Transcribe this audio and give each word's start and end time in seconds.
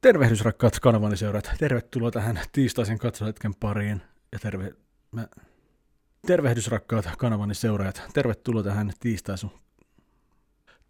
Tervehdys 0.00 0.44
rakkaat 0.44 0.80
kanavani. 0.80 1.16
Tervetuloa 1.58 2.10
tähän 2.10 2.40
tiistaisen 2.52 2.98
katsohetken 2.98 3.54
pariin. 3.54 4.02
Ja 4.32 4.38
terve... 4.38 4.72
Mä... 5.12 5.28
Tervehdys 6.26 6.68
rakkaat 6.68 7.08
kanavani 7.18 7.54
seuraajat. 7.54 8.02
Tervetuloa 8.14 8.62
tähän 8.62 8.92
tiistaisun... 9.00 9.50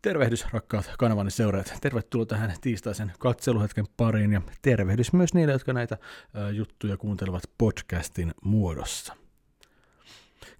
Tervehdys 0.02 0.46
rakkaat 0.52 0.90
kanavani 0.98 1.30
seuraajat. 1.30 1.78
Tervetuloa 1.80 2.26
tähän 2.26 2.54
tiistaisen 2.60 3.12
katseluhetken 3.18 3.84
pariin 3.96 4.32
ja 4.32 4.42
tervehdys 4.62 5.12
myös 5.12 5.34
niille, 5.34 5.52
jotka 5.52 5.72
näitä 5.72 5.98
ä, 6.36 6.50
juttuja 6.50 6.96
kuuntelevat 6.96 7.42
podcastin 7.58 8.34
muodossa. 8.42 9.16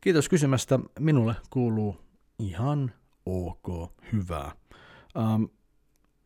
Kiitos 0.00 0.28
kysymästä. 0.28 0.78
Minulle 0.98 1.34
kuuluu 1.50 2.00
ihan 2.38 2.92
ok, 3.26 3.92
hyvää. 4.12 4.52
Um, 5.14 5.48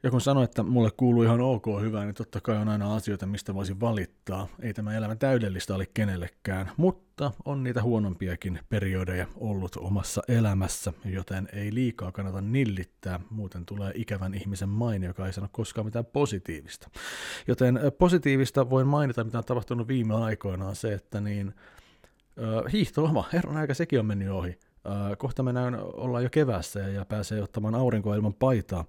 ja 0.04 0.10
kun 0.10 0.20
sanoin, 0.20 0.44
että 0.44 0.62
mulle 0.62 0.90
kuuluu 0.96 1.22
ihan 1.22 1.40
ok 1.40 1.66
hyvää, 1.80 2.04
niin 2.04 2.14
totta 2.14 2.40
kai 2.40 2.56
on 2.56 2.68
aina 2.68 2.94
asioita, 2.94 3.26
mistä 3.26 3.54
voisin 3.54 3.80
valittaa. 3.80 4.48
Ei 4.60 4.74
tämä 4.74 4.96
elämä 4.96 5.16
täydellistä 5.16 5.74
ole 5.74 5.86
kenellekään, 5.94 6.70
mutta 6.76 7.32
on 7.44 7.62
niitä 7.62 7.82
huonompiakin 7.82 8.60
periodeja 8.68 9.26
ollut 9.36 9.76
omassa 9.76 10.22
elämässä, 10.28 10.92
joten 11.04 11.48
ei 11.52 11.74
liikaa 11.74 12.12
kannata 12.12 12.40
nillittää, 12.40 13.20
muuten 13.30 13.66
tulee 13.66 13.92
ikävän 13.94 14.34
ihmisen 14.34 14.68
maine, 14.68 15.06
joka 15.06 15.26
ei 15.26 15.32
sano 15.32 15.48
koskaan 15.52 15.84
mitään 15.84 16.06
positiivista. 16.06 16.90
Joten 17.46 17.80
positiivista 17.98 18.70
voin 18.70 18.86
mainita, 18.86 19.24
mitä 19.24 19.38
on 19.38 19.44
tapahtunut 19.44 19.88
viime 19.88 20.14
aikoina, 20.14 20.68
on 20.68 20.76
se, 20.76 20.92
että 20.92 21.20
niin, 21.20 21.54
hiihtoloma, 22.72 23.28
herran 23.32 23.56
aika 23.56 23.74
sekin 23.74 24.00
on 24.00 24.06
mennyt 24.06 24.30
ohi. 24.30 24.58
kohta 25.18 25.42
mennään, 25.42 25.78
ollaan 25.82 26.22
jo 26.22 26.30
kevässä 26.30 26.80
ja 26.80 27.04
pääsee 27.04 27.42
ottamaan 27.42 27.74
aurinkoa 27.74 28.16
ilman 28.16 28.34
paitaa 28.34 28.84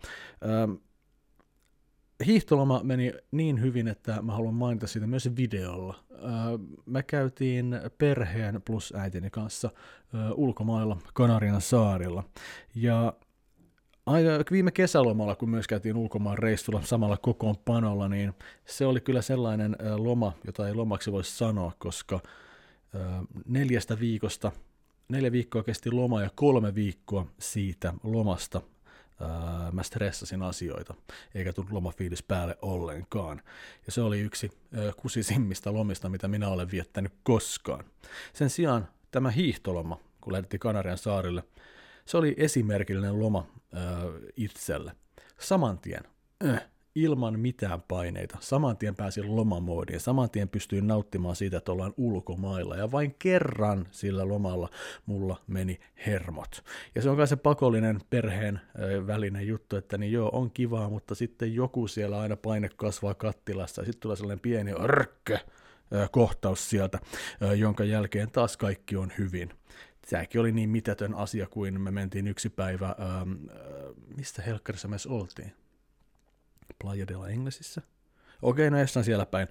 hiihtoloma 2.25 2.83
meni 2.83 3.13
niin 3.31 3.61
hyvin, 3.61 3.87
että 3.87 4.21
mä 4.21 4.31
haluan 4.31 4.53
mainita 4.53 4.87
siitä 4.87 5.07
myös 5.07 5.29
videolla. 5.37 5.95
Mä 6.85 7.03
käytiin 7.03 7.79
perheen 7.97 8.61
plus 8.61 8.93
äitini 8.97 9.29
kanssa 9.29 9.69
ulkomailla 10.35 10.97
Kanarian 11.13 11.61
saarilla. 11.61 12.23
Ja 12.75 13.13
viime 14.51 14.71
kesälomalla, 14.71 15.35
kun 15.35 15.49
myös 15.49 15.67
käytiin 15.67 15.97
ulkomaan 15.97 16.37
reissulla 16.37 16.81
samalla 16.81 17.17
kokoonpanolla, 17.17 18.09
niin 18.09 18.33
se 18.65 18.85
oli 18.85 19.01
kyllä 19.01 19.21
sellainen 19.21 19.75
loma, 19.97 20.33
jota 20.45 20.67
ei 20.67 20.73
lomaksi 20.73 21.11
voi 21.11 21.23
sanoa, 21.23 21.71
koska 21.79 22.19
neljästä 23.45 23.99
viikosta, 23.99 24.51
neljä 25.09 25.31
viikkoa 25.31 25.63
kesti 25.63 25.91
loma 25.91 26.21
ja 26.21 26.29
kolme 26.35 26.75
viikkoa 26.75 27.25
siitä 27.39 27.93
lomasta 28.03 28.61
mä 29.71 29.83
stressasin 29.83 30.41
asioita, 30.41 30.93
eikä 31.35 31.53
tullut 31.53 31.71
lomafiilis 31.71 32.23
päälle 32.23 32.57
ollenkaan. 32.61 33.41
Ja 33.85 33.91
se 33.91 34.01
oli 34.01 34.19
yksi 34.19 34.51
kusisimmista 34.97 35.73
lomista, 35.73 36.09
mitä 36.09 36.27
minä 36.27 36.47
olen 36.49 36.71
viettänyt 36.71 37.13
koskaan. 37.23 37.85
Sen 38.33 38.49
sijaan 38.49 38.87
tämä 39.11 39.31
hiihtoloma, 39.31 39.99
kun 40.21 40.33
lähdettiin 40.33 40.59
Kanarian 40.59 40.97
saarille, 40.97 41.43
se 42.05 42.17
oli 42.17 42.35
esimerkillinen 42.37 43.19
loma 43.19 43.47
itselle. 44.37 44.95
Saman 45.39 45.79
tien, 45.79 46.03
äh, 46.45 46.67
ilman 46.95 47.39
mitään 47.39 47.81
paineita. 47.81 48.37
Saman 48.39 48.77
tien 48.77 48.95
pääsin 48.95 49.35
lomamoodiin, 49.35 49.99
saman 49.99 50.29
tien 50.29 50.49
pystyin 50.49 50.87
nauttimaan 50.87 51.35
siitä, 51.35 51.57
että 51.57 51.71
ollaan 51.71 51.93
ulkomailla. 51.97 52.75
Ja 52.75 52.91
vain 52.91 53.15
kerran 53.19 53.87
sillä 53.91 54.27
lomalla 54.27 54.69
mulla 55.05 55.37
meni 55.47 55.79
hermot. 56.05 56.63
Ja 56.95 57.01
se 57.01 57.09
on 57.09 57.17
kai 57.17 57.27
se 57.27 57.35
pakollinen 57.35 57.99
perheen 58.09 58.61
välinen 59.07 59.47
juttu, 59.47 59.75
että 59.75 59.97
niin 59.97 60.11
joo, 60.11 60.29
on 60.33 60.51
kivaa, 60.51 60.89
mutta 60.89 61.15
sitten 61.15 61.53
joku 61.55 61.87
siellä 61.87 62.19
aina 62.19 62.37
paine 62.37 62.69
kasvaa 62.75 63.13
kattilassa 63.13 63.81
ja 63.81 63.85
sitten 63.85 64.01
tulee 64.01 64.17
sellainen 64.17 64.39
pieni 64.39 64.71
örkkö 64.71 65.39
kohtaus 66.11 66.69
sieltä, 66.69 66.99
jonka 67.57 67.83
jälkeen 67.83 68.31
taas 68.31 68.57
kaikki 68.57 68.95
on 68.95 69.11
hyvin. 69.17 69.49
Tämäkin 70.09 70.41
oli 70.41 70.51
niin 70.51 70.69
mitätön 70.69 71.13
asia 71.13 71.47
kuin 71.47 71.81
me 71.81 71.91
mentiin 71.91 72.27
yksi 72.27 72.49
päivä, 72.49 72.95
ähm, 72.99 73.31
mistä 74.17 74.41
helkkarissa 74.41 74.87
me 74.87 74.95
oltiin? 75.07 75.64
Playa 76.81 77.07
de 77.07 77.13
la 77.13 77.27
Inglesissä. 77.27 77.81
Okei, 78.41 78.69
no 78.69 78.79
jossain 78.79 79.03
siellä 79.03 79.25
päin. 79.25 79.47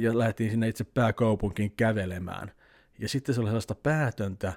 Ja 0.00 0.18
lähdettiin 0.18 0.50
sinne 0.50 0.68
itse 0.68 0.84
pääkaupunkiin 0.84 1.72
kävelemään. 1.76 2.52
Ja 2.98 3.08
sitten 3.08 3.34
se 3.34 3.40
oli 3.40 3.48
sellaista 3.48 3.74
päätöntä 3.74 4.52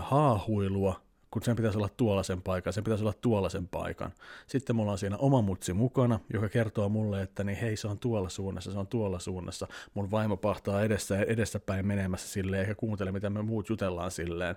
haahuilua, 0.00 1.00
kun 1.30 1.42
sen 1.42 1.56
pitäisi 1.56 1.78
olla 1.78 1.88
tuollaisen 1.88 2.42
paikan, 2.42 2.72
sen 2.72 2.84
pitäisi 2.84 3.04
olla 3.04 3.14
tuollaisen 3.20 3.68
paikan. 3.68 4.12
Sitten 4.46 4.76
mulla 4.76 4.92
on 4.92 4.98
siinä 4.98 5.16
oma 5.16 5.42
mutsi 5.42 5.72
mukana, 5.72 6.20
joka 6.32 6.48
kertoo 6.48 6.88
mulle, 6.88 7.22
että 7.22 7.44
niin 7.44 7.58
hei, 7.58 7.76
se 7.76 7.88
on 7.88 7.98
tuolla 7.98 8.28
suunnassa, 8.28 8.72
se 8.72 8.78
on 8.78 8.86
tuolla 8.86 9.18
suunnassa. 9.18 9.68
Mun 9.94 10.10
vaimo 10.10 10.36
pahtaa 10.36 10.82
edessä, 10.82 11.18
edessäpäin 11.18 11.86
menemässä 11.86 12.28
silleen, 12.28 12.62
eikä 12.62 12.74
kuuntele, 12.74 13.12
mitä 13.12 13.30
me 13.30 13.42
muut 13.42 13.68
jutellaan 13.68 14.10
silleen. 14.10 14.56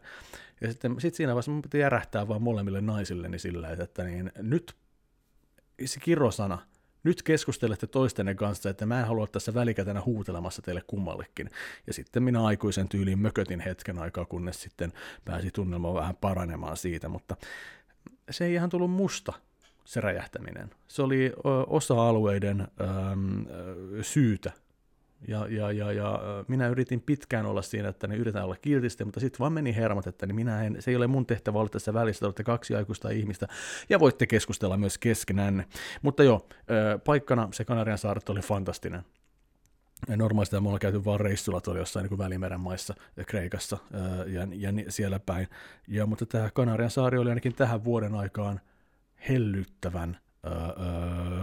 Ja 0.62 0.72
sitten 0.72 0.96
sit 1.00 1.16
siinä 1.16 1.34
vaiheessa 1.34 1.52
mun 1.52 1.62
pitää 1.62 1.82
järähtää 1.82 2.28
vaan 2.28 2.42
molemmille 2.42 2.82
naisilleni 2.82 3.40
silleen, 3.40 3.82
että 3.82 4.04
niin, 4.04 4.32
nyt 4.42 4.76
se 5.86 6.00
kirosana, 6.00 6.58
nyt 7.04 7.24
keskustelette 7.24 7.88
toistenne 7.88 8.36
kanssa, 8.36 8.70
että 8.70 8.86
mä 8.86 9.00
en 9.00 9.08
halua 9.08 9.28
tässä 9.28 9.54
välikätenä 9.54 10.02
huutelemassa 10.02 10.62
teille 10.62 10.82
kummallekin. 10.88 11.50
Ja 11.88 11.94
sitten 11.94 12.24
minä 12.24 12.46
aikuisen 12.46 12.90
tyyliin 12.90 13.20
mökötin 13.20 13.60
hetken 13.60 14.00
aikaa, 14.00 14.26
kunnes 14.26 14.62
sitten 14.62 14.94
pääsi 15.26 15.52
tunnelma 15.52 15.94
vähän 15.94 16.16
paranemaan 16.16 16.78
siitä, 16.78 17.10
mutta 17.10 17.36
se 18.30 18.46
ei 18.46 18.54
ihan 18.54 18.70
tullut 18.70 18.92
musta, 18.92 19.34
se 19.86 20.02
räjähtäminen. 20.02 20.70
Se 20.88 21.02
oli 21.02 21.34
osa-alueiden 21.68 22.62
ähm, 22.62 23.42
syytä 24.02 24.52
ja, 25.28 25.48
ja, 25.48 25.72
ja, 25.72 25.92
ja 25.92 26.20
minä 26.48 26.68
yritin 26.68 27.02
pitkään 27.02 27.46
olla 27.46 27.62
siinä, 27.62 27.90
että 27.90 28.08
ne 28.08 28.16
yritetään 28.16 28.46
olla 28.46 28.56
kiltisti, 28.56 29.06
mutta 29.06 29.20
sitten 29.20 29.40
vaan 29.40 29.54
meni 29.54 29.76
hermot, 29.76 30.08
että 30.08 30.26
niin 30.26 30.36
minä 30.36 30.64
en, 30.64 30.78
se 30.80 30.92
ei 30.92 30.96
ole 30.96 31.08
mun 31.08 31.26
tehtävä 31.26 31.60
olla 31.60 31.70
tässä 31.70 31.94
välissä, 31.94 32.26
olette 32.26 32.44
kaksi 32.44 32.76
aikuista 32.76 33.10
ihmistä 33.10 33.48
ja 33.90 34.00
voitte 34.00 34.28
keskustella 34.28 34.78
myös 34.78 34.98
keskenään. 34.98 35.66
Mutta 36.02 36.24
joo, 36.24 36.48
paikkana 37.06 37.50
se 37.52 37.66
Kanarian 37.66 37.98
saaret 37.98 38.30
oli 38.30 38.42
fantastinen. 38.42 39.02
Normaalisti 40.08 40.60
me 40.60 40.68
ollaan 40.68 40.80
käyty 40.80 41.06
vaan 41.06 41.20
reissulla 41.20 41.62
tuolla 41.62 41.80
jossain 41.80 42.04
niin 42.04 42.10
kuin 42.10 42.20
Välimeren 42.20 42.60
maissa 42.60 42.96
Kreikassa 43.28 43.78
ja, 44.28 44.48
ja 44.54 44.92
siellä 44.92 45.20
päin. 45.20 45.48
Ja, 45.88 46.06
mutta 46.06 46.26
tämä 46.26 46.50
Kanarian 46.54 46.90
saari 46.92 47.18
oli 47.18 47.30
ainakin 47.30 47.56
tähän 47.56 47.84
vuoden 47.84 48.16
aikaan 48.16 48.62
hellyttävän 49.30 50.18
ää, 50.44 50.54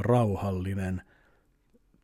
rauhallinen, 0.01 1.03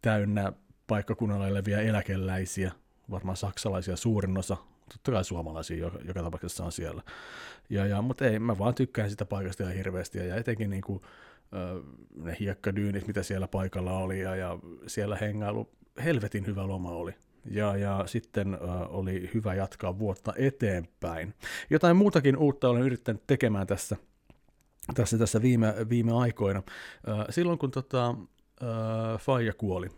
täynnä 0.02 0.52
paikkakunnalla 0.92 1.48
eläviä 1.48 1.80
eläkeläisiä, 1.80 2.72
varmaan 3.10 3.36
saksalaisia 3.36 3.96
suurin 3.96 4.38
osa, 4.38 4.56
totta 4.92 5.12
kai 5.12 5.24
suomalaisia 5.24 5.76
joka, 5.76 5.98
joka 6.04 6.22
tapauksessa 6.22 6.64
on 6.64 6.72
siellä. 6.72 7.02
Ja, 7.70 7.86
ja, 7.86 8.02
mutta 8.02 8.26
ei, 8.26 8.38
mä 8.38 8.58
vaan 8.58 8.74
tykkään 8.74 9.10
sitä 9.10 9.24
paikasta 9.24 9.62
ihan 9.62 9.74
hirveästi, 9.74 10.18
ja 10.18 10.36
etenkin 10.36 10.70
niin 10.70 10.82
kuin, 10.82 11.02
ne 12.16 12.36
hiekkadyynit, 12.40 13.06
mitä 13.06 13.22
siellä 13.22 13.48
paikalla 13.48 13.98
oli, 13.98 14.20
ja, 14.20 14.36
ja 14.36 14.58
siellä 14.86 15.16
hengailu, 15.16 15.70
helvetin 16.04 16.46
hyvä 16.46 16.66
loma 16.66 16.90
oli. 16.90 17.14
Ja, 17.50 17.76
ja 17.76 18.02
sitten 18.06 18.54
uh, 18.54 18.98
oli 18.98 19.30
hyvä 19.34 19.54
jatkaa 19.54 19.98
vuotta 19.98 20.32
eteenpäin. 20.36 21.34
Jotain 21.70 21.96
muutakin 21.96 22.36
uutta 22.36 22.68
olen 22.68 22.82
yrittänyt 22.82 23.26
tekemään 23.26 23.66
tässä, 23.66 23.96
tässä, 24.94 25.18
tässä 25.18 25.42
viime, 25.42 25.74
viime 25.88 26.12
aikoina. 26.12 26.58
Uh, 26.58 27.24
silloin 27.30 27.58
kun 27.58 27.70
tota, 27.70 28.10
uh, 28.10 29.20
Faija 29.20 29.52
kuoli, 29.52 29.88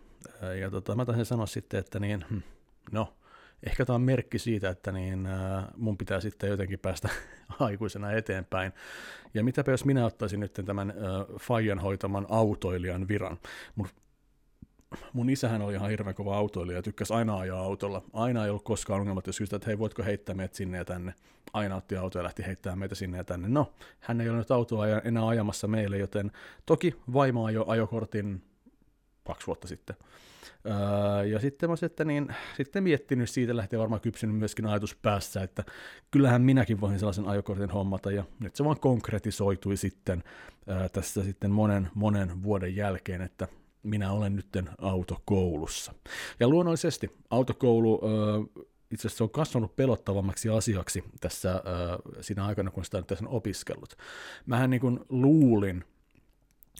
ja 0.61 0.71
tota, 0.71 0.95
mä 0.95 1.05
taisin 1.05 1.25
sanoa 1.25 1.47
sitten, 1.47 1.81
että 1.81 2.01
niin, 2.01 2.25
hm, 2.31 2.39
no, 2.93 3.15
ehkä 3.67 3.85
tämä 3.85 3.95
on 3.95 4.03
merkki 4.03 4.39
siitä, 4.39 4.69
että 4.69 4.93
niin, 4.93 5.29
mun 5.77 5.99
pitää 5.99 6.21
sitten 6.21 6.51
jotenkin 6.51 6.79
päästä 6.79 7.09
aikuisena 7.61 8.13
eteenpäin. 8.13 8.73
Ja 9.35 9.45
mitäpä 9.45 9.71
jos 9.71 9.85
minä 9.85 10.07
ottaisin 10.07 10.41
nyt 10.41 10.61
tämän 10.67 10.95
Fajan 11.41 11.79
hoitaman 11.79 12.27
autoilijan 12.29 13.09
viran. 13.09 13.39
Mun, 13.75 13.89
mun 15.13 15.31
isähän 15.31 15.63
oli 15.63 15.75
ihan 15.75 15.91
hirveän 15.91 16.15
kova 16.15 16.37
autoilija 16.37 16.79
ja 16.79 16.83
tykkäsi 16.83 17.15
aina 17.15 17.39
ajaa 17.39 17.61
autolla. 17.61 18.03
Aina 18.13 18.45
ei 18.45 18.51
ollut 18.51 18.65
koskaan 18.65 19.01
ongelmat, 19.01 19.27
jos 19.27 19.39
kysytään, 19.39 19.59
että 19.59 19.67
hei, 19.67 19.79
voitko 19.79 20.03
heittää 20.03 20.35
meidät 20.35 20.55
sinne 20.55 20.79
ja 20.79 20.85
tänne. 20.85 21.15
Aina 21.53 21.77
otti 21.77 21.97
auto 21.97 22.19
ja 22.19 22.25
lähti 22.25 22.47
heittämään 22.47 22.79
meitä 22.79 22.95
sinne 22.95 23.19
ja 23.19 23.25
tänne. 23.25 23.49
No, 23.49 23.73
hän 24.01 24.21
ei 24.21 24.29
ole 24.29 24.39
nyt 24.39 24.51
autoa 24.51 24.87
enää 24.89 25.29
ajamassa 25.29 25.69
meille, 25.69 25.99
joten 25.99 26.33
toki 26.67 26.95
vaimo 27.13 27.49
jo 27.49 27.65
ajokortin 27.69 28.43
kaksi 29.27 29.47
vuotta 29.47 29.69
sitten. 29.69 29.97
Öö, 30.67 31.25
ja 31.25 31.41
sitten 31.41 31.71
mä 31.71 31.75
että 31.83 32.05
niin, 32.05 32.35
sitten 32.57 32.83
miettinyt 32.83 33.31
siitä, 33.31 33.57
lähtee 33.57 33.79
varmaan 33.79 34.01
kypsynyt 34.01 34.37
myöskin 34.37 34.67
ajatus 34.67 34.95
päässä, 34.95 35.43
että 35.43 35.65
kyllähän 36.11 36.43
minäkin 36.43 36.81
voin 36.81 36.99
sellaisen 36.99 37.29
ajokortin 37.29 37.71
hommata, 37.71 38.11
ja 38.11 38.25
nyt 38.41 38.57
se 38.57 38.65
vaan 38.65 38.81
konkretisoitui 38.81 39.77
sitten 39.77 40.23
öö, 40.69 40.89
tässä 40.89 41.25
sitten 41.25 41.51
monen, 41.51 41.89
monen 41.95 42.43
vuoden 42.43 42.77
jälkeen, 42.77 43.21
että 43.21 43.49
minä 43.83 44.13
olen 44.13 44.37
nytten 44.37 44.69
autokoulussa. 44.79 45.95
Ja 46.41 46.49
luonnollisesti 46.49 47.11
autokoulu 47.31 48.01
öö, 48.05 48.65
itse 48.95 49.09
asiassa 49.09 49.19
se 49.19 49.25
on 49.25 49.31
kasvanut 49.31 49.77
pelottavammaksi 49.77 50.49
asiaksi 50.49 51.05
tässä 51.21 51.53
äh, 51.53 51.63
siinä 52.21 52.47
aikana, 52.47 52.71
kun 52.71 52.85
sitä 52.85 52.99
on 52.99 53.05
tässä 53.05 53.25
opiskellut. 53.29 53.97
Mähän 54.47 54.71
niin 54.71 54.81
kuin 54.81 55.01
luulin, 55.09 55.85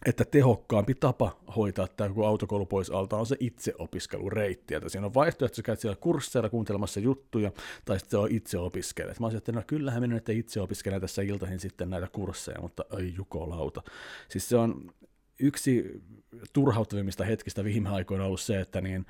että 0.05 0.25
tehokkaampi 0.25 0.95
tapa 0.95 1.37
hoitaa 1.55 1.87
tämä 1.87 2.09
koko 2.09 2.25
autokoulu 2.27 2.65
pois 2.65 2.89
alta 2.89 3.17
on 3.17 3.25
se 3.25 3.35
itseopiskelureitti. 3.39 4.73
Että 4.73 4.89
siinä 4.89 5.05
on 5.05 5.13
vaihtoehto, 5.13 5.45
että 5.45 5.55
sä 5.55 5.61
käyt 5.61 5.79
siellä 5.79 5.95
kursseilla 5.95 6.49
kuuntelemassa 6.49 6.99
juttuja, 6.99 7.51
tai 7.85 7.99
sitten 7.99 8.19
on 8.19 8.31
itse. 8.31 8.57
Mä 9.19 9.25
olisin, 9.25 9.37
että 9.37 9.51
no 9.51 9.63
kyllähän 9.67 10.01
minä 10.01 10.15
nyt 10.15 10.29
itse 10.29 10.61
opiskelen 10.61 11.01
tässä 11.01 11.21
iltaisin 11.21 11.59
sitten 11.59 11.89
näitä 11.89 12.07
kursseja, 12.11 12.61
mutta 12.61 12.85
ei 12.99 13.13
jukolauta. 13.17 13.81
Siis 14.29 14.49
se 14.49 14.57
on 14.57 14.91
yksi 15.39 16.01
turhauttavimmista 16.53 17.23
hetkistä 17.23 17.63
viime 17.63 17.89
aikoina 17.89 18.25
ollut 18.25 18.41
se, 18.41 18.61
että 18.61 18.81
niin 18.81 19.05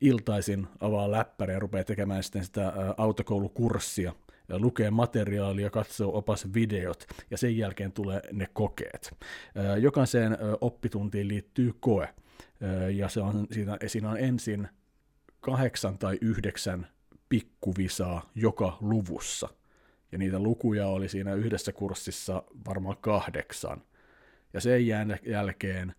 iltaisin 0.00 0.66
avaa 0.80 1.10
läppäri 1.10 1.52
ja 1.52 1.58
rupeaa 1.58 1.84
tekemään 1.84 2.22
sitten 2.22 2.44
sitä 2.44 2.72
autokoulukurssia, 2.96 4.12
lukee 4.48 4.90
materiaalia, 4.90 5.70
katsoo 5.70 6.18
opasvideot 6.18 7.06
ja 7.30 7.38
sen 7.38 7.56
jälkeen 7.56 7.92
tulee 7.92 8.20
ne 8.32 8.48
kokeet. 8.52 9.16
Jokaiseen 9.80 10.38
oppituntiin 10.60 11.28
liittyy 11.28 11.72
koe 11.80 12.08
ja 12.94 13.08
se 13.08 13.20
on, 13.20 13.46
siinä, 13.52 13.78
siinä 13.86 14.10
on 14.10 14.18
ensin 14.18 14.68
kahdeksan 15.40 15.98
tai 15.98 16.18
yhdeksän 16.20 16.88
pikkuvisaa 17.28 18.30
joka 18.34 18.78
luvussa. 18.80 19.48
Ja 20.12 20.18
niitä 20.18 20.38
lukuja 20.38 20.86
oli 20.86 21.08
siinä 21.08 21.34
yhdessä 21.34 21.72
kurssissa 21.72 22.42
varmaan 22.68 22.96
kahdeksan. 23.00 23.82
Ja 24.52 24.60
sen 24.60 24.86
jälkeen 25.26 25.94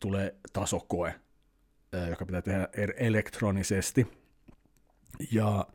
tulee 0.00 0.34
tasokoe, 0.52 1.14
joka 2.10 2.26
pitää 2.26 2.42
tehdä 2.42 2.68
er-, 2.72 2.94
elektronisesti. 2.96 4.06
Ja 5.32 5.66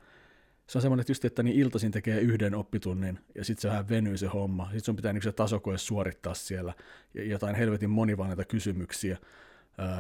se 0.70 0.78
on 0.78 0.82
semmoinen 0.82 1.06
just, 1.08 1.26
että 1.26 1.44
niin 1.44 1.60
iltaisin 1.60 1.92
tekee 1.92 2.20
yhden 2.20 2.56
oppitunnin 2.56 3.20
ja 3.36 3.46
sitten 3.46 3.62
se 3.62 3.68
vähän 3.68 3.90
venyy 3.90 4.18
se 4.18 4.28
homma. 4.28 4.64
Sitten 4.64 4.84
sun 4.84 4.96
pitää 4.96 5.14
niin 5.14 5.24
se 5.24 5.32
tasokoe 5.32 5.78
suorittaa 5.78 6.34
siellä 6.34 6.74
ja 7.14 7.24
jotain 7.24 7.56
helvetin 7.56 7.90
monivanneita 7.90 8.46
kysymyksiä, 8.46 9.18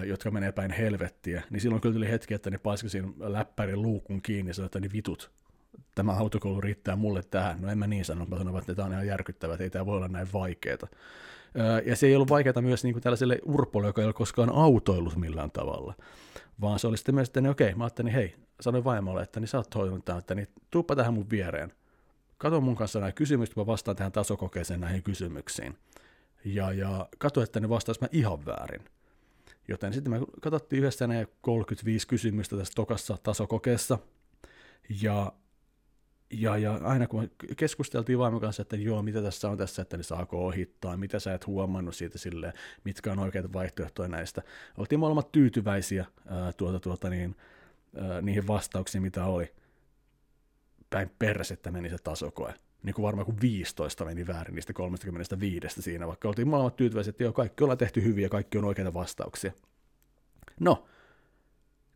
jotka 0.05 0.31
menee 0.31 0.51
päin 0.51 0.71
helvettiä. 0.71 1.43
Niin 1.49 1.61
silloin 1.61 1.81
kyllä 1.81 1.93
tuli 1.93 2.09
hetki, 2.09 2.33
että 2.33 2.49
ne 2.49 2.57
paiskasin 2.57 3.13
läppärin 3.19 3.81
luukun 3.81 4.21
kiinni 4.21 4.49
ja 4.49 4.53
sanoin, 4.53 4.65
että 4.65 4.79
niin 4.79 4.93
vitut, 4.93 5.31
tämä 5.95 6.11
autokoulu 6.11 6.61
riittää 6.61 6.95
mulle 6.95 7.23
tähän. 7.31 7.61
No 7.61 7.69
en 7.69 7.77
mä 7.77 7.87
niin 7.87 8.05
sano, 8.05 8.25
mä 8.25 8.37
sanon, 8.37 8.59
että 8.59 8.75
tämä 8.75 8.85
on 8.85 8.91
ihan 8.91 9.07
järkyttävää, 9.07 9.53
että 9.53 9.63
ei 9.63 9.69
tämä 9.69 9.85
voi 9.85 9.97
olla 9.97 10.07
näin 10.07 10.27
vaikeaa. 10.33 10.87
Ja 11.85 11.95
se 11.95 12.07
ei 12.07 12.15
ollut 12.15 12.29
vaikeaa 12.29 12.61
myös 12.61 12.83
niin 12.83 12.93
kuin 12.93 13.03
tällaiselle 13.03 13.39
urpolle, 13.45 13.87
joka 13.87 14.01
ei 14.01 14.05
ole 14.05 14.13
koskaan 14.13 14.49
autoillut 14.49 15.15
millään 15.15 15.51
tavalla 15.51 15.93
vaan 16.61 16.79
se 16.79 16.87
oli 16.87 16.97
sitten 16.97 17.15
myös, 17.15 17.27
että 17.27 17.41
niin 17.41 17.51
okei, 17.51 17.75
mä 17.75 17.83
ajattelin, 17.83 18.13
hei, 18.13 18.35
sanoin 18.61 18.83
vaimolle, 18.83 19.21
että 19.21 19.39
niin 19.39 19.47
sä 19.47 19.57
oot 19.57 19.75
hoitanut 19.75 20.05
tämän, 20.05 20.19
että 20.19 20.35
niin 20.35 20.47
tuuppa 20.71 20.95
tähän 20.95 21.13
mun 21.13 21.29
viereen. 21.29 21.73
Kato 22.37 22.61
mun 22.61 22.75
kanssa 22.75 22.99
näitä 22.99 23.15
kysymyksiä, 23.15 23.53
mä 23.57 23.65
vastaan 23.65 23.97
tähän 23.97 24.11
tasokokeeseen 24.11 24.79
näihin 24.79 25.03
kysymyksiin. 25.03 25.77
Ja, 26.45 26.71
ja 26.71 27.09
kato, 27.17 27.41
että 27.41 27.59
ne 27.59 27.69
vastaisi 27.69 28.01
mä 28.01 28.07
ihan 28.11 28.45
väärin. 28.45 28.81
Joten 29.67 29.93
sitten 29.93 30.13
me 30.13 30.19
katsottiin 30.41 30.79
yhdessä 30.79 31.07
ne 31.07 31.27
35 31.41 32.07
kysymystä 32.07 32.57
tässä 32.57 32.73
tokassa 32.75 33.17
tasokokeessa, 33.23 33.99
ja 35.01 35.33
ja, 36.31 36.57
ja 36.57 36.79
aina 36.83 37.07
kun 37.07 37.31
keskusteltiin 37.57 38.19
vaimon 38.19 38.41
kanssa, 38.41 38.61
että 38.61 38.75
joo, 38.75 39.01
mitä 39.01 39.21
tässä 39.21 39.49
on 39.49 39.57
tässä, 39.57 39.81
että 39.81 39.97
ne 39.97 40.03
saako 40.03 40.45
ohittaa, 40.45 40.97
mitä 40.97 41.19
sä 41.19 41.33
et 41.33 41.47
huomannut 41.47 41.95
siitä 41.95 42.17
silleen, 42.17 42.53
mitkä 42.83 43.11
on 43.11 43.19
oikeita 43.19 43.53
vaihtoehtoja 43.53 44.09
näistä. 44.09 44.41
Oltiin 44.77 44.99
molemmat 44.99 45.31
tyytyväisiä 45.31 46.05
ää, 46.27 46.53
tuota, 46.53 46.79
tuota, 46.79 47.09
niin, 47.09 47.35
niihin 48.21 48.47
vastauksiin, 48.47 49.01
mitä 49.01 49.25
oli. 49.25 49.53
Päin 50.89 51.11
että 51.53 51.71
meni 51.71 51.89
se 51.89 51.97
tasokoe. 51.97 52.53
Niin 52.83 52.93
kuin 52.93 53.03
varmaan 53.03 53.25
kuin 53.25 53.41
15 53.41 54.05
meni 54.05 54.27
väärin 54.27 54.55
niistä 54.55 54.73
35 54.73 55.81
siinä, 55.81 56.07
vaikka 56.07 56.27
oltiin 56.27 56.47
molemmat 56.47 56.75
tyytyväisiä, 56.75 57.09
että 57.09 57.23
joo, 57.23 57.33
kaikki 57.33 57.63
ollaan 57.63 57.77
tehty 57.77 58.03
hyviä 58.03 58.29
kaikki 58.29 58.57
on 58.57 58.65
oikeita 58.65 58.93
vastauksia. 58.93 59.51
No, 60.59 60.85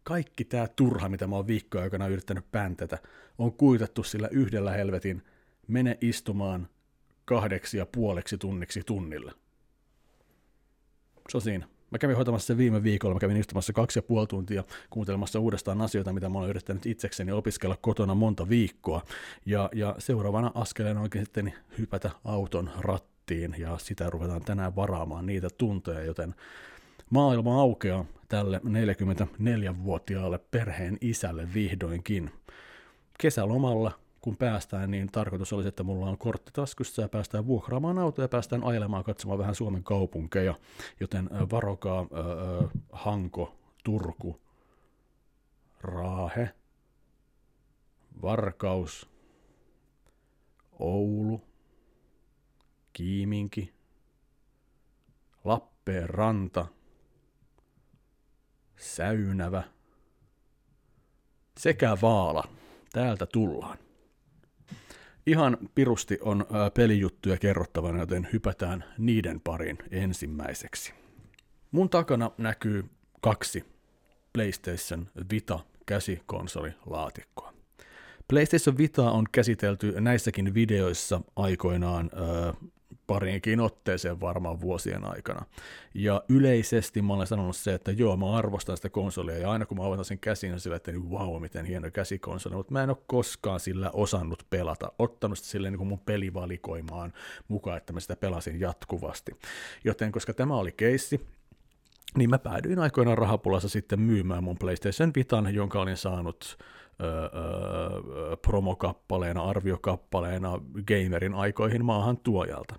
kaikki 0.04 0.46
tämä 0.46 0.68
turha, 0.68 1.10
mitä 1.10 1.28
mä 1.28 1.36
oon 1.36 1.48
viikkoja 1.48 1.84
aikana 1.84 2.08
yrittänyt 2.08 2.52
päntätä, 2.52 2.98
on 3.38 3.54
kuitattu 3.54 4.04
sillä 4.04 4.28
yhdellä 4.32 4.72
helvetin 4.72 5.24
mene 5.68 5.98
istumaan 6.02 6.68
kahdeksi 7.26 7.78
ja 7.78 7.86
puoleksi 7.86 8.38
tunniksi 8.38 8.84
tunnille. 8.86 9.32
Se 11.30 11.38
on 11.38 11.42
siinä. 11.42 11.73
Mä 11.94 11.98
kävin 11.98 12.16
hoitamassa 12.16 12.48
sen 12.48 12.58
viime 12.58 12.84
viikolla, 12.84 13.16
mä 13.16 13.20
kävin 13.20 13.38
istumassa 13.38 13.74
kaksi 13.74 14.00
ja 14.00 14.04
puoli 14.04 14.28
tuntia 14.28 14.64
kuuntelemassa 14.90 15.40
uudestaan 15.40 15.82
asioita, 15.82 16.14
mitä 16.14 16.30
mä 16.30 16.40
oon 16.40 16.50
yrittänyt 16.50 16.86
itsekseni 16.86 17.32
opiskella 17.32 17.78
kotona 17.82 18.16
monta 18.16 18.50
viikkoa. 18.50 19.02
Ja, 19.46 19.70
ja 19.76 19.96
seuraavana 20.00 20.52
askeleena 20.56 21.02
oikein 21.02 21.26
sitten 21.26 21.54
hypätä 21.78 22.12
auton 22.26 22.70
rattiin, 22.80 23.56
ja 23.58 23.78
sitä 23.78 24.10
ruvetaan 24.10 24.42
tänään 24.42 24.76
varaamaan 24.76 25.26
niitä 25.26 25.48
tunteja, 25.58 26.04
joten 26.04 26.36
Maailma 27.10 27.62
aukeaa 27.62 28.06
tälle 28.28 28.62
44-vuotiaalle 28.64 30.40
perheen 30.52 30.98
isälle 31.02 31.54
vihdoinkin. 31.54 32.32
Kesälomalla, 33.18 33.92
kun 34.24 34.38
päästään, 34.38 34.92
niin 34.92 35.08
tarkoitus 35.12 35.54
olisi, 35.54 35.70
että 35.70 35.84
mulla 35.84 36.06
on 36.06 36.18
kortti 36.18 36.52
taskussa 36.54 37.02
ja 37.02 37.10
päästään 37.10 37.48
vuokraamaan 37.48 38.00
auto 38.00 38.22
ja 38.22 38.28
päästään 38.28 38.64
ajelemaan 38.64 39.04
katsomaan 39.04 39.40
vähän 39.40 39.56
Suomen 39.56 39.84
kaupunkeja. 39.84 40.56
Joten 41.00 41.30
varokaa 41.52 42.00
äh, 42.02 42.70
Hanko, 42.92 43.56
Turku, 43.84 44.42
Raahe, 45.82 46.50
Varkaus, 48.22 49.10
Oulu, 50.80 51.42
Kiiminki, 52.94 53.74
Lappeenranta– 55.44 56.66
Säynävä 58.84 59.64
sekä 61.58 61.98
Vaala. 62.02 62.44
Täältä 62.94 63.26
tullaan. 63.26 63.78
Ihan 65.28 65.58
pirusti 65.76 66.18
on 66.22 66.46
pelijuttuja 66.74 67.38
kerrottavana, 67.38 68.00
joten 68.00 68.28
hypätään 68.34 68.84
niiden 68.98 69.42
parin 69.42 69.78
ensimmäiseksi. 69.92 70.94
Mun 71.72 71.90
takana 71.90 72.32
näkyy 72.38 72.86
kaksi 73.22 73.66
PlayStation 74.34 75.10
Vita 75.32 75.60
käsikonsolilaatikkoa. 75.86 77.54
PlayStation 78.28 78.78
Vita 78.78 79.12
on 79.12 79.26
käsitelty 79.32 80.02
näissäkin 80.02 80.54
videoissa 80.54 81.22
aikoinaan 81.36 82.10
pariinkin 83.08 83.60
otteeseen 83.60 84.22
varmaan 84.22 84.62
vuosien 84.62 85.06
aikana. 85.06 85.46
Ja 85.94 86.24
yleisesti 86.30 87.02
mä 87.02 87.14
olen 87.14 87.28
sanonut 87.28 87.56
se, 87.56 87.74
että 87.74 87.92
joo, 87.92 88.18
mä 88.18 88.38
arvostan 88.38 88.78
sitä 88.78 88.90
konsolia, 88.90 89.38
ja 89.38 89.52
aina 89.52 89.66
kun 89.66 89.78
mä 89.78 89.86
avatan 89.86 90.06
sen 90.06 90.20
käsin, 90.20 90.54
on 90.54 90.60
sillä, 90.60 90.76
että 90.76 90.92
niin 90.92 91.10
wow, 91.10 91.42
miten 91.42 91.66
hieno 91.66 91.92
käsikonsoli, 91.92 92.56
mutta 92.56 92.74
mä 92.74 92.84
en 92.84 92.90
ole 92.90 92.98
koskaan 93.08 93.60
sillä 93.60 93.90
osannut 93.94 94.46
pelata, 94.50 94.92
ottanut 95.00 95.38
sitä 95.38 95.50
silleen 95.50 95.72
niin 95.72 95.78
kuin 95.78 95.88
mun 95.88 96.00
pelivalikoimaan 96.00 97.14
mukaan, 97.48 97.78
että 97.78 97.94
mä 97.94 98.00
sitä 98.00 98.16
pelasin 98.16 98.60
jatkuvasti. 98.60 99.32
Joten 99.84 100.12
koska 100.12 100.34
tämä 100.34 100.56
oli 100.56 100.72
keissi, 100.72 101.28
niin 102.18 102.30
mä 102.30 102.40
päädyin 102.40 102.80
aikoinaan 102.80 103.18
rahapulassa 103.18 103.70
sitten 103.70 104.00
myymään 104.00 104.44
mun 104.44 104.58
PlayStation 104.58 105.12
Vitan, 105.16 105.54
jonka 105.54 105.80
olin 105.80 105.98
saanut 105.98 106.58
promokappaleena, 108.42 109.44
arviokappaleena 109.44 110.60
gamerin 110.88 111.34
aikoihin 111.34 111.86
maahan 111.86 112.18
tuojalta. 112.18 112.76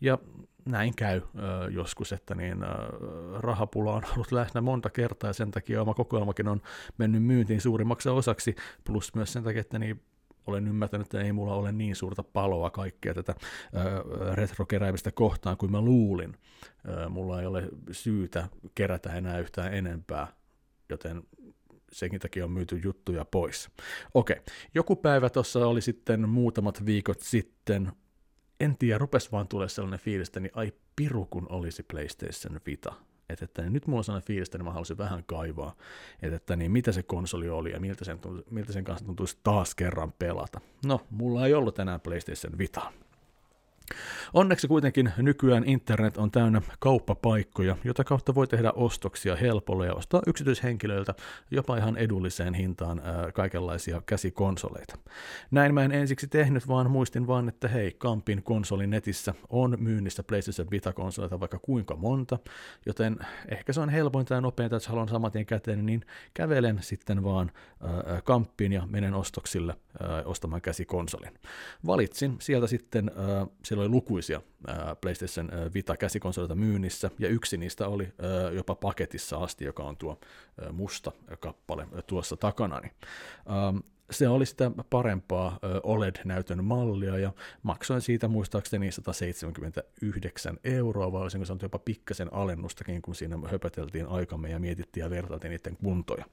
Ja 0.00 0.18
näin 0.66 0.96
käy 0.96 1.20
öö, 1.38 1.68
joskus, 1.70 2.12
että 2.12 2.34
niin, 2.34 2.62
öö, 2.62 2.70
rahapula 3.40 3.94
on 3.94 4.02
ollut 4.12 4.32
läsnä 4.32 4.60
monta 4.60 4.90
kertaa 4.90 5.30
ja 5.30 5.34
sen 5.34 5.50
takia 5.50 5.82
oma 5.82 5.94
kokoelmakin 5.94 6.48
on 6.48 6.60
mennyt 6.98 7.22
myyntiin 7.22 7.60
suurimmaksi 7.60 8.08
osaksi, 8.08 8.56
plus 8.84 9.14
myös 9.14 9.32
sen 9.32 9.44
takia, 9.44 9.60
että 9.60 9.78
niin 9.78 10.02
olen 10.46 10.68
ymmärtänyt, 10.68 11.06
että 11.06 11.20
ei 11.20 11.32
mulla 11.32 11.54
ole 11.54 11.72
niin 11.72 11.96
suurta 11.96 12.22
paloa 12.22 12.70
kaikkea 12.70 13.14
tätä 13.14 13.34
retrokeräimistä 14.34 15.12
kohtaan 15.12 15.56
kuin 15.56 15.72
mä 15.72 15.80
luulin. 15.80 16.36
mulla 17.08 17.40
ei 17.40 17.46
ole 17.46 17.68
syytä 17.90 18.48
kerätä 18.74 19.12
enää 19.12 19.38
yhtään 19.38 19.74
enempää, 19.74 20.26
joten 20.88 21.22
senkin 21.98 22.20
takia 22.20 22.44
on 22.44 22.50
myyty 22.50 22.80
juttuja 22.84 23.24
pois. 23.24 23.70
Okei, 24.14 24.36
joku 24.74 24.96
päivä 24.96 25.30
tuossa 25.30 25.66
oli 25.66 25.80
sitten 25.80 26.28
muutamat 26.28 26.86
viikot 26.86 27.20
sitten, 27.20 27.92
en 28.60 28.76
tiedä, 28.78 28.98
rupes 28.98 29.32
vaan 29.32 29.48
tulee 29.48 29.68
sellainen 29.68 30.00
fiilis, 30.00 30.32
niin 30.34 30.50
ai 30.54 30.72
piru 30.96 31.26
kun 31.30 31.46
olisi 31.48 31.82
PlayStation 31.82 32.60
Vita. 32.66 32.94
Että, 33.28 33.44
että 33.44 33.62
niin 33.62 33.72
nyt 33.72 33.86
mulla 33.86 33.98
on 34.00 34.04
sellainen 34.04 34.26
fiilis, 34.26 34.48
että 34.48 34.58
niin 34.58 34.64
mä 34.64 34.72
haluaisin 34.72 34.98
vähän 34.98 35.24
kaivaa, 35.26 35.76
että, 36.22 36.36
että 36.36 36.56
niin 36.56 36.72
mitä 36.72 36.92
se 36.92 37.02
konsoli 37.02 37.48
oli 37.48 37.72
ja 37.72 37.80
miltä 37.80 38.04
sen, 38.04 38.18
miltä 38.50 38.72
sen 38.72 38.84
kanssa 38.84 39.06
tuntuisi 39.06 39.38
taas 39.42 39.74
kerran 39.74 40.12
pelata. 40.12 40.60
No, 40.86 41.00
mulla 41.10 41.46
ei 41.46 41.54
ollut 41.54 41.78
enää 41.78 41.98
PlayStation 41.98 42.58
Vita. 42.58 42.92
Onneksi 44.34 44.68
kuitenkin 44.68 45.12
nykyään 45.16 45.64
internet 45.64 46.16
on 46.16 46.30
täynnä 46.30 46.62
kauppapaikkoja, 46.78 47.76
jota 47.84 48.04
kautta 48.04 48.34
voi 48.34 48.46
tehdä 48.46 48.72
ostoksia 48.74 49.36
helpolla 49.36 49.84
ja 49.84 49.94
ostaa 49.94 50.22
yksityishenkilöiltä 50.26 51.14
jopa 51.50 51.76
ihan 51.76 51.96
edulliseen 51.96 52.54
hintaan 52.54 53.00
ää, 53.04 53.32
kaikenlaisia 53.32 54.02
käsikonsoleita. 54.06 54.98
Näin 55.50 55.74
mä 55.74 55.84
en 55.84 55.92
ensiksi 55.92 56.28
tehnyt, 56.28 56.68
vaan 56.68 56.90
muistin 56.90 57.26
vaan, 57.26 57.48
että 57.48 57.68
hei, 57.68 57.92
Kampin 57.98 58.42
konsolin 58.42 58.90
netissä 58.90 59.34
on 59.48 59.76
myynnissä 59.80 60.22
PlayStation 60.22 60.70
Vita-konsoleita 60.70 61.40
vaikka 61.40 61.58
kuinka 61.58 61.96
monta, 61.96 62.38
joten 62.86 63.16
ehkä 63.48 63.72
se 63.72 63.80
on 63.80 63.88
helpointa 63.88 64.34
ja 64.34 64.40
nopeinta, 64.40 64.76
että 64.76 64.88
haluan 64.88 65.08
saman 65.08 65.32
tien 65.32 65.46
käteen, 65.46 65.86
niin 65.86 66.02
kävelen 66.34 66.78
sitten 66.80 67.24
vaan 67.24 67.50
ää, 67.80 68.20
Kampiin 68.24 68.72
ja 68.72 68.86
menen 68.86 69.14
ostoksille 69.14 69.74
ää, 70.00 70.22
ostamaan 70.24 70.62
käsikonsolin. 70.62 71.34
Valitsin 71.86 72.36
sieltä 72.40 72.66
sitten, 72.66 73.10
ää, 73.16 73.46
siellä 73.76 73.88
oli 73.88 73.94
lukuisia 73.94 74.40
PlayStation 75.00 75.50
Vita-käsikonsoleita 75.74 76.54
myynnissä, 76.54 77.10
ja 77.18 77.28
yksi 77.28 77.56
niistä 77.56 77.88
oli 77.88 78.08
jopa 78.52 78.74
paketissa 78.74 79.36
asti, 79.36 79.64
joka 79.64 79.82
on 79.82 79.96
tuo 79.96 80.18
musta 80.72 81.12
kappale 81.40 81.86
tuossa 82.06 82.36
takanani. 82.36 82.90
Se 84.10 84.28
oli 84.28 84.46
sitä 84.46 84.70
parempaa 84.90 85.58
OLED-näytön 85.82 86.64
mallia, 86.64 87.18
ja 87.18 87.32
maksoin 87.62 88.00
siitä 88.00 88.28
muistaakseni 88.28 88.92
179 88.92 90.58
euroa, 90.64 91.12
vai 91.12 91.22
olisinko 91.22 91.44
sanonut 91.44 91.62
jopa 91.62 91.78
pikkasen 91.78 92.34
alennustakin, 92.34 93.02
kun 93.02 93.14
siinä 93.14 93.38
höpöteltiin 93.50 94.06
aikamme 94.06 94.50
ja 94.50 94.58
mietittiin 94.58 95.04
ja 95.04 95.10
vertailtiin 95.10 95.50
niiden 95.50 95.76
kuntoja. 95.76 96.24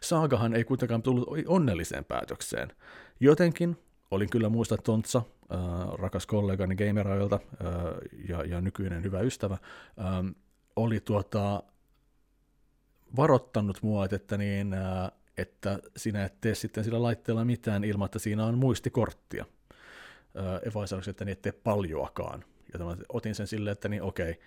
Saagahan 0.00 0.54
ei 0.54 0.64
kuitenkaan 0.64 1.02
tullut 1.02 1.28
onnelliseen 1.46 2.04
päätökseen. 2.04 2.72
Jotenkin 3.20 3.76
olin 4.12 4.30
kyllä 4.30 4.48
muista 4.48 4.76
Tontsa, 4.76 5.22
äh, 5.52 5.58
rakas 5.92 6.26
kollegani 6.26 6.76
Gamerailta 6.76 7.40
äh, 7.44 7.70
ja, 8.28 8.44
ja 8.44 8.60
nykyinen 8.60 9.02
hyvä 9.02 9.20
ystävä, 9.20 9.54
äh, 9.54 10.34
oli 10.76 11.00
tuota, 11.00 11.62
varottanut 13.16 13.82
mua, 13.82 14.06
että, 14.10 14.36
niin, 14.36 14.74
äh, 14.74 15.10
että 15.36 15.78
sinä 15.96 16.24
et 16.24 16.40
tee 16.40 16.54
sitten 16.54 16.84
sillä 16.84 17.02
laitteella 17.02 17.44
mitään 17.44 17.84
ilman, 17.84 18.06
että 18.06 18.18
siinä 18.18 18.44
on 18.44 18.58
muistikorttia. 18.58 19.44
Äh, 20.38 20.60
Eva 20.68 20.86
sanoi, 20.86 21.02
että 21.06 21.24
niin 21.24 21.32
et 21.32 21.42
tee 21.42 21.52
paljoakaan. 21.52 22.44
Ja 22.72 22.78
otin 23.08 23.34
sen 23.34 23.46
silleen, 23.46 23.72
että 23.72 23.88
niin 23.88 24.02
okei, 24.02 24.30
okay, 24.30 24.42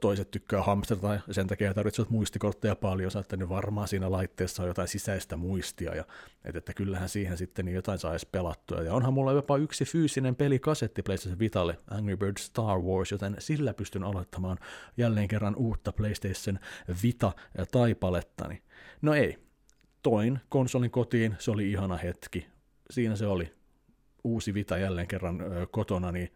toiset 0.00 0.30
tykkää 0.30 0.62
hamsterata 0.62 1.20
ja 1.28 1.34
sen 1.34 1.46
takia 1.46 1.74
tarvitsevat 1.74 2.10
muistikortteja 2.10 2.76
paljon, 2.76 3.10
että 3.20 3.36
niin 3.36 3.48
varmaan 3.48 3.88
siinä 3.88 4.10
laitteessa 4.10 4.62
on 4.62 4.68
jotain 4.68 4.88
sisäistä 4.88 5.36
muistia, 5.36 5.94
ja 5.94 6.04
että, 6.44 6.58
että 6.58 6.74
kyllähän 6.74 7.08
siihen 7.08 7.36
sitten 7.36 7.68
jotain 7.68 7.98
saisi 7.98 8.28
pelattua. 8.32 8.82
Ja 8.82 8.94
onhan 8.94 9.14
mulla 9.14 9.32
jopa 9.32 9.56
yksi 9.56 9.84
fyysinen 9.84 10.36
pelikasetti 10.36 11.02
PlayStation 11.02 11.38
Vitalle, 11.38 11.78
Angry 11.90 12.16
Birds 12.16 12.46
Star 12.46 12.78
Wars, 12.78 13.10
joten 13.10 13.36
sillä 13.38 13.74
pystyn 13.74 14.02
aloittamaan 14.02 14.58
jälleen 14.96 15.28
kerran 15.28 15.56
uutta 15.56 15.92
PlayStation 15.92 16.58
Vita-taipalettani. 17.02 18.62
No 19.02 19.14
ei, 19.14 19.38
toin 20.02 20.40
konsolin 20.48 20.90
kotiin, 20.90 21.36
se 21.38 21.50
oli 21.50 21.70
ihana 21.70 21.96
hetki. 21.96 22.46
Siinä 22.90 23.16
se 23.16 23.26
oli, 23.26 23.52
uusi 24.24 24.54
Vita 24.54 24.78
jälleen 24.78 25.08
kerran 25.08 25.38
kotona, 25.70 26.12
niin 26.12 26.32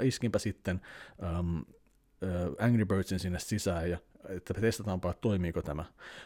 iskinpä 0.00 0.38
sitten 0.38 0.80
Angry 2.58 2.84
Birdsin 2.84 3.18
sinne 3.18 3.38
sisään 3.38 3.90
ja 3.90 3.98
että 4.28 4.54
testataanpa, 4.54 5.10
että 5.10 5.20
toimiiko 5.20 5.62
tämä. 5.62 5.84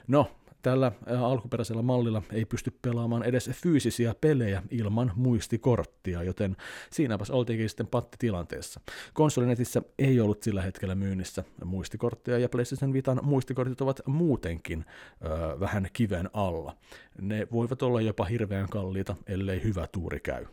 No, 0.08 0.30
tällä 0.62 0.92
alkuperäisellä 1.20 1.82
mallilla 1.82 2.22
ei 2.32 2.44
pysty 2.44 2.78
pelaamaan 2.82 3.22
edes 3.22 3.50
fyysisiä 3.52 4.14
pelejä 4.20 4.62
ilman 4.70 5.12
muistikorttia, 5.16 6.22
joten 6.22 6.56
siinäpäs 6.90 7.30
oltiinkin 7.30 7.68
sitten 7.68 7.86
pattitilanteessa. 7.86 8.80
Konsolinetissä 9.14 9.82
ei 9.98 10.20
ollut 10.20 10.42
sillä 10.42 10.62
hetkellä 10.62 10.94
myynnissä 10.94 11.44
muistikorttia, 11.64 12.38
ja 12.38 12.48
PlayStation 12.48 12.92
Vitan 12.92 13.20
muistikortit 13.22 13.80
ovat 13.80 14.00
muutenkin 14.06 14.84
ö, 15.24 15.60
vähän 15.60 15.88
kiven 15.92 16.30
alla. 16.32 16.76
Ne 17.20 17.48
voivat 17.52 17.82
olla 17.82 18.00
jopa 18.00 18.24
hirveän 18.24 18.68
kalliita, 18.68 19.16
ellei 19.26 19.62
hyvä 19.62 19.86
tuuri 19.92 20.20
käy. 20.20 20.46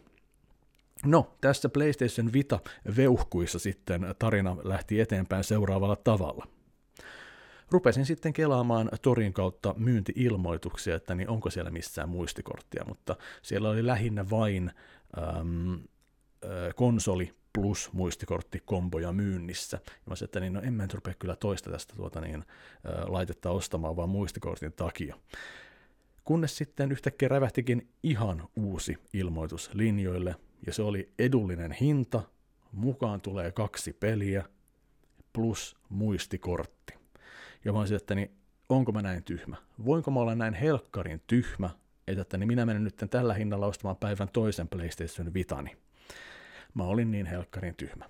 No, 1.05 1.37
tässä 1.41 1.69
PlayStation 1.69 2.33
Vita-veuhkuissa 2.33 3.59
sitten 3.59 4.15
tarina 4.19 4.57
lähti 4.63 4.99
eteenpäin 4.99 5.43
seuraavalla 5.43 5.95
tavalla. 5.95 6.47
Rupesin 7.71 8.05
sitten 8.05 8.33
kelaamaan 8.33 8.89
torin 9.01 9.33
kautta 9.33 9.75
myynti-ilmoituksia, 9.77 10.95
että 10.95 11.15
niin 11.15 11.29
onko 11.29 11.49
siellä 11.49 11.71
missään 11.71 12.09
muistikorttia, 12.09 12.83
mutta 12.87 13.15
siellä 13.41 13.69
oli 13.69 13.85
lähinnä 13.85 14.29
vain 14.29 14.71
äm, 15.17 15.73
ä, 15.73 16.73
konsoli 16.75 17.33
plus 17.53 17.89
muistikorttikomboja 17.93 19.11
myynnissä. 19.11 19.79
Ja 19.85 19.91
mä 20.09 20.15
sanoin, 20.15 20.27
että 20.27 20.39
niin, 20.39 20.53
no 20.53 20.61
en 20.61 20.73
mä 20.73 20.83
nyt 20.83 20.93
rupea 20.93 21.13
kyllä 21.19 21.35
toista 21.35 21.71
tästä 21.71 21.95
tuota 21.95 22.21
niin, 22.21 22.35
ä, 22.35 22.43
laitetta 23.07 23.49
ostamaan, 23.49 23.95
vaan 23.95 24.09
muistikortin 24.09 24.73
takia. 24.73 25.15
Kunnes 26.23 26.57
sitten 26.57 26.91
yhtäkkiä 26.91 27.27
rävähtikin 27.27 27.89
ihan 28.03 28.47
uusi 28.55 28.97
ilmoitus 29.13 29.69
linjoille, 29.73 30.35
ja 30.65 30.73
se 30.73 30.81
oli 30.81 31.11
edullinen 31.19 31.71
hinta, 31.71 32.21
mukaan 32.71 33.21
tulee 33.21 33.51
kaksi 33.51 33.93
peliä, 33.93 34.45
plus 35.33 35.77
muistikortti. 35.89 36.93
Ja 37.65 37.73
mä 37.73 37.79
olisin, 37.79 37.97
että 37.97 38.15
niin, 38.15 38.31
onko 38.69 38.91
mä 38.91 39.01
näin 39.01 39.23
tyhmä? 39.23 39.55
Voinko 39.85 40.11
mä 40.11 40.19
olla 40.19 40.35
näin 40.35 40.53
helkkarin 40.53 41.21
tyhmä, 41.27 41.69
että, 42.07 42.21
että 42.21 42.37
niin 42.37 42.47
minä 42.47 42.65
menen 42.65 42.83
nyt 42.83 42.95
tällä 43.09 43.33
hinnalla 43.33 43.65
ostamaan 43.67 43.97
päivän 43.97 44.29
toisen 44.33 44.67
PlayStation 44.67 45.33
Vitani. 45.33 45.77
Mä 46.73 46.83
olin 46.83 47.11
niin 47.11 47.25
helkkarin 47.25 47.75
tyhmä 47.75 48.05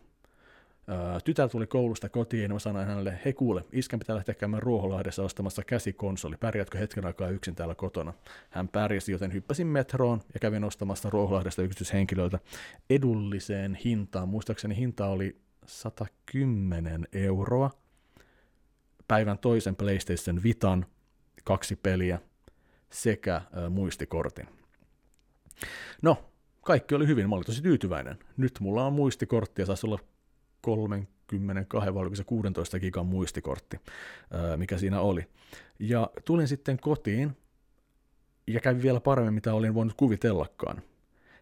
tytär 1.23 1.49
tuli 1.49 1.67
koulusta 1.67 2.09
kotiin, 2.09 2.43
ja 2.43 2.49
mä 2.49 2.59
sanoin 2.59 2.87
hänelle, 2.87 3.19
hei 3.25 3.33
kuule, 3.33 3.65
iskän 3.71 3.99
pitää 3.99 4.15
lähteä 4.15 4.35
käymään 4.35 4.63
Ruoholahdessa 4.63 5.23
ostamassa 5.23 5.63
käsikonsoli, 5.63 6.35
pärjätkö 6.39 6.77
hetken 6.77 7.05
aikaa 7.05 7.29
yksin 7.29 7.55
täällä 7.55 7.75
kotona? 7.75 8.13
Hän 8.49 8.67
pärjäsi, 8.67 9.11
joten 9.11 9.33
hyppäsin 9.33 9.67
metroon 9.67 10.21
ja 10.33 10.39
kävin 10.39 10.63
ostamassa 10.63 11.09
Ruoholahdesta 11.09 11.61
yksityishenkilöltä 11.61 12.39
edulliseen 12.89 13.75
hintaan. 13.75 14.29
Muistaakseni 14.29 14.75
hinta 14.75 15.07
oli 15.07 15.41
110 15.65 17.07
euroa. 17.13 17.71
Päivän 19.07 19.37
toisen 19.37 19.75
PlayStation 19.75 20.43
Vitan, 20.43 20.85
kaksi 21.43 21.75
peliä 21.75 22.19
sekä 22.89 23.35
äh, 23.35 23.45
muistikortin. 23.69 24.47
No, 26.01 26.17
kaikki 26.61 26.95
oli 26.95 27.07
hyvin, 27.07 27.29
mä 27.29 27.35
olin 27.35 27.45
tosi 27.45 27.61
tyytyväinen. 27.61 28.19
Nyt 28.37 28.59
mulla 28.59 28.85
on 28.85 28.93
muistikortti 28.93 29.61
ja 29.61 29.65
saisi 29.65 29.87
olla 29.87 29.99
32 30.61 31.93
vai 31.93 32.01
oliko 32.01 32.15
se 32.15 32.23
16 32.23 32.79
gigan 32.79 33.05
muistikortti, 33.05 33.77
mikä 34.57 34.77
siinä 34.77 35.01
oli. 35.01 35.27
Ja 35.79 36.09
tulin 36.25 36.47
sitten 36.47 36.79
kotiin 36.79 37.37
ja 38.47 38.59
kävi 38.59 38.81
vielä 38.81 38.99
paremmin, 38.99 39.33
mitä 39.33 39.53
olin 39.53 39.73
voinut 39.73 39.93
kuvitellakaan. 39.97 40.81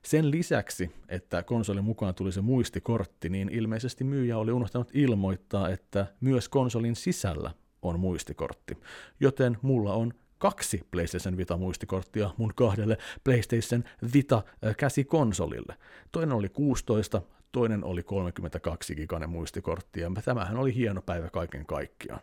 Sen 0.04 0.32
lisäksi, 0.32 0.92
että 1.10 1.44
konsolin 1.44 1.84
mukaan 1.84 2.16
tuli 2.16 2.32
se 2.32 2.42
muistikortti, 2.42 3.30
niin 3.30 3.50
ilmeisesti 3.50 4.04
myyjä 4.04 4.38
oli 4.38 4.52
unohtanut 4.52 4.92
ilmoittaa, 4.94 5.70
että 5.70 6.06
myös 6.22 6.50
konsolin 6.50 6.96
sisällä 6.96 7.52
on 7.82 8.00
muistikortti. 8.00 8.78
Joten 9.20 9.58
mulla 9.62 9.94
on 9.94 10.14
kaksi 10.38 10.82
PlayStation 10.92 11.38
Vita-muistikorttia 11.38 12.30
mun 12.38 12.52
kahdelle 12.56 12.98
PlayStation 13.24 13.84
Vita-käsikonsolille. 14.14 15.76
Toinen 16.12 16.36
oli 16.36 16.50
16, 16.50 17.22
toinen 17.52 17.84
oli 17.84 18.04
32 18.04 18.96
giganen 18.96 19.30
muistikortti, 19.30 20.00
ja 20.00 20.12
tämähän 20.26 20.58
oli 20.58 20.76
hieno 20.76 21.02
päivä 21.02 21.30
kaiken 21.30 21.66
kaikkiaan. 21.66 22.22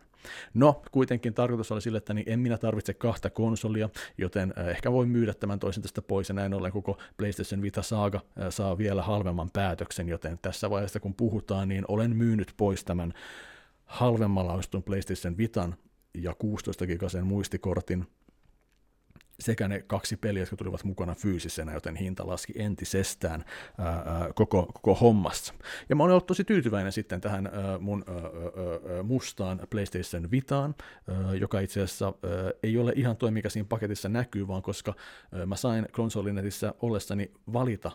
No, 0.55 0.83
kuitenkin 0.93 1.35
tarkoitus 1.35 1.73
oli 1.73 1.81
sille, 1.81 1.99
että 1.99 2.15
niin 2.15 2.31
en 2.31 2.41
minä 2.41 2.59
tarvitse 2.59 2.95
kahta 2.95 3.31
konsolia, 3.31 3.89
joten 4.19 4.53
äh, 4.59 4.69
ehkä 4.69 4.93
voin 4.93 5.09
myydä 5.09 5.35
tämän 5.35 5.59
toisen 5.59 5.83
tästä 5.83 6.03
pois, 6.03 6.29
ja 6.29 6.35
näin 6.35 6.55
ollen 6.55 6.73
koko 6.73 6.99
PlayStation 7.17 7.63
Vita 7.63 7.83
Saga 7.83 8.21
äh, 8.41 8.47
saa 8.51 8.79
vielä 8.79 9.03
halvemman 9.03 9.51
päätöksen, 9.53 10.09
joten 10.09 10.39
tässä 10.43 10.71
vaiheessa 10.71 11.01
kun 11.01 11.15
puhutaan, 11.15 11.69
niin 11.69 11.85
olen 11.89 12.17
myynyt 12.17 12.55
pois 12.57 12.85
tämän 12.85 13.13
halvemmalla 13.85 14.53
ostun 14.53 14.83
PlayStation 14.83 15.37
Vitan 15.37 15.77
ja 16.15 16.35
16 16.35 16.87
gigasen 16.87 17.27
muistikortin, 17.27 18.07
sekä 19.41 19.69
ne 19.69 19.85
kaksi 19.87 20.17
peliä, 20.17 20.43
jotka 20.43 20.57
tulivat 20.57 20.85
mukana 20.85 21.15
fyysisenä, 21.15 21.73
joten 21.73 21.97
hinta 21.97 22.27
laski 22.27 22.53
entisestään 22.57 23.45
ää, 23.79 24.29
koko, 24.35 24.67
koko 24.67 24.95
hommassa. 24.95 25.55
Ja 25.89 25.97
mä 25.97 26.03
olen 26.03 26.13
ollut 26.13 26.27
tosi 26.27 26.45
tyytyväinen 26.45 26.93
sitten 26.93 27.21
tähän 27.21 27.47
ää, 27.47 27.79
mun 27.79 28.05
ää, 28.09 29.03
mustaan 29.03 29.61
PlayStation 29.71 30.31
Vitaan, 30.31 30.75
ää, 31.09 31.35
joka 31.35 31.61
itse 31.61 31.83
asiassa 31.83 32.07
ää, 32.07 32.31
ei 32.63 32.79
ole 32.79 32.93
ihan 32.97 33.17
toi, 33.17 33.31
mikä 33.31 33.49
siinä 33.49 33.67
paketissa 33.69 34.09
näkyy, 34.09 34.49
vaan 34.49 34.63
koska 34.63 34.95
ää, 35.33 35.47
mä 35.47 35.57
sain 35.57 35.87
konsolinetissä 35.93 36.75
ollessani 36.83 37.33
valita 37.53 37.91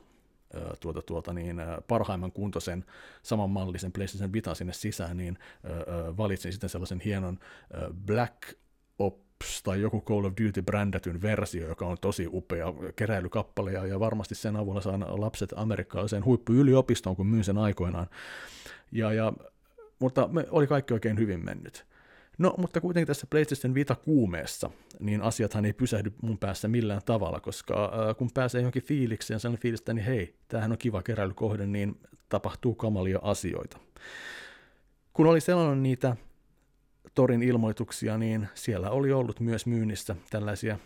tuota, 0.80 1.02
tuota, 1.02 1.34
niin, 1.34 1.62
parhaimman 1.88 2.32
kuntoisen 2.32 2.86
samanmallisen 3.24 3.92
PlayStation 3.92 4.34
Vita 4.34 4.56
sinne 4.56 4.74
sisään, 4.74 5.18
niin 5.18 5.38
valitsin 6.18 6.52
sitten 6.52 6.70
sellaisen 6.70 7.00
hienon 7.00 7.40
Black 8.06 8.54
Op 9.00 9.31
Ops 9.42 9.64
tai 9.64 9.82
joku 9.82 10.02
Call 10.02 10.26
of 10.26 10.34
Duty 10.46 10.62
brändätyn 10.62 11.22
versio, 11.22 11.68
joka 11.68 11.86
on 11.86 11.98
tosi 12.02 12.28
upea 12.32 12.74
keräilykappale, 12.96 13.72
ja, 13.72 14.00
varmasti 14.00 14.36
sen 14.36 14.56
avulla 14.56 14.82
saan 14.82 15.06
lapset 15.10 15.54
amerikkalaiseen 15.56 16.26
huippuyliopistoon, 16.26 17.16
kun 17.16 17.28
myyn 17.28 17.44
sen 17.44 17.58
aikoinaan. 17.58 18.08
Ja, 18.92 19.14
ja, 19.14 19.34
mutta 20.00 20.28
me 20.28 20.46
oli 20.50 20.68
kaikki 20.68 20.94
oikein 20.94 21.20
hyvin 21.20 21.46
mennyt. 21.46 21.86
No, 22.38 22.56
mutta 22.58 22.82
kuitenkin 22.82 23.08
tässä 23.08 23.28
PlayStation 23.30 23.74
Vita 23.74 23.96
kuumeessa, 23.96 24.70
niin 25.00 25.22
asiathan 25.22 25.66
ei 25.66 25.74
pysähdy 25.74 26.14
mun 26.22 26.38
päässä 26.38 26.68
millään 26.68 27.02
tavalla, 27.06 27.40
koska 27.40 27.86
äh, 27.86 28.16
kun 28.18 28.30
pääsee 28.34 28.62
johonkin 28.62 28.84
fiilikseen, 28.84 29.40
sellainen 29.40 29.62
fiilistä, 29.62 29.94
niin 29.94 30.06
hei, 30.06 30.36
tämähän 30.48 30.72
on 30.72 30.78
kiva 30.78 31.04
keräilykohde, 31.04 31.66
niin 31.66 32.00
tapahtuu 32.30 32.76
kamalia 32.76 33.20
asioita. 33.22 33.78
Kun 35.14 35.28
oli 35.28 35.42
sellainen 35.42 35.84
niitä 35.84 36.16
torin 37.15 37.44
ilmoituksia, 37.44 38.18
niin 38.18 38.48
siellä 38.53 38.89
oli 38.89 39.12
ollut 39.12 39.39
myös 39.39 39.65
myynnissä 39.65 40.15
tällaisia 40.30 40.80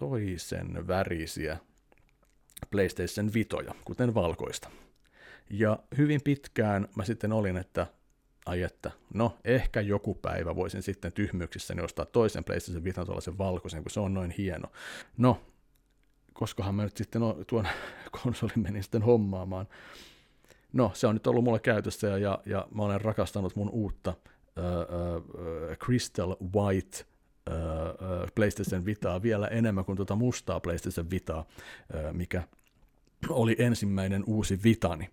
toisen 0.00 0.88
värisiä 0.88 1.58
PlayStation 2.70 3.30
Vitoja, 3.34 3.74
kuten 3.84 4.14
valkoista. 4.14 4.70
Ja 5.50 5.78
hyvin 5.98 6.20
pitkään 6.24 6.88
mä 6.96 7.04
sitten 7.04 7.32
olin, 7.32 7.56
että 7.56 7.86
ai 8.46 8.62
että, 8.62 8.90
no 9.14 9.38
ehkä 9.44 9.80
joku 9.80 10.14
päivä 10.14 10.56
voisin 10.56 10.82
sitten 10.82 11.12
tyhmyyksissäni 11.12 11.82
ostaa 11.82 12.04
toisen 12.04 12.44
PlayStation 12.44 12.84
Vitan 12.84 13.06
tuollaisen 13.06 13.38
valkoisen, 13.38 13.82
kun 13.82 13.90
se 13.90 14.00
on 14.00 14.14
noin 14.14 14.30
hieno. 14.30 14.72
No, 15.16 15.40
koskahan 16.32 16.74
mä 16.74 16.82
nyt 16.82 16.96
sitten 16.96 17.22
tuon 17.46 17.68
konsolin 18.22 18.60
menin 18.60 18.82
sitten 18.82 19.02
hommaamaan. 19.02 19.68
No, 20.72 20.90
se 20.94 21.06
on 21.06 21.14
nyt 21.14 21.26
ollut 21.26 21.44
mulle 21.44 21.60
käytössä 21.60 22.06
ja, 22.06 22.18
ja, 22.18 22.38
ja 22.46 22.68
mä 22.74 22.82
olen 22.82 23.00
rakastanut 23.00 23.56
mun 23.56 23.70
uutta 23.70 24.14
Crystal 25.84 26.36
White 26.54 27.04
uh, 27.50 28.28
PlayStation 28.34 28.84
Vitaa 28.84 29.22
vielä 29.22 29.46
enemmän 29.46 29.84
kuin 29.84 29.96
tuota 29.96 30.16
mustaa 30.16 30.60
PlayStation 30.60 31.10
Vitaa, 31.10 31.44
mikä 32.12 32.42
oli 33.28 33.56
ensimmäinen 33.58 34.24
uusi 34.26 34.60
Vitani. 34.64 35.08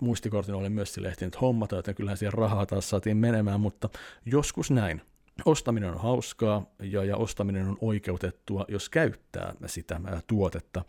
Muistikortin 0.00 0.54
olen 0.54 0.72
myös 0.72 0.94
sille 0.94 1.08
ehtinyt 1.08 1.40
hommata, 1.40 1.76
joten 1.76 1.94
kyllähän 1.94 2.16
siihen 2.16 2.32
rahaa 2.32 2.66
taas 2.66 2.90
saatiin 2.90 3.16
menemään, 3.16 3.60
mutta 3.60 3.88
joskus 4.26 4.70
näin. 4.70 5.00
Ostaminen 5.44 5.90
on 5.90 6.00
hauskaa 6.00 6.66
ja, 6.82 7.04
ja 7.04 7.16
ostaminen 7.16 7.68
on 7.68 7.78
oikeutettua, 7.80 8.64
jos 8.68 8.88
käyttää 8.88 9.54
sitä 9.66 10.00
tuotetta, 10.26 10.84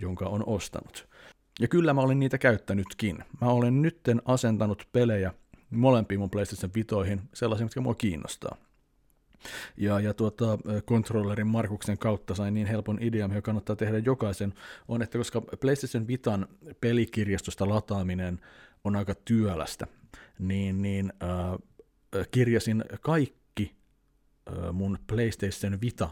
jonka 0.00 0.26
on 0.26 0.44
ostanut. 0.46 1.08
Ja 1.60 1.68
kyllä 1.68 1.94
mä 1.94 2.00
olen 2.00 2.20
niitä 2.20 2.38
käyttänytkin. 2.38 3.24
Mä 3.40 3.48
olen 3.48 3.82
nytten 3.82 4.22
asentanut 4.24 4.88
pelejä 4.92 5.32
molempiin 5.70 6.20
mun 6.20 6.30
PlayStation 6.30 6.70
Vitoihin 6.74 7.20
sellaisia, 7.34 7.66
mitkä 7.66 7.80
mua 7.80 7.94
kiinnostaa. 7.94 8.56
Ja, 9.76 10.00
ja 10.00 10.14
tuota, 10.14 10.58
kontrollerin 10.84 11.46
Markuksen 11.46 11.98
kautta 11.98 12.34
sain 12.34 12.54
niin 12.54 12.66
helpon 12.66 12.98
idean, 13.00 13.30
mikä 13.30 13.42
kannattaa 13.42 13.76
tehdä 13.76 13.98
jokaisen, 13.98 14.54
on, 14.88 15.02
että 15.02 15.18
koska 15.18 15.40
PlayStation 15.40 16.06
Vitan 16.06 16.48
pelikirjastosta 16.80 17.68
lataaminen 17.68 18.40
on 18.84 18.96
aika 18.96 19.14
työlästä, 19.14 19.86
niin, 20.38 20.82
niin 20.82 21.12
äh, 21.22 22.28
kirjasin 22.30 22.84
kaikki 23.00 23.74
äh, 24.48 24.72
mun 24.72 24.98
PlayStation 25.06 25.80
Vita 25.80 26.10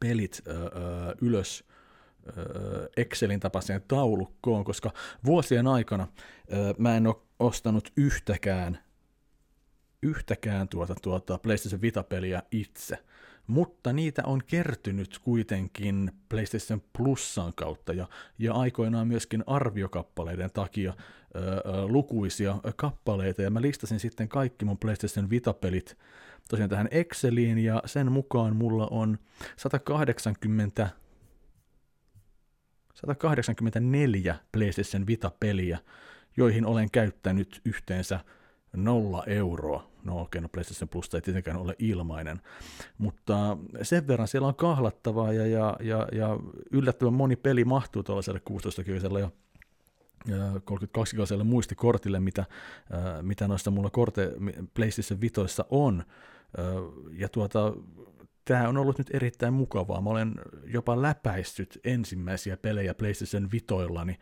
pelit 0.00 0.42
äh, 0.48 0.54
ylös 1.20 1.64
Excelin 2.96 3.40
tapaiseen 3.40 3.82
taulukkoon, 3.88 4.64
koska 4.64 4.90
vuosien 5.24 5.66
aikana 5.66 6.08
mä 6.78 6.96
en 6.96 7.06
ole 7.06 7.16
ostanut 7.40 7.92
yhtäkään 7.96 8.78
yhtäkään 10.02 10.68
tuota, 10.68 10.94
tuota 11.02 11.38
PlayStation 11.38 11.80
Vita-peliä 11.80 12.42
itse, 12.50 12.98
mutta 13.46 13.92
niitä 13.92 14.22
on 14.26 14.40
kertynyt 14.46 15.18
kuitenkin 15.18 16.12
PlayStation 16.28 16.82
Plusan 16.98 17.52
kautta 17.56 17.92
ja, 17.92 18.08
ja 18.38 18.54
aikoinaan 18.54 19.08
myöskin 19.08 19.44
arviokappaleiden 19.46 20.50
takia 20.54 20.92
ö, 21.36 21.38
ö, 21.38 21.62
lukuisia 21.86 22.56
kappaleita, 22.76 23.42
ja 23.42 23.50
mä 23.50 23.62
listasin 23.62 24.00
sitten 24.00 24.28
kaikki 24.28 24.64
mun 24.64 24.78
PlayStation 24.78 25.30
Vita-pelit 25.30 25.98
tosiaan 26.50 26.70
tähän 26.70 26.88
Exceliin, 26.90 27.58
ja 27.58 27.82
sen 27.86 28.12
mukaan 28.12 28.56
mulla 28.56 28.88
on 28.90 29.18
180 29.56 30.90
184 32.94 34.36
PlayStation 34.52 35.06
Vita-peliä, 35.06 35.78
joihin 36.36 36.66
olen 36.66 36.90
käyttänyt 36.90 37.60
yhteensä 37.64 38.20
nolla 38.76 39.24
euroa. 39.26 39.90
No 40.04 40.20
okei, 40.20 40.40
no 40.40 40.48
PlayStation 40.48 40.88
Plus 40.88 41.14
ei 41.14 41.20
tietenkään 41.20 41.56
ole 41.56 41.76
ilmainen, 41.78 42.40
mutta 42.98 43.56
sen 43.82 44.06
verran 44.06 44.28
siellä 44.28 44.48
on 44.48 44.54
kahlattavaa 44.54 45.32
ja, 45.32 45.46
ja, 45.46 45.76
ja, 45.80 46.08
ja 46.12 46.38
yllättävän 46.70 47.14
moni 47.14 47.36
peli 47.36 47.64
mahtuu 47.64 48.02
tuollaiselle 48.02 48.40
16-kiviselle 48.50 49.20
ja 49.20 49.30
32-kiviselle 50.58 51.44
muistikortille, 51.44 52.20
mitä, 52.20 52.44
mitä 53.22 53.48
noista 53.48 53.70
mulla 53.70 53.90
korte 53.90 54.32
PlayStation 54.74 55.20
Vitoissa 55.20 55.64
on. 55.70 56.04
Ja 57.12 57.28
tuota, 57.28 57.72
tämä 58.44 58.68
on 58.68 58.76
ollut 58.76 58.98
nyt 58.98 59.10
erittäin 59.12 59.54
mukavaa. 59.54 60.00
Mä 60.00 60.10
olen 60.10 60.34
jopa 60.64 61.02
läpäissyt 61.02 61.80
ensimmäisiä 61.84 62.56
pelejä 62.56 62.94
PlayStation 62.94 63.48
Vitoillani, 63.52 64.18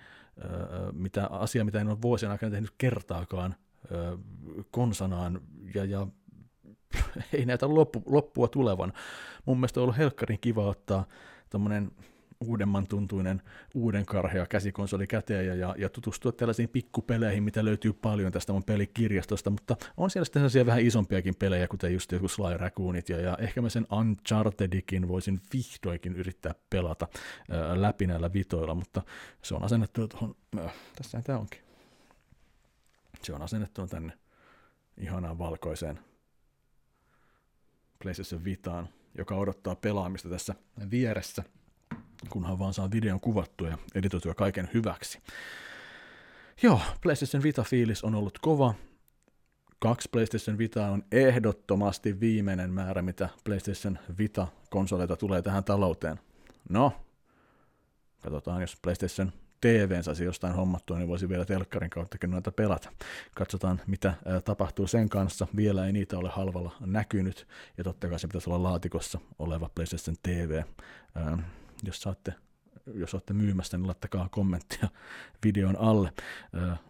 mitä 0.93 1.27
asia, 1.27 1.65
mitä 1.65 1.81
en 1.81 1.89
ole 1.89 2.03
vuosien 2.03 2.33
aikana 2.33 2.51
tehnyt 2.51 2.75
kertaakaan 2.79 3.55
konsanaan 4.71 5.41
ja, 5.75 5.85
ja 5.85 6.07
ei 7.33 7.47
näitä 7.47 7.75
loppu, 7.75 8.03
loppua 8.07 8.49
tulevan. 8.49 8.93
Mun 9.45 9.57
mielestä 9.57 9.81
on 9.81 9.83
ollut 9.83 9.99
helkkarin 9.99 10.39
kiva 10.41 10.67
ottaa 10.67 11.07
tämmöinen 11.51 11.91
uudemman 12.41 12.87
tuntuinen 12.87 13.43
uuden 13.75 14.07
karhea 14.07 14.47
käsikonsoli 14.47 15.07
käteen 15.07 15.47
ja, 15.47 15.55
ja, 15.55 15.75
ja 15.79 15.89
tutustua 15.89 16.33
tällaisiin 16.33 16.69
pikkupeleihin, 16.69 17.43
mitä 17.43 17.65
löytyy 17.65 17.93
paljon 17.93 18.33
tästä 18.33 18.53
mun 18.53 18.65
pelikirjastosta, 18.65 19.51
mutta 19.51 19.77
on 19.97 20.11
siellä 20.11 20.25
sitten 20.25 20.41
sellaisia 20.41 20.67
vähän 20.67 20.83
isompiakin 20.83 21.35
pelejä, 21.39 21.69
kuten 21.69 21.93
just 21.93 22.13
joku 22.13 22.29
Sly 22.29 22.57
Raccoonit, 22.57 23.09
ja, 23.09 23.21
ja 23.21 23.37
ehkä 23.41 23.63
mä 23.63 23.69
sen 23.69 23.87
Unchartedikin 23.93 25.09
voisin 25.09 25.41
vihdoinkin 25.53 26.17
yrittää 26.17 26.55
pelata 26.71 27.09
ää, 27.51 27.83
läpi 27.83 28.07
näillä 28.07 28.33
vitoilla, 28.33 28.75
mutta 28.75 29.03
se 29.43 29.55
on 29.55 29.63
asennettu 29.63 30.09
tuohon, 30.09 30.37
äh, 30.59 30.75
tässä 30.97 31.23
tämä 31.23 31.39
onkin. 31.39 31.61
Se 33.23 33.35
on 33.35 33.43
asennettu 33.43 33.87
tänne 33.87 34.13
ihanaan 34.97 35.39
valkoiseen 35.39 35.99
PlayStation 38.03 38.45
Vitaan, 38.45 38.89
joka 39.19 39.35
odottaa 39.35 39.75
pelaamista 39.75 40.29
tässä 40.29 40.55
vieressä, 40.91 41.45
kunhan 42.31 42.59
vaan 42.59 42.75
saa 42.75 42.91
videon 42.91 43.21
kuvattua 43.21 43.69
ja 43.69 43.79
editoitua 43.95 44.35
kaiken 44.35 44.71
hyväksi. 44.75 45.19
Joo, 46.63 46.81
PlayStation 47.03 47.43
Vita-fiilis 47.43 48.05
on 48.05 48.15
ollut 48.15 48.39
kova. 48.39 48.75
Kaksi 49.79 50.09
PlayStation 50.13 50.59
Vita 50.59 50.87
on 50.87 51.03
ehdottomasti 51.13 52.21
viimeinen 52.21 52.73
määrä, 52.73 53.03
mitä 53.03 53.29
PlayStation 53.45 53.99
Vita-konsoleita 54.19 55.17
tulee 55.17 55.43
tähän 55.43 55.65
talouteen. 55.65 56.21
No, 56.69 56.93
katsotaan, 58.23 58.61
jos 58.61 58.77
PlayStation 58.83 59.33
TVn 59.61 60.03
saisi 60.05 60.25
jostain 60.25 60.55
hommattua, 60.55 60.99
niin 60.99 61.09
voisi 61.09 61.29
vielä 61.29 61.45
telkkarin 61.45 61.91
kauttakin 61.91 62.31
noita 62.31 62.53
pelata. 62.53 62.93
Katsotaan, 63.35 63.81
mitä 63.87 64.15
tapahtuu 64.45 64.87
sen 64.87 65.09
kanssa. 65.09 65.47
Vielä 65.57 65.87
ei 65.87 65.93
niitä 65.93 66.19
ole 66.19 66.29
halvalla 66.29 66.77
näkynyt, 66.81 67.49
ja 67.79 67.85
totta 67.85 68.09
kai 68.09 68.19
se 68.19 68.27
pitäisi 68.27 68.51
olla 68.51 68.63
laatikossa 68.63 69.19
oleva 69.39 69.71
PlayStation 69.75 70.17
TV. 70.23 70.63
Jos 71.83 72.03
saatte 72.03 72.35
jos 72.95 73.15
olette 73.15 73.35
myymästä, 73.35 73.77
niin 73.77 73.87
laittakaa 73.87 74.29
kommenttia 74.29 74.89
videon 75.45 75.77
alle. 75.79 76.13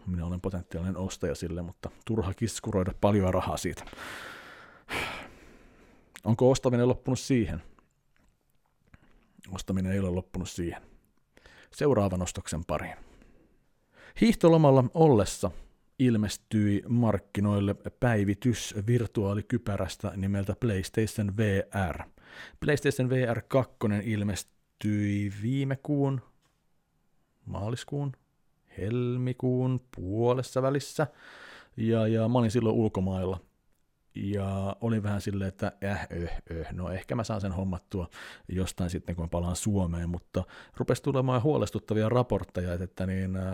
Minä 0.06 0.26
olen 0.26 0.40
potentiaalinen 0.40 0.96
ostaja 0.96 1.34
sille, 1.34 1.62
mutta 1.62 1.90
turha 2.04 2.34
kiskuroida 2.34 2.92
paljon 3.00 3.34
rahaa 3.34 3.56
siitä. 3.56 3.84
Onko 6.24 6.50
ostaminen 6.50 6.88
loppunut 6.88 7.18
siihen? 7.18 7.62
Ostaminen 9.50 9.92
ei 9.92 9.98
ole 10.00 10.10
loppunut 10.10 10.48
siihen 10.48 10.82
seuraavan 11.70 12.22
ostoksen 12.22 12.64
pariin. 12.64 12.96
Hiihtolomalla 14.20 14.84
ollessa 14.94 15.50
ilmestyi 15.98 16.82
markkinoille 16.88 17.74
päivitys 18.00 18.74
virtuaalikypärästä 18.86 20.12
nimeltä 20.16 20.56
PlayStation 20.60 21.36
VR. 21.36 22.02
PlayStation 22.60 23.10
VR 23.10 23.42
2 23.48 23.76
ilmestyi 24.04 24.57
viime 25.42 25.76
kuun, 25.82 26.20
maaliskuun, 27.46 28.12
helmikuun 28.78 29.80
puolessa 29.96 30.62
välissä, 30.62 31.06
ja, 31.76 32.08
ja 32.08 32.28
mä 32.28 32.38
olin 32.38 32.50
silloin 32.50 32.76
ulkomailla. 32.76 33.40
Ja 34.22 34.76
olin 34.80 35.02
vähän 35.02 35.20
silleen, 35.20 35.48
että 35.48 35.72
äh, 35.84 36.08
öh, 36.12 36.42
öh, 36.50 36.72
no 36.72 36.90
ehkä 36.90 37.14
mä 37.14 37.24
saan 37.24 37.40
sen 37.40 37.52
hommattua 37.52 38.08
jostain 38.48 38.90
sitten, 38.90 39.16
kun 39.16 39.24
mä 39.24 39.28
palaan 39.28 39.56
Suomeen, 39.56 40.08
mutta 40.08 40.44
rupesi 40.76 41.02
tulemaan 41.02 41.42
huolestuttavia 41.42 42.08
raportteja, 42.08 42.74
että 42.74 43.06
niin, 43.06 43.36
äh, 43.36 43.44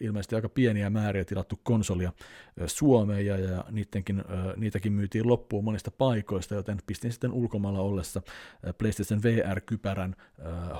ilmeisesti 0.00 0.34
aika 0.34 0.48
pieniä 0.48 0.90
määriä 0.90 1.24
tilattu 1.24 1.60
konsolia 1.62 2.12
äh, 2.60 2.66
Suomeen, 2.66 3.26
ja, 3.26 3.38
ja 3.38 3.64
niidenkin, 3.70 4.18
äh, 4.20 4.56
niitäkin 4.56 4.92
myytiin 4.92 5.28
loppuun 5.28 5.64
monista 5.64 5.90
paikoista, 5.90 6.54
joten 6.54 6.78
pistin 6.86 7.12
sitten 7.12 7.32
ulkomailla 7.32 7.80
ollessa 7.80 8.22
äh, 8.26 8.74
PlayStation 8.78 9.22
VR-kypärän 9.22 10.16
äh, 10.46 10.78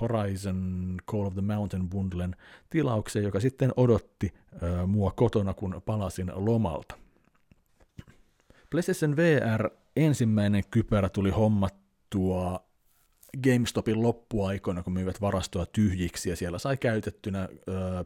Horizon 0.00 0.94
Call 1.10 1.26
of 1.26 1.34
the 1.34 1.42
Mountain 1.42 1.90
bundlen 1.90 2.36
tilaukseen, 2.70 3.24
joka 3.24 3.40
sitten 3.40 3.72
odotti 3.76 4.32
äh, 4.62 4.86
mua 4.86 5.10
kotona, 5.10 5.54
kun 5.54 5.82
palasin 5.86 6.32
lomalta. 6.34 7.03
PlayStation 8.74 9.16
VR 9.16 9.70
ensimmäinen 9.96 10.62
kypärä 10.70 11.08
tuli 11.08 11.30
hommattua 11.30 12.64
GameStopin 13.44 14.02
loppuaikoina, 14.02 14.82
kun 14.82 14.92
myivät 14.92 15.20
varastoa 15.20 15.66
tyhjiksi, 15.66 16.30
ja 16.30 16.36
siellä 16.36 16.58
sai 16.58 16.76
käytettynä 16.76 17.48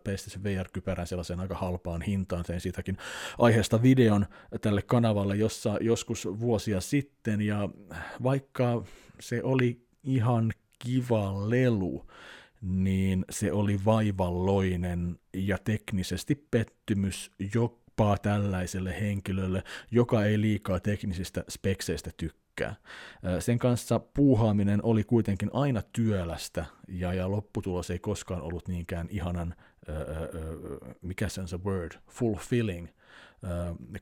PlayStation 0.05 0.45
VR-kypärän 0.45 1.07
sellaiseen 1.07 1.41
aika 1.41 1.55
halpaan 1.55 2.03
hintaan. 2.03 2.45
Tein 2.45 2.61
siitäkin 2.61 2.97
aiheesta 3.39 3.83
videon 3.83 4.27
tälle 4.61 4.83
kanavalle 4.83 5.37
jossa, 5.37 5.79
joskus 5.81 6.29
vuosia 6.41 6.81
sitten, 6.81 7.41
ja 7.41 7.69
vaikka 8.23 8.83
se 9.21 9.43
oli 9.43 9.87
ihan 10.05 10.53
kiva 10.79 11.51
lelu, 11.51 12.07
niin 12.63 13.25
se 13.31 13.53
oli 13.53 13.81
vaivalloinen 13.85 15.19
ja 15.35 15.59
teknisesti 15.59 16.47
pettymys 16.51 17.31
jopa 17.99 18.19
tällaiselle 18.19 19.01
henkilölle, 19.01 19.63
joka 19.91 20.25
ei 20.25 20.41
liikaa 20.41 20.81
teknisistä 20.81 21.45
spekseistä 21.51 22.11
tykkää. 22.17 22.77
Sen 23.39 23.59
kanssa 23.59 23.99
puuhaaminen 23.99 24.81
oli 24.83 25.05
kuitenkin 25.05 25.51
aina 25.53 25.83
työlästä, 25.93 26.65
ja, 26.89 27.15
ja 27.15 27.31
lopputulos 27.31 27.91
ei 27.91 27.99
koskaan 27.99 28.43
ollut 28.43 28.69
niinkään 28.69 29.07
ihanan, 29.11 29.55
mikä 31.03 31.29
se 31.29 31.41
on 31.41 31.49
se 31.49 31.57
word, 31.57 31.93
fulfilling, 32.11 32.89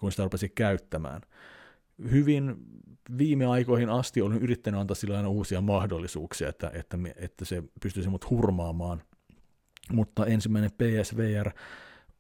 kun 0.00 0.10
sitä 0.10 0.22
rupesi 0.22 0.48
käyttämään 0.48 1.20
hyvin 2.10 2.56
viime 3.18 3.46
aikoihin 3.46 3.88
asti 3.88 4.22
olen 4.22 4.38
yrittänyt 4.38 4.80
antaa 4.80 4.94
sillä 4.94 5.16
aina 5.16 5.28
uusia 5.28 5.60
mahdollisuuksia, 5.60 6.48
että, 6.48 6.70
että, 6.74 6.98
että 7.16 7.44
se 7.44 7.62
pystyisi 7.82 8.08
mut 8.08 8.30
hurmaamaan. 8.30 9.02
Mutta 9.92 10.26
ensimmäinen 10.26 10.70
PSVR 10.70 11.50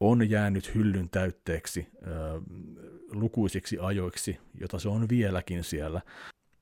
on 0.00 0.30
jäänyt 0.30 0.74
hyllyn 0.74 1.10
täytteeksi 1.10 1.88
ö, 2.06 2.40
lukuisiksi 3.12 3.78
ajoiksi, 3.78 4.38
jota 4.60 4.78
se 4.78 4.88
on 4.88 5.08
vieläkin 5.08 5.64
siellä. 5.64 6.00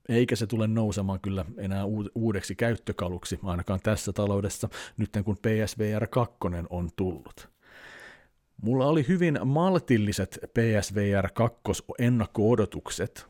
Eikä 0.08 0.36
se 0.36 0.46
tule 0.46 0.66
nousemaan 0.66 1.20
kyllä 1.20 1.44
enää 1.58 1.84
uudeksi 2.14 2.54
käyttökaluksi, 2.54 3.38
ainakaan 3.42 3.80
tässä 3.82 4.12
taloudessa, 4.12 4.68
nyt 4.96 5.10
kun 5.24 5.36
PSVR 5.36 6.06
2 6.06 6.36
on 6.70 6.90
tullut. 6.96 7.48
Mulla 8.62 8.86
oli 8.86 9.04
hyvin 9.08 9.38
maltilliset 9.44 10.38
PSVR 10.54 11.30
2 11.34 11.60
ennakko-odotukset. 11.98 13.26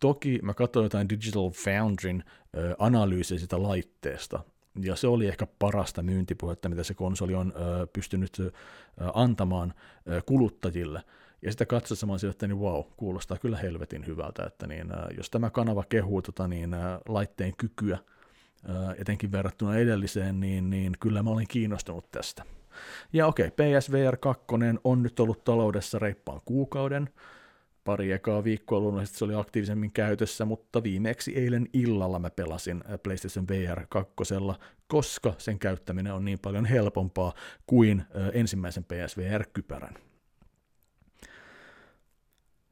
Toki 0.00 0.38
mä 0.42 0.54
katsoin 0.54 0.84
jotain 0.84 1.08
Digital 1.08 1.50
Foundryn 1.50 2.24
analyysiä 2.78 3.38
sitä 3.38 3.62
laitteesta, 3.62 4.44
ja 4.82 4.96
se 4.96 5.06
oli 5.06 5.26
ehkä 5.26 5.46
parasta 5.58 6.02
myyntipuhetta, 6.02 6.68
mitä 6.68 6.82
se 6.82 6.94
konsoli 6.94 7.34
on 7.34 7.52
ö, 7.56 7.86
pystynyt 7.86 8.38
ö, 8.40 8.50
antamaan 9.14 9.74
ö, 10.10 10.22
kuluttajille. 10.26 11.02
Ja 11.42 11.52
sitä 11.52 11.66
mä 12.06 12.12
olisin, 12.12 12.30
että 12.30 12.46
niin 12.46 12.58
wow, 12.58 12.84
kuulostaa 12.96 13.38
kyllä 13.38 13.56
helvetin 13.56 14.06
hyvältä, 14.06 14.44
että 14.44 14.66
niin, 14.66 14.92
ö, 14.92 14.94
jos 15.16 15.30
tämä 15.30 15.50
kanava 15.50 15.84
kehuu 15.88 16.22
tota, 16.22 16.48
niin, 16.48 16.74
ö, 16.74 16.78
laitteen 17.08 17.56
kykyä, 17.56 17.98
ö, 18.68 18.94
etenkin 18.98 19.32
verrattuna 19.32 19.76
edelliseen, 19.76 20.40
niin, 20.40 20.70
niin 20.70 20.92
kyllä 21.00 21.22
mä 21.22 21.30
olin 21.30 21.48
kiinnostunut 21.48 22.10
tästä. 22.10 22.42
Ja 23.12 23.26
okei, 23.26 23.46
okay, 23.46 23.80
PSVR 23.80 24.16
2 24.16 24.44
on 24.84 25.02
nyt 25.02 25.20
ollut 25.20 25.44
taloudessa 25.44 25.98
reippaan 25.98 26.40
kuukauden, 26.44 27.08
pari 27.86 28.12
ekaa 28.12 28.44
viikkoa 28.44 28.80
luonnollisesti 28.80 29.18
se 29.18 29.24
oli 29.24 29.34
aktiivisemmin 29.34 29.92
käytössä, 29.92 30.44
mutta 30.44 30.82
viimeksi 30.82 31.36
eilen 31.36 31.68
illalla 31.72 32.18
mä 32.18 32.30
pelasin 32.30 32.84
äh, 32.90 32.98
PlayStation 33.02 33.48
VR 33.48 33.86
2, 33.88 34.14
koska 34.86 35.34
sen 35.38 35.58
käyttäminen 35.58 36.12
on 36.12 36.24
niin 36.24 36.38
paljon 36.38 36.64
helpompaa 36.64 37.34
kuin 37.66 38.00
äh, 38.00 38.06
ensimmäisen 38.32 38.84
PSVR-kypärän. 38.84 39.94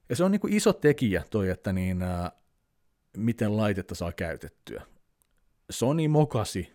Ja 0.08 0.16
se 0.16 0.24
on 0.24 0.30
niin 0.30 0.40
kuin 0.40 0.52
iso 0.52 0.72
tekijä 0.72 1.24
toi, 1.30 1.48
että 1.48 1.72
niin, 1.72 2.02
ää, 2.02 2.24
äh, 2.24 2.32
miten 3.16 3.56
laitetta 3.56 3.94
saa 3.94 4.12
käytettyä. 4.12 4.82
Sony 5.70 6.08
mokasi 6.08 6.72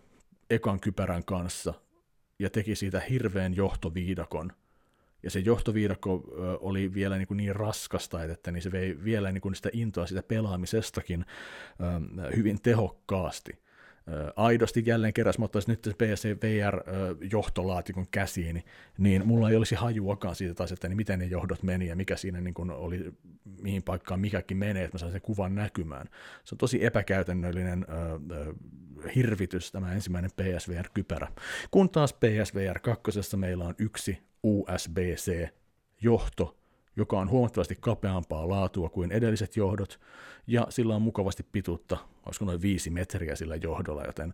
ekan 0.49 0.79
kypärän 0.79 1.25
kanssa 1.25 1.73
ja 2.39 2.49
teki 2.49 2.75
siitä 2.75 2.99
hirveän 2.99 3.55
johtoviidakon. 3.55 4.51
Ja 5.23 5.31
se 5.31 5.39
johtoviidakko 5.39 6.23
oli 6.61 6.93
vielä 6.93 7.17
niin, 7.17 7.27
kuin 7.27 7.37
niin 7.37 7.55
raskasta, 7.55 8.23
että 8.23 8.51
niin 8.51 8.61
se 8.61 8.71
vei 8.71 8.97
vielä 9.03 9.31
niin 9.31 9.41
kuin 9.41 9.55
sitä 9.55 9.69
intoa 9.73 10.05
sitä 10.05 10.23
pelaamisestakin 10.23 11.25
hyvin 12.35 12.61
tehokkaasti 12.61 13.59
aidosti 14.35 14.83
jälleen 14.85 15.13
kerran, 15.13 15.29
jos 15.29 15.39
mä 15.39 15.45
ottaisin 15.45 15.71
nyt 15.71 15.95
PSVR-johtolaatikon 15.97 18.05
käsiin, 18.11 18.63
niin 18.97 19.27
mulla 19.27 19.49
ei 19.49 19.55
olisi 19.55 19.75
hajuakaan 19.75 20.35
siitä 20.35 20.53
taas, 20.53 20.71
että 20.71 20.89
niin 20.89 20.97
miten 20.97 21.19
ne 21.19 21.25
johdot 21.25 21.63
meni 21.63 21.87
ja 21.87 21.95
mikä 21.95 22.15
siinä 22.15 22.41
niin 22.41 22.53
kuin 22.53 22.71
oli, 22.71 23.13
mihin 23.61 23.83
paikkaan 23.83 24.19
mikäkin 24.19 24.57
menee, 24.57 24.83
että 24.83 24.95
mä 24.95 24.99
saan 24.99 25.11
sen 25.11 25.21
kuvan 25.21 25.55
näkymään. 25.55 26.07
Se 26.43 26.55
on 26.55 26.57
tosi 26.57 26.85
epäkäytännöllinen 26.85 27.85
hirvitys 29.15 29.71
tämä 29.71 29.93
ensimmäinen 29.93 30.31
PSVR-kypärä. 30.31 31.27
Kun 31.71 31.89
taas 31.89 32.13
PSVR 32.13 32.79
2 32.79 33.03
meillä 33.37 33.65
on 33.65 33.75
yksi 33.77 34.17
USB-C-johto, 34.43 35.59
joka 36.99 37.19
on 37.19 37.29
huomattavasti 37.29 37.77
kapeampaa 37.79 38.49
laatua 38.49 38.89
kuin 38.89 39.11
edelliset 39.11 39.55
johdot, 39.55 39.99
ja 40.47 40.67
sillä 40.69 40.95
on 40.95 41.01
mukavasti 41.01 41.45
pituutta, 41.51 41.97
olisiko 42.25 42.45
noin 42.45 42.61
viisi 42.61 42.89
metriä 42.89 43.35
sillä 43.35 43.55
johdolla, 43.55 44.03
joten 44.03 44.33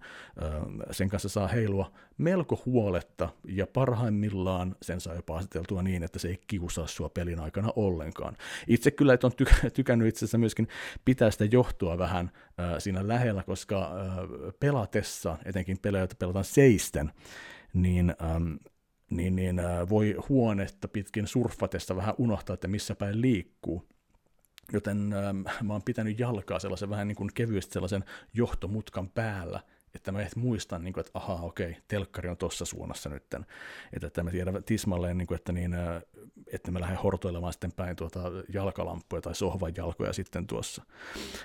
sen 0.91 1.09
kanssa 1.09 1.29
saa 1.29 1.47
heilua 1.47 1.91
melko 2.17 2.61
huoletta, 2.65 3.29
ja 3.47 3.67
parhaimmillaan 3.67 4.75
sen 4.81 5.01
saa 5.01 5.15
jopa 5.15 5.37
aseteltua 5.37 5.83
niin, 5.83 6.03
että 6.03 6.19
se 6.19 6.27
ei 6.27 6.39
kiusaa 6.47 6.87
sua 6.87 7.09
pelin 7.09 7.39
aikana 7.39 7.73
ollenkaan. 7.75 8.37
Itse 8.67 8.91
kyllä 8.91 9.13
et 9.13 9.23
on 9.23 9.31
tyk- 9.31 9.69
tykännyt 9.73 10.07
itse 10.07 10.25
asiassa 10.25 10.37
myöskin 10.37 10.67
pitää 11.05 11.31
sitä 11.31 11.45
johtoa 11.45 11.97
vähän 11.97 12.31
siinä 12.79 13.07
lähellä, 13.07 13.43
koska 13.43 13.91
pelatessa, 14.59 15.37
etenkin 15.45 15.79
pelejä, 15.81 16.01
joita 16.01 16.15
pelataan 16.19 16.45
seisten, 16.45 17.11
niin 17.73 18.15
niin, 19.09 19.35
niin 19.35 19.61
voi 19.89 20.15
huonetta 20.29 20.87
pitkin 20.87 21.27
surffatessa 21.27 21.95
vähän 21.95 22.15
unohtaa, 22.17 22.53
että 22.53 22.67
missä 22.67 22.95
päin 22.95 23.21
liikkuu. 23.21 23.87
Joten 24.73 24.97
mä 25.63 25.73
oon 25.73 25.83
pitänyt 25.83 26.19
jalkaa 26.19 26.59
sellaisen 26.59 26.89
vähän 26.89 27.07
niin 27.07 27.15
kuin 27.15 27.31
kevyesti 27.33 27.73
sellaisen 27.73 28.03
johtomutkan 28.33 29.09
päällä, 29.09 29.59
että 29.95 30.11
mä 30.11 30.21
et 30.21 30.35
muistan, 30.35 30.83
niin 30.83 30.93
kuin, 30.93 31.05
että 31.05 31.19
ahaa, 31.19 31.41
okei, 31.41 31.77
telkkari 31.87 32.29
on 32.29 32.37
tuossa 32.37 32.65
suunnassa 32.65 33.09
nyt. 33.09 33.23
Että, 33.23 33.43
että 34.07 34.23
mä 34.23 34.31
tiedän 34.31 34.63
tismalleen, 34.63 35.17
niin 35.17 35.27
kuin, 35.27 35.35
että, 35.35 35.51
niin, 35.51 35.75
että 36.47 36.71
mä 36.71 36.79
lähden 36.79 36.97
hortoilemaan 36.97 37.53
sitten 37.53 37.71
päin 37.71 37.95
tuota 37.95 38.19
jalkalamppuja 38.53 39.21
tai 39.21 39.35
sohvan 39.35 39.73
jalkoja 39.77 40.13
sitten 40.13 40.47
tuossa. 40.47 40.83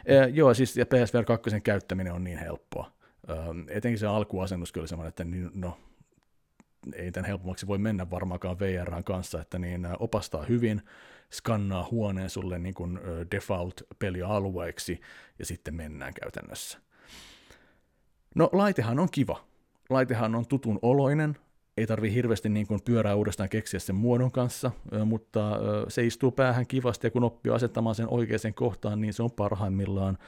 E, 0.07 0.25
joo, 0.25 0.55
siis 0.55 0.77
ja 0.77 0.87
PSVR 0.87 1.25
2 1.25 1.61
käyttäminen 1.61 2.13
on 2.13 2.25
niin 2.25 2.39
helppoa. 2.39 2.93
Etenkin 3.69 3.99
se 3.99 4.07
alkuasennus 4.07 4.73
kyllä 4.73 4.87
semmoinen, 4.87 5.09
että 5.09 5.25
niin, 5.25 5.51
no, 5.55 5.79
ei 6.95 7.13
tämän 7.13 7.29
helpommaksi 7.29 7.67
voi 7.67 7.79
mennä 7.79 8.11
varmaankaan 8.11 8.59
VRn 8.59 9.05
kanssa, 9.05 9.41
että 9.41 9.59
niin 9.59 9.89
opastaa 9.99 10.43
hyvin, 10.43 10.83
skannaa 11.33 11.89
huoneen 11.91 12.31
sulle 12.31 12.59
niin 12.59 12.75
kuin 12.75 12.99
default-pelialueeksi 13.35 15.01
ja 15.39 15.47
sitten 15.47 15.75
mennään 15.75 16.15
käytännössä. 16.15 16.79
No 18.35 18.51
laitehan 18.53 18.99
on 18.99 19.09
kiva. 19.11 19.45
Laitehan 19.91 20.35
on 20.35 20.47
tutun 20.47 20.79
oloinen, 20.83 21.37
ei 21.77 21.87
tarvi 21.87 22.15
hirveästi 22.15 22.49
niin 22.49 22.67
kuin 22.67 22.81
pyörää 22.85 23.15
uudestaan 23.15 23.49
keksiä 23.49 23.81
sen 23.81 23.97
muodon 23.97 24.33
kanssa, 24.33 24.71
mutta 25.05 25.41
se 25.89 26.07
istuu 26.07 26.31
päähän 26.31 26.67
kivasti 26.67 27.07
ja 27.07 27.11
kun 27.11 27.25
oppii 27.25 27.53
asettamaan 27.53 27.95
sen 27.95 28.09
oikeaan 28.09 28.55
kohtaan, 28.55 29.01
niin 29.01 29.15
se 29.15 29.23
on 29.23 29.31
parhaimmillaan 29.31 30.19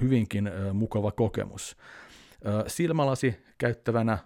hyvinkin 0.00 0.50
mukava 0.72 1.12
kokemus. 1.12 1.76
Silmälasi 2.66 3.36
käyttävänä 3.58 4.18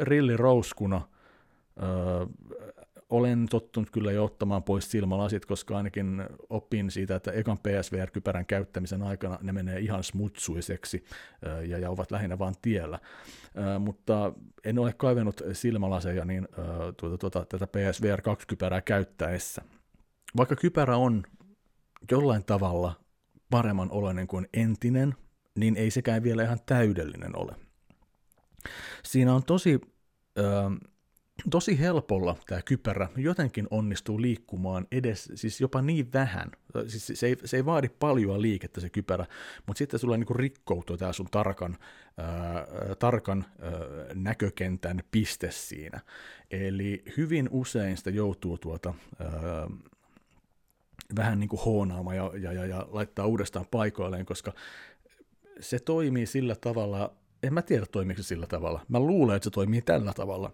rillirouskuna 0.00 1.08
öö, 1.82 2.26
olen 3.12 3.46
tottunut 3.50 3.90
kyllä 3.90 4.12
jo 4.12 4.24
ottamaan 4.24 4.62
pois 4.62 4.90
silmälasit, 4.90 5.46
koska 5.46 5.76
ainakin 5.76 6.24
opin 6.50 6.90
siitä, 6.90 7.16
että 7.16 7.32
ekan 7.32 7.58
PSVR-kypärän 7.58 8.46
käyttämisen 8.46 9.02
aikana 9.02 9.38
ne 9.42 9.52
menee 9.52 9.78
ihan 9.78 10.04
smutsuiseksi 10.04 11.04
ja, 11.68 11.78
ja 11.78 11.90
ovat 11.90 12.10
lähinnä 12.10 12.38
vain 12.38 12.54
tiellä. 12.62 12.98
mutta 13.78 14.32
en 14.64 14.78
ole 14.78 14.92
kaivannut 14.92 15.42
silmälaseja 15.52 16.24
niin, 16.24 16.48
tuota, 16.96 17.18
tuota, 17.18 17.44
tätä 17.44 17.66
PSVR 17.66 18.20
2-kypärää 18.20 18.82
käyttäessä. 18.84 19.62
Vaikka 20.36 20.56
kypärä 20.56 20.96
on 20.96 21.22
jollain 22.10 22.44
tavalla 22.44 22.94
paremman 23.50 23.90
oloinen 23.90 24.26
kuin 24.26 24.48
entinen, 24.54 25.14
niin 25.58 25.76
ei 25.76 25.90
sekään 25.90 26.22
vielä 26.22 26.42
ihan 26.42 26.58
täydellinen 26.66 27.38
ole. 27.38 27.54
Siinä 29.02 29.34
on 29.34 29.44
tosi, 29.44 29.80
ö, 30.38 30.42
tosi 31.50 31.80
helpolla 31.80 32.36
tämä 32.46 32.62
kypärä 32.62 33.08
jotenkin 33.16 33.66
onnistuu 33.70 34.22
liikkumaan 34.22 34.86
edes, 34.92 35.32
siis 35.34 35.60
jopa 35.60 35.82
niin 35.82 36.12
vähän, 36.12 36.50
siis 36.86 37.20
se 37.20 37.26
ei, 37.26 37.36
se 37.44 37.56
ei 37.56 37.64
vaadi 37.64 37.88
paljon 37.88 38.42
liikettä 38.42 38.80
se 38.80 38.90
kypärä, 38.90 39.26
mutta 39.66 39.78
sitten 39.78 40.00
sulla 40.00 40.16
niinku 40.16 40.34
rikkoutuu 40.34 40.96
tämä 40.96 41.12
sun 41.12 41.28
tarkan, 41.30 41.76
ö, 42.90 42.94
tarkan 42.94 43.44
ö, 43.62 44.06
näkökentän 44.14 45.02
piste 45.10 45.50
siinä. 45.50 46.00
Eli 46.50 47.02
hyvin 47.16 47.48
usein 47.52 47.96
sitä 47.96 48.10
joutuu 48.10 48.58
tuota, 48.58 48.94
ö, 49.20 49.24
vähän 51.16 51.40
niin 51.40 51.48
kuin 51.48 51.62
hoonaamaan 51.64 52.16
ja, 52.16 52.30
ja, 52.38 52.52
ja, 52.52 52.66
ja 52.66 52.86
laittaa 52.90 53.26
uudestaan 53.26 53.66
paikoilleen, 53.70 54.26
koska 54.26 54.52
se 55.60 55.78
toimii 55.78 56.26
sillä 56.26 56.54
tavalla, 56.54 57.14
en 57.42 57.54
mä 57.54 57.62
tiedä 57.62 57.86
toimiiko 57.86 58.22
se 58.22 58.26
sillä 58.26 58.46
tavalla, 58.46 58.86
mä 58.88 59.00
luulen, 59.00 59.36
että 59.36 59.44
se 59.44 59.50
toimii 59.50 59.82
tällä 59.82 60.12
tavalla, 60.12 60.52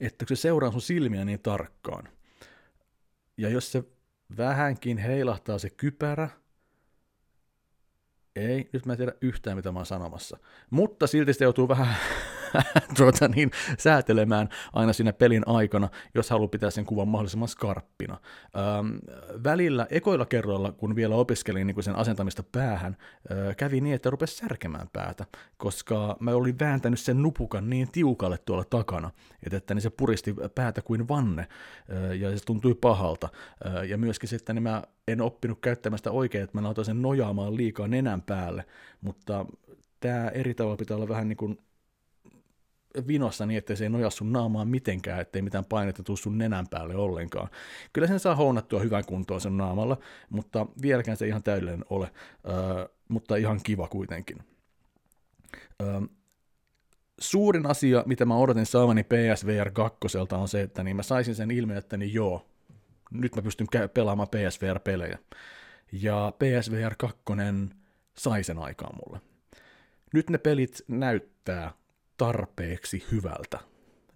että 0.00 0.26
kun 0.26 0.36
se 0.36 0.40
seuraa 0.40 0.72
sun 0.72 0.80
silmiä 0.80 1.24
niin 1.24 1.40
tarkkaan, 1.40 2.08
ja 3.36 3.48
jos 3.48 3.72
se 3.72 3.84
vähänkin 4.36 4.98
heilahtaa 4.98 5.58
se 5.58 5.70
kypärä, 5.70 6.28
ei, 8.36 8.68
nyt 8.72 8.86
mä 8.86 8.92
en 8.92 8.96
tiedä 8.96 9.12
yhtään 9.20 9.56
mitä 9.56 9.72
mä 9.72 9.78
oon 9.78 9.86
sanomassa, 9.86 10.38
mutta 10.70 11.06
silti 11.06 11.32
se 11.32 11.44
joutuu 11.44 11.68
vähän 11.68 11.96
tuota, 12.96 13.28
niin, 13.28 13.50
säätelemään 13.78 14.48
aina 14.72 14.92
siinä 14.92 15.12
pelin 15.12 15.42
aikana, 15.46 15.88
jos 16.14 16.30
haluaa 16.30 16.48
pitää 16.48 16.70
sen 16.70 16.84
kuvan 16.84 17.08
mahdollisimman 17.08 17.48
skarppina. 17.48 18.20
Ähm, 18.56 18.96
välillä, 19.44 19.86
ekoilla 19.90 20.26
kerroilla, 20.26 20.72
kun 20.72 20.96
vielä 20.96 21.14
opiskelin 21.14 21.66
niin 21.66 21.82
sen 21.82 21.96
asentamista 21.96 22.42
päähän, 22.42 22.96
äh, 23.32 23.56
kävi 23.56 23.80
niin, 23.80 23.94
että 23.94 24.10
rupesi 24.10 24.36
särkemään 24.36 24.88
päätä, 24.92 25.26
koska 25.56 26.16
mä 26.20 26.30
olin 26.30 26.58
vääntänyt 26.58 27.00
sen 27.00 27.22
nupukan 27.22 27.70
niin 27.70 27.88
tiukalle 27.92 28.38
tuolla 28.38 28.64
takana, 28.64 29.10
että, 29.42 29.56
että 29.56 29.74
niin 29.74 29.82
se 29.82 29.90
puristi 29.90 30.34
päätä 30.54 30.82
kuin 30.82 31.08
vanne, 31.08 31.42
äh, 31.42 32.18
ja 32.18 32.38
se 32.38 32.44
tuntui 32.44 32.74
pahalta. 32.74 33.28
Äh, 33.66 33.84
ja 33.84 33.98
myöskin 33.98 34.28
sitten 34.28 34.56
niin 34.56 34.62
mä 34.62 34.82
en 35.08 35.20
oppinut 35.20 35.60
käyttämään 35.60 35.98
sitä 35.98 36.10
oikein, 36.10 36.44
että 36.44 36.58
mä 36.58 36.66
laitoin 36.66 36.84
sen 36.84 37.02
nojaamaan 37.02 37.56
liikaa 37.56 37.88
nenän 37.88 38.22
päälle, 38.22 38.64
mutta 39.00 39.46
tämä 40.00 40.28
eri 40.28 40.54
tavalla 40.54 40.76
pitää 40.76 40.96
olla 40.96 41.08
vähän 41.08 41.28
niin 41.28 41.36
kuin 41.36 41.58
vinossa 43.06 43.46
niin, 43.46 43.58
että 43.58 43.74
se 43.74 43.84
ei 43.84 43.90
noja 43.90 44.10
sun 44.10 44.32
naamaan 44.32 44.68
mitenkään, 44.68 45.20
ettei 45.20 45.42
mitään 45.42 45.64
painetta 45.64 46.02
tuu 46.02 46.16
sun 46.16 46.38
nenän 46.38 46.68
päälle 46.70 46.96
ollenkaan. 46.96 47.48
Kyllä 47.92 48.08
sen 48.08 48.20
saa 48.20 48.36
hounattua 48.36 48.80
hyvän 48.80 49.04
kuntoon 49.04 49.40
sen 49.40 49.56
naamalla, 49.56 49.96
mutta 50.30 50.66
vieläkään 50.82 51.16
se 51.16 51.26
ihan 51.26 51.42
täydellinen 51.42 51.84
ole, 51.90 52.10
öö, 52.48 52.88
mutta 53.08 53.36
ihan 53.36 53.60
kiva 53.62 53.88
kuitenkin. 53.88 54.38
Öö, 55.82 56.00
suurin 57.20 57.66
asia, 57.66 58.02
mitä 58.06 58.24
mä 58.24 58.36
odotin 58.36 58.66
saavani 58.66 59.02
PSVR 59.02 59.70
2 59.70 59.98
on 60.32 60.48
se, 60.48 60.60
että 60.60 60.82
niin 60.82 60.96
mä 60.96 61.02
saisin 61.02 61.34
sen 61.34 61.50
ilmeen, 61.50 61.78
että 61.78 61.96
niin 61.96 62.14
joo, 62.14 62.46
nyt 63.10 63.36
mä 63.36 63.42
pystyn 63.42 63.66
pelaamaan 63.94 64.28
PSVR-pelejä. 64.28 65.18
Ja 65.92 66.32
PSVR 66.38 66.94
2 66.98 67.18
sai 68.18 68.44
sen 68.44 68.58
aikaan 68.58 68.96
mulle. 68.96 69.20
Nyt 70.14 70.30
ne 70.30 70.38
pelit 70.38 70.84
näyttää 70.88 71.72
tarpeeksi 72.16 73.04
hyvältä. 73.12 73.58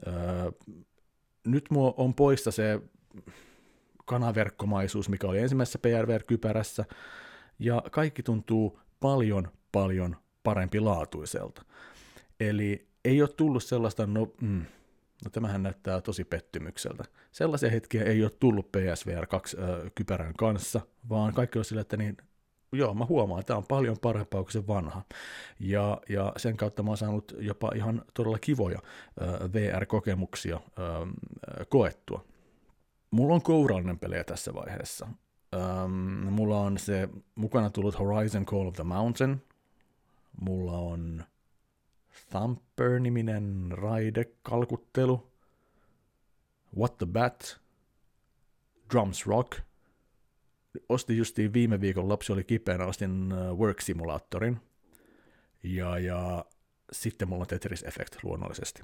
Öö, 0.07 0.51
nyt 1.47 1.65
mua 1.71 1.95
on 1.97 2.15
poista 2.15 2.51
se 2.51 2.81
kanaverkkomaisuus, 4.05 5.09
mikä 5.09 5.27
oli 5.27 5.39
ensimmäisessä 5.39 5.79
PRVR-kypärässä, 5.79 6.85
ja 7.59 7.83
kaikki 7.91 8.23
tuntuu 8.23 8.81
paljon, 9.01 9.49
paljon 9.73 10.17
parempi 10.43 10.81
laatuiselta. 10.81 11.65
Eli 12.41 12.89
ei 13.05 13.23
ole 13.23 13.29
tullut 13.29 13.65
sellaista, 13.65 14.07
no, 14.07 14.33
mm, 14.41 14.65
no 15.25 15.31
tämähän 15.33 15.63
näyttää 15.63 16.01
tosi 16.01 16.25
pettymykseltä. 16.25 17.05
Sellaisia 17.33 17.71
hetkiä 17.71 18.05
ei 18.05 18.23
ole 18.23 18.31
tullut 18.31 18.73
PSVR 18.73 19.27
2 19.27 19.57
äh, 19.57 19.65
kypärän 19.95 20.35
kanssa, 20.35 20.81
vaan 21.09 21.35
kaikki 21.35 21.59
on 21.59 21.65
sillä, 21.65 21.81
että 21.81 21.97
niin, 21.97 22.17
joo, 22.73 22.95
mä 22.95 23.05
huomaan, 23.05 23.41
että 23.41 23.47
tämä 23.47 23.59
on 23.59 23.67
paljon 23.69 23.99
parempaa 23.99 24.43
kuin 24.43 24.53
se 24.53 24.67
vanha. 24.67 25.03
Ja, 25.61 26.01
ja 26.09 26.33
sen 26.37 26.57
kautta 26.57 26.83
mä 26.83 26.91
oon 26.91 26.97
saanut 26.97 27.35
jopa 27.39 27.73
ihan 27.75 28.03
todella 28.15 28.39
kivoja 28.39 28.79
äh, 29.23 29.53
VR-kokemuksia 29.53 30.57
äh, 30.57 31.09
koettua. 31.69 32.25
Mulla 33.11 33.35
on 33.35 33.43
kourallinen 33.43 33.99
pelejä 33.99 34.25
tässä 34.25 34.55
vaiheessa. 34.55 35.09
Ähm, 35.55 35.93
mulla 36.33 36.61
on 36.61 36.79
se 36.79 37.09
mukana 37.35 37.71
tullut 37.71 37.99
Horizon 37.99 38.47
Call 38.47 38.67
of 38.67 38.75
the 38.75 38.85
Mountain. 38.85 39.43
Mulla 40.41 40.73
on 40.73 41.25
Thumper-niminen 42.31 43.67
raidekalkuttelu. 43.71 45.29
What 46.79 46.99
the 46.99 47.07
Bat. 47.07 47.61
Drums 48.93 49.27
Rock– 49.27 49.61
ostin 50.89 51.17
justiin 51.17 51.53
viime 51.53 51.81
viikon, 51.81 52.09
lapsi 52.09 52.33
oli 52.33 52.45
kipeänä, 52.45 52.85
ostin 52.87 53.33
äh, 53.33 53.59
Work 53.59 53.81
Simulatorin. 53.81 54.61
Ja, 55.63 55.99
ja 55.99 56.45
sitten 56.93 57.29
mulla 57.29 57.43
on 57.43 57.47
Tetris 57.47 57.83
Effect 57.83 58.17
luonnollisesti. 58.23 58.83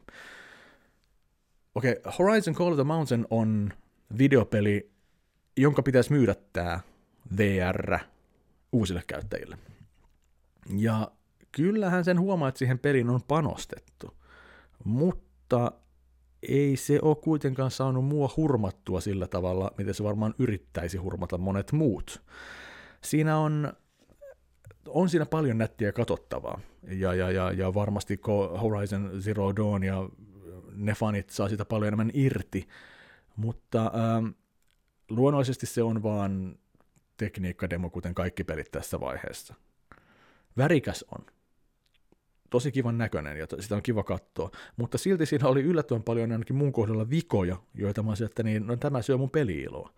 Okei, 1.74 1.92
okay, 1.92 2.12
Horizon 2.18 2.54
Call 2.54 2.70
of 2.70 2.76
the 2.76 2.84
Mountain 2.84 3.26
on 3.30 3.72
videopeli, 4.18 4.90
jonka 5.56 5.82
pitäisi 5.82 6.12
myydä 6.12 6.34
tämä 6.52 6.80
VR 7.36 7.98
uusille 8.72 9.02
käyttäjille. 9.06 9.58
Ja 10.76 11.10
kyllähän 11.52 12.04
sen 12.04 12.20
huomaa, 12.20 12.48
että 12.48 12.58
siihen 12.58 12.78
peliin 12.78 13.10
on 13.10 13.22
panostettu. 13.22 14.16
Mutta 14.84 15.72
ei 16.48 16.76
se 16.76 16.98
ole 17.02 17.16
kuitenkaan 17.16 17.70
saanut 17.70 18.04
mua 18.04 18.30
hurmattua 18.36 19.00
sillä 19.00 19.26
tavalla, 19.28 19.70
miten 19.78 19.94
se 19.94 20.04
varmaan 20.04 20.34
yrittäisi 20.38 20.98
hurmata 20.98 21.38
monet 21.38 21.72
muut. 21.72 22.22
Siinä 23.00 23.38
on, 23.38 23.72
on 24.88 25.08
siinä 25.08 25.26
paljon 25.26 25.58
nättiä 25.58 25.92
katsottavaa, 25.92 26.60
ja, 26.82 27.14
ja, 27.14 27.30
ja, 27.30 27.52
ja 27.52 27.74
varmasti 27.74 28.20
Horizon 28.62 29.10
Zero 29.20 29.56
Dawn 29.56 29.82
ja 29.84 30.08
ne 30.72 30.94
fanit 30.94 31.30
saa 31.30 31.48
sitä 31.48 31.64
paljon 31.64 31.88
enemmän 31.88 32.10
irti, 32.14 32.68
mutta 33.36 33.92
ähm, 33.94 34.26
luonnollisesti 35.10 35.66
se 35.66 35.82
on 35.82 36.02
vaan 36.02 36.58
tekniikkademo, 37.16 37.90
kuten 37.90 38.14
kaikki 38.14 38.44
pelit 38.44 38.70
tässä 38.70 39.00
vaiheessa. 39.00 39.54
Värikäs 40.56 41.04
on 41.18 41.26
tosi 42.54 42.72
kivan 42.72 42.98
näköinen 42.98 43.36
ja 43.38 43.46
sitä 43.60 43.74
on 43.76 43.82
kiva 43.82 44.02
katsoa, 44.04 44.50
mutta 44.76 44.98
silti 44.98 45.26
siinä 45.26 45.48
oli 45.48 45.62
yllättävän 45.62 46.02
paljon 46.02 46.32
ainakin 46.32 46.56
mun 46.56 46.72
kohdalla 46.72 47.10
vikoja, 47.10 47.56
joita 47.74 48.02
mä 48.02 48.10
olisin, 48.10 48.24
että 48.24 48.42
niin, 48.42 48.66
no, 48.66 48.76
tämä 48.76 49.02
syö 49.02 49.16
mun 49.16 49.30
peliiloa. 49.30 49.90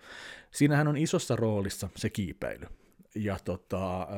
Siinähän 0.51 0.89
on 0.89 0.97
isossa 0.97 1.37
roolissa 1.37 1.89
se 1.97 2.11
kiipeily. 2.11 2.67
Ja 3.15 3.37
tota, 3.45 4.09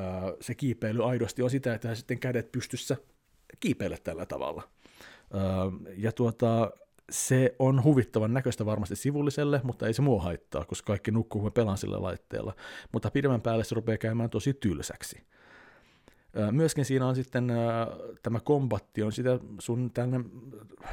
se 0.40 0.54
kiipeily 0.54 1.08
aidosti 1.08 1.42
on 1.42 1.50
sitä, 1.50 1.74
että 1.74 1.94
sitten 1.94 2.18
kädet 2.18 2.52
pystyssä 2.52 2.96
kiipeillä 3.60 3.96
tällä 4.04 4.26
tavalla. 4.26 4.62
Ja 5.96 6.12
tuota, 6.12 6.70
se 7.10 7.54
on 7.58 7.84
huvittavan 7.84 8.34
näköistä 8.34 8.66
varmasti 8.66 8.96
sivulliselle, 8.96 9.60
mutta 9.64 9.86
ei 9.86 9.92
se 9.94 10.02
mua 10.02 10.22
haittaa, 10.22 10.64
koska 10.64 10.86
kaikki 10.86 11.10
nukkuu, 11.10 11.40
kun 11.40 11.46
mä 11.46 11.50
pelaan 11.50 11.78
sillä 11.78 12.02
laitteella. 12.02 12.54
Mutta 12.92 13.10
pidemmän 13.10 13.42
päälle 13.42 13.64
se 13.64 13.74
rupeaa 13.74 13.98
käymään 13.98 14.30
tosi 14.30 14.54
tylsäksi. 14.54 15.22
Myöskin 16.50 16.84
siinä 16.84 17.06
on 17.06 17.14
sitten 17.14 17.52
tämä 18.22 18.40
kombatti, 18.40 19.02
on 19.02 19.12
sitä 19.12 19.38
sun 19.58 19.90
tänne 19.90 20.20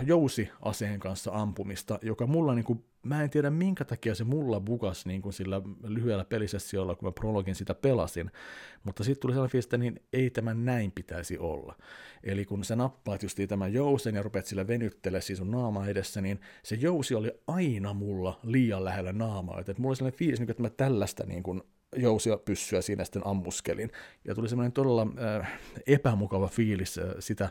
jousiaseen 0.05 0.99
kanssa 0.99 1.31
ampumista, 1.33 1.99
joka 2.01 2.27
mulla, 2.27 2.55
niin 2.55 2.65
kuin, 2.65 2.85
mä 3.03 3.23
en 3.23 3.29
tiedä 3.29 3.49
minkä 3.49 3.85
takia 3.85 4.15
se 4.15 4.23
mulla 4.23 4.59
bukas 4.59 5.05
niin 5.05 5.21
kuin 5.21 5.33
sillä 5.33 5.61
lyhyellä 5.83 6.25
pelisessiolla, 6.25 6.95
kun 6.95 7.07
mä 7.07 7.11
prologin 7.11 7.55
sitä 7.55 7.73
pelasin, 7.73 8.31
mutta 8.83 9.03
sitten 9.03 9.21
tuli 9.21 9.33
sellainen 9.33 9.51
fiilis, 9.51 9.65
että 9.65 9.77
niin 9.77 9.99
ei 10.13 10.29
tämä 10.29 10.53
näin 10.53 10.91
pitäisi 10.91 11.37
olla. 11.37 11.75
Eli 12.23 12.45
kun 12.45 12.63
sä 12.63 12.75
nappaat 12.75 13.23
just 13.23 13.39
tämän 13.47 13.73
jousen 13.73 14.15
ja 14.15 14.21
rupeat 14.21 14.45
sillä 14.45 14.67
venyttelemään 14.67 15.21
siis 15.21 15.37
sun 15.37 15.51
naama 15.51 15.87
edessä, 15.87 16.21
niin 16.21 16.39
se 16.63 16.75
jousi 16.75 17.15
oli 17.15 17.31
aina 17.47 17.93
mulla 17.93 18.39
liian 18.43 18.85
lähellä 18.85 19.13
naamaa, 19.13 19.59
että 19.59 19.73
mulla 19.77 19.89
oli 19.89 19.95
sellainen 19.95 20.19
fiilis, 20.19 20.39
niin 20.39 20.51
että 20.51 20.63
mä 20.63 20.69
tällaista 20.69 21.25
niin 21.25 21.43
kuin 21.43 21.61
jousia 21.97 22.37
pyssyä 22.37 22.81
siinä 22.81 23.03
sitten 23.03 23.21
ammuskelin. 23.25 23.91
Ja 24.25 24.35
tuli 24.35 24.49
semmoinen 24.49 24.71
todella 24.71 25.07
äh, 25.41 25.59
epämukava 25.87 26.47
fiilis 26.47 26.97
äh, 26.97 27.05
sitä, 27.19 27.49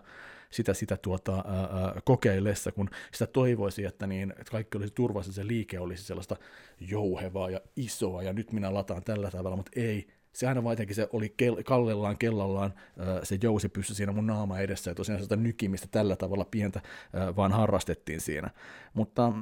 sitä, 0.50 0.74
sitä 0.74 0.96
tuota, 0.96 1.34
äh, 1.34 1.84
äh, 1.84 2.02
kokeillessa, 2.04 2.72
kun 2.72 2.90
sitä 3.12 3.26
toivoisi, 3.26 3.84
että, 3.84 4.06
niin, 4.06 4.30
että 4.30 4.50
kaikki 4.50 4.78
olisi 4.78 4.94
turvassa, 4.94 5.32
se 5.32 5.46
liike 5.46 5.80
olisi 5.80 6.04
sellaista 6.04 6.36
jouhevaa 6.80 7.50
ja 7.50 7.60
isoa, 7.76 8.22
ja 8.22 8.32
nyt 8.32 8.52
minä 8.52 8.74
lataan 8.74 9.04
tällä 9.04 9.30
tavalla, 9.30 9.56
mutta 9.56 9.72
ei, 9.76 10.06
se 10.32 10.46
aina 10.46 10.64
vaan 10.64 10.76
se 10.92 11.08
oli 11.12 11.34
kel- 11.42 11.62
kallellaan, 11.62 12.18
kellallaan, 12.18 12.74
äh, 13.00 13.06
se 13.22 13.38
jousi 13.42 13.68
pysy 13.68 13.94
siinä 13.94 14.12
mun 14.12 14.26
naama 14.26 14.58
edessä, 14.58 14.90
ja 14.90 14.94
tosiaan 14.94 15.22
sitä 15.22 15.36
nykimistä 15.36 15.88
tällä 15.90 16.16
tavalla 16.16 16.44
pientä 16.44 16.78
äh, 16.78 17.36
vaan 17.36 17.52
harrastettiin 17.52 18.20
siinä. 18.20 18.50
Mutta 18.94 19.32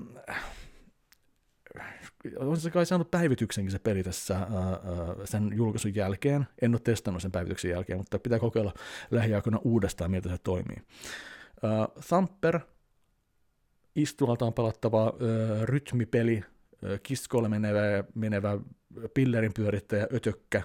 on 2.37 2.57
se 2.57 2.71
kai 2.71 2.87
saanut 2.87 3.11
päivityksenkin 3.11 3.73
se 3.73 3.79
peli 3.79 4.03
tässä 4.03 4.37
ää, 4.37 4.49
sen 5.25 5.51
julkaisun 5.55 5.95
jälkeen. 5.95 6.47
En 6.63 6.75
ole 6.75 6.81
testannut 6.85 7.23
sen 7.23 7.33
päivityksen 7.33 7.71
jälkeen, 7.71 7.99
mutta 7.99 8.19
pitää 8.19 8.39
kokeilla 8.39 8.75
lähiaikoina 9.11 9.59
uudestaan, 9.65 10.11
miltä 10.11 10.29
se 10.29 10.39
toimii. 10.39 10.77
Ää, 11.63 11.89
Thumper, 12.09 12.61
istualtaan 13.97 14.53
pelattava 14.53 15.05
ää, 15.05 15.67
rytmipeli, 15.67 16.45
ää, 16.85 16.99
kiskolle 17.03 17.49
menevä, 17.49 18.05
menevä 18.15 18.59
pillerin 19.15 19.55
pyörittäjä, 19.55 20.09
ötökkä, 20.15 20.63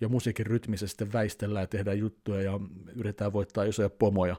ja 0.00 0.08
musiikin 0.08 0.46
rytmissä 0.46 0.86
sitten 0.86 1.12
väistellään 1.12 1.62
ja 1.62 1.66
tehdään 1.66 1.98
juttuja 1.98 2.42
ja 2.42 2.60
yritetään 2.94 3.32
voittaa 3.32 3.64
isoja 3.64 3.90
pomoja. 3.90 4.36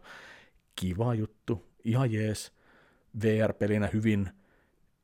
Kiva 0.75 1.13
juttu, 1.13 1.65
ihan 1.83 2.11
jees. 2.11 2.51
VR-pelinä 3.23 3.89
hyvin 3.93 4.29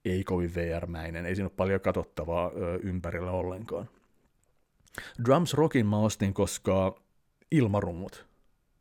ei 0.05 0.23
kovin 0.23 0.55
VR-mäinen, 0.55 1.25
ei 1.25 1.35
siinä 1.35 1.45
ole 1.45 1.53
paljon 1.57 1.81
katsottavaa 1.81 2.51
ö, 2.55 2.79
ympärillä 2.83 3.31
ollenkaan. 3.31 3.89
Drums 5.25 5.53
Rockin 5.53 5.85
mä 5.85 5.97
ostin, 5.97 6.33
koska 6.33 7.01
ilmarummut. 7.51 8.25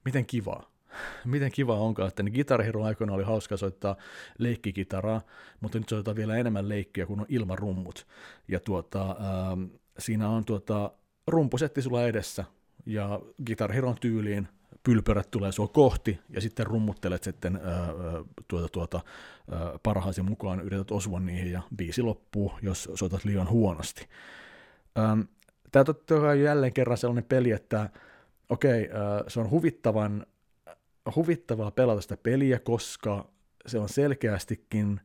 Miten 0.05 0.27
kivaa. 0.27 0.71
Miten 1.25 1.53
kiva 1.53 1.79
onkaan, 1.79 2.09
että 2.09 2.23
niin 2.23 2.35
Guitar 2.35 2.63
Hero 2.63 2.85
aikoina 2.85 3.13
oli 3.13 3.25
hauska 3.25 3.57
soittaa 3.57 3.97
leikkikitaraa, 4.39 5.21
mutta 5.61 5.79
nyt 5.79 5.89
soitetaan 5.89 6.17
vielä 6.17 6.37
enemmän 6.37 6.69
leikkiä, 6.69 7.07
kun 7.07 7.21
on 7.21 7.27
ilmarummut. 7.29 8.07
Ja 8.49 8.61
tuota, 8.61 9.11
äh, 9.11 9.81
siinä 9.99 10.29
on 10.29 10.45
tuota, 10.45 10.91
rumpusetti 11.27 11.83
sulla 11.83 12.07
edessä, 12.07 12.45
ja 12.87 13.21
Guitar 13.47 13.73
tyyliin 14.01 14.49
pylpyrät 14.85 15.31
tulee 15.31 15.53
sua 15.53 15.69
kohti, 15.69 16.21
ja 16.31 16.41
sitten 16.41 16.67
rummuttelet 16.67 17.23
sitten 17.23 17.57
ää, 17.57 17.89
tuota, 18.49 18.69
tuota, 18.69 19.01
ää, 19.51 19.73
parhaasi 19.83 20.23
mukaan, 20.23 20.61
yrität 20.61 20.91
osua 20.91 21.21
niihin, 21.21 21.53
ja 21.53 21.63
biisi 21.77 22.03
loppuu, 22.03 22.53
jos 22.63 22.89
soitat 22.95 23.25
liian 23.25 23.49
huonosti. 23.51 24.09
Tämä 25.73 25.85
totta 25.85 26.21
kai 26.21 26.43
jälleen 26.43 26.73
kerran 26.73 26.99
sellainen 26.99 27.25
peli, 27.25 27.51
että 27.51 27.91
okei, 28.49 28.91
ää, 28.93 29.25
se 29.29 29.41
on 29.41 29.51
huvittavan, 29.51 30.27
huvittavaa 31.17 31.71
pelata 31.71 32.01
sitä 32.01 32.17
peliä, 32.17 32.59
koska 32.59 33.29
se 33.67 33.79
on 33.79 33.89
selkeästikin, 33.89 35.01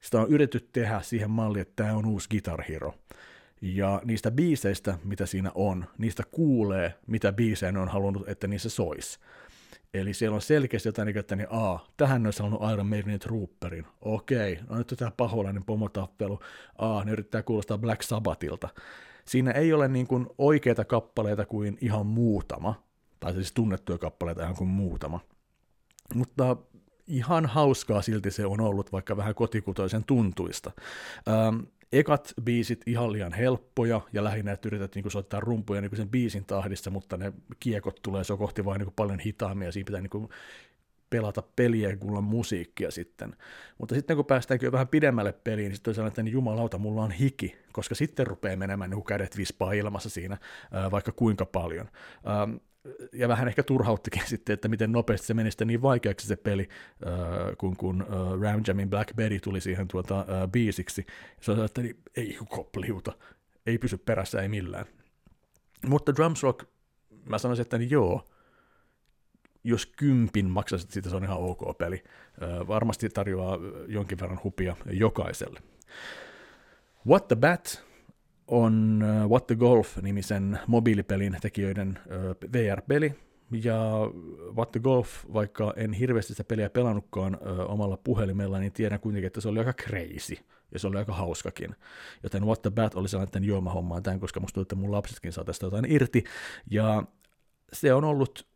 sitä 0.00 0.20
on 0.20 0.28
yritetty 0.28 0.68
tehdä 0.72 1.00
siihen 1.00 1.30
malliin, 1.30 1.62
että 1.62 1.82
tämä 1.82 1.96
on 1.96 2.06
uusi 2.06 2.28
Guitar 2.28 2.62
Hero. 2.62 2.94
Ja 3.62 4.02
niistä 4.04 4.30
biiseistä, 4.30 4.98
mitä 5.04 5.26
siinä 5.26 5.50
on, 5.54 5.84
niistä 5.98 6.22
kuulee, 6.30 6.94
mitä 7.06 7.32
biisejä 7.32 7.72
ne 7.72 7.78
on 7.78 7.88
halunnut, 7.88 8.28
että 8.28 8.46
niissä 8.46 8.68
sois. 8.68 9.20
Eli 9.94 10.14
siellä 10.14 10.34
on 10.34 10.42
selkeästi 10.42 10.88
jotain, 10.88 11.06
niin 11.06 11.18
että 11.18 11.36
niin, 11.36 11.48
a, 11.50 11.78
tähän 11.96 12.22
ne 12.22 12.26
olisi 12.26 12.42
halunnut 12.42 12.72
Iron 12.72 12.86
Maidenin 12.86 13.20
Trooperin. 13.20 13.86
Okei, 14.00 14.58
no 14.68 14.78
nyt 14.78 14.94
tämä 14.96 15.10
paholainen 15.16 15.64
pomotappelu. 15.64 16.40
A, 16.78 17.04
ne 17.04 17.12
yrittää 17.12 17.42
kuulostaa 17.42 17.78
Black 17.78 18.02
Sabbathilta. 18.02 18.68
Siinä 19.24 19.50
ei 19.50 19.72
ole 19.72 19.88
niin 19.88 20.06
kuin 20.06 20.26
oikeita 20.38 20.84
kappaleita 20.84 21.46
kuin 21.46 21.78
ihan 21.80 22.06
muutama, 22.06 22.82
tai 23.20 23.32
siis 23.32 23.52
tunnettuja 23.52 23.98
kappaleita 23.98 24.42
ihan 24.42 24.56
kuin 24.56 24.70
muutama. 24.70 25.20
Mutta 26.14 26.56
ihan 27.06 27.46
hauskaa 27.46 28.02
silti 28.02 28.30
se 28.30 28.46
on 28.46 28.60
ollut, 28.60 28.92
vaikka 28.92 29.16
vähän 29.16 29.34
kotikutoisen 29.34 30.04
tuntuista. 30.04 30.70
Ähm, 31.28 31.60
ekat 31.92 32.32
biisit 32.42 32.82
ihan 32.86 33.12
liian 33.12 33.32
helppoja, 33.32 34.00
ja 34.12 34.24
lähinnä, 34.24 34.52
että 34.52 34.68
yrität 34.68 34.94
niin 34.94 35.02
kuin, 35.02 35.12
soittaa 35.12 35.40
rumpuja 35.40 35.80
niin 35.80 35.90
kuin 35.90 35.96
sen 35.96 36.08
biisin 36.08 36.44
tahdissa, 36.44 36.90
mutta 36.90 37.16
ne 37.16 37.32
kiekot 37.60 37.98
tulee 38.02 38.24
so 38.24 38.36
kohti 38.36 38.64
vain 38.64 38.78
niin 38.78 38.86
kuin, 38.86 38.94
paljon 38.94 39.20
hitaammin, 39.20 39.66
ja 39.66 39.72
siinä 39.72 39.86
pitää 39.86 40.00
niin 40.00 40.10
kuin, 40.10 40.28
pelata 41.10 41.42
peliä 41.56 41.88
ja 41.88 41.96
kuulla 41.96 42.20
musiikkia 42.20 42.90
sitten. 42.90 43.36
Mutta 43.78 43.94
sitten 43.94 44.16
kun 44.16 44.24
päästään 44.24 44.60
vähän 44.72 44.88
pidemmälle 44.88 45.32
peliin, 45.32 45.68
niin 45.68 45.76
sitten 45.76 45.90
on 45.90 45.94
sellainen, 45.94 46.10
että 46.12 46.22
niin 46.22 46.32
jumalauta, 46.32 46.78
mulla 46.78 47.02
on 47.02 47.10
hiki, 47.10 47.56
koska 47.72 47.94
sitten 47.94 48.26
rupeaa 48.26 48.56
menemään 48.56 48.90
niin 48.90 49.04
kädet 49.04 49.36
vispaa 49.36 49.72
ilmassa 49.72 50.10
siinä, 50.10 50.38
vaikka 50.90 51.12
kuinka 51.12 51.46
paljon 51.46 51.88
ja 53.12 53.28
vähän 53.28 53.48
ehkä 53.48 53.62
turhauttikin 53.62 54.22
sitten, 54.28 54.54
että 54.54 54.68
miten 54.68 54.92
nopeasti 54.92 55.26
se 55.26 55.34
meni 55.34 55.50
sitten 55.50 55.66
niin 55.66 55.82
vaikeaksi 55.82 56.26
se 56.26 56.36
peli, 56.36 56.68
äh, 57.06 57.56
kun, 57.58 57.76
kun 57.76 58.02
äh, 58.02 58.40
Ram 58.40 58.62
Jamin 58.66 58.90
Black 58.90 59.16
Betty 59.16 59.40
tuli 59.40 59.60
siihen 59.60 59.88
tuota, 59.88 60.20
äh, 60.20 60.50
biisiksi. 60.52 61.06
Se 61.40 61.52
oli, 61.52 61.64
että 61.64 61.82
niin, 61.82 61.96
ei 62.16 62.38
kopliuta, 62.48 63.12
ei 63.66 63.78
pysy 63.78 63.96
perässä, 63.96 64.42
ei 64.42 64.48
millään. 64.48 64.86
Mutta 65.86 66.16
Drums 66.16 66.42
Rock, 66.42 66.64
mä 67.24 67.38
sanoisin, 67.38 67.62
että 67.62 67.78
niin 67.78 67.90
joo, 67.90 68.28
jos 69.64 69.86
kympin 69.86 70.50
maksasit 70.50 70.90
siitä, 70.90 71.10
se 71.10 71.16
on 71.16 71.24
ihan 71.24 71.38
ok 71.38 71.78
peli. 71.78 72.04
Varmasti 72.68 73.08
tarjoaa 73.08 73.58
jonkin 73.88 74.20
verran 74.20 74.40
hupia 74.44 74.76
jokaiselle. 74.90 75.60
What 77.06 77.28
the 77.28 77.36
Bat 77.36 77.84
on 78.48 79.02
äh, 79.02 79.28
What 79.28 79.46
the 79.46 79.54
Golf-nimisen 79.54 80.58
mobiilipelin 80.66 81.36
tekijöiden 81.40 81.98
äh, 81.98 82.52
VR-peli, 82.52 83.14
ja 83.62 84.10
What 84.56 84.72
the 84.72 84.80
Golf, 84.80 85.08
vaikka 85.32 85.72
en 85.76 85.92
hirveästi 85.92 86.32
sitä 86.32 86.44
peliä 86.44 86.70
pelannutkaan 86.70 87.38
ö, 87.46 87.50
äh, 87.50 87.70
omalla 87.70 87.96
puhelimella, 87.96 88.58
niin 88.58 88.72
tiedän 88.72 89.00
kuitenkin, 89.00 89.26
että 89.26 89.40
se 89.40 89.48
oli 89.48 89.58
aika 89.58 89.72
crazy, 89.72 90.36
ja 90.72 90.78
se 90.78 90.86
oli 90.86 90.96
aika 90.96 91.12
hauskakin. 91.12 91.76
Joten 92.22 92.46
What 92.46 92.62
the 92.62 92.70
Bat 92.70 92.94
oli 92.94 93.08
sellainen, 93.08 93.28
että 93.28 93.38
joo, 93.38 93.62
tämän, 94.02 94.20
koska 94.20 94.40
musta 94.40 94.54
tuntuu, 94.54 94.64
että 94.64 94.76
mun 94.76 94.92
lapsetkin 94.92 95.32
saa 95.32 95.44
tästä 95.44 95.66
jotain 95.66 95.92
irti, 95.92 96.24
ja 96.70 97.02
se 97.72 97.94
on 97.94 98.04
ollut 98.04 98.46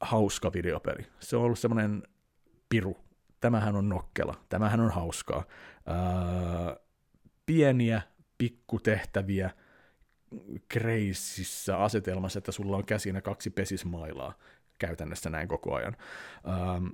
hauska 0.00 0.52
videopeli. 0.52 1.06
Se 1.20 1.36
on 1.36 1.42
ollut 1.42 1.58
semmoinen 1.58 2.02
piru. 2.68 2.96
Tämähän 3.40 3.76
on 3.76 3.88
nokkela, 3.88 4.34
tämähän 4.48 4.80
on 4.80 4.90
hauskaa. 4.90 5.44
Ää, 5.86 6.76
pieniä 7.46 8.02
pikkutehtäviä 8.38 9.50
kreisissä 10.68 11.78
asetelmassa, 11.78 12.38
että 12.38 12.52
sulla 12.52 12.76
on 12.76 12.86
käsinä 12.86 13.20
kaksi 13.20 13.50
pesismailaa 13.50 14.34
käytännössä 14.78 15.30
näin 15.30 15.48
koko 15.48 15.74
ajan. 15.74 15.96
Ähm, 16.48 16.86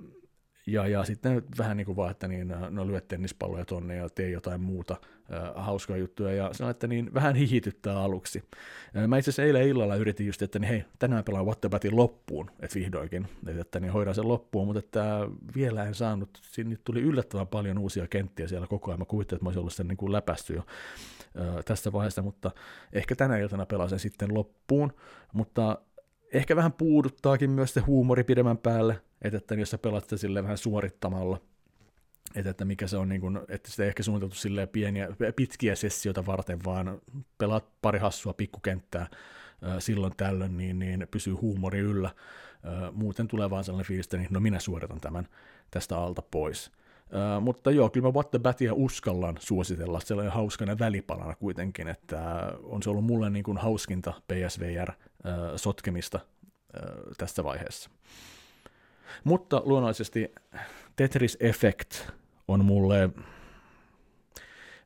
ja, 0.67 0.87
ja 0.87 1.03
sitten 1.03 1.43
vähän 1.57 1.77
niin 1.77 1.85
kuin 1.85 1.95
vaan, 1.95 2.11
että 2.11 2.27
niin, 2.27 2.53
no 2.69 2.87
lyöt 2.87 3.07
tennispalloja 3.07 3.65
tonne 3.65 3.95
ja 3.95 4.09
tee 4.09 4.29
jotain 4.29 4.61
muuta 4.61 4.97
äh, 5.33 5.65
hauskaa 5.65 5.97
juttuja. 5.97 6.33
Ja 6.33 6.53
sanoin, 6.53 6.71
että 6.71 6.87
niin 6.87 7.13
vähän 7.13 7.35
hihityttää 7.35 7.99
aluksi. 7.99 8.43
Äh, 8.97 9.07
mä 9.07 9.17
itse 9.17 9.29
asiassa 9.29 9.43
eilen 9.43 9.67
illalla 9.67 9.95
yritin 9.95 10.27
just, 10.27 10.41
että 10.41 10.59
niin 10.59 10.69
hei, 10.69 10.85
tänään 10.99 11.23
pelaan 11.23 11.45
What 11.45 11.61
the 11.61 11.89
loppuun, 11.91 12.51
että 12.59 12.79
vihdoinkin, 12.79 13.27
että, 13.47 13.61
että 13.61 13.79
niin 13.79 13.93
hoidan 13.93 14.15
sen 14.15 14.27
loppuun, 14.27 14.67
mutta 14.67 14.79
että 14.79 15.27
vielä 15.55 15.83
en 15.83 15.95
saanut, 15.95 16.39
siinä 16.41 16.75
tuli 16.83 17.01
yllättävän 17.01 17.47
paljon 17.47 17.77
uusia 17.77 18.07
kenttiä 18.07 18.47
siellä 18.47 18.67
koko 18.67 18.91
ajan. 18.91 18.99
Mä 18.99 19.05
kuvittelin, 19.05 19.37
että 19.37 19.45
mä 19.45 19.47
olisin 19.47 19.59
ollut 19.59 19.73
sen 19.73 19.87
niin 19.87 19.97
kuin 19.97 20.11
läpästy 20.11 20.53
jo 20.53 20.65
tässä 21.65 21.91
vaiheessa, 21.91 22.21
mutta 22.21 22.51
ehkä 22.93 23.15
tänä 23.15 23.37
iltana 23.37 23.65
pelaan 23.65 23.89
sen 23.89 23.99
sitten 23.99 24.33
loppuun. 24.33 24.93
Mutta 25.33 25.77
ehkä 26.33 26.55
vähän 26.55 26.73
puuduttaakin 26.73 27.49
myös 27.49 27.73
se 27.73 27.79
huumori 27.79 28.23
pidemmän 28.23 28.57
päälle, 28.57 29.01
että, 29.21 29.37
että 29.37 29.55
jos 29.55 29.69
sä 29.71 29.77
pelat 29.77 30.03
sitä 30.03 30.17
silleen 30.17 30.45
vähän 30.45 30.57
suorittamalla, 30.57 31.39
että, 32.35 32.49
että 32.49 32.65
mikä 32.65 32.87
se 32.87 32.97
on, 32.97 33.09
niin 33.09 33.21
kuin, 33.21 33.39
että 33.47 33.71
sitä 33.71 33.83
ei 33.83 33.87
ehkä 33.87 34.03
suunniteltu 34.03 34.35
silleen 34.35 34.67
pieniä, 34.67 35.07
pitkiä 35.35 35.75
sessioita 35.75 36.25
varten, 36.25 36.59
vaan 36.65 37.01
pelaat 37.37 37.65
pari 37.81 37.99
hassua 37.99 38.33
pikkukenttää 38.33 39.07
silloin 39.79 40.13
tällöin, 40.17 40.57
niin, 40.57 40.79
niin 40.79 41.07
pysyy 41.11 41.33
huumori 41.33 41.79
yllä. 41.79 42.09
Muuten 42.91 43.27
tulee 43.27 43.49
vaan 43.49 43.63
sellainen 43.63 43.87
fiilis, 43.87 44.05
että 44.05 44.17
niin, 44.17 44.27
no 44.31 44.39
minä 44.39 44.59
suoritan 44.59 45.01
tämän 45.01 45.27
tästä 45.71 45.97
alta 45.97 46.21
pois. 46.21 46.71
Uh, 47.13 47.41
mutta 47.41 47.71
joo, 47.71 47.89
kyllä 47.89 48.07
mä 48.07 48.13
What 48.13 48.31
the 48.31 48.39
Batia 48.39 48.73
uskallan 48.73 49.35
suositella 49.39 49.99
sellainen 49.99 50.33
hauskana 50.33 50.79
välipalana 50.79 51.35
kuitenkin, 51.35 51.87
että 51.87 52.51
on 52.63 52.83
se 52.83 52.89
ollut 52.89 53.05
mulle 53.05 53.29
niin 53.29 53.43
kuin 53.43 53.57
hauskinta 53.57 54.13
PSVR-sotkemista 54.27 56.19
uh, 56.19 57.15
tässä 57.17 57.43
vaiheessa. 57.43 57.89
Mutta 59.23 59.61
luonnollisesti 59.65 60.31
Tetris 60.95 61.37
Effect 61.39 62.09
on 62.47 62.65
mulle, 62.65 63.09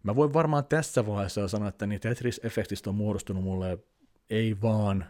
mä 0.04 0.16
voin 0.16 0.34
varmaan 0.34 0.66
tässä 0.66 1.08
vaiheessa 1.08 1.48
sanoa, 1.48 1.70
että 1.70 1.88
niin 1.88 2.02
Tetris 2.02 2.42
Effectistä 2.44 2.90
on 2.90 2.96
muodostunut 2.96 3.44
mulle 3.44 3.80
ei 4.30 4.62
vaan 4.62 5.06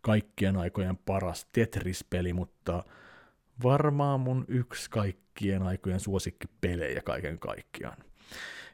kaikkien 0.00 0.56
aikojen 0.56 0.96
paras 0.96 1.46
Tetris-peli, 1.52 2.32
mutta 2.32 2.84
varmaan 3.62 4.20
mun 4.20 4.44
yksi 4.48 4.90
kaikkien 5.32 5.62
aikojen 5.62 6.00
suosikkipelejä 6.00 7.00
kaiken 7.04 7.38
kaikkiaan. 7.38 7.96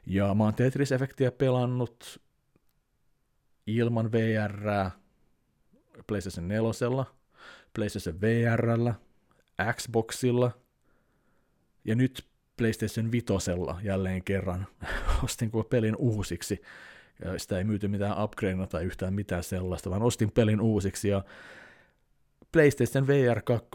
Ja 0.05 0.33
mä 0.33 0.43
oon 0.43 0.53
Tetris-efektiä 0.53 1.31
pelannut 1.37 2.21
ilman 3.67 4.11
VR, 4.11 4.53
PlayStation 6.07 6.47
4, 6.47 7.05
PlayStation 7.75 8.21
VRllä, 8.21 8.93
Xboxilla 9.73 10.51
ja 11.85 11.95
nyt 11.95 12.27
PlayStation 12.57 13.11
5 13.11 13.25
jälleen 13.83 14.23
kerran 14.23 14.67
ostin 15.23 15.51
koko 15.51 15.69
pelin 15.69 15.95
uusiksi. 15.95 16.61
Ja 17.25 17.39
sitä 17.39 17.57
ei 17.57 17.63
myyty 17.63 17.87
mitään 17.87 18.23
upgradeina 18.23 18.67
tai 18.67 18.83
yhtään 18.83 19.13
mitään 19.13 19.43
sellaista, 19.43 19.89
vaan 19.89 20.03
ostin 20.03 20.31
pelin 20.31 20.61
uusiksi 20.61 21.09
ja 21.09 21.23
PlayStation 22.51 23.07
VR 23.07 23.41
2 23.41 23.69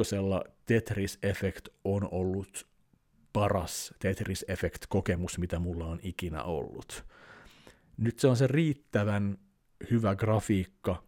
Tetris 0.66 1.18
Effect 1.22 1.68
on 1.84 2.08
ollut 2.10 2.73
paras 3.34 3.94
Tetris 3.98 4.44
Effect-kokemus, 4.48 5.38
mitä 5.38 5.58
mulla 5.58 5.86
on 5.86 6.00
ikinä 6.02 6.42
ollut. 6.42 7.04
nyt 7.96 8.18
se 8.18 8.28
on 8.28 8.36
se 8.36 8.46
riittävän 8.46 9.38
hyvä 9.90 10.16
grafiikka 10.16 11.02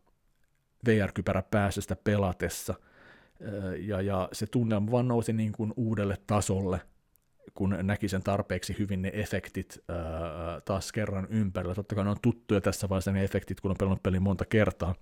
VR-kypärä 0.86 1.42
pääsöstä 1.42 1.96
pelatessa, 1.96 2.74
ja, 3.78 4.00
ja 4.00 4.28
se 4.32 4.46
tunnelma 4.46 4.90
vaan 4.90 5.08
nousi 5.08 5.32
niin 5.32 5.52
kuin 5.52 5.72
uudelle 5.76 6.16
tasolle, 6.26 6.80
kun 7.54 7.76
näki 7.82 8.08
sen 8.08 8.22
tarpeeksi 8.22 8.76
hyvin 8.78 9.02
ne 9.02 9.10
efektit 9.14 9.78
ää, 9.88 9.96
taas 10.60 10.92
kerran 10.92 11.26
ympärillä. 11.30 11.74
Totta 11.74 11.94
kai 11.94 12.04
ne 12.04 12.10
on 12.10 12.16
tuttuja 12.22 12.60
tässä 12.60 12.88
vaiheessa 12.88 13.12
ne 13.12 13.24
efektit, 13.24 13.60
kun 13.60 13.70
on 13.70 13.76
pelannut 13.78 14.02
pelin 14.02 14.22
monta 14.22 14.44
kertaa. 14.44 14.94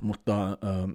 Mutta 0.00 0.48
ää, 0.48 0.88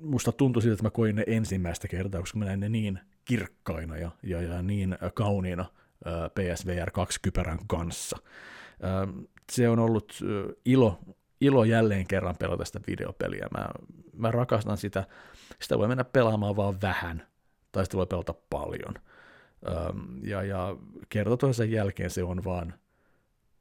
musta 0.00 0.32
tuntui 0.32 0.62
siltä, 0.62 0.72
että 0.72 0.84
mä 0.84 0.90
koin 0.90 1.16
ne 1.16 1.24
ensimmäistä 1.26 1.88
kertaa, 1.88 2.20
koska 2.20 2.38
mä 2.38 2.44
näin 2.44 2.60
ne 2.60 2.68
niin 2.68 3.00
kirkkaina 3.30 3.96
ja, 3.96 4.10
ja, 4.22 4.42
ja 4.42 4.62
niin 4.62 4.98
kauniina 5.14 5.64
ää, 6.04 6.28
PSVR 6.28 6.90
2-kypärän 6.90 7.58
kanssa. 7.66 8.16
Ää, 8.82 9.08
se 9.52 9.68
on 9.68 9.78
ollut 9.78 10.18
ää, 10.22 10.52
ilo, 10.64 10.98
ilo 11.40 11.64
jälleen 11.64 12.06
kerran 12.06 12.36
pelata 12.38 12.64
sitä 12.64 12.80
videopeliä. 12.86 13.46
Mä, 13.58 13.68
mä 14.12 14.30
rakastan 14.30 14.78
sitä. 14.78 15.06
Sitä 15.62 15.78
voi 15.78 15.88
mennä 15.88 16.04
pelaamaan 16.04 16.56
vaan 16.56 16.80
vähän, 16.82 17.26
tai 17.72 17.84
sitä 17.84 17.96
voi 17.96 18.06
pelata 18.06 18.34
paljon. 18.50 18.94
Ja, 20.22 20.42
ja 20.42 20.76
kerta 21.08 21.36
toisen 21.36 21.70
jälkeen 21.70 22.10
se 22.10 22.22
on 22.22 22.44
vaan 22.44 22.74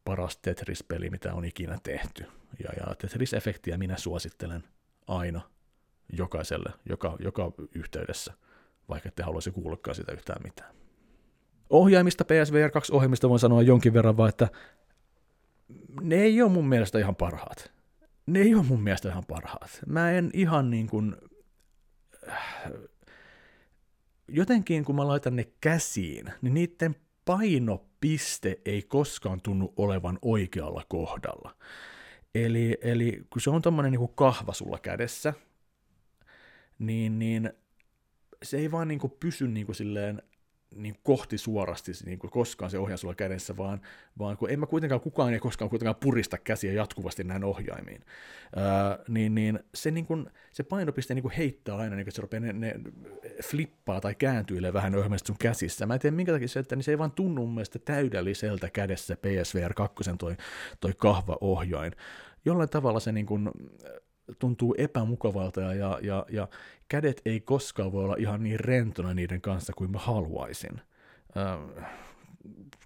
paras 0.05 0.37
Tetris-peli, 0.37 1.09
mitä 1.09 1.33
on 1.33 1.45
ikinä 1.45 1.77
tehty. 1.83 2.25
Ja, 2.63 2.69
ja 2.77 2.95
Tetris-efektiä 2.95 3.77
minä 3.77 3.97
suosittelen 3.97 4.63
aina 5.07 5.41
jokaiselle, 6.13 6.73
joka, 6.89 7.15
joka 7.19 7.51
yhteydessä, 7.75 8.33
vaikka 8.89 9.09
ette 9.09 9.23
haluaisi 9.23 9.51
kuullakaan 9.51 9.95
sitä 9.95 10.11
yhtään 10.11 10.43
mitään. 10.43 10.73
Ohjaimista 11.69 12.25
PSVR 12.25 12.69
2-ohjelmista 12.69 13.29
voin 13.29 13.39
sanoa 13.39 13.61
jonkin 13.61 13.93
verran 13.93 14.17
vaan, 14.17 14.29
että 14.29 14.47
ne 16.01 16.15
ei 16.15 16.41
ole 16.41 16.51
mun 16.51 16.69
mielestä 16.69 16.99
ihan 16.99 17.15
parhaat. 17.15 17.71
Ne 18.25 18.39
ei 18.39 18.55
ole 18.55 18.63
mun 18.63 18.81
mielestä 18.81 19.09
ihan 19.09 19.25
parhaat. 19.27 19.79
Mä 19.87 20.11
en 20.11 20.31
ihan 20.33 20.69
niin 20.69 20.87
kuin, 20.87 21.15
jotenkin 24.27 24.85
kun 24.85 24.95
mä 24.95 25.07
laitan 25.07 25.35
ne 25.35 25.47
käsiin, 25.61 26.25
niin 26.41 26.53
niiden 26.53 26.95
painopiste 27.25 28.59
ei 28.65 28.81
koskaan 28.81 29.41
tunnu 29.41 29.73
olevan 29.77 30.19
oikealla 30.21 30.83
kohdalla. 30.87 31.55
Eli, 32.35 32.77
eli 32.81 33.21
kun 33.29 33.41
se 33.41 33.49
on 33.49 33.61
tommonen 33.61 33.91
niin 33.91 34.15
kahva 34.15 34.53
sulla 34.53 34.77
kädessä, 34.77 35.33
niin, 36.79 37.19
niin 37.19 37.53
se 38.43 38.57
ei 38.57 38.71
vaan 38.71 38.87
niin 38.87 38.99
kuin 38.99 39.13
pysy 39.19 39.47
niin 39.47 39.65
kuin 39.65 39.75
silleen 39.75 40.21
niin 40.75 40.95
kohti 41.03 41.37
suorasti 41.37 41.91
niin 42.05 42.19
kuin 42.19 42.31
koskaan 42.31 42.71
se 42.71 42.77
ohjaa 42.77 42.97
sulla 42.97 43.15
kädessä, 43.15 43.57
vaan, 43.57 43.81
vaan 44.19 44.37
kun 44.37 44.49
en 44.49 44.59
mä 44.59 44.65
kuitenkaan, 44.65 45.01
kukaan 45.01 45.33
ei 45.33 45.39
koskaan 45.39 45.69
kuitenkaan 45.69 45.95
purista 45.95 46.37
käsiä 46.37 46.73
jatkuvasti 46.73 47.23
näin 47.23 47.43
ohjaimiin, 47.43 48.01
ää, 48.55 48.99
niin, 49.07 49.35
niin, 49.35 49.59
se, 49.75 49.91
niin 49.91 50.05
kuin, 50.05 50.29
se 50.51 50.63
painopiste 50.63 51.13
niin 51.13 51.21
kuin 51.21 51.31
heittää 51.31 51.75
aina, 51.75 51.95
niin 51.95 52.05
kuin 52.05 52.13
se 52.13 52.21
rupeaa, 52.21 52.41
ne, 52.41 52.53
ne 52.53 52.75
flippaa 53.43 54.01
tai 54.01 54.15
kääntyilee 54.15 54.73
vähän 54.73 54.95
ohjelmasta 54.95 55.27
sun 55.27 55.35
käsissä. 55.39 55.85
Mä 55.85 55.93
en 55.93 55.99
tiedä 55.99 56.15
minkä 56.15 56.31
takia 56.31 56.47
se, 56.47 56.59
että 56.59 56.75
niin 56.75 56.83
se 56.83 56.91
ei 56.91 56.97
vaan 56.97 57.11
tunnu 57.11 57.41
mun 57.41 57.53
mielestä 57.53 57.79
täydelliseltä 57.79 58.69
kädessä 58.69 59.15
PSVR 59.15 59.73
2 59.73 59.95
toi, 60.19 60.35
toi 60.79 60.93
kahva 60.97 61.37
ohjain. 61.41 61.91
Jollain 62.45 62.69
tavalla 62.69 62.99
se 62.99 63.11
niin 63.11 63.25
kuin, 63.25 63.51
tuntuu 64.39 64.75
epämukavalta 64.77 65.61
ja, 65.61 65.73
ja, 65.73 65.99
ja, 66.01 66.25
ja 66.29 66.47
kädet 66.89 67.21
ei 67.25 67.39
koskaan 67.39 67.91
voi 67.91 68.03
olla 68.03 68.15
ihan 68.19 68.43
niin 68.43 68.59
rentona 68.59 69.13
niiden 69.13 69.41
kanssa 69.41 69.73
kuin 69.75 69.91
mä 69.91 69.99
haluaisin. 69.99 70.81
Äh, 71.37 71.85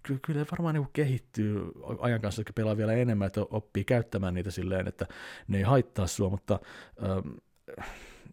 ky- 0.04 0.20
kyllä 0.22 0.46
varmaan 0.52 0.76
niin 0.76 0.88
kehittyy 0.94 1.72
ajan 2.00 2.22
kanssa, 2.22 2.41
että 2.41 2.54
pelaa 2.54 2.78
vielä 2.78 2.94
enemmän, 2.94 3.28
että 3.28 3.41
oppii 3.41 3.84
käyttämään 3.84 4.34
niitä 4.34 4.52
silleen, 4.52 4.88
että 4.88 5.08
ne 5.48 5.58
ei 5.58 5.64
haittaa 5.64 6.08
sua, 6.08 6.30
mutta 6.30 6.60
äh, 7.10 7.34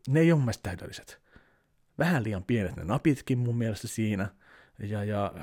ne 0.09 0.21
ei 0.21 0.33
ole 0.33 0.41
mun 0.41 0.53
täydelliset. 0.63 1.21
Vähän 1.99 2.25
liian 2.25 2.45
pienet 2.45 2.77
ne 2.77 2.85
napitkin 2.85 3.39
mun 3.39 3.59
mielestä 3.59 3.89
siinä, 3.89 4.29
ja, 4.79 5.05
ja 5.05 5.35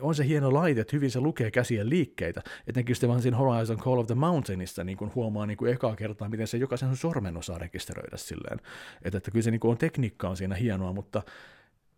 on 0.00 0.14
se 0.14 0.26
hieno 0.26 0.52
laite, 0.52 0.80
että 0.80 0.96
hyvin 0.96 1.10
se 1.10 1.20
lukee 1.20 1.50
käsien 1.50 1.90
liikkeitä. 1.90 2.42
Etenkin 2.66 2.96
sitten 2.96 3.08
vaan 3.08 3.22
siinä 3.22 3.36
Horizon 3.36 3.78
Call 3.78 3.98
of 3.98 4.06
the 4.06 4.14
Mountainissa 4.14 4.84
niin 4.84 4.98
kun 4.98 5.12
huomaa 5.14 5.46
niin 5.46 5.56
kun 5.56 5.68
ekaa 5.68 5.96
kertaa, 5.96 6.28
miten 6.28 6.46
se 6.46 6.56
jokaisen 6.56 6.96
sormen 6.96 7.36
osaa 7.36 7.58
rekisteröidä 7.58 8.16
silleen. 8.16 8.60
Että, 9.02 9.18
että 9.18 9.30
kyllä 9.30 9.42
se 9.42 9.50
niin 9.50 9.60
on 9.62 9.78
tekniikka 9.78 10.28
on 10.28 10.36
siinä 10.36 10.54
hienoa, 10.54 10.92
mutta 10.92 11.22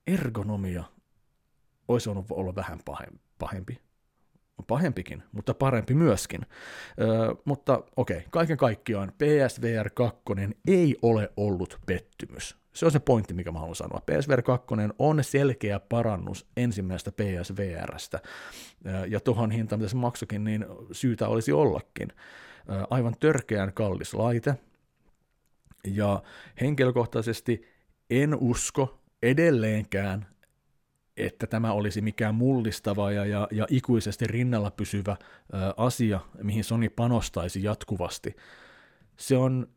ergonomia 0.07 0.85
olisi 1.89 2.11
ollut 2.11 2.26
olla 2.31 2.55
vähän 2.55 2.79
pahempi. 3.39 3.88
Pahempikin, 4.67 5.23
mutta 5.33 5.55
parempi 5.55 5.95
myöskin. 5.95 6.41
Öö, 7.01 7.35
mutta 7.45 7.83
okei, 7.97 8.17
okay, 8.17 8.29
kaiken 8.31 8.57
kaikkiaan 8.57 9.13
PSVR 9.13 9.91
2 9.95 10.23
ei 10.69 10.97
ole 11.03 11.33
ollut 11.37 11.81
pettymys. 11.87 12.57
Se 12.73 12.87
on 12.87 12.93
se 12.93 12.99
pointti, 12.99 13.35
mikä 13.35 13.53
mä 13.53 13.59
haluan 13.59 13.77
sanoa. 13.77 14.03
PSVR 14.07 14.43
2 14.43 14.67
on 14.99 15.25
selkeä 15.25 15.81
parannus 15.81 16.47
ensimmäistä 16.57 17.13
PSVRstä, 17.13 18.21
ja 19.09 19.21
tuohon 19.21 19.51
hintaan, 19.51 19.81
mitä 19.81 19.91
se 19.91 19.97
maksokin, 19.97 20.45
niin 20.45 20.67
syytä 20.93 21.29
olisi 21.29 21.53
ollakin. 21.53 22.09
Aivan 22.91 23.15
törkeän 23.21 23.73
kallis 23.73 24.15
laite, 24.15 24.55
ja 25.85 26.23
henkilökohtaisesti 26.61 27.69
en 28.11 28.35
usko 28.35 29.01
edelleenkään, 29.23 30.27
että 31.19 31.47
tämä 31.47 31.73
olisi 31.73 32.01
mikään 32.01 32.35
mullistava 32.35 33.12
ja, 33.12 33.27
ja, 33.27 33.49
ja 33.51 33.66
ikuisesti 33.71 34.27
rinnalla 34.27 34.71
pysyvä 34.71 35.12
ä, 35.12 35.16
asia, 35.77 36.21
mihin 36.43 36.64
Sony 36.64 36.89
panostaisi 36.89 37.62
jatkuvasti. 37.62 38.37
Se 39.16 39.37
on 39.37 39.69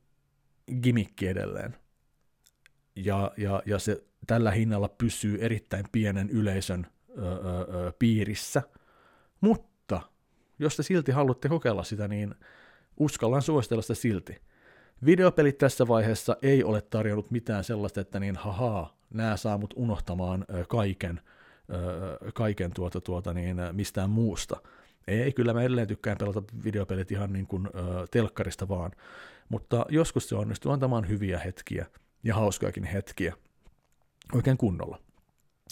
gimikki 0.82 1.28
edelleen 1.28 1.76
ja, 2.96 3.32
ja, 3.38 3.64
ja 3.66 3.80
se 3.80 4.04
tällä 4.28 4.52
hinnalla 4.52 4.90
pysyy 4.90 5.38
erittäin 5.42 5.86
pienen 5.92 6.30
yleisön 6.30 6.88
ö, 7.18 7.22
ö, 7.22 7.28
ö, 7.88 7.94
piirissä. 8.00 8.62
Mutta 9.42 10.02
jos 10.60 10.76
te 10.76 10.84
silti 10.84 11.12
haluatte 11.12 11.50
kokeilla 11.50 11.84
sitä, 11.84 12.08
niin 12.08 12.36
uskallan 13.00 13.42
suositella 13.42 13.82
sitä 13.82 13.96
silti. 13.96 14.42
Videopelit 15.06 15.58
tässä 15.58 15.88
vaiheessa 15.88 16.38
ei 16.42 16.64
ole 16.64 16.82
tarjonnut 16.82 17.32
mitään 17.32 17.64
sellaista, 17.64 18.02
että 18.02 18.20
niin 18.20 18.36
hahaa, 18.36 18.98
nämä 19.14 19.38
saa 19.38 19.58
mut 19.58 19.74
unohtamaan 19.76 20.46
kaiken, 20.68 21.22
kaiken 22.34 22.72
tuota, 22.74 23.02
tuota, 23.02 23.34
niin, 23.34 23.58
mistään 23.72 24.10
muusta. 24.10 24.62
Ei, 25.08 25.32
kyllä 25.32 25.54
mä 25.54 25.62
edelleen 25.62 25.88
tykkään 25.88 26.18
pelata 26.18 26.44
videopelit 26.64 27.12
ihan 27.12 27.34
niin 27.34 27.48
kuin 27.48 27.68
ö, 27.68 28.08
telkkarista 28.12 28.68
vaan, 28.68 28.92
mutta 29.50 29.86
joskus 29.90 30.30
se 30.30 30.36
onnistuu 30.36 30.72
antamaan 30.72 31.10
hyviä 31.10 31.40
hetkiä– 31.40 31.86
ja 32.24 32.36
hauskojakin 32.36 32.84
hetkiä 32.84 33.36
oikein 34.34 34.58
kunnolla. 34.58 35.00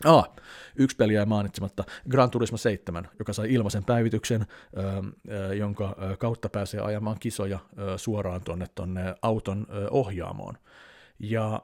Ah, 0.05 0.29
yksi 0.75 0.97
peli 0.97 1.13
jäi 1.13 1.25
mainitsematta, 1.25 1.83
Gran 2.09 2.31
Turismo 2.31 2.57
7, 2.57 3.09
joka 3.19 3.33
sai 3.33 3.53
ilmaisen 3.53 3.83
päivityksen, 3.83 4.45
ö, 5.29 5.55
jonka 5.55 5.95
kautta 6.19 6.49
pääsee 6.49 6.79
ajamaan 6.79 7.19
kisoja 7.19 7.59
ö, 7.79 7.97
suoraan 7.97 8.41
tuonne 8.43 8.65
tonne 8.75 9.15
auton 9.21 9.67
ö, 9.69 9.87
ohjaamoon. 9.91 10.57
Ja 11.19 11.61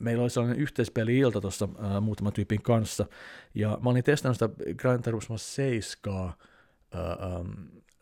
meillä 0.00 0.22
oli 0.22 0.30
sellainen 0.30 0.60
yhteispeli-ilta 0.60 1.40
tuossa 1.40 1.68
muutaman 2.00 2.32
tyypin 2.32 2.62
kanssa, 2.62 3.06
ja 3.54 3.78
mä 3.82 3.90
olin 3.90 4.04
testannut 4.04 4.36
sitä 4.36 4.74
Gran 4.74 5.02
Turismo 5.02 5.38
7 5.38 6.32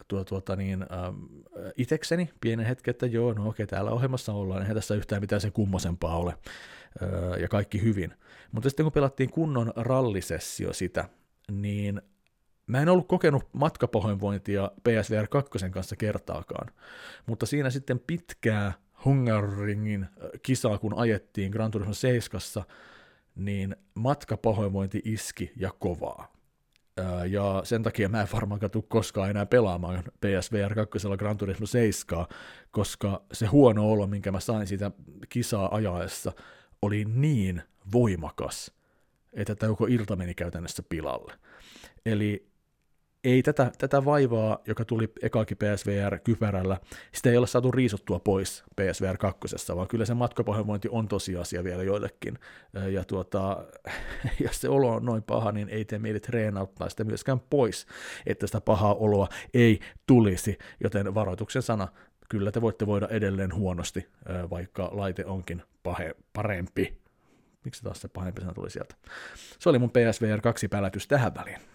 tuo, 0.08 0.24
tuota, 0.24 0.56
niin, 0.56 0.82
ähm, 0.92 1.24
itekseni 1.76 2.30
pienen 2.40 2.66
hetken, 2.66 2.92
että 2.92 3.06
joo, 3.06 3.32
no 3.32 3.48
okei, 3.48 3.66
täällä 3.66 3.90
ohjelmassa 3.90 4.32
ollaan, 4.32 4.60
eihän 4.60 4.76
tässä 4.76 4.94
yhtään 4.94 5.22
mitään 5.22 5.40
sen 5.40 5.52
kummosempaa 5.52 6.16
ole, 6.16 6.34
äh, 7.02 7.40
ja 7.40 7.48
kaikki 7.48 7.82
hyvin. 7.82 8.14
Mutta 8.52 8.68
sitten 8.68 8.84
kun 8.84 8.92
pelattiin 8.92 9.30
kunnon 9.30 9.72
rallisessio 9.76 10.72
sitä, 10.72 11.08
niin 11.50 12.02
mä 12.66 12.80
en 12.80 12.88
ollut 12.88 13.08
kokenut 13.08 13.44
matkapahoinvointia 13.52 14.70
PSVR 14.82 15.26
2 15.28 15.70
kanssa 15.70 15.96
kertaakaan, 15.96 16.70
mutta 17.26 17.46
siinä 17.46 17.70
sitten 17.70 18.00
pitkää 18.06 18.72
Hungaringin 19.04 20.06
kisaa, 20.42 20.78
kun 20.78 20.94
ajettiin 20.98 21.50
Gran 21.50 21.70
Turismo 21.70 21.94
7, 21.94 22.40
niin 23.34 23.76
matkapahoinvointi 23.94 25.02
iski 25.04 25.52
ja 25.56 25.70
kovaa 25.78 26.34
ja 27.28 27.60
sen 27.64 27.82
takia 27.82 28.08
mä 28.08 28.20
en 28.20 28.28
varmaankaan 28.32 28.70
tule 28.70 28.84
koskaan 28.88 29.30
enää 29.30 29.46
pelaamaan 29.46 30.04
PSVR 30.04 30.74
2 30.74 30.98
Gran 31.18 31.36
Turismo 31.36 31.66
7, 31.66 32.26
koska 32.70 33.22
se 33.32 33.46
huono 33.46 33.90
olo, 33.90 34.06
minkä 34.06 34.32
mä 34.32 34.40
sain 34.40 34.66
siitä 34.66 34.90
kisaa 35.28 35.74
ajaessa, 35.74 36.32
oli 36.82 37.04
niin 37.04 37.62
voimakas, 37.92 38.72
että 39.32 39.54
tämä 39.54 39.70
koko 39.70 39.86
ilta 39.86 40.16
meni 40.16 40.34
käytännössä 40.34 40.82
pilalle. 40.88 41.32
Eli 42.06 42.53
ei 43.24 43.42
tätä, 43.42 43.72
tätä 43.78 44.04
vaivaa, 44.04 44.58
joka 44.66 44.84
tuli 44.84 45.12
ekaakin 45.22 45.56
PSVR-kypärällä, 45.56 46.80
sitä 47.12 47.30
ei 47.30 47.36
ole 47.36 47.46
saatu 47.46 47.70
riisuttua 47.70 48.18
pois 48.18 48.64
PSVR 48.76 49.18
2, 49.18 49.40
vaan 49.76 49.88
kyllä 49.88 50.04
se 50.04 50.14
matkapahoinvointi 50.14 50.88
on 50.90 51.08
tosiasia 51.08 51.64
vielä 51.64 51.82
joillekin. 51.82 52.38
Ja 52.90 53.04
tuota, 53.04 53.64
jos 54.44 54.60
se 54.60 54.68
olo 54.68 54.94
on 54.94 55.04
noin 55.04 55.22
paha, 55.22 55.52
niin 55.52 55.68
ei 55.68 55.84
tee 55.84 55.98
mieli 55.98 56.20
treenauttaa 56.20 56.88
sitä 56.88 57.04
myöskään 57.04 57.40
pois, 57.40 57.86
että 58.26 58.46
sitä 58.46 58.60
pahaa 58.60 58.94
oloa 58.94 59.28
ei 59.54 59.80
tulisi, 60.06 60.58
joten 60.80 61.14
varoituksen 61.14 61.62
sana, 61.62 61.88
kyllä 62.28 62.52
te 62.52 62.60
voitte 62.60 62.86
voida 62.86 63.08
edelleen 63.08 63.54
huonosti, 63.54 64.06
vaikka 64.50 64.90
laite 64.92 65.26
onkin 65.26 65.62
pahe, 65.82 66.14
parempi. 66.32 66.98
Miksi 67.64 67.82
taas 67.82 68.00
se 68.00 68.08
pahempi 68.08 68.40
sana 68.40 68.54
tuli 68.54 68.70
sieltä? 68.70 68.94
Se 69.58 69.68
oli 69.68 69.78
mun 69.78 69.90
PSVR 69.90 70.40
2 70.40 70.68
pälätys 70.68 71.08
tähän 71.08 71.34
väliin. 71.34 71.73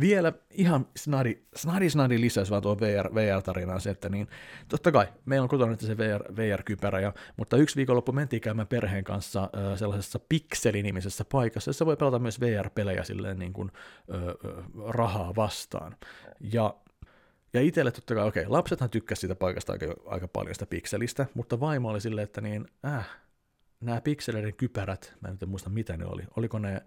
Vielä 0.00 0.32
ihan 0.50 0.86
snadi, 0.96 1.42
snadi, 1.56 1.90
snadi 1.90 2.20
lisäys 2.20 2.50
vaan 2.50 2.62
tuo 2.62 2.80
VR, 2.80 3.14
VR-tarinaan 3.14 3.80
se, 3.80 3.90
että 3.90 4.08
niin, 4.08 4.28
totta 4.68 4.92
kai, 4.92 5.06
meillä 5.24 5.42
on 5.42 5.48
kotona 5.48 5.70
nyt 5.70 5.80
se 5.80 5.98
VR, 5.98 6.36
VR-kypärä, 6.36 7.00
ja, 7.00 7.12
mutta 7.36 7.56
yksi 7.56 7.76
viikonloppu 7.76 8.12
mentiin 8.12 8.42
käymään 8.42 8.68
perheen 8.68 9.04
kanssa 9.04 9.42
äh, 9.42 9.78
sellaisessa 9.78 10.20
Pixeli-nimisessä 10.28 11.24
paikassa, 11.32 11.68
jossa 11.68 11.86
voi 11.86 11.96
pelata 11.96 12.18
myös 12.18 12.40
VR-pelejä 12.40 13.04
silleen 13.04 13.38
niin 13.38 13.52
kuin, 13.52 13.70
äh, 14.14 14.20
rahaa 14.88 15.34
vastaan. 15.36 15.96
Ja 16.52 16.74
ja 17.54 17.60
itselle 17.60 17.90
totta 17.90 18.14
kai, 18.14 18.26
okei, 18.26 18.46
lapsethan 18.48 18.90
tykkäsivät 18.90 19.20
siitä 19.20 19.34
paikasta 19.34 19.72
aika, 19.72 19.86
aika 20.06 20.28
paljon 20.28 20.54
sitä 20.54 20.66
pikselistä, 20.66 21.26
mutta 21.34 21.60
vaimo 21.60 21.88
oli 21.88 22.00
silleen, 22.00 22.24
että 22.24 22.40
niin, 22.40 22.66
äh, 22.84 23.08
nämä 23.80 24.00
pikseleiden 24.00 24.54
kypärät, 24.54 25.14
mä 25.20 25.28
en 25.28 25.38
nyt 25.40 25.50
muista 25.50 25.70
mitä 25.70 25.96
ne 25.96 26.06
oli, 26.06 26.22
oliko 26.36 26.58
ne 26.58 26.82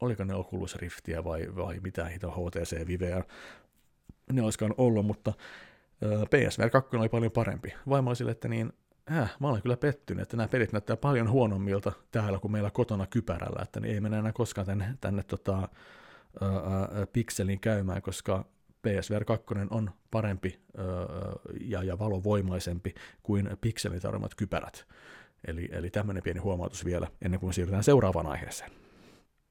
oliko 0.00 0.24
ne 0.24 0.34
Oculus 0.34 0.76
Riftiä 0.76 1.24
vai, 1.24 1.46
vai 1.56 1.80
mitä 1.80 2.04
hito 2.04 2.30
HTC 2.30 2.86
Vivea, 2.86 3.22
ne 4.32 4.42
olisikaan 4.42 4.74
ollut, 4.78 5.06
mutta 5.06 5.32
PSVR 6.30 6.70
2 6.70 6.96
oli 6.96 7.08
paljon 7.08 7.32
parempi. 7.32 7.74
Vaimo 7.88 8.10
oli 8.10 8.16
sille, 8.16 8.30
että 8.30 8.48
niin, 8.48 8.72
äh, 9.12 9.34
mä 9.40 9.48
olen 9.48 9.62
kyllä 9.62 9.76
pettynyt, 9.76 10.22
että 10.22 10.36
nämä 10.36 10.48
pelit 10.48 10.72
näyttää 10.72 10.96
paljon 10.96 11.30
huonommilta 11.30 11.92
täällä 12.10 12.38
kuin 12.38 12.52
meillä 12.52 12.70
kotona 12.70 13.06
kypärällä, 13.06 13.62
että 13.62 13.80
niin 13.80 13.94
ei 13.94 14.00
mennä 14.00 14.18
enää 14.18 14.32
koskaan 14.32 14.66
tänne, 14.66 14.94
tänne 15.00 15.22
tota, 15.22 15.56
ää, 15.56 15.68
pikseliin 17.12 17.60
käymään, 17.60 18.02
koska 18.02 18.44
PSVR 18.82 19.24
2 19.24 19.46
on 19.70 19.90
parempi 20.10 20.60
ää, 20.76 20.84
ja, 21.60 21.82
ja 21.82 21.98
valovoimaisempi 21.98 22.94
kuin 23.22 23.50
pikselin 23.60 24.00
kypärät. 24.36 24.86
Eli, 25.46 25.68
eli 25.72 25.90
tämmöinen 25.90 26.22
pieni 26.22 26.40
huomautus 26.40 26.84
vielä 26.84 27.08
ennen 27.22 27.40
kuin 27.40 27.54
siirrytään 27.54 27.84
seuraavaan 27.84 28.26
aiheeseen. 28.26 28.83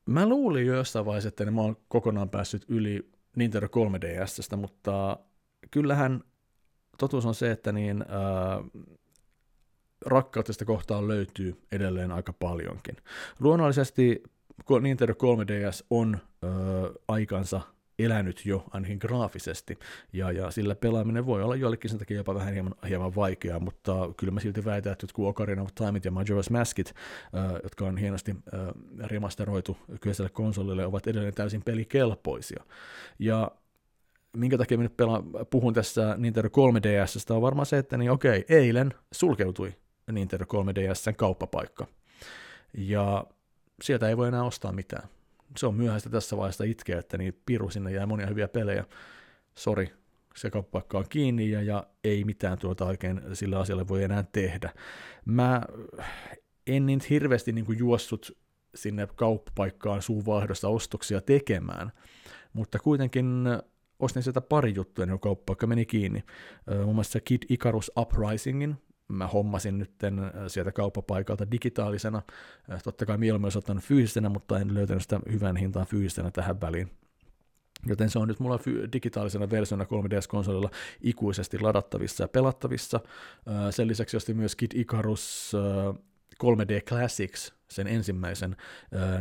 Mä 0.06 0.30
luulin 0.30 0.68
jo 0.68 0.76
jossain 0.76 1.06
vaiheessa, 1.06 1.28
että 1.28 1.52
mä 1.52 1.62
oon 1.62 1.78
kokonaan 1.88 2.30
päässyt 2.30 2.66
yli 2.68 3.10
Nintendo 3.36 3.68
3DSstä, 3.68 4.56
mutta 4.56 5.20
kyllähän 5.72 6.24
totuus 6.98 7.26
on 7.26 7.36
se, 7.36 7.52
että 7.52 7.72
niin, 7.72 8.02
äh, 8.02 8.84
rakkautesta 10.06 10.66
kohtaan 10.66 11.08
löytyy 11.08 11.62
edelleen 11.72 12.12
aika 12.12 12.34
paljonkin. 12.34 12.98
Luonnollisesti 13.40 14.24
Nintendo 14.82 15.14
3DS 15.14 15.86
on 15.90 16.16
äh, 16.16 16.50
aikansa 17.08 17.62
elänyt 18.00 18.46
jo 18.46 18.64
ainakin 18.72 18.98
graafisesti, 19.02 19.80
ja, 20.14 20.32
ja 20.32 20.52
sillä 20.52 20.76
pelaaminen 20.76 21.26
voi 21.26 21.44
olla 21.44 21.56
joillekin 21.56 21.90
sen 21.90 22.00
takia 22.00 22.18
jopa 22.18 22.36
vähän 22.36 22.54
hieman, 22.54 22.76
hieman 22.90 23.16
vaikeaa, 23.16 23.60
mutta 23.60 24.10
kyllä 24.18 24.34
mä 24.34 24.40
silti 24.40 24.66
väitän, 24.66 24.92
että 24.92 25.04
jotkut 25.04 25.28
Ocarina 25.28 25.62
of 25.62 25.76
Timeit 25.76 26.06
ja 26.06 26.12
Majora's 26.12 26.52
Maskit, 26.52 26.94
äh, 27.38 27.54
jotka 27.64 27.86
on 27.86 27.98
hienosti 27.98 28.32
äh, 28.32 28.60
remasteroitu 29.10 29.78
kyseiselle 30.02 30.30
konsolille, 30.30 30.86
ovat 30.86 31.08
edelleen 31.08 31.34
täysin 31.34 31.64
pelikelpoisia. 31.64 32.64
Ja 33.20 33.52
minkä 34.38 34.58
takia 34.58 34.78
minä 34.78 34.86
nyt 34.86 34.98
pela, 34.98 35.24
puhun 35.50 35.74
tässä 35.74 36.16
Nintendo 36.18 36.50
3DSstä, 36.50 37.34
on 37.34 37.42
varmaan 37.42 37.66
se, 37.66 37.78
että 37.78 37.98
niin 37.98 38.12
okei, 38.12 38.46
eilen 38.50 38.94
sulkeutui 39.12 39.74
Nintendo 40.12 40.46
3DSn 40.46 41.16
kauppapaikka. 41.16 41.88
Ja 42.78 43.26
sieltä 43.82 44.10
ei 44.10 44.18
voi 44.18 44.28
enää 44.28 44.44
ostaa 44.44 44.72
mitään 44.72 45.10
se 45.58 45.68
on 45.68 45.76
myöhäistä 45.76 46.10
tässä 46.10 46.38
vaiheessa 46.38 46.64
itkeä, 46.64 47.00
että 47.00 47.18
niin 47.18 47.42
piru 47.46 47.70
sinne 47.70 47.92
jää 47.92 48.06
monia 48.06 48.28
hyviä 48.28 48.48
pelejä. 48.48 48.86
Sori, 49.56 49.94
se 50.36 50.50
kauppapaikka 50.50 50.98
on 50.98 51.06
kiinni 51.10 51.52
ja, 51.52 51.62
ja 51.62 51.88
ei 52.04 52.24
mitään 52.24 52.58
tuota 52.58 52.86
oikein 52.86 53.22
sillä 53.34 53.60
asialle 53.60 53.88
voi 53.88 54.04
enää 54.04 54.24
tehdä. 54.32 54.74
Mä 55.26 55.62
en 56.68 56.86
niin 56.86 57.02
hirveästi 57.10 57.52
niin 57.52 57.66
kuin 57.66 57.80
juossut 57.80 58.38
sinne 58.76 59.08
kauppapaikkaan 59.16 60.02
suunvaihdosta 60.02 60.68
ostoksia 60.68 61.22
tekemään, 61.22 61.92
mutta 62.54 62.80
kuitenkin 62.80 63.44
ostin 64.00 64.24
sieltä 64.24 64.42
pari 64.42 64.74
juttua, 64.76 65.06
niin 65.06 65.20
kauppapaikka 65.20 65.68
meni 65.68 65.86
kiinni. 65.86 66.24
Muun 66.84 66.96
muassa 66.96 67.20
Kid 67.20 67.44
Icarus 67.50 67.92
Uprisingin, 67.98 68.76
mä 69.14 69.28
hommasin 69.28 69.78
nyt 69.78 69.92
sieltä 70.48 70.72
kauppapaikalta 70.72 71.52
digitaalisena. 71.52 72.22
Totta 72.84 73.06
kai 73.06 73.18
mieluummin 73.18 73.46
olisi 73.46 73.58
ottanut 73.58 73.84
fyysisenä, 73.84 74.30
mutta 74.30 74.60
en 74.60 74.74
löytänyt 74.74 75.04
sitä 75.04 75.20
hyvän 75.32 75.56
hintaan 75.56 75.86
fyysisenä 75.86 76.32
tähän 76.32 76.62
väliin. 76.62 76.92
Joten 77.86 78.10
se 78.10 78.20
on 78.20 78.28
nyt 78.28 78.40
mulla 78.40 78.60
digitaalisena 78.94 79.50
versiona 79.50 79.84
3DS-konsolilla 79.84 80.70
ikuisesti 81.02 81.60
ladattavissa 81.60 82.24
ja 82.24 82.28
pelattavissa. 82.28 83.00
Sen 83.72 83.88
lisäksi 83.88 84.18
ostin 84.18 84.38
myös 84.38 84.56
Kid 84.56 84.72
Icarus 84.76 85.54
3D 86.44 86.82
Classics, 86.88 87.54
sen 87.68 87.88
ensimmäisen 87.88 88.56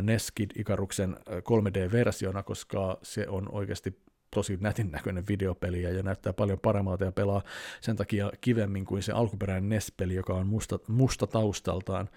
NES 0.01 0.31
Kid 0.31 0.51
Icaruksen 0.55 1.17
3D-versiona, 1.29 2.43
koska 2.43 2.97
se 3.01 3.27
on 3.29 3.51
oikeasti 3.51 3.99
tosi 4.33 4.57
nätin 4.61 4.91
näköinen 4.91 5.23
videopeli 5.27 5.81
ja 5.81 6.03
näyttää 6.03 6.33
paljon 6.33 6.59
paremmalta 6.59 7.03
ja 7.03 7.11
pelaa 7.11 7.41
sen 7.81 7.95
takia 7.95 8.31
kivemmin 8.41 8.85
kuin 8.85 9.03
se 9.03 9.11
alkuperäinen 9.11 9.69
NES-peli, 9.69 10.15
joka 10.15 10.33
on 10.33 10.47
musta, 10.47 10.79
musta 10.87 11.27
taustaltaan, 11.27 12.09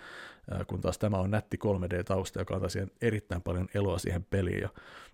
kun 0.67 0.81
taas 0.81 0.99
tämä 0.99 1.19
on 1.19 1.31
nätti 1.31 1.59
3D-tausta, 1.64 2.39
joka 2.39 2.55
antaa 2.55 2.69
siihen 2.69 2.91
erittäin 3.01 3.43
paljon 3.43 3.69
eloa 3.75 3.99
siihen 3.99 4.25
peliin. 4.25 4.61
Ja 4.61 4.69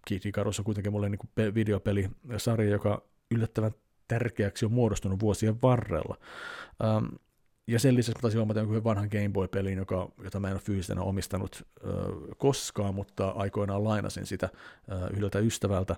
Kid 0.07 0.25
Icarus 0.25 0.59
on 0.59 0.65
kuitenkin 0.65 0.93
mulle 0.93 1.09
niin 1.09 1.55
videopelisarja, 1.55 2.71
joka 2.71 3.03
yllättävän 3.31 3.73
tärkeäksi 4.09 4.65
on 4.65 4.73
muodostunut 4.73 5.21
vuosien 5.21 5.63
varrella. 5.63 6.17
Um, 6.97 7.09
ja 7.67 7.79
sen 7.79 7.97
lisäksi 7.97 8.19
mä 8.19 8.23
taisin 8.23 8.39
huomata 8.39 8.61
jonkun 8.61 8.85
vanhan 8.85 9.09
Game 9.13 9.29
Boy-pelin, 9.29 9.79
joka, 9.79 10.09
jota 10.25 10.41
mä 10.41 10.49
en 10.49 10.55
ole 10.55 10.61
fyysisenä 10.61 11.03
omistanut 11.03 11.63
ö, 11.63 11.91
koskaan, 12.37 12.95
mutta 12.95 13.29
aikoinaan 13.29 13.85
lainasin 13.85 14.27
sitä 14.27 14.49
ö, 14.93 15.07
yhdeltä 15.13 15.39
ystävältä 15.39 15.97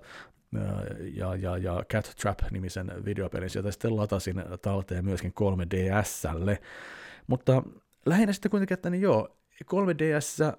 ja, 1.13 1.35
ja, 1.35 1.57
ja 1.57 1.83
Cat 1.93 2.15
Trap-nimisen 2.21 3.05
videopelin. 3.05 3.49
Sieltä 3.49 3.71
sitten 3.71 3.97
latasin 3.97 4.43
talteen 4.61 5.05
myöskin 5.05 5.33
3DSlle. 5.39 6.57
Mutta 7.27 7.63
lähinnä 8.05 8.33
sitten 8.33 8.51
kuitenkin, 8.51 8.75
että 8.75 8.89
niin 8.89 9.01
joo, 9.01 9.37
3DS, 9.63 10.57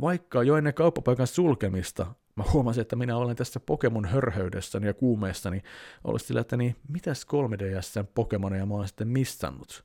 vaikka 0.00 0.42
jo 0.42 0.56
ennen 0.56 0.74
kauppapaikan 0.74 1.26
sulkemista 1.26 2.06
mä 2.36 2.44
huomasin, 2.52 2.80
että 2.80 2.96
minä 2.96 3.16
olen 3.16 3.36
tässä 3.36 3.60
Pokemon 3.60 4.04
hörhöydessäni 4.04 4.86
ja 4.86 4.94
kuumeessani 4.94 5.62
ollut 6.04 6.22
sillä, 6.22 6.40
että 6.40 6.56
niin, 6.56 6.76
mitäs 6.88 7.26
3DSn 7.26 8.06
Pokemoneja 8.14 8.66
mä 8.66 8.74
oon 8.74 8.88
sitten 8.88 9.08
missannut. 9.08 9.84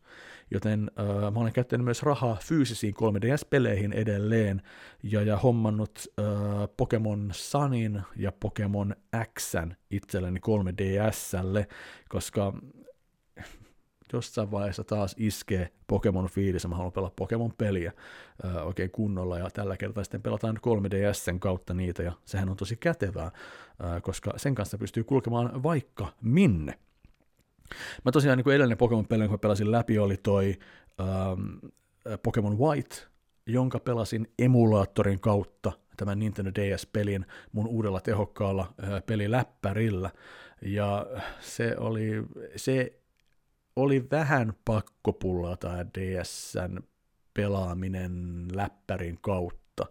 Joten 0.51 0.91
äh, 0.99 1.05
mä 1.33 1.39
olen 1.39 1.53
käyttänyt 1.53 1.85
myös 1.85 2.03
rahaa 2.03 2.37
fyysisiin 2.43 2.93
3DS-peleihin 2.93 3.93
edelleen 3.93 4.61
ja, 5.03 5.21
ja 5.21 5.37
hommannut 5.37 5.99
äh, 6.19 6.25
Pokemon 6.77 7.29
Sunin 7.33 8.01
ja 8.15 8.31
Pokemon 8.31 8.95
Xn 9.39 9.71
itselleni 9.91 10.39
3DSlle, 10.39 11.65
koska 12.09 12.53
jossain 14.13 14.51
vaiheessa 14.51 14.83
taas 14.83 15.15
iskee 15.17 15.69
Pokemon 15.87 16.29
fiilis, 16.29 16.67
mä 16.67 16.75
haluan 16.75 16.91
pelata 16.91 17.13
Pokemon-peliä 17.15 17.91
ää, 18.43 18.63
oikein 18.63 18.91
kunnolla, 18.91 19.39
ja 19.39 19.49
tällä 19.49 19.77
kertaa 19.77 20.03
sitten 20.03 20.21
pelataan 20.21 20.57
3DSn 20.57 21.39
kautta 21.39 21.73
niitä, 21.73 22.03
ja 22.03 22.11
sehän 22.25 22.49
on 22.49 22.57
tosi 22.57 22.75
kätevää, 22.75 23.31
ää, 23.79 24.01
koska 24.01 24.33
sen 24.37 24.55
kanssa 24.55 24.77
pystyy 24.77 25.03
kulkemaan 25.03 25.63
vaikka 25.63 26.07
minne. 26.21 26.79
Mä 28.05 28.11
tosiaan 28.11 28.37
niin 28.37 28.43
kuin 28.43 28.55
edellinen 28.55 28.77
Pokemon-peli, 28.77 29.23
jonka 29.23 29.37
pelasin 29.37 29.71
läpi, 29.71 29.99
oli 29.99 30.17
toi 30.17 30.59
ähm, 31.01 31.57
Pokemon 32.23 32.59
White, 32.59 32.95
jonka 33.45 33.79
pelasin 33.79 34.27
emulaattorin 34.39 35.19
kautta 35.19 35.71
tämän 35.97 36.19
Nintendo 36.19 36.51
DS-pelin 36.55 37.25
mun 37.51 37.67
uudella 37.67 38.01
tehokkaalla 38.01 38.73
peliläppärillä. 39.05 40.09
Ja 40.61 41.05
se 41.39 41.75
oli, 41.77 42.23
se 42.55 42.96
oli 43.77 44.07
vähän 44.11 44.53
pakko 44.65 45.13
pullata 45.13 45.85
DSn 45.85 46.79
pelaaminen 47.33 48.45
läppärin 48.51 49.17
kautta, 49.21 49.85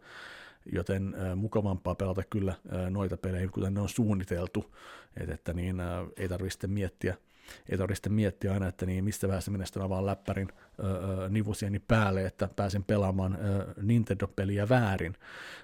joten 0.73 1.15
äh, 1.15 1.37
mukavampaa 1.37 1.95
pelata 1.95 2.23
kyllä 2.31 2.51
äh, 2.53 2.91
noita 2.91 3.17
pelejä, 3.17 3.49
kuten 3.49 3.75
ne 3.75 3.81
on 3.81 3.89
suunniteltu, 3.89 4.75
et, 5.17 5.31
että 5.31 5.53
niin, 5.53 5.81
äh, 5.81 6.07
ei 6.17 6.29
tarvitse 6.29 6.67
miettiä, 6.67 7.17
ei 7.69 7.79
tarvitse 7.79 8.09
miettiä 8.09 8.53
aina, 8.53 8.69
että 8.69 8.87
niin 8.87 9.05
mistä 9.05 9.29
vähän 9.29 9.43
minä 9.51 9.65
sitten 9.65 9.89
vaan 9.89 10.07
läppärin 10.07 10.49
nivusieni 11.29 11.79
päälle, 11.79 12.27
että 12.27 12.49
pääsen 12.57 12.85
pelaamaan 12.85 13.39
Nintendo-peliä 13.83 14.69
väärin. 14.69 15.15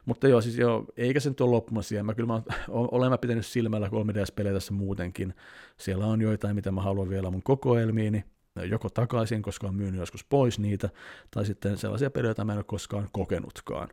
Mutta 0.05 0.29
joo, 0.29 0.41
siis 0.41 0.59
joo, 0.59 0.85
eikä 0.97 1.21
se 1.21 1.29
nyt 1.29 1.41
ole 1.41 1.51
loppumassa. 1.51 2.03
Mä 2.03 2.15
kyllä 2.15 2.27
mä, 2.27 2.43
olen 2.69 3.11
mä 3.11 3.19
pitänyt 3.19 3.47
silmällä 3.47 3.89
3DS-pelejä 3.89 4.55
tässä 4.55 4.73
muutenkin. 4.73 5.35
Siellä 5.77 6.07
on 6.07 6.21
joitain, 6.21 6.55
mitä 6.55 6.73
mä 6.73 6.81
haluan 6.81 7.09
vielä 7.09 7.31
mun 7.31 7.43
kokoelmiini, 7.43 8.25
joko 8.57 8.89
takaisin, 8.91 9.43
koska 9.43 9.67
on 9.67 9.75
myynyt 9.75 10.01
joskus 10.01 10.25
pois 10.25 10.59
niitä, 10.59 10.89
tai 11.31 11.47
sitten 11.47 11.79
sellaisia 11.79 12.11
pelejä, 12.11 12.29
joita 12.29 12.45
mä 12.45 12.53
en 12.53 12.59
ole 12.59 12.65
koskaan 12.65 13.09
kokenutkaan. 13.13 13.89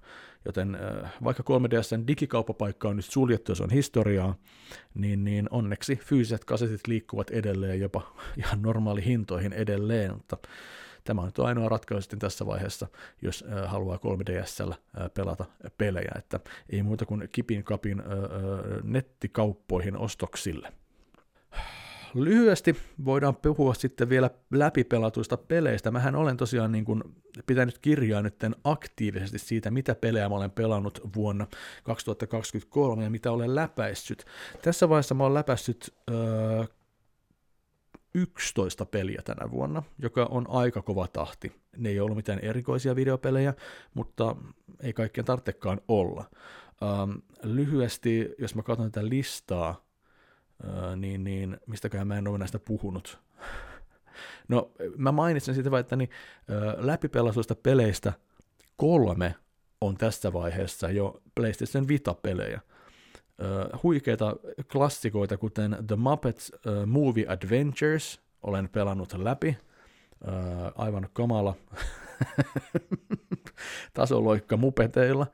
Joten 0.45 0.77
vaikka 1.23 1.43
3DSn 1.43 2.07
digikauppapaikka 2.07 2.89
on 2.89 2.95
nyt 2.95 3.05
suljettu, 3.05 3.51
jos 3.51 3.61
on 3.61 3.69
historiaa, 3.69 4.35
niin, 4.93 5.23
niin 5.23 5.47
onneksi 5.51 5.95
fyysiset 5.95 6.45
kasetit 6.45 6.87
liikkuvat 6.87 7.29
edelleen 7.29 7.79
jopa 7.79 8.15
ihan 8.37 8.61
normaali 8.61 9.05
hintoihin 9.05 9.53
edelleen, 9.53 10.13
mutta 10.13 10.37
tämä 11.09 11.21
on 11.21 11.31
ainoa 11.37 11.69
ratkaisu 11.69 12.01
sitten 12.01 12.19
tässä 12.19 12.45
vaiheessa, 12.45 12.87
jos 13.21 13.45
haluaa 13.65 13.97
3DSllä 13.97 14.75
pelata 15.13 15.45
pelejä, 15.77 16.11
että 16.15 16.39
ei 16.69 16.83
muuta 16.83 17.05
kuin 17.05 17.29
kipin 17.31 17.63
kapin 17.63 18.03
nettikauppoihin 18.83 19.97
ostoksille 19.97 20.73
lyhyesti 22.13 22.75
voidaan 23.05 23.35
puhua 23.35 23.73
sitten 23.73 24.09
vielä 24.09 24.29
läpipelatuista 24.51 25.37
peleistä. 25.37 25.91
Mähän 25.91 26.15
olen 26.15 26.37
tosiaan 26.37 26.71
niin 26.71 26.85
kuin 26.85 27.03
pitänyt 27.45 27.77
kirjaa 27.77 28.21
nyt 28.21 28.35
aktiivisesti 28.63 29.39
siitä, 29.39 29.71
mitä 29.71 29.95
pelejä 29.95 30.29
mä 30.29 30.35
olen 30.35 30.51
pelannut 30.51 31.01
vuonna 31.15 31.47
2023 31.83 33.03
ja 33.03 33.09
mitä 33.09 33.31
olen 33.31 33.55
läpäissyt. 33.55 34.25
Tässä 34.61 34.89
vaiheessa 34.89 35.15
mä 35.15 35.23
olen 35.23 35.33
läpäissyt 35.33 35.93
öö, 36.11 36.63
11 38.13 38.85
peliä 38.85 39.21
tänä 39.25 39.51
vuonna, 39.51 39.83
joka 39.99 40.25
on 40.25 40.45
aika 40.49 40.81
kova 40.81 41.07
tahti. 41.07 41.51
Ne 41.77 41.89
ei 41.89 41.99
ollut 41.99 42.17
mitään 42.17 42.39
erikoisia 42.39 42.95
videopelejä, 42.95 43.53
mutta 43.93 44.35
ei 44.79 44.93
kaikkien 44.93 45.25
tarvitsekaan 45.25 45.81
olla. 45.87 46.25
Ähm, 46.83 47.11
lyhyesti, 47.43 48.29
jos 48.37 48.55
mä 48.55 48.63
katson 48.63 48.91
tätä 48.91 49.09
listaa, 49.09 49.89
Öö, 50.63 50.95
niin, 50.95 51.23
niin 51.23 51.57
mistäköhän 51.67 52.07
mä 52.07 52.17
en 52.17 52.27
ole 52.27 52.37
näistä 52.37 52.59
puhunut. 52.59 53.19
no, 54.47 54.71
mä 54.97 55.11
mainitsin 55.11 55.53
siitä 55.53 55.79
että 55.79 55.95
niin, 55.95 56.09
öö, 56.49 56.75
läpipelasuista 56.77 57.55
peleistä 57.55 58.13
kolme 58.77 59.35
on 59.81 59.97
tässä 59.97 60.33
vaiheessa 60.33 60.91
jo 60.91 61.21
PlayStation 61.35 61.87
Vita-pelejä. 61.87 62.61
Öö, 63.41 63.69
huikeita 63.83 64.35
klassikoita, 64.71 65.37
kuten 65.37 65.77
The 65.87 65.95
Muppets 65.95 66.51
öö, 66.67 66.85
Movie 66.85 67.25
Adventures, 67.27 68.19
olen 68.43 68.69
pelannut 68.69 69.13
läpi. 69.13 69.57
Öö, 70.27 70.33
aivan 70.75 71.09
kamala 71.13 71.55
tasoloikka 73.93 74.57
mupeteilla. 74.57 75.27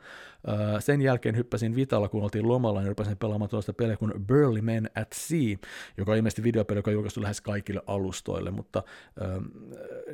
Sen 0.80 1.02
jälkeen 1.02 1.38
hyppäsin 1.38 1.76
Vitalla, 1.76 2.10
kun 2.10 2.24
oltiin 2.24 2.48
lomalla, 2.48 2.80
niin 2.80 2.90
hyppäsin 2.90 3.18
pelaamaan 3.18 3.50
tuosta 3.50 3.74
peliä 3.74 3.98
kuin 3.98 4.14
Burly 4.28 4.62
Men 4.62 4.90
at 4.96 5.14
Sea, 5.14 5.58
joka 5.98 6.12
on 6.12 6.18
ilmeisesti 6.18 6.44
videopeli, 6.44 6.78
joka 6.80 6.92
on 6.92 6.94
julkaistu 6.94 7.22
lähes 7.22 7.42
kaikille 7.42 7.82
alustoille, 7.88 8.52
mutta 8.52 8.84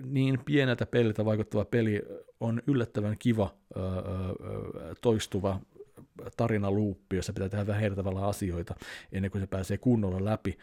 niin 0.06 0.39
pieneltä 0.46 0.86
peliltä 0.86 1.26
vaikuttava 1.26 1.66
peli 1.66 2.02
on 2.39 2.62
yllättävän 2.68 3.18
kiva 3.20 3.56
toistuva 5.02 5.60
tarinaluuppi, 6.38 7.16
jossa 7.16 7.34
pitää 7.34 7.49
tehdä 7.49 7.68
vähän 7.68 7.84
eri 7.84 7.95
tavalla 7.95 8.30
asioita 8.30 8.76
ennen 9.12 9.32
kuin 9.32 9.41
se 9.41 9.47
pääsee 9.47 9.78
kunnolla 9.78 10.26
läpi. 10.26 10.57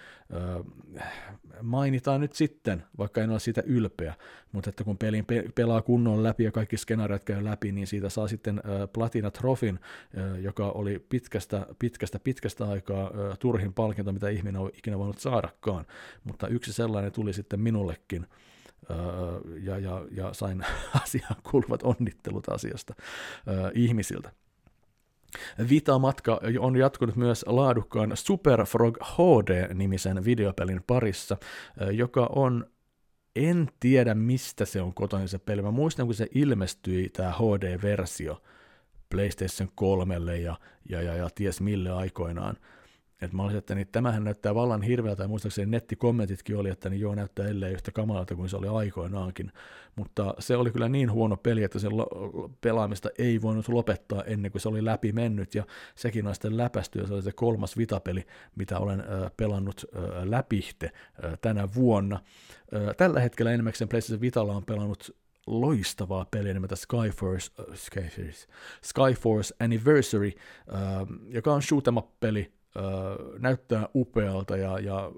Mainitaan 1.62 2.20
nyt 2.20 2.32
sitten, 2.32 2.82
vaikka 2.98 3.22
en 3.22 3.30
ole 3.30 3.40
siitä 3.40 3.62
ylpeä, 3.66 4.14
mutta 4.52 4.70
että 4.70 4.84
kun 4.84 4.98
pelin 4.98 5.26
pe- 5.26 5.44
pelaa 5.54 5.82
kunnolla 5.82 6.22
läpi 6.22 6.44
ja 6.44 6.52
kaikki 6.52 6.76
skenaariot 6.76 7.24
käy 7.24 7.44
läpi, 7.44 7.72
niin 7.72 7.86
siitä 7.86 8.08
saa 8.08 8.28
sitten 8.28 8.62
Platina 8.92 9.30
Trofin, 9.30 9.80
joka 10.40 10.70
oli 10.70 11.06
pitkästä, 11.08 11.66
pitkästä, 11.78 12.18
pitkästä 12.18 12.68
aikaa 12.68 13.10
turhin 13.38 13.74
palkinto, 13.74 14.12
mitä 14.12 14.28
ihminen 14.28 14.60
on 14.60 14.70
ikinä 14.74 14.98
voinut 14.98 15.18
saadakaan, 15.18 15.86
mutta 16.24 16.48
yksi 16.48 16.72
sellainen 16.72 17.12
tuli 17.12 17.32
sitten 17.32 17.60
minullekin, 17.60 18.26
ja, 19.62 19.78
ja, 19.78 20.06
ja 20.10 20.32
sain 20.32 20.64
asiaan 21.02 21.36
kuuluvat 21.50 21.82
onnittelut 21.82 22.48
asiasta 22.48 22.94
ihmisiltä. 23.74 24.32
Vita-matka 25.70 26.40
on 26.58 26.76
jatkunut 26.76 27.16
myös 27.16 27.44
laadukkaan 27.48 28.16
Super 28.16 28.64
Frog 28.64 28.96
HD-nimisen 29.02 30.24
videopelin 30.24 30.82
parissa, 30.86 31.36
joka 31.92 32.26
on, 32.34 32.66
en 33.36 33.68
tiedä 33.80 34.14
mistä 34.14 34.64
se 34.64 34.82
on 34.82 34.94
kotoinen 34.94 35.28
se 35.28 35.38
peli. 35.38 35.62
Mä 35.62 35.70
muistan, 35.70 36.06
kun 36.06 36.14
se 36.14 36.26
ilmestyi, 36.34 37.08
tämä 37.08 37.32
HD-versio, 37.32 38.42
PlayStation 39.10 39.68
3 39.74 40.14
ja, 40.14 40.56
ja, 40.88 41.02
ja, 41.02 41.14
ja 41.14 41.28
ties 41.34 41.60
mille 41.60 41.90
aikoinaan. 41.90 42.56
Et 43.22 43.32
mä 43.32 43.42
olisin, 43.42 43.58
että 43.58 43.74
niin 43.74 43.88
tämähän 43.92 44.24
näyttää 44.24 44.54
vallan 44.54 44.82
hirveältä, 44.82 45.22
ja 45.22 45.28
muistaakseni 45.28 45.70
nettikommentitkin 45.70 46.56
oli, 46.56 46.70
että 46.70 46.90
niin 46.90 47.00
joo, 47.00 47.14
näyttää 47.14 47.46
ellei 47.46 47.72
yhtä 47.72 47.92
kamalalta 47.92 48.34
kuin 48.34 48.48
se 48.48 48.56
oli 48.56 48.68
aikoinaankin. 48.68 49.52
Mutta 49.96 50.34
se 50.38 50.56
oli 50.56 50.70
kyllä 50.70 50.88
niin 50.88 51.12
huono 51.12 51.36
peli, 51.36 51.62
että 51.62 51.78
sen 51.78 51.90
pelaamista 52.60 53.08
ei 53.18 53.42
voinut 53.42 53.68
lopettaa 53.68 54.24
ennen 54.24 54.50
kuin 54.52 54.62
se 54.62 54.68
oli 54.68 54.84
läpi 54.84 55.12
mennyt, 55.12 55.54
ja 55.54 55.64
sekin 55.94 56.26
on 56.26 56.34
sitten 56.34 56.56
läpästy, 56.56 56.98
ja 56.98 57.06
se 57.06 57.14
oli 57.14 57.22
se 57.22 57.32
kolmas 57.32 57.76
vitapeli, 57.76 58.26
mitä 58.56 58.78
olen 58.78 59.04
pelannut 59.36 59.84
äh, 59.96 60.02
läpihte 60.24 60.92
tänä 61.40 61.68
vuonna. 61.74 62.20
Tällä 62.96 63.20
hetkellä 63.20 63.52
enimmäkseen 63.52 63.88
PlayStation 63.88 64.20
Vitalla 64.20 64.56
on 64.56 64.64
pelannut 64.64 65.16
loistavaa 65.48 66.26
peliä 66.30 66.54
nimeltä 66.54 66.76
Skyforce, 66.76 67.50
uh, 67.58 67.74
Skyforce, 67.74 68.46
Skyforce 68.82 69.54
Anniversary, 69.60 70.28
uh, 70.28 71.08
joka 71.28 71.54
on 71.54 71.62
shoot 71.62 71.84
peli 72.20 72.52
näyttää 73.38 73.88
upealta 73.94 74.56
ja, 74.56 74.78
ja 74.78 75.12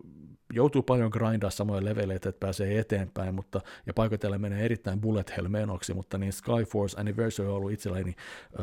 joutuu 0.53 0.83
paljon 0.83 1.11
grindaa 1.13 1.51
samoja 1.51 1.85
leveleitä, 1.85 2.29
että 2.29 2.41
pääsee 2.41 2.79
eteenpäin, 2.79 3.35
mutta, 3.35 3.61
ja 3.87 3.95
paikoitellen 3.95 4.41
menee 4.41 4.65
erittäin 4.65 5.01
bullet 5.01 5.37
hell 5.37 5.49
menoksi, 5.49 5.95
mutta 5.95 6.19
niin 6.19 6.33
Skyforce 6.33 7.01
Anniversary 7.01 7.49
on 7.49 7.55
ollut 7.55 7.73
itselläni 7.73 8.15
ö, 8.61 8.63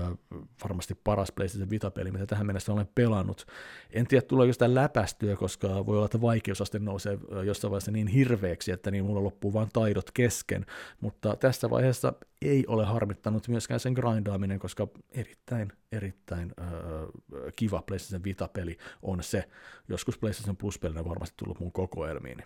varmasti 0.64 0.96
paras 1.04 1.32
PlayStation 1.32 1.70
Vita-peli, 1.70 2.12
mitä 2.12 2.26
tähän 2.26 2.46
mennessä 2.46 2.74
olen 2.74 2.90
pelannut. 2.96 3.46
En 3.92 4.08
tiedä, 4.08 4.22
tuleeko 4.22 4.54
sitä 4.54 4.76
läpästyä, 4.76 5.36
koska 5.36 5.86
voi 5.86 5.96
olla, 5.96 6.06
että 6.06 6.22
vaikeusaste 6.22 6.80
nousee 6.80 7.18
jossain 7.46 7.72
vaiheessa 7.72 7.92
niin 7.92 8.08
hirveäksi, 8.08 8.72
että 8.72 8.92
niin 8.92 9.06
mulla 9.06 9.24
loppuu 9.24 9.54
vain 9.54 9.70
taidot 9.74 10.12
kesken, 10.12 10.66
mutta 11.02 11.36
tässä 11.36 11.70
vaiheessa 11.70 12.14
ei 12.42 12.66
ole 12.68 12.86
harmittanut 12.86 13.48
myöskään 13.48 13.80
sen 13.80 13.94
grindaaminen, 13.94 14.60
koska 14.60 14.88
erittäin, 15.12 15.72
erittäin 15.92 16.54
äh, 16.62 16.68
kiva 17.56 17.82
PlayStation 17.82 18.24
Vita-peli 18.24 18.78
on 19.02 19.24
se. 19.24 19.50
Joskus 19.88 20.18
PlayStation 20.18 20.58
Plus-pelinä 20.58 21.06
varmasti 21.06 21.36
tullut 21.38 21.60
mun 21.60 21.72
kokoelmiini. 21.72 22.44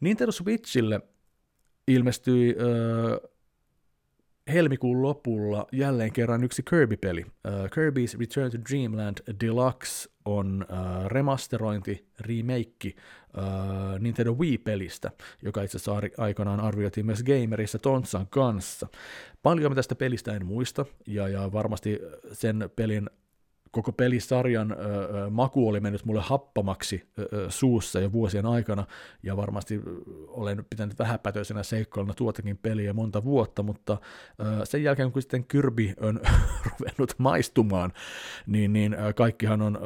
Nintendo 0.00 0.32
Switchille 0.32 1.00
ilmestyi 1.88 2.56
äh, 2.58 3.29
helmikuun 4.52 5.02
lopulla 5.02 5.66
jälleen 5.72 6.12
kerran 6.12 6.44
yksi 6.44 6.62
Kirby-peli. 6.62 7.22
Uh, 7.22 7.52
Kirby's 7.52 8.18
Return 8.18 8.50
to 8.50 8.58
Dreamland 8.70 9.18
Deluxe 9.40 10.10
on 10.24 10.66
uh, 10.70 11.06
remasterointi, 11.06 12.06
remake 12.20 12.88
uh, 12.88 13.98
Nintendo 13.98 14.32
Wii-pelistä, 14.32 15.10
joka 15.42 15.62
itse 15.62 15.76
asiassa 15.76 16.00
aikanaan 16.18 16.60
arvioitiin 16.60 17.06
myös 17.06 17.22
Gamerissa 17.22 17.78
Tontsan 17.78 18.26
kanssa. 18.26 18.88
Paljon 19.42 19.74
tästä 19.74 19.94
pelistä 19.94 20.34
en 20.34 20.46
muista, 20.46 20.86
ja, 21.06 21.28
ja 21.28 21.52
varmasti 21.52 22.00
sen 22.32 22.70
pelin 22.76 23.10
koko 23.70 23.92
pelisarjan 23.92 24.72
ö, 24.72 24.76
maku 25.30 25.68
oli 25.68 25.80
mennyt 25.80 26.04
mulle 26.04 26.20
happamaksi 26.20 27.08
ö, 27.18 27.46
suussa 27.48 28.00
jo 28.00 28.12
vuosien 28.12 28.46
aikana, 28.46 28.86
ja 29.22 29.36
varmasti 29.36 29.80
olen 30.28 30.64
pitänyt 30.70 30.98
vähäpätöisenä 30.98 31.62
seikkailuna 31.62 32.14
tuotakin 32.14 32.58
peliä 32.58 32.92
monta 32.92 33.24
vuotta, 33.24 33.62
mutta 33.62 33.98
sen 34.64 34.82
jälkeen 34.82 35.12
kun 35.12 35.22
sitten 35.22 35.44
Kirby 35.44 35.92
on 36.00 36.20
ruvennut 36.70 37.14
maistumaan, 37.18 37.92
niin, 38.46 38.72
niin 38.72 38.96
kaikkihan 39.16 39.62
on 39.62 39.76
ö, 39.76 39.80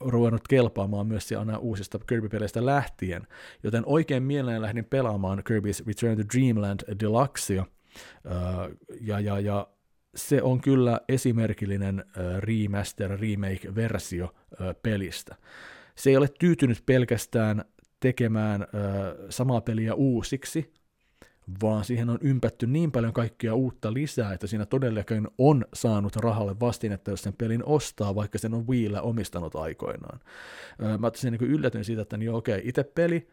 ruvennut 0.00 0.48
kelpaamaan 0.48 1.06
myös 1.06 1.32
aina 1.32 1.58
uusista 1.58 1.98
Kirby-peleistä 1.98 2.66
lähtien, 2.66 3.26
joten 3.62 3.82
oikein 3.86 4.22
mielelläni 4.22 4.62
lähdin 4.62 4.84
pelaamaan 4.84 5.38
Kirby's 5.38 5.86
Return 5.86 6.16
to 6.16 6.22
Dreamland 6.34 7.00
Deluxea, 7.00 7.66
ja, 9.00 9.20
ja, 9.20 9.40
ja 9.40 9.66
se 10.14 10.42
on 10.42 10.60
kyllä 10.60 11.00
esimerkillinen 11.08 12.04
remaster, 12.38 13.10
remake-versio 13.10 14.34
pelistä. 14.82 15.36
Se 15.94 16.10
ei 16.10 16.16
ole 16.16 16.28
tyytynyt 16.38 16.82
pelkästään 16.86 17.64
tekemään 18.00 18.66
samaa 19.30 19.60
peliä 19.60 19.94
uusiksi, 19.94 20.72
vaan 21.62 21.84
siihen 21.84 22.10
on 22.10 22.18
ympätty 22.20 22.66
niin 22.66 22.92
paljon 22.92 23.12
kaikkia 23.12 23.54
uutta 23.54 23.94
lisää, 23.94 24.32
että 24.32 24.46
siinä 24.46 24.66
todellakin 24.66 25.28
on 25.38 25.64
saanut 25.74 26.16
rahalle 26.16 26.60
vastinetta, 26.60 27.10
jos 27.10 27.22
sen 27.22 27.34
pelin 27.38 27.64
ostaa, 27.64 28.14
vaikka 28.14 28.38
sen 28.38 28.54
on 28.54 28.68
Wiillä 28.68 29.02
omistanut 29.02 29.56
aikoinaan. 29.56 30.20
Mä 30.98 31.06
ottaisin 31.06 31.32
niin 31.32 31.50
yllätyn 31.50 31.84
siitä, 31.84 32.02
että 32.02 32.16
niin 32.16 32.32
okei, 32.32 32.60
itse 32.64 32.84
peli 32.84 33.28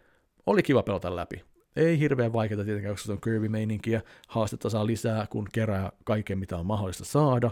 oli 0.46 0.64
kiva 0.64 0.84
pelata 0.84 1.16
läpi. 1.16 1.44
Ei 1.78 2.00
hirveän 2.00 2.34
vaikeaa 2.34 2.64
tietenkään, 2.64 2.94
koska 2.94 3.06
se 3.06 3.12
on 3.12 3.22
Kirby-meininkiä, 3.22 4.02
haastetta 4.28 4.70
saa 4.70 4.88
lisää, 4.88 5.28
kun 5.30 5.48
kerää 5.52 5.92
kaiken, 6.04 6.40
mitä 6.40 6.58
on 6.58 6.66
mahdollista 6.66 7.06
saada, 7.06 7.52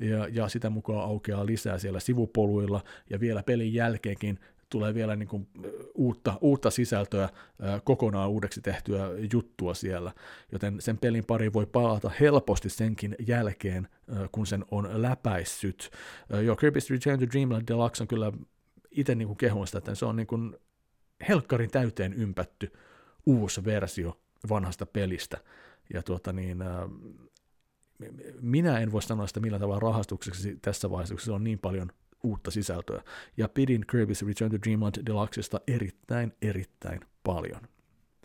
ja, 0.00 0.28
ja 0.28 0.48
sitä 0.48 0.70
mukaan 0.70 1.04
aukeaa 1.04 1.46
lisää 1.46 1.78
siellä 1.78 2.00
sivupoluilla, 2.00 2.80
ja 3.10 3.20
vielä 3.20 3.42
pelin 3.42 3.74
jälkeenkin 3.74 4.38
tulee 4.68 4.94
vielä 4.94 5.16
niin 5.16 5.28
kuin 5.28 5.48
uutta, 5.94 6.38
uutta 6.40 6.70
sisältöä, 6.70 7.28
kokonaan 7.84 8.30
uudeksi 8.30 8.60
tehtyä 8.60 9.08
juttua 9.32 9.74
siellä, 9.74 10.12
joten 10.52 10.80
sen 10.80 10.98
pelin 10.98 11.24
pari 11.24 11.52
voi 11.52 11.66
palata 11.66 12.10
helposti 12.20 12.70
senkin 12.70 13.16
jälkeen, 13.26 13.88
kun 14.32 14.46
sen 14.46 14.64
on 14.70 14.88
läpäissyt. 14.92 15.90
Joo, 16.44 16.56
Kirby's 16.56 16.90
Return 16.90 17.18
to 17.18 17.26
Dreamland 17.32 17.68
Deluxe 17.68 18.02
on 18.02 18.08
kyllä 18.08 18.32
itse 18.90 19.14
niin 19.14 19.36
kehun 19.36 19.66
sitä, 19.66 19.78
että 19.78 19.94
se 19.94 20.04
on 20.04 20.16
niin 20.16 20.26
kuin 20.26 20.56
helkkarin 21.28 21.70
täyteen 21.70 22.12
ympätty 22.12 22.72
uusi 23.26 23.64
versio 23.64 24.20
vanhasta 24.48 24.86
pelistä, 24.86 25.38
ja 25.94 26.02
tuota 26.02 26.32
niin, 26.32 26.58
minä 28.40 28.78
en 28.78 28.92
voi 28.92 29.02
sanoa 29.02 29.26
sitä 29.26 29.40
millä 29.40 29.58
tavalla 29.58 29.80
rahastukseksi 29.80 30.58
tässä 30.62 30.90
vaiheessa, 30.90 31.14
koska 31.14 31.24
se 31.24 31.32
on 31.32 31.44
niin 31.44 31.58
paljon 31.58 31.90
uutta 32.22 32.50
sisältöä. 32.50 33.02
Ja 33.36 33.48
pidin 33.48 33.84
Kirby's 33.92 34.26
Return 34.26 34.50
to 34.50 34.58
Dreamland 34.66 35.06
Deluxesta 35.06 35.60
erittäin, 35.66 36.32
erittäin 36.42 37.00
paljon. 37.22 37.60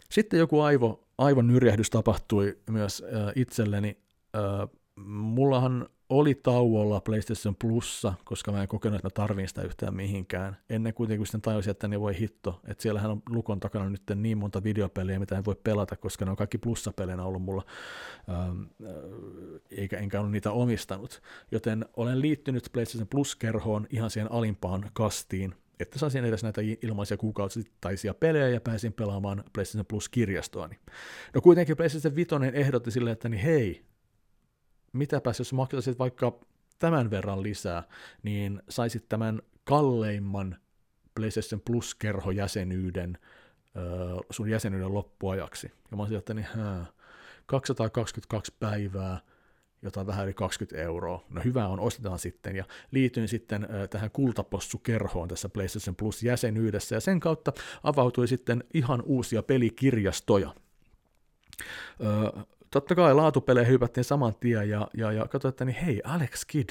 Sitten 0.10 0.40
joku 0.40 0.62
aivo, 0.62 1.08
aivon 1.18 1.48
nyrjähdys 1.48 1.90
tapahtui 1.90 2.58
myös 2.70 3.04
äh, 3.06 3.32
itselleni. 3.36 3.98
Äh, 4.36 4.70
mullahan 5.06 5.90
oli 6.10 6.36
tauolla 6.36 7.02
PlayStation 7.02 7.56
Plussa, 7.56 8.14
koska 8.26 8.52
mä 8.52 8.62
en 8.62 8.68
kokenut, 8.68 8.96
että 8.96 9.06
mä 9.06 9.26
tarvin 9.26 9.48
sitä 9.48 9.62
yhtään 9.62 9.96
mihinkään. 9.96 10.58
Ennen 10.70 10.94
kuitenkin 10.94 11.26
sitten 11.26 11.42
tajusin, 11.42 11.72
että 11.72 11.88
ne 11.88 12.00
voi 12.00 12.20
hitto, 12.20 12.62
että 12.68 12.82
siellähän 12.82 13.12
on 13.12 13.22
lukon 13.30 13.60
takana 13.60 13.90
nyt 13.90 14.02
niin 14.16 14.38
monta 14.38 14.64
videopeliä, 14.64 15.20
mitä 15.20 15.38
en 15.38 15.46
voi 15.46 15.56
pelata, 15.64 15.96
koska 15.96 16.26
ne 16.26 16.32
on 16.32 16.38
kaikki 16.38 16.58
plussapeleinä 16.58 17.24
ollut 17.24 17.42
mulla, 17.42 17.66
eikä 19.72 19.98
enkä 19.98 20.22
ole 20.22 20.30
niitä 20.30 20.52
omistanut. 20.52 21.22
Joten 21.52 21.86
olen 21.98 22.22
liittynyt 22.22 22.70
PlayStation 22.74 23.08
Plus-kerhoon 23.08 23.88
ihan 23.90 24.10
siihen 24.10 24.32
alimpaan 24.32 24.90
kastiin, 24.94 25.56
että 25.80 26.00
saisin 26.00 26.26
edes 26.26 26.44
näitä 26.44 26.62
ilmaisia 26.82 27.18
kuukausittaisia 27.18 28.14
pelejä 28.14 28.50
ja 28.50 28.62
pääsin 28.62 28.94
pelaamaan 28.94 29.44
PlayStation 29.54 29.86
Plus-kirjastoani. 29.86 30.80
No 31.34 31.42
kuitenkin 31.42 31.78
PlayStation 31.78 32.16
5 32.16 32.30
ehdotti 32.54 32.92
silleen, 32.92 33.14
että 33.14 33.30
niin 33.30 33.42
hei, 33.42 33.86
mitäpäs 34.96 35.40
jos 35.40 35.54
maksaisit 35.54 36.00
vaikka 36.00 36.40
tämän 36.80 37.10
verran 37.10 37.44
lisää, 37.44 37.84
niin 38.24 38.62
saisit 38.70 39.10
tämän 39.10 39.42
kalleimman 39.64 40.58
PlayStation 41.16 41.62
Plus-kerhojäsenyyden 41.62 43.18
sun 44.30 44.50
jäsenyyden 44.50 44.94
loppuajaksi. 44.94 45.72
Ja 45.92 45.98
mä 45.98 46.04
olisin, 46.04 46.18
että 46.18 46.34
niin, 46.34 46.48
hää, 46.56 46.86
222 47.46 48.54
päivää, 48.60 49.20
jotain 49.82 50.08
vähän 50.08 50.26
yli 50.26 50.34
20 50.34 50.84
euroa. 50.84 51.24
No 51.30 51.42
hyvä 51.46 51.68
on, 51.68 51.80
ostetaan 51.80 52.20
sitten. 52.20 52.56
Ja 52.56 52.66
liityin 52.92 53.28
sitten 53.28 53.64
äh, 53.64 53.90
tähän 53.90 54.12
kultapossukerhoon 54.12 55.28
tässä 55.28 55.50
PlayStation 55.50 55.96
Plus-jäsenyydessä, 55.96 56.96
ja 56.96 57.00
sen 57.00 57.20
kautta 57.20 57.54
avautui 57.84 58.28
sitten 58.28 58.64
ihan 58.74 59.02
uusia 59.06 59.44
pelikirjastoja. 59.44 60.56
Äh, 62.38 62.46
totta 62.76 62.96
kai 62.96 63.14
laatupeleihin 63.14 63.74
hypättiin 63.74 64.04
saman 64.04 64.36
tien 64.40 64.70
ja, 64.70 64.88
ja, 64.98 65.12
ja 65.12 65.28
katsoin, 65.28 65.50
että 65.50 65.66
niin 65.66 65.76
hei, 65.76 66.02
Alex 66.04 66.46
Kidd, 66.46 66.70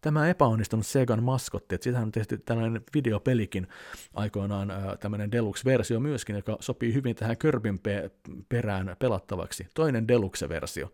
tämä 0.00 0.28
epäonnistunut 0.28 0.86
Segan 0.86 1.22
maskotti, 1.22 1.74
että 1.74 1.84
siitähän 1.84 2.06
on 2.06 2.12
tehty 2.12 2.38
tällainen 2.38 2.82
videopelikin 2.94 3.66
aikoinaan 4.14 4.72
tämmöinen 5.00 5.32
Deluxe-versio 5.32 6.00
myöskin, 6.00 6.36
joka 6.36 6.56
sopii 6.60 6.94
hyvin 6.94 7.16
tähän 7.16 7.36
Körbin 7.36 7.78
pe- 7.78 8.10
perään 8.48 8.96
pelattavaksi. 8.98 9.66
Toinen 9.74 10.08
Deluxe-versio. 10.08 10.92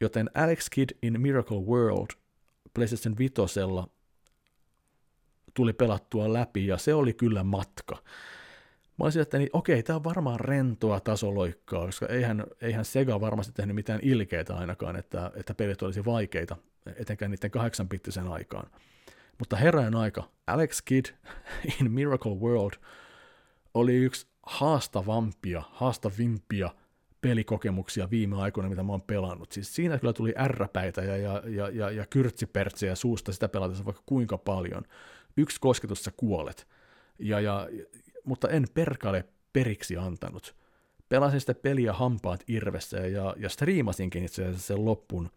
Joten 0.00 0.30
Alex 0.34 0.66
Kidd 0.70 0.90
in 1.02 1.20
Miracle 1.20 1.60
World 1.60 2.10
PlayStation 2.74 3.18
5 3.18 3.34
tuli 5.54 5.72
pelattua 5.72 6.32
läpi 6.32 6.66
ja 6.66 6.78
se 6.78 6.94
oli 6.94 7.12
kyllä 7.12 7.44
matka. 7.44 7.96
Mä 8.98 9.04
olisin, 9.04 9.22
että 9.22 9.38
niin, 9.38 9.50
okei, 9.52 9.82
tämä 9.82 9.96
on 9.96 10.04
varmaan 10.04 10.40
rentoa 10.40 11.00
tasoloikkaa, 11.00 11.86
koska 11.86 12.06
eihän, 12.06 12.44
eihän 12.60 12.84
Sega 12.84 13.20
varmasti 13.20 13.52
tehnyt 13.52 13.76
mitään 13.76 14.00
ilkeitä 14.02 14.56
ainakaan, 14.56 14.96
että, 14.96 15.30
että 15.34 15.54
pelit 15.54 15.82
olisi 15.82 16.04
vaikeita, 16.04 16.56
etenkään 16.96 17.30
niiden 17.30 17.50
kahdeksanpittisen 17.50 18.28
aikaan. 18.28 18.70
Mutta 19.38 19.56
herran 19.56 19.94
aika, 19.94 20.28
Alex 20.46 20.82
Kidd 20.84 21.06
in 21.80 21.92
Miracle 21.92 22.34
World 22.34 22.72
oli 23.74 23.96
yksi 23.96 24.26
haastavampia, 24.42 25.62
haastavimpia 25.70 26.70
pelikokemuksia 27.20 28.10
viime 28.10 28.42
aikoina, 28.42 28.68
mitä 28.70 28.82
mä 28.82 28.92
oon 28.92 29.02
pelannut. 29.02 29.52
Siis 29.52 29.74
siinä 29.74 29.98
kyllä 29.98 30.12
tuli 30.12 30.34
ärräpäitä 30.38 31.02
ja, 31.02 31.16
ja, 31.16 31.42
ja, 31.46 31.68
ja, 31.68 31.90
ja 31.90 32.06
kyrtsipertsiä 32.10 32.94
suusta 32.94 33.32
sitä 33.32 33.48
pelatessa 33.48 33.84
vaikka 33.84 34.02
kuinka 34.06 34.38
paljon. 34.38 34.82
Yksi 35.36 35.60
kosketus 35.60 36.04
sä 36.04 36.12
kuolet. 36.16 36.66
Ja, 37.18 37.40
ja, 37.40 37.68
mutta 38.26 38.48
en 38.48 38.66
perkale 38.74 39.24
periksi 39.52 39.96
antanut. 39.96 40.56
Pelasin 41.08 41.40
sitä 41.40 41.54
peliä 41.54 41.92
hampaat 41.92 42.44
irvessä 42.48 42.96
ja, 42.96 43.34
ja 43.38 43.48
striimasinkin 43.48 44.24
itse 44.24 44.44
asiassa 44.44 44.66
sen 44.66 44.84
loppun, 44.84 45.30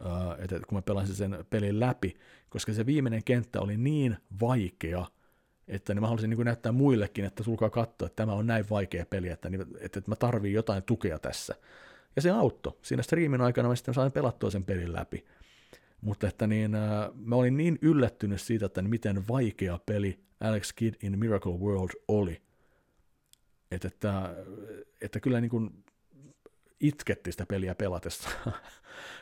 uh, 0.00 0.44
että 0.44 0.60
kun 0.68 0.78
mä 0.78 0.82
pelasin 0.82 1.14
sen 1.14 1.44
pelin 1.50 1.80
läpi, 1.80 2.14
koska 2.48 2.72
se 2.72 2.86
viimeinen 2.86 3.24
kenttä 3.24 3.60
oli 3.60 3.76
niin 3.76 4.16
vaikea, 4.40 5.06
että 5.68 5.94
niin 5.94 6.02
mä 6.02 6.08
halusin 6.08 6.30
niin 6.30 6.44
näyttää 6.44 6.72
muillekin, 6.72 7.24
että 7.24 7.44
tulkaa 7.44 7.70
katsoa, 7.70 8.06
että 8.06 8.16
tämä 8.16 8.32
on 8.32 8.46
näin 8.46 8.64
vaikea 8.70 9.06
peli, 9.06 9.28
että, 9.28 9.50
niin, 9.50 9.60
että, 9.60 9.98
että 9.98 10.10
mä 10.10 10.16
tarviin 10.16 10.54
jotain 10.54 10.82
tukea 10.82 11.18
tässä. 11.18 11.54
Ja 12.16 12.22
se 12.22 12.30
auttoi. 12.30 12.72
Siinä 12.82 13.02
striimin 13.02 13.40
aikana 13.40 13.68
mä 13.68 13.76
sitten 13.76 13.94
sain 13.94 14.12
pelattua 14.12 14.50
sen 14.50 14.64
pelin 14.64 14.92
läpi. 14.92 15.24
Mutta 16.00 16.28
että 16.28 16.46
niin, 16.46 16.74
äh, 16.74 17.10
mä 17.14 17.36
olin 17.36 17.56
niin 17.56 17.78
yllättynyt 17.82 18.40
siitä, 18.40 18.66
että 18.66 18.82
miten 18.82 19.28
vaikea 19.28 19.78
peli 19.86 20.20
Alex 20.42 20.72
Kidd 20.72 20.94
in 21.02 21.18
Miracle 21.18 21.52
World 21.52 21.90
oli. 22.08 22.42
Että, 23.70 23.88
että, 23.88 24.34
että 25.00 25.20
kyllä 25.20 25.40
niin 25.40 25.50
kuin 25.50 25.84
itketti 26.80 27.32
sitä 27.32 27.46
peliä 27.46 27.74
pelatessa, 27.74 28.30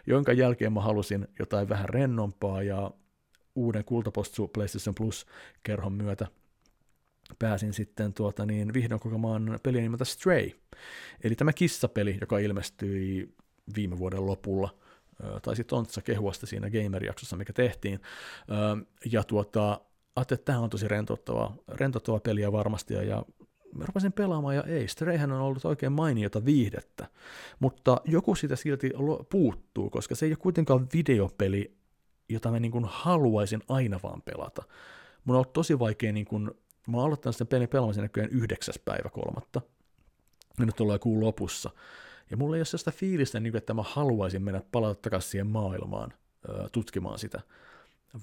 jonka 0.06 0.32
jälkeen 0.32 0.72
mä 0.72 0.80
halusin 0.80 1.28
jotain 1.38 1.68
vähän 1.68 1.88
rennompaa 1.88 2.62
ja 2.62 2.90
uuden 3.54 3.84
kultapostsu 3.84 4.48
PlayStation 4.48 4.94
Plus-kerhon 4.94 5.92
myötä 5.92 6.26
pääsin 7.38 7.72
sitten 7.72 8.14
tuota 8.14 8.46
niin, 8.46 8.74
vihdoin 8.74 9.00
kokemaan 9.00 9.58
peliä 9.62 9.80
nimeltä 9.82 10.04
Stray. 10.04 10.50
Eli 11.24 11.34
tämä 11.34 11.52
kissapeli, 11.52 12.18
joka 12.20 12.38
ilmestyi 12.38 13.34
viime 13.74 13.98
vuoden 13.98 14.26
lopulla, 14.26 14.74
taisi 15.42 15.64
Tontsa 15.64 16.02
kehua 16.02 16.32
sitä 16.32 16.46
siinä 16.46 16.70
Gamer-jaksossa, 16.70 17.36
mikä 17.36 17.52
tehtiin. 17.52 18.00
Ja 19.12 19.24
tuota, 19.24 19.80
ajattelin, 20.16 20.40
että 20.40 20.52
tämä 20.52 20.58
on 20.58 20.70
tosi 20.70 20.88
rentouttava, 20.88 21.54
rentouttava 21.68 22.20
peliä 22.20 22.52
varmasti, 22.52 22.94
ja 22.94 23.24
mä 23.74 23.84
rupesin 23.86 24.12
pelaamaan, 24.12 24.56
ja 24.56 24.62
ei, 24.62 24.88
Strayhän 24.88 25.32
on 25.32 25.40
ollut 25.40 25.64
oikein 25.64 25.92
mainiota 25.92 26.44
viihdettä, 26.44 27.06
mutta 27.58 28.00
joku 28.04 28.34
siitä 28.34 28.56
silti 28.56 28.90
puuttuu, 29.30 29.90
koska 29.90 30.14
se 30.14 30.26
ei 30.26 30.32
ole 30.32 30.36
kuitenkaan 30.36 30.86
videopeli, 30.94 31.76
jota 32.28 32.50
mä 32.50 32.60
niin 32.60 32.72
kuin 32.72 32.84
haluaisin 32.88 33.62
aina 33.68 34.00
vaan 34.02 34.22
pelata. 34.22 34.62
Mun 35.24 35.34
on 35.34 35.38
ollut 35.38 35.52
tosi 35.52 35.78
vaikea, 35.78 36.12
niin 36.12 36.26
kuin, 36.26 36.50
mä 36.86 36.96
oon 36.96 37.06
aloittanut 37.06 37.36
sen 37.36 37.46
pelin 37.46 37.68
pelaamisen 37.68 38.02
näköjään 38.02 38.30
yhdeksäs 38.30 38.78
päivä 38.84 39.08
kolmatta, 39.08 39.62
ja 40.58 40.66
nyt 40.66 40.80
ollaan 40.80 41.00
kuun 41.00 41.20
lopussa, 41.20 41.70
ja 42.30 42.36
mulla 42.36 42.56
ei 42.56 42.60
ole 42.60 42.64
sellaista 42.64 42.90
fiilistä, 42.90 43.40
niin 43.40 43.52
kuin, 43.52 43.58
että 43.58 43.74
mä 43.74 43.82
haluaisin 43.82 44.42
mennä 44.42 44.62
palata 44.72 44.94
takaisin 44.94 45.30
siihen 45.30 45.46
maailmaan 45.46 46.12
tutkimaan 46.72 47.18
sitä 47.18 47.40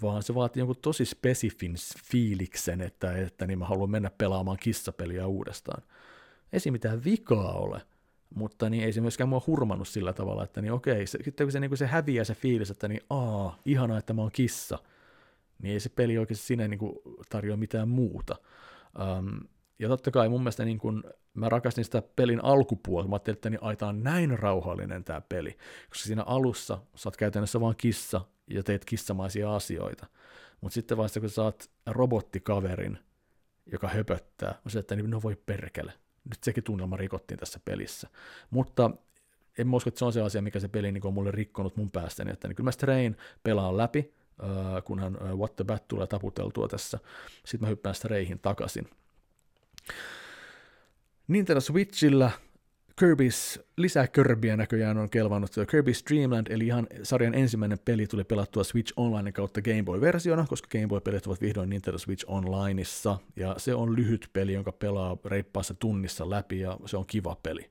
vaan 0.01 0.23
se 0.23 0.35
vaatii 0.35 0.61
jonkun 0.61 0.75
tosi 0.81 1.05
spesifin 1.05 1.75
fiiliksen, 2.03 2.81
että, 2.81 3.17
että 3.17 3.47
niin 3.47 3.59
mä 3.59 3.65
haluan 3.65 3.89
mennä 3.89 4.09
pelaamaan 4.17 4.57
kissapeliä 4.57 5.27
uudestaan. 5.27 5.83
Ei 6.53 6.59
siinä 6.59 6.73
mitään 6.73 7.03
vikaa 7.03 7.53
ole, 7.53 7.81
mutta 8.35 8.69
niin 8.69 8.83
ei 8.83 8.93
se 8.93 9.01
myöskään 9.01 9.29
mua 9.29 9.43
hurmannut 9.47 9.87
sillä 9.87 10.13
tavalla, 10.13 10.43
että 10.43 10.61
niin 10.61 10.73
okei, 10.73 11.07
se, 11.07 11.19
sitten 11.23 11.45
kun 11.47 11.51
se, 11.51 11.59
niin 11.59 11.69
kun 11.69 11.77
se 11.77 11.87
häviää 11.87 12.23
se 12.23 12.35
fiilis, 12.35 12.71
että 12.71 12.87
niin 12.87 13.01
aa, 13.09 13.59
ihanaa, 13.65 13.97
että 13.97 14.13
mä 14.13 14.21
oon 14.21 14.31
kissa, 14.31 14.79
niin 15.61 15.73
ei 15.73 15.79
se 15.79 15.89
peli 15.89 16.17
oikeasti 16.17 16.45
sinne 16.45 16.67
niin 16.67 16.79
tarjoa 17.29 17.57
mitään 17.57 17.89
muuta. 17.89 18.35
Um, 19.17 19.39
ja 19.79 19.87
totta 19.87 20.11
kai 20.11 20.29
mun 20.29 20.41
mielestä 20.41 20.65
niin 20.65 20.77
kun, 20.77 21.03
mä 21.33 21.49
rakastin 21.49 21.85
sitä 21.85 22.03
pelin 22.15 22.43
alkupuolta, 22.43 23.09
mä 23.09 23.15
ajattelin, 23.15 23.35
että 23.35 23.49
niin, 23.49 23.63
ai, 23.63 23.77
on 23.81 24.03
näin 24.03 24.39
rauhallinen 24.39 25.03
tämä 25.03 25.21
peli, 25.21 25.57
koska 25.89 26.07
siinä 26.07 26.23
alussa 26.23 26.79
sä 26.95 27.09
oot 27.09 27.17
käytännössä 27.17 27.61
vaan 27.61 27.75
kissa, 27.77 28.21
ja 28.49 28.63
teet 28.63 28.85
kissamaisia 28.85 29.55
asioita. 29.55 30.05
Mutta 30.61 30.73
sitten 30.73 30.97
vasta 30.97 31.19
kun 31.19 31.29
saat 31.29 31.69
robottikaverin, 31.85 32.99
joka 33.71 33.87
höpöttää, 33.87 34.55
on 34.65 34.71
se, 34.71 34.79
että 34.79 34.95
niin, 34.95 35.09
no 35.09 35.21
voi 35.21 35.35
perkele. 35.45 35.93
Nyt 36.29 36.43
sekin 36.43 36.63
tunnelma 36.63 36.97
rikottiin 36.97 37.39
tässä 37.39 37.59
pelissä. 37.65 38.09
Mutta 38.49 38.91
en 39.57 39.73
usko, 39.73 39.87
että 39.87 39.99
se 39.99 40.05
on 40.05 40.13
se 40.13 40.21
asia, 40.21 40.41
mikä 40.41 40.59
se 40.59 40.67
peli 40.67 40.91
niin 40.91 41.07
on 41.07 41.13
mulle 41.13 41.31
rikkonut 41.31 41.77
mun 41.77 41.91
päästäni, 41.91 42.31
että 42.31 42.47
niin 42.47 42.55
kyllä 42.55 42.67
mä 42.67 42.71
Strain 42.71 43.17
pelaan 43.43 43.77
läpi, 43.77 44.13
kunhan 44.85 45.17
What 45.37 45.55
the 45.55 45.63
Bat 45.63 45.87
tulee 45.87 46.07
taputeltua 46.07 46.67
tässä, 46.67 46.99
sitten 47.45 47.61
mä 47.61 47.69
hyppään 47.69 47.95
Strayhin 47.95 48.39
takaisin. 48.39 48.89
Nintendo 51.27 51.61
Switchillä 51.61 52.31
Kirby's, 53.01 53.63
lisää 53.77 54.07
Kirbyä 54.07 54.57
näköjään 54.57 54.97
on 54.97 55.09
kelvannut. 55.09 55.51
Kirby's 55.51 56.09
Dreamland, 56.09 56.47
eli 56.49 56.65
ihan 56.65 56.87
sarjan 57.03 57.33
ensimmäinen 57.33 57.79
peli, 57.85 58.07
tuli 58.07 58.23
pelattua 58.23 58.63
Switch 58.63 58.93
Online 58.95 59.31
kautta 59.31 59.61
Game 59.61 59.83
Boy-versiona, 59.83 60.45
koska 60.49 60.67
Game 60.71 60.87
Boy-pelit 60.87 61.27
ovat 61.27 61.41
vihdoin 61.41 61.69
Nintendo 61.69 61.97
Switch 61.97 62.25
Onlineissa, 62.27 63.17
ja 63.35 63.55
se 63.57 63.73
on 63.73 63.95
lyhyt 63.95 64.29
peli, 64.33 64.53
jonka 64.53 64.71
pelaa 64.71 65.17
reippaassa 65.25 65.73
tunnissa 65.73 66.29
läpi, 66.29 66.59
ja 66.59 66.77
se 66.85 66.97
on 66.97 67.05
kiva 67.07 67.37
peli. 67.43 67.69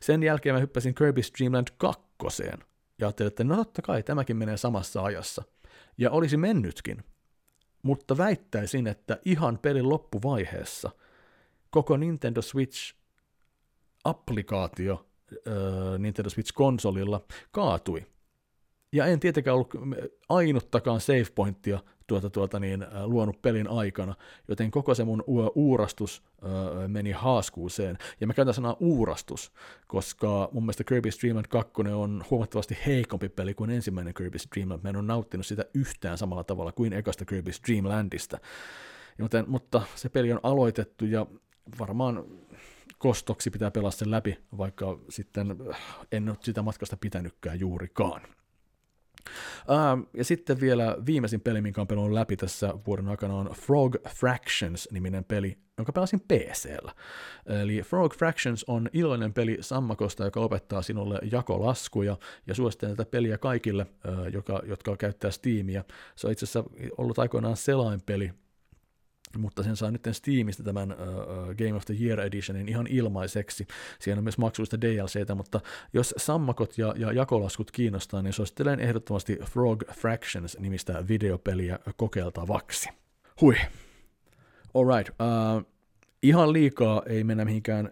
Sen 0.00 0.22
jälkeen 0.22 0.54
mä 0.54 0.60
hyppäsin 0.60 0.94
Kirby's 0.94 1.38
Dreamland 1.38 1.68
2, 1.78 2.02
ja 2.98 3.06
ajattelin, 3.06 3.28
että 3.28 3.44
no 3.44 3.56
totta 3.56 3.82
kai, 3.82 4.02
tämäkin 4.02 4.36
menee 4.36 4.56
samassa 4.56 5.02
ajassa. 5.02 5.42
Ja 5.98 6.10
olisi 6.10 6.36
mennytkin, 6.36 7.04
mutta 7.82 8.18
väittäisin, 8.18 8.86
että 8.86 9.18
ihan 9.24 9.58
pelin 9.58 9.88
loppuvaiheessa 9.88 10.90
koko 11.76 11.96
Nintendo 11.96 12.42
Switch 12.42 12.94
applikaatio 14.04 15.06
äh, 15.32 15.98
Nintendo 15.98 16.30
Switch-konsolilla 16.30 17.20
kaatui. 17.50 18.06
Ja 18.92 19.06
en 19.06 19.20
tietenkään 19.20 19.54
ollut 19.54 19.74
ainuttakaan 20.28 21.00
save 21.00 21.26
pointtia 21.34 21.78
tuota, 22.06 22.30
tuota 22.30 22.60
niin, 22.60 22.86
luonut 23.04 23.42
pelin 23.42 23.68
aikana, 23.68 24.14
joten 24.48 24.70
koko 24.70 24.94
se 24.94 25.04
mun 25.04 25.24
uurastus 25.54 26.22
äh, 26.44 26.88
meni 26.88 27.10
haaskuuseen. 27.12 27.98
Ja 28.20 28.26
mä 28.26 28.34
käytän 28.34 28.54
sanaa 28.54 28.76
uurastus, 28.80 29.52
koska 29.86 30.48
mun 30.52 30.62
mielestä 30.62 30.84
Kirby's 30.90 31.20
Dream 31.22 31.36
Land 31.36 31.46
2 31.48 31.72
on 31.94 32.24
huomattavasti 32.30 32.78
heikompi 32.86 33.28
peli 33.28 33.54
kuin 33.54 33.70
ensimmäinen 33.70 34.14
Kirby's 34.20 34.48
Dream 34.54 34.70
Land. 34.70 34.82
Mä 34.82 34.88
en 34.88 34.96
ole 34.96 35.06
nauttinut 35.06 35.46
sitä 35.46 35.64
yhtään 35.74 36.18
samalla 36.18 36.44
tavalla 36.44 36.72
kuin 36.72 36.92
ekasta 36.92 37.24
Kirby's 37.24 37.68
Dream 37.68 37.88
Landista. 37.88 38.38
Joten, 39.18 39.44
mutta 39.48 39.82
se 39.94 40.08
peli 40.08 40.32
on 40.32 40.40
aloitettu 40.42 41.04
ja 41.04 41.26
varmaan 41.78 42.24
kostoksi 42.98 43.50
pitää 43.50 43.70
pelaa 43.70 43.90
sen 43.90 44.10
läpi, 44.10 44.38
vaikka 44.58 44.98
sitten 45.08 45.56
en 46.12 46.28
ole 46.28 46.36
sitä 46.40 46.62
matkasta 46.62 46.96
pitänytkään 46.96 47.60
juurikaan. 47.60 48.22
Uh, 49.68 50.08
ja 50.14 50.24
sitten 50.24 50.60
vielä 50.60 50.96
viimeisin 51.06 51.40
peli, 51.40 51.60
minkä 51.60 51.80
on 51.80 51.86
pelannut 51.86 52.12
läpi 52.12 52.36
tässä 52.36 52.74
vuoden 52.86 53.08
aikana, 53.08 53.34
on 53.34 53.50
Frog 53.54 53.96
Fractions-niminen 54.08 55.24
peli, 55.24 55.58
jonka 55.78 55.92
pelasin 55.92 56.20
PCllä. 56.20 56.92
Eli 57.62 57.82
Frog 57.82 58.14
Fractions 58.14 58.64
on 58.64 58.88
iloinen 58.92 59.32
peli 59.32 59.58
sammakosta, 59.60 60.24
joka 60.24 60.40
opettaa 60.40 60.82
sinulle 60.82 61.18
jakolaskuja, 61.32 62.16
ja 62.46 62.54
suosittelen 62.54 62.96
tätä 62.96 63.10
peliä 63.10 63.38
kaikille, 63.38 63.82
uh, 63.82 64.32
joka, 64.32 64.62
jotka 64.64 64.96
käyttää 64.96 65.30
Steamia. 65.30 65.84
Se 66.16 66.26
on 66.26 66.32
itse 66.32 66.44
asiassa 66.44 66.64
ollut 66.98 67.18
aikoinaan 67.18 67.56
selainpeli, 67.56 68.32
mutta 69.40 69.62
sen 69.62 69.76
saa 69.76 69.90
nyt 69.90 70.08
Steamista 70.12 70.62
tämän 70.62 70.92
uh, 70.92 71.54
Game 71.54 71.74
of 71.74 71.84
the 71.84 71.94
Year 72.00 72.20
Editionin 72.20 72.68
ihan 72.68 72.86
ilmaiseksi. 72.86 73.66
Siinä 73.98 74.18
on 74.18 74.24
myös 74.24 74.38
maksullista 74.38 74.80
DLCtä, 74.80 75.34
mutta 75.34 75.60
jos 75.92 76.14
sammakot 76.16 76.78
ja, 76.78 76.94
ja 76.96 77.12
jakolaskut 77.12 77.70
kiinnostaa, 77.70 78.22
niin 78.22 78.32
suosittelen 78.32 78.80
ehdottomasti 78.80 79.38
Frog 79.44 79.82
Fractions 79.92 80.58
nimistä 80.58 81.04
videopeliä 81.08 81.78
kokeiltavaksi. 81.96 82.88
Hui. 83.40 83.54
Alright. 84.74 85.08
Uh, 85.08 85.72
ihan 86.22 86.52
liikaa 86.52 87.02
ei 87.06 87.24
mennä 87.24 87.44
mihinkään 87.44 87.90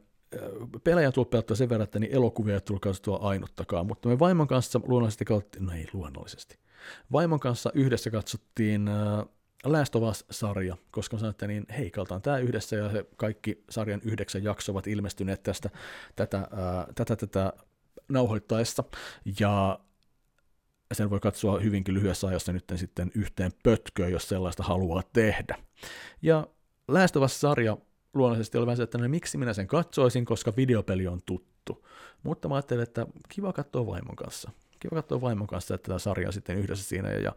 pelejä 0.85 1.13
tuo 1.13 1.25
pelattua 1.25 1.57
sen 1.57 1.69
verran, 1.69 1.85
että 1.85 1.99
niin 1.99 2.15
elokuvia 2.15 2.55
ei 2.55 2.61
tullut 2.61 2.83
katsottua 2.83 3.17
ainuttakaan, 3.17 3.87
mutta 3.87 4.09
me 4.09 4.19
vaimon 4.19 4.47
kanssa 4.47 4.81
luonnollisesti 4.87 5.25
katsottiin, 5.25 5.67
no 5.67 5.73
ei 5.73 5.87
luonnollisesti, 5.93 6.59
vaimon 7.13 7.41
kanssa 7.41 7.71
yhdessä 7.75 8.11
katsottiin 8.11 8.91
Last 9.65 9.97
of 9.97 10.03
Us-sarja, 10.03 10.77
koska 10.91 11.19
sanoin, 11.19 11.31
että 11.31 11.47
niin, 11.47 11.67
hei, 11.79 11.91
kaltaan 11.91 12.23
tämä 12.23 12.39
yhdessä, 12.39 12.77
ja 12.77 12.93
se 12.93 13.07
kaikki 13.17 13.65
sarjan 13.71 14.01
yhdeksän 14.05 14.45
jakso 14.45 14.73
ovat 14.73 14.87
ilmestyneet 14.87 15.43
tästä, 15.43 15.71
tätä, 16.17 16.39
ää, 16.39 16.87
tätä, 16.95 17.17
tätä 17.17 17.53
nauhoittaessa, 18.09 18.85
ja 19.41 19.79
sen 20.93 21.11
voi 21.11 21.21
katsoa 21.21 21.61
hyvinkin 21.61 21.95
lyhyessä 21.95 22.27
ajassa 22.27 22.53
nyt 22.53 22.73
sitten 22.77 23.11
yhteen 23.15 23.53
pötköön, 23.63 24.13
jos 24.13 24.29
sellaista 24.29 24.63
haluaa 24.63 25.03
tehdä. 25.13 25.59
Ja 26.23 26.47
Last 26.89 27.17
of 27.17 27.23
Us-sarja 27.23 27.77
luonnollisesti 28.15 28.59
oli 28.59 28.67
vähän 28.67 28.77
se, 28.77 28.83
että 28.83 28.99
no, 28.99 29.09
miksi 29.09 29.39
minä 29.39 29.53
sen 29.53 29.67
katsoisin, 29.67 30.25
koska 30.25 30.53
videopeli 30.57 31.07
on 31.07 31.21
tuttu. 31.27 31.87
Mutta 32.23 32.49
mä 32.49 32.55
ajattelin, 32.55 32.83
että 32.83 33.07
kiva 33.29 33.53
katsoa 33.53 33.87
vaimon 33.87 34.17
kanssa 34.17 34.51
kiva 34.85 34.97
katsoa 35.03 35.21
vaimon 35.21 35.47
kanssa 35.47 35.79
tätä 35.79 35.99
sarjaa 35.99 36.33
sitten 36.33 36.59
yhdessä 36.59 36.85
siinä 36.85 37.09
ja, 37.09 37.33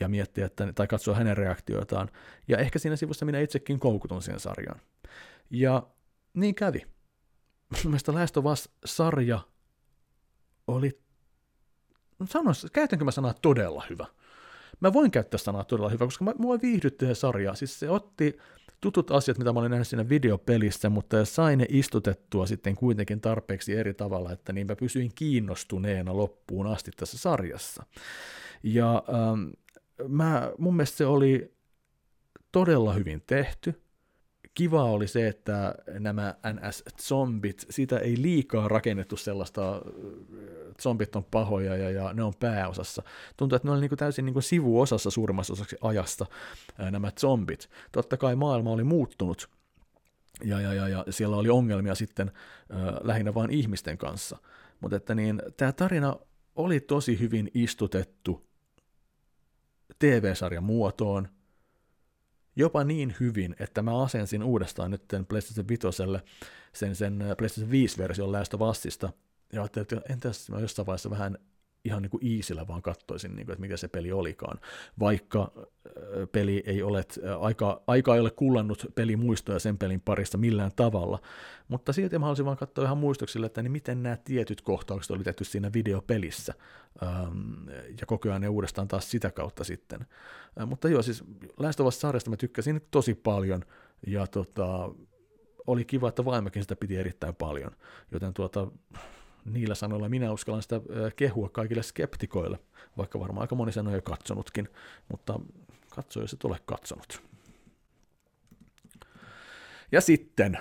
ja 0.00 0.08
miettiä, 0.08 0.46
että, 0.46 0.72
tai 0.72 0.86
katsoa 0.86 1.14
hänen 1.14 1.36
reaktioitaan. 1.36 2.10
Ja 2.48 2.58
ehkä 2.58 2.78
siinä 2.78 2.96
sivussa 2.96 3.24
minä 3.24 3.40
itsekin 3.40 3.80
koukutun 3.80 4.22
siihen 4.22 4.40
sarjaan. 4.40 4.80
Ja 5.50 5.86
niin 6.34 6.54
kävi. 6.54 6.82
Mun 7.70 7.92
mielestä 7.92 8.14
Last 8.14 8.36
of 8.36 8.44
Us-sarja 8.44 9.40
oli, 10.66 11.00
sanois, 12.24 12.66
käytänkö 12.72 13.04
mä 13.04 13.10
sanaa 13.10 13.34
todella 13.42 13.84
hyvä? 13.90 14.06
Mä 14.80 14.92
voin 14.92 15.10
käyttää 15.10 15.38
sanaa 15.38 15.64
todella 15.64 15.88
hyvä, 15.88 16.04
koska 16.04 16.24
mä, 16.24 16.32
mua 16.38 16.58
viihdytti 16.62 17.06
se 17.06 17.14
sarja. 17.14 17.54
Siis 17.54 17.80
se 17.80 17.90
otti 17.90 18.38
tutut 18.84 19.10
asiat, 19.10 19.38
mitä 19.38 19.52
mä 19.52 19.60
olin 19.60 19.70
nähnyt 19.70 19.88
siinä 19.88 20.08
videopelissä, 20.08 20.90
mutta 20.90 21.24
sain 21.24 21.58
ne 21.58 21.66
istutettua 21.68 22.46
sitten 22.46 22.74
kuitenkin 22.76 23.20
tarpeeksi 23.20 23.74
eri 23.74 23.94
tavalla, 23.94 24.32
että 24.32 24.52
niin 24.52 24.66
mä 24.66 24.76
pysyin 24.76 25.10
kiinnostuneena 25.14 26.16
loppuun 26.16 26.66
asti 26.66 26.90
tässä 26.96 27.18
sarjassa. 27.18 27.86
Ja 28.62 29.02
ähm, 29.08 29.48
mä, 30.08 30.52
mun 30.58 30.76
mielestä 30.76 30.96
se 30.96 31.06
oli 31.06 31.54
todella 32.52 32.92
hyvin 32.92 33.22
tehty, 33.26 33.82
kiva 34.54 34.84
oli 34.84 35.08
se, 35.08 35.28
että 35.28 35.74
nämä 35.98 36.34
NS-zombit, 36.46 37.66
sitä 37.70 37.98
ei 37.98 38.22
liikaa 38.22 38.68
rakennettu 38.68 39.16
sellaista, 39.16 39.82
zombit 40.82 41.16
on 41.16 41.24
pahoja 41.24 41.76
ja, 41.76 41.90
ja 41.90 42.12
ne 42.12 42.22
on 42.22 42.32
pääosassa. 42.40 43.02
Tuntuu, 43.36 43.56
että 43.56 43.68
ne 43.68 43.72
oli 43.72 43.80
niin 43.80 43.88
kuin 43.88 43.98
täysin 43.98 44.24
niin 44.24 44.32
kuin 44.32 44.42
sivuosassa 44.42 45.10
suurimmassa 45.10 45.52
osaksi 45.52 45.76
ajasta 45.80 46.26
nämä 46.90 47.12
zombit. 47.20 47.70
Totta 47.92 48.16
kai 48.16 48.36
maailma 48.36 48.70
oli 48.70 48.84
muuttunut 48.84 49.50
ja, 50.44 50.60
ja, 50.60 50.74
ja, 50.74 50.88
ja 50.88 51.04
siellä 51.10 51.36
oli 51.36 51.48
ongelmia 51.48 51.94
sitten 51.94 52.28
äh, 52.28 52.78
lähinnä 53.02 53.34
vain 53.34 53.50
ihmisten 53.50 53.98
kanssa. 53.98 54.38
Mutta 54.80 54.96
että 54.96 55.14
niin, 55.14 55.42
tämä 55.56 55.72
tarina 55.72 56.16
oli 56.56 56.80
tosi 56.80 57.20
hyvin 57.20 57.50
istutettu 57.54 58.46
TV-sarjan 59.98 60.64
muotoon, 60.64 61.28
jopa 62.56 62.84
niin 62.84 63.14
hyvin, 63.20 63.56
että 63.58 63.82
mä 63.82 64.02
asensin 64.02 64.42
uudestaan 64.42 64.90
nyt 64.90 65.02
PlayStation 65.28 65.68
5 65.68 65.86
sen, 66.72 66.96
sen 66.96 67.22
äh, 67.22 67.36
PlayStation 67.36 67.72
5-version 67.72 68.32
Last 68.32 68.54
of 68.54 68.60
Usista, 68.60 69.12
ja 69.52 69.62
ajattelin, 69.62 69.82
että 69.82 70.12
entäs 70.12 70.50
mä 70.50 70.60
jossain 70.60 70.86
vaiheessa 70.86 71.10
vähän 71.10 71.38
ihan 71.84 72.02
niin 72.02 72.10
kuin 72.10 72.36
easillä 72.36 72.68
vaan 72.68 72.82
katsoisin, 72.82 73.36
niin 73.36 73.46
kuin, 73.46 73.52
että 73.52 73.60
mikä 73.60 73.76
se 73.76 73.88
peli 73.88 74.12
olikaan. 74.12 74.60
Vaikka 75.00 75.52
peli 76.32 76.62
ei 76.66 76.82
ole, 76.82 77.04
aika, 77.40 77.82
aika 77.86 78.14
ei 78.14 78.20
ole 78.20 78.30
kullannut 78.30 78.86
pelimuistoja 78.94 79.58
sen 79.58 79.78
pelin 79.78 80.00
parissa 80.00 80.38
millään 80.38 80.70
tavalla, 80.76 81.18
mutta 81.68 81.92
silti 81.92 82.18
mä 82.18 82.24
haluaisin 82.24 82.44
vaan 82.44 82.56
katsoa 82.56 82.84
ihan 82.84 82.98
muistoksille, 82.98 83.46
että 83.46 83.62
niin 83.62 83.72
miten 83.72 84.02
nämä 84.02 84.16
tietyt 84.16 84.60
kohtaukset 84.60 85.10
oli 85.10 85.24
tehty 85.24 85.44
siinä 85.44 85.70
videopelissä, 85.72 86.54
ähm, 87.02 87.68
ja 88.00 88.06
koko 88.06 88.28
ajan 88.28 88.40
ne 88.40 88.48
uudestaan 88.48 88.88
taas 88.88 89.10
sitä 89.10 89.30
kautta 89.30 89.64
sitten. 89.64 90.06
Mutta 90.66 90.88
joo, 90.88 91.02
siis 91.02 91.24
Last 91.56 91.80
of 91.80 91.86
Us-sarjasta 91.86 92.30
mä 92.30 92.36
tykkäsin 92.36 92.80
tosi 92.90 93.14
paljon, 93.14 93.64
ja 94.06 94.26
tota, 94.26 94.90
oli 95.66 95.84
kiva, 95.84 96.08
että 96.08 96.24
vaimokin 96.24 96.62
sitä 96.62 96.76
piti 96.76 96.96
erittäin 96.96 97.34
paljon, 97.34 97.70
joten 98.12 98.34
tuota, 98.34 98.66
niillä 99.44 99.74
sanoilla 99.74 100.08
minä 100.08 100.32
uskallan 100.32 100.62
sitä 100.62 100.80
kehua 101.16 101.48
kaikille 101.48 101.82
skeptikoille, 101.82 102.58
vaikka 102.96 103.20
varmaan 103.20 103.42
aika 103.42 103.54
moni 103.54 103.72
sen 103.72 103.86
on 103.86 103.94
jo 103.94 104.02
katsonutkin, 104.02 104.68
mutta 105.10 105.40
katso, 105.90 106.20
jos 106.20 106.32
et 106.32 106.44
ole 106.44 106.58
katsonut. 106.66 107.22
Ja 109.92 110.00
sitten 110.00 110.58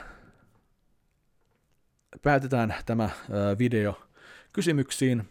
päätetään 2.22 2.76
tämä 2.86 3.10
video 3.60 4.02
kysymyksiin, 4.54 5.30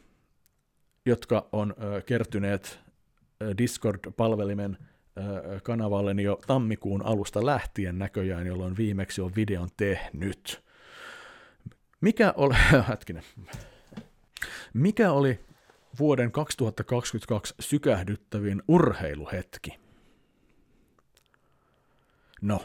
jotka 1.07 1.49
on 1.53 1.75
kertyneet 2.07 2.81
Discord-palvelimen 3.59 4.77
kanavalleni 5.63 6.23
jo 6.23 6.41
tammikuun 6.47 7.07
alusta 7.07 7.47
lähtien 7.47 7.99
näköjään, 7.99 8.47
jolloin 8.47 8.77
viimeksi 8.77 9.21
on 9.21 9.35
videon 9.37 9.69
tehnyt. 9.77 10.65
Mikä 12.03 12.35
oli, 12.37 12.55
hetkinen, 12.89 13.23
mikä 14.75 15.13
oli 15.13 15.41
vuoden 15.99 16.33
2022 16.33 17.55
sykähdyttävin 17.61 18.63
urheiluhetki? 18.69 19.79
No, 22.41 22.61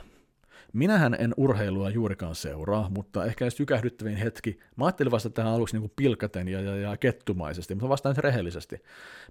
Minähän 0.74 1.16
en 1.20 1.34
urheilua 1.38 1.90
juurikaan 1.90 2.36
seuraa, 2.36 2.90
mutta 2.90 3.26
ehkä 3.26 3.50
sykähdyttävin 3.50 4.16
hetki, 4.16 4.60
mä 4.76 4.86
ajattelin 4.86 5.12
vasta 5.12 5.30
tähän 5.30 5.54
aluksi 5.54 5.80
niin 5.80 5.92
pilkaten 5.96 6.48
ja, 6.48 6.62
ja, 6.62 6.76
ja 6.76 6.98
kettumaisesti, 6.98 7.76
mutta 7.76 7.90
vastaan 7.90 8.16
nyt 8.16 8.24
rehellisesti. 8.24 8.78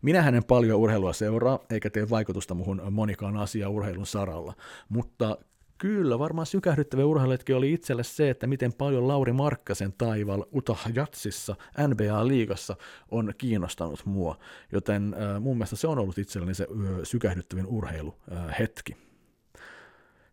Minähän 0.03 0.35
en 0.35 0.45
paljon 0.45 0.81
urheilua 0.81 1.13
seuraa, 1.13 1.59
eikä 1.71 1.91
tee 1.91 2.11
vaikutusta 2.11 2.55
muhun 2.55 2.83
monikaan 2.91 3.37
asia 3.37 3.69
urheilun 3.69 4.07
saralla, 4.07 4.55
mutta 4.89 5.39
Kyllä, 5.79 6.19
varmaan 6.19 6.47
sykähdyttävä 6.47 7.05
urheiluhetki 7.05 7.53
oli 7.53 7.73
itselle 7.73 8.05
se, 8.05 8.31
että 8.31 8.47
miten 8.47 8.73
paljon 8.73 9.09
Lauri 9.09 9.33
Markkasen 9.33 9.93
taival 9.99 10.45
Utah 10.55 10.91
Jatsissa 10.95 11.57
NBA-liigassa 11.79 12.77
on 13.11 13.33
kiinnostanut 13.39 14.07
mua, 14.07 14.39
joten 14.73 15.15
äh, 15.15 15.41
mun 15.41 15.57
mielestä 15.57 15.77
se 15.77 15.89
on 15.89 15.99
ollut 15.99 16.19
itselleni 16.19 16.55
se 16.55 16.67
äh, 16.71 17.01
sykähdyttävin 17.03 17.67
urheiluhetki. 17.67 18.93
Äh, 18.93 18.99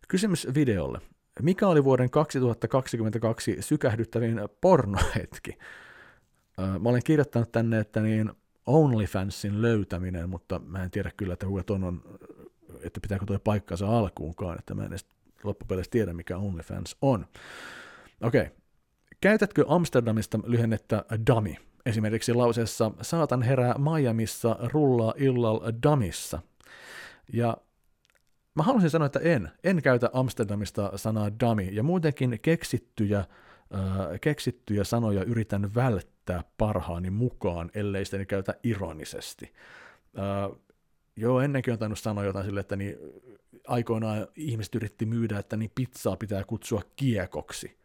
Kysymys 0.08 0.48
videolle. 0.54 1.00
Mikä 1.42 1.68
oli 1.68 1.84
vuoden 1.84 2.10
2022 2.10 3.56
sykähdyttävin 3.60 4.40
pornohetki? 4.60 5.58
Äh, 6.60 6.80
mä 6.80 6.88
olen 6.88 7.02
kirjoittanut 7.04 7.52
tänne, 7.52 7.78
että 7.78 8.00
niin 8.00 8.32
OnlyFansin 8.66 9.62
löytäminen, 9.62 10.30
mutta 10.30 10.58
mä 10.58 10.82
en 10.82 10.90
tiedä 10.90 11.10
kyllä, 11.16 11.32
että 11.32 11.46
on, 11.46 12.02
että 12.82 13.00
pitääkö 13.00 13.26
tuo 13.26 13.38
paikkansa 13.38 13.98
alkuunkaan, 13.98 14.58
että 14.58 14.74
mä 14.74 14.82
en 14.82 14.88
edes 14.88 15.13
loppupeleissä 15.44 15.90
tiedä, 15.90 16.12
mikä 16.12 16.36
OnlyFans 16.36 16.96
on. 17.02 17.26
Okei. 18.22 18.40
Okay. 18.40 18.54
Käytätkö 19.20 19.64
Amsterdamista 19.68 20.38
lyhennettä 20.46 21.04
dummy? 21.26 21.54
Esimerkiksi 21.86 22.34
lauseessa 22.34 22.90
saatan 23.02 23.42
herää 23.42 23.74
Miamissa, 23.78 24.56
rullaa 24.60 25.14
illalla 25.16 25.72
damissa. 25.82 26.38
Ja 27.32 27.56
mä 28.54 28.62
haluaisin 28.62 28.90
sanoa, 28.90 29.06
että 29.06 29.20
en. 29.22 29.50
En 29.64 29.82
käytä 29.82 30.10
Amsterdamista 30.12 30.92
sanaa 30.96 31.30
dummy. 31.40 31.62
Ja 31.62 31.82
muutenkin 31.82 32.38
keksittyjä, 32.42 33.18
äh, 33.18 33.26
keksittyjä 34.20 34.84
sanoja 34.84 35.24
yritän 35.24 35.74
välttää 35.74 36.44
parhaani 36.58 37.10
mukaan, 37.10 37.70
ellei 37.74 38.04
sitä 38.04 38.24
käytä 38.24 38.54
ironisesti. 38.62 39.52
Äh, 40.18 40.58
joo, 41.16 41.40
ennenkin 41.40 41.72
on 41.72 41.78
tainnut 41.78 41.98
sanoa 41.98 42.24
jotain 42.24 42.44
sille, 42.44 42.60
että 42.60 42.76
niin 42.76 42.96
aikoinaan 43.66 44.26
ihmiset 44.36 44.74
yritti 44.74 45.06
myydä, 45.06 45.38
että 45.38 45.56
niin 45.56 45.72
pizzaa 45.74 46.16
pitää 46.16 46.44
kutsua 46.44 46.82
kiekoksi. 46.96 47.78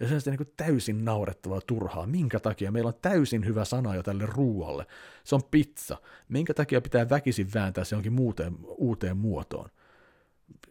Ja 0.00 0.08
se 0.08 0.14
on 0.14 0.20
sitten 0.20 0.36
niin 0.38 0.54
täysin 0.56 1.04
naurettavaa 1.04 1.60
turhaa. 1.60 2.06
Minkä 2.06 2.40
takia? 2.40 2.72
Meillä 2.72 2.88
on 2.88 2.98
täysin 3.02 3.46
hyvä 3.46 3.64
sana 3.64 3.94
jo 3.94 4.02
tälle 4.02 4.26
ruualle. 4.26 4.86
Se 5.24 5.34
on 5.34 5.42
pizza. 5.50 5.98
Minkä 6.28 6.54
takia 6.54 6.80
pitää 6.80 7.10
väkisin 7.10 7.48
vääntää 7.54 7.84
se 7.84 7.96
jonkin 7.96 8.12
muuteen, 8.12 8.56
uuteen 8.64 9.16
muotoon? 9.16 9.68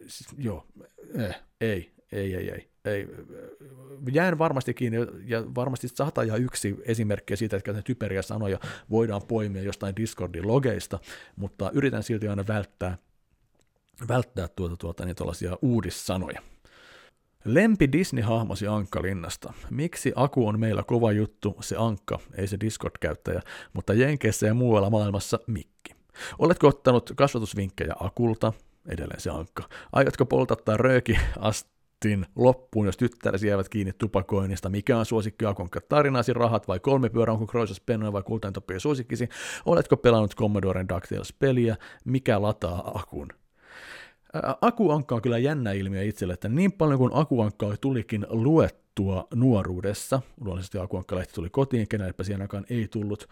Siis, 0.06 0.28
joo, 0.38 0.66
eh, 1.14 1.40
ei, 1.60 1.92
ei, 2.12 2.34
ei, 2.34 2.50
ei, 2.50 2.71
ei. 2.84 3.08
Jään 4.12 4.38
varmasti 4.38 4.74
kiinni, 4.74 4.98
ja 5.24 5.54
varmasti 5.54 5.88
sata 5.88 6.24
ja 6.24 6.36
yksi 6.36 6.76
esimerkkiä 6.84 7.36
siitä, 7.36 7.56
että 7.56 7.72
ne 7.72 7.82
typeriä 7.82 8.22
sanoja 8.22 8.58
voidaan 8.90 9.22
poimia 9.28 9.62
jostain 9.62 9.96
Discordin 9.96 10.48
logeista, 10.48 10.98
mutta 11.36 11.70
yritän 11.74 12.02
silti 12.02 12.28
aina 12.28 12.44
välttää 12.48 12.98
välttää 14.08 14.48
tuota, 14.48 14.76
tuota 14.76 15.04
niin 15.04 15.16
tuollaisia 15.16 15.58
uudissanoja. 15.62 16.42
Lempi 17.44 17.88
Disney-hahmosi 17.92 18.66
Ankka-linnasta. 18.68 19.52
Miksi 19.70 20.12
Aku 20.16 20.48
on 20.48 20.60
meillä 20.60 20.82
kova 20.82 21.12
juttu, 21.12 21.56
se 21.60 21.76
Ankka, 21.78 22.18
ei 22.34 22.46
se 22.46 22.56
Discord-käyttäjä, 22.60 23.42
mutta 23.72 23.94
Jenkeissä 23.94 24.46
ja 24.46 24.54
muualla 24.54 24.90
maailmassa 24.90 25.38
Mikki. 25.46 25.94
Oletko 26.38 26.68
ottanut 26.68 27.12
kasvatusvinkkejä 27.16 27.94
Akulta? 28.00 28.52
Edelleen 28.88 29.20
se 29.20 29.30
Ankka. 29.30 29.68
Aiotko 29.92 30.26
poltattaa 30.26 30.76
rööki 30.76 31.18
astin 32.02 32.26
loppuun, 32.36 32.86
jos 32.86 32.96
tyttäresi 32.96 33.48
jäävät 33.48 33.68
kiinni 33.68 33.92
tupakoinnista? 33.92 34.68
Mikä 34.68 34.98
on 34.98 35.06
suosikki 35.06 35.46
Akonka 35.46 35.80
tarinasi, 35.88 36.32
rahat 36.32 36.68
vai 36.68 36.80
kolme 36.80 37.08
pyörä, 37.08 37.32
onko 37.32 37.46
Kroisas 37.46 37.80
pennoja 37.80 38.12
vai 38.12 38.22
kultaintopia 38.22 38.80
suosikkisi? 38.80 39.28
Oletko 39.66 39.96
pelannut 39.96 40.36
Commodoren 40.36 40.88
DuckTales-peliä? 40.88 41.76
Mikä 42.04 42.42
lataa 42.42 42.92
Akun? 42.94 43.28
Akuankka 44.60 45.14
on 45.14 45.22
kyllä 45.22 45.38
jännä 45.38 45.72
ilmiö 45.72 46.02
itselle, 46.02 46.34
että 46.34 46.48
niin 46.48 46.72
paljon 46.72 46.98
kuin 46.98 47.14
akuankkaa 47.14 47.76
tulikin 47.80 48.26
luet 48.28 48.81
tuttua 48.94 49.26
nuoruudessa. 49.34 50.22
Luonnollisesti 50.40 50.78
Akuankka-lehti 50.78 51.34
tuli 51.34 51.50
kotiin, 51.50 51.88
kenellepä 51.88 52.24
siihen 52.24 52.42
aikaan 52.42 52.64
ei 52.70 52.88
tullut. 52.88 53.28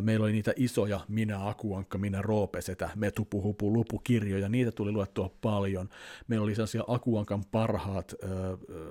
Meillä 0.00 0.24
oli 0.24 0.32
niitä 0.32 0.52
isoja 0.56 1.00
Minä 1.08 1.48
Akuankka, 1.48 1.98
Minä 1.98 2.22
Roopesetä, 2.22 2.90
Me 2.96 3.10
Tupu 3.10 3.42
Hupu 3.42 3.72
Lupu 3.72 3.98
kirjoja, 3.98 4.48
niitä 4.48 4.72
tuli 4.72 4.92
luettua 4.92 5.30
paljon. 5.40 5.88
Meillä 6.28 6.44
oli 6.44 6.54
sellaisia 6.54 6.84
Akuankan 6.86 7.44
parhaat 7.50 8.14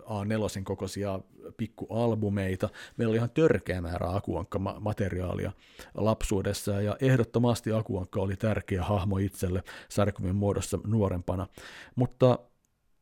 A4 0.06 0.64
kokoisia 0.64 1.20
pikkualbumeita. 1.58 2.70
Meillä 2.98 3.12
oli 3.12 3.18
ihan 3.18 3.32
törkeä 3.34 3.82
määrä 3.82 4.08
Akuankka-materiaalia 4.10 5.52
lapsuudessa, 5.96 6.82
ja 6.82 6.98
ehdottomasti 7.02 7.72
Akuankka 7.72 8.22
oli 8.22 8.36
tärkeä 8.36 8.84
hahmo 8.84 9.18
itselle 9.18 9.64
sarjakuvien 9.90 10.36
muodossa 10.36 10.80
nuorempana. 10.88 11.48
Mutta 11.96 12.40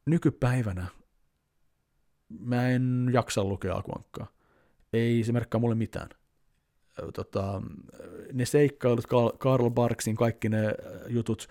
nykypäivänä 0.06 0.88
mä 2.40 2.70
en 2.70 3.10
jaksa 3.14 3.44
lukea 3.44 3.76
Akuankkaa. 3.76 4.28
Ei 4.94 5.24
se 5.24 5.32
merkkaa 5.32 5.62
mulle 5.62 5.76
mitään. 5.76 6.10
Tota, 7.14 7.62
ne 8.34 8.46
seikkailut, 8.46 9.06
Karl 9.40 9.70
Barksin, 9.70 10.16
kaikki 10.16 10.50
ne 10.50 10.74
jutut, 11.08 11.48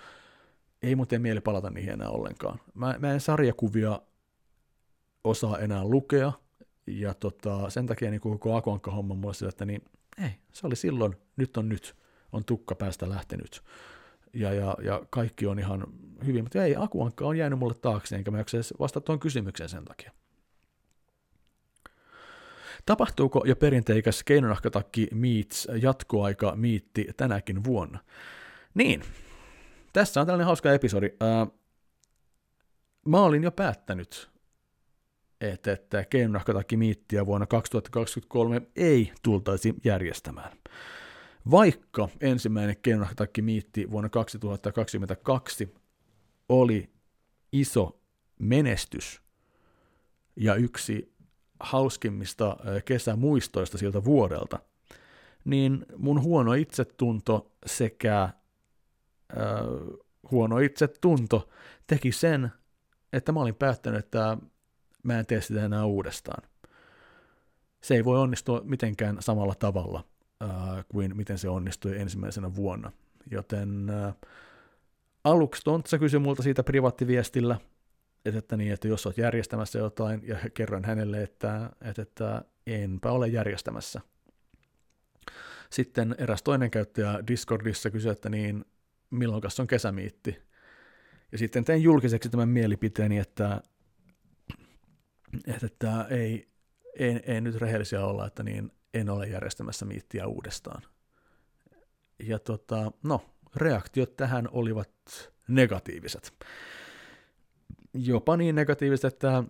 ei 0.82 0.96
mun 0.96 1.06
tee 1.06 1.18
mieli 1.18 1.40
palata 1.40 1.70
niihin 1.70 1.92
enää 1.92 2.08
ollenkaan. 2.08 2.60
Mä, 2.74 2.94
mä 2.98 3.12
en 3.12 3.20
sarjakuvia 3.20 4.00
osaa 5.24 5.58
enää 5.58 5.84
lukea, 5.84 6.32
ja 6.86 7.14
tota, 7.14 7.70
sen 7.70 7.86
takia 7.86 8.10
niin 8.10 8.20
koko 8.20 8.56
Akuankka-homma 8.56 9.14
mulle 9.14 9.34
sillä, 9.34 9.48
että 9.48 9.64
niin, 9.64 9.82
ei, 10.24 10.30
se 10.52 10.66
oli 10.66 10.76
silloin, 10.76 11.16
nyt 11.36 11.56
on 11.56 11.68
nyt, 11.68 11.96
on 12.32 12.44
tukka 12.44 12.74
päästä 12.74 13.08
lähtenyt. 13.08 13.62
Ja, 14.34 14.52
ja, 14.52 14.76
ja 14.82 15.02
kaikki 15.10 15.46
on 15.46 15.58
ihan 15.58 15.86
hyvin, 16.26 16.44
mutta 16.44 16.64
ei, 16.64 16.76
Akuankka 16.76 17.26
on 17.26 17.38
jäänyt 17.38 17.58
mulle 17.58 17.74
taakse, 17.74 18.16
enkä 18.16 18.30
mä 18.30 18.38
jaksa 18.38 18.58
vastata 18.78 19.04
tuon 19.04 19.20
kysymykseen 19.20 19.68
sen 19.68 19.84
takia. 19.84 20.12
Tapahtuuko 22.86 23.42
jo 23.46 23.56
perinteikäs 23.56 24.24
keinonahkatakki 24.24 25.08
meets 25.14 25.68
jatkoaika 25.82 26.56
miitti 26.56 27.08
tänäkin 27.16 27.64
vuonna? 27.64 27.98
Niin, 28.74 29.02
tässä 29.92 30.20
on 30.20 30.26
tällainen 30.26 30.46
hauska 30.46 30.72
episodi. 30.72 31.10
mä 33.06 33.20
olin 33.20 33.42
jo 33.42 33.52
päättänyt, 33.52 34.30
että, 35.40 35.72
että 35.72 36.04
keinonahkatakki 36.04 36.76
miittiä 36.76 37.26
vuonna 37.26 37.46
2023 37.46 38.62
ei 38.76 39.12
tultaisi 39.22 39.74
järjestämään. 39.84 40.56
Vaikka 41.50 42.08
ensimmäinen 42.20 42.76
keinonahkatakki 42.82 43.42
miitti 43.42 43.90
vuonna 43.90 44.08
2022 44.08 45.74
oli 46.48 46.90
iso 47.52 48.00
menestys 48.38 49.22
ja 50.36 50.54
yksi 50.54 51.12
hauskimmista 51.60 52.56
kesämuistoista 52.84 53.78
siltä 53.78 54.04
vuodelta, 54.04 54.58
niin 55.44 55.86
mun 55.96 56.22
huono 56.22 56.52
itsetunto 56.52 57.52
sekä 57.66 58.22
äh, 58.22 58.32
huono 60.30 60.58
itsetunto 60.58 61.48
teki 61.86 62.12
sen, 62.12 62.52
että 63.12 63.32
mä 63.32 63.40
olin 63.40 63.54
päättänyt, 63.54 64.04
että 64.04 64.36
mä 65.02 65.18
en 65.18 65.26
tee 65.26 65.40
sitä 65.40 65.64
enää 65.64 65.84
uudestaan. 65.84 66.42
Se 67.82 67.94
ei 67.94 68.04
voi 68.04 68.18
onnistua 68.18 68.60
mitenkään 68.64 69.16
samalla 69.20 69.54
tavalla 69.54 70.04
äh, 70.42 70.50
kuin 70.88 71.16
miten 71.16 71.38
se 71.38 71.48
onnistui 71.48 71.98
ensimmäisenä 71.98 72.54
vuonna. 72.54 72.92
Joten 73.30 73.90
äh, 73.90 74.14
aluksi 75.24 75.62
Tontsa 75.64 75.98
kysyi 75.98 76.20
multa 76.20 76.42
siitä 76.42 76.62
privaattiviestillä, 76.62 77.60
että, 78.24 78.38
että, 78.38 78.56
niin, 78.56 78.72
että 78.72 78.88
jos 78.88 79.06
olet 79.06 79.18
järjestämässä 79.18 79.78
jotain, 79.78 80.22
ja 80.24 80.36
kerroin 80.54 80.84
hänelle, 80.84 81.22
että, 81.22 81.70
että, 81.82 82.02
että 82.02 82.44
enpä 82.66 83.10
ole 83.10 83.28
järjestämässä. 83.28 84.00
Sitten 85.70 86.14
eräs 86.18 86.42
toinen 86.42 86.70
käyttäjä 86.70 87.18
Discordissa 87.26 87.90
kysyi, 87.90 88.10
että 88.10 88.28
niin, 88.28 88.64
milloin 89.10 89.42
on 89.58 89.66
kesämiitti. 89.66 90.42
Ja 91.32 91.38
sitten 91.38 91.64
tein 91.64 91.82
julkiseksi 91.82 92.28
tämän 92.28 92.48
mielipiteeni, 92.48 93.18
että, 93.18 93.60
että, 95.46 95.66
että 95.66 96.06
ei, 96.10 96.48
ei, 96.98 97.20
ei 97.26 97.40
nyt 97.40 97.56
rehellisiä 97.56 98.04
olla, 98.04 98.26
että 98.26 98.42
niin, 98.42 98.72
en 98.94 99.10
ole 99.10 99.26
järjestämässä 99.26 99.84
miittiä 99.84 100.26
uudestaan. 100.26 100.82
Ja 102.18 102.38
tota, 102.38 102.92
no, 103.02 103.24
reaktiot 103.56 104.16
tähän 104.16 104.48
olivat 104.52 104.90
negatiiviset 105.48 106.32
jopa 107.94 108.36
niin 108.36 108.54
negatiivista, 108.54 109.08
että 109.08 109.44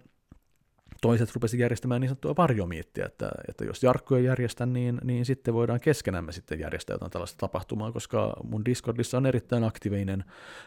toiset 1.01 1.35
rupesi 1.35 1.59
järjestämään 1.59 2.01
niin 2.01 2.09
sanottua 2.09 2.35
varjomiittiä, 2.37 3.07
että, 3.07 3.31
että 3.49 3.65
jos 3.65 3.83
Jarkko 3.83 4.17
ei 4.17 4.25
järjestä, 4.25 4.67
niin, 4.67 5.01
niin 5.05 5.25
sitten 5.25 5.55
voidaan 5.55 5.81
keskenämme 5.81 6.33
sitten 6.33 6.61
järjestää 6.61 6.95
jotain 6.95 7.11
tällaista 7.11 7.39
tapahtumaa, 7.39 7.93
koska 7.93 8.37
mun 8.45 8.65
Discordissa 8.65 9.17
on 9.17 9.27
erittäin 9.27 9.65
aktiivinen 9.65 10.25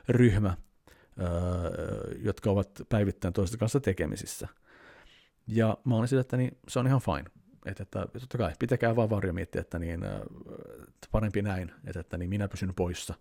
ryhmä 0.09 0.57
öö, 1.21 2.15
jotka 2.23 2.49
ovat 2.49 2.69
päivittäin 2.89 3.33
toisten 3.33 3.59
kanssa 3.59 3.79
tekemisissä. 3.79 4.47
Ja 5.47 5.77
mä 5.85 5.95
olin 5.95 6.07
sillä, 6.07 6.21
että 6.21 6.37
niin, 6.37 6.57
se 6.67 6.79
on 6.79 6.87
ihan 6.87 7.01
fine. 7.01 7.25
Että, 7.65 7.83
että 7.83 8.07
totta 8.19 8.37
kai, 8.37 8.53
pitäkää 8.59 8.95
vaan 8.95 9.09
varjo 9.09 9.33
miettiä, 9.33 9.61
että 9.61 9.79
niin, 9.79 9.99
parempi 11.11 11.41
näin, 11.41 11.71
että, 11.87 11.99
että 11.99 12.17
niin 12.17 12.29
minä 12.29 12.47
pysyn 12.47 12.73
poissa, 12.75 13.13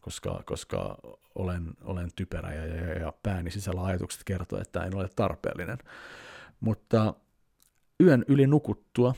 koska, 0.00 0.42
koska 0.46 0.98
olen, 1.34 1.74
olen 1.82 2.08
typerä 2.16 2.54
ja, 2.54 2.66
ja, 2.66 2.98
ja 2.98 3.12
pääni 3.22 3.50
sisällä 3.50 3.84
ajatukset 3.84 4.24
kertoo, 4.24 4.60
että 4.60 4.84
en 4.84 4.96
ole 4.96 5.08
tarpeellinen. 5.16 5.78
Mutta 6.60 7.14
yön 8.02 8.24
yli 8.28 8.46
nukuttua 8.46 9.14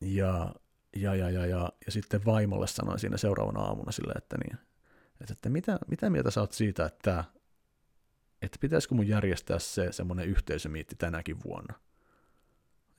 ja, 0.00 0.54
ja, 0.96 1.14
ja, 1.14 1.30
ja, 1.30 1.46
ja, 1.46 1.72
ja 1.86 1.92
sitten 1.92 2.24
vaimolle 2.24 2.66
sanoin 2.66 2.98
siinä 2.98 3.16
seuraavana 3.16 3.60
aamuna 3.60 3.92
sille, 3.92 4.12
että, 4.16 4.36
niin, 4.38 4.58
että, 5.20 5.32
että 5.32 5.48
mitä, 5.48 5.78
mitä 5.88 6.10
mieltä 6.10 6.30
sä 6.30 6.40
oot 6.40 6.52
siitä, 6.52 6.86
että, 6.86 7.24
että 8.42 8.58
pitäisikö 8.60 8.94
mun 8.94 9.08
järjestää 9.08 9.58
se 9.58 9.92
semmoinen 9.92 10.28
yhteisömiitti 10.28 10.96
tänäkin 10.96 11.36
vuonna. 11.44 11.74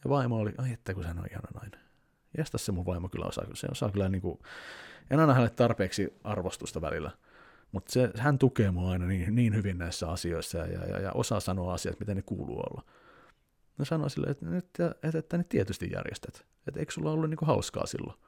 Ja 0.03 0.09
vaimo 0.09 0.37
oli, 0.37 0.51
ai 0.57 0.73
että 0.73 0.93
kun 0.93 1.05
hän 1.05 1.19
on 1.19 1.27
ihana 1.31 1.47
nainen. 1.53 1.79
Jästä 2.37 2.57
se 2.57 2.71
mun 2.71 2.85
vaimo 2.85 3.09
kyllä 3.09 3.25
osaa, 3.25 3.45
se 3.53 3.67
osaa 3.71 3.91
kyllä 3.91 4.09
niin 4.09 4.21
kuin, 4.21 4.39
en 5.09 5.19
anna 5.19 5.33
hänelle 5.33 5.55
tarpeeksi 5.55 6.13
arvostusta 6.23 6.81
välillä, 6.81 7.11
mutta 7.71 7.91
se, 7.91 8.11
hän 8.17 8.39
tukee 8.39 8.71
mua 8.71 8.91
aina 8.91 9.05
niin, 9.05 9.35
niin 9.35 9.55
hyvin 9.55 9.77
näissä 9.77 10.09
asioissa 10.09 10.57
ja, 10.57 10.85
ja, 10.87 10.99
ja, 10.99 11.11
osaa 11.11 11.39
sanoa 11.39 11.73
asiat, 11.73 11.99
miten 11.99 12.15
ne 12.15 12.21
kuuluu 12.21 12.59
olla. 12.59 12.83
No 13.77 13.85
sanoi 13.85 14.09
sille, 14.09 14.27
että, 14.27 14.57
että, 14.57 14.95
että, 15.03 15.19
että 15.19 15.37
ne 15.37 15.43
tietysti 15.43 15.91
järjestät. 15.91 16.45
Että 16.67 16.79
eikö 16.79 16.91
sulla 16.91 17.11
ollut 17.11 17.29
niin 17.29 17.37
kuin 17.37 17.47
hauskaa 17.47 17.85
silloin? 17.85 18.19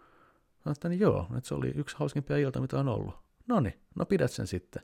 Mä 0.66 0.72
että 0.72 0.90
niin 0.90 1.00
joo, 1.00 1.28
että 1.38 1.48
se 1.48 1.56
oli 1.56 1.72
yksi 1.76 1.96
hauskimpia 1.98 2.38
ilta, 2.38 2.62
mitä 2.62 2.80
on 2.80 2.88
ollut. 2.88 3.16
No 3.48 3.60
niin, 3.60 3.80
no 3.96 4.06
pidät 4.06 4.32
sen 4.32 4.48
sitten. 4.48 4.84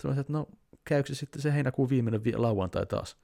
Sanoin, 0.00 0.20
että 0.20 0.32
no 0.32 0.46
käykö 0.84 1.14
sitten 1.14 1.42
se 1.42 1.52
heinäkuun 1.54 1.88
viimeinen 1.88 2.24
vi- 2.24 2.36
lauantai 2.36 2.86
taas? 2.86 3.16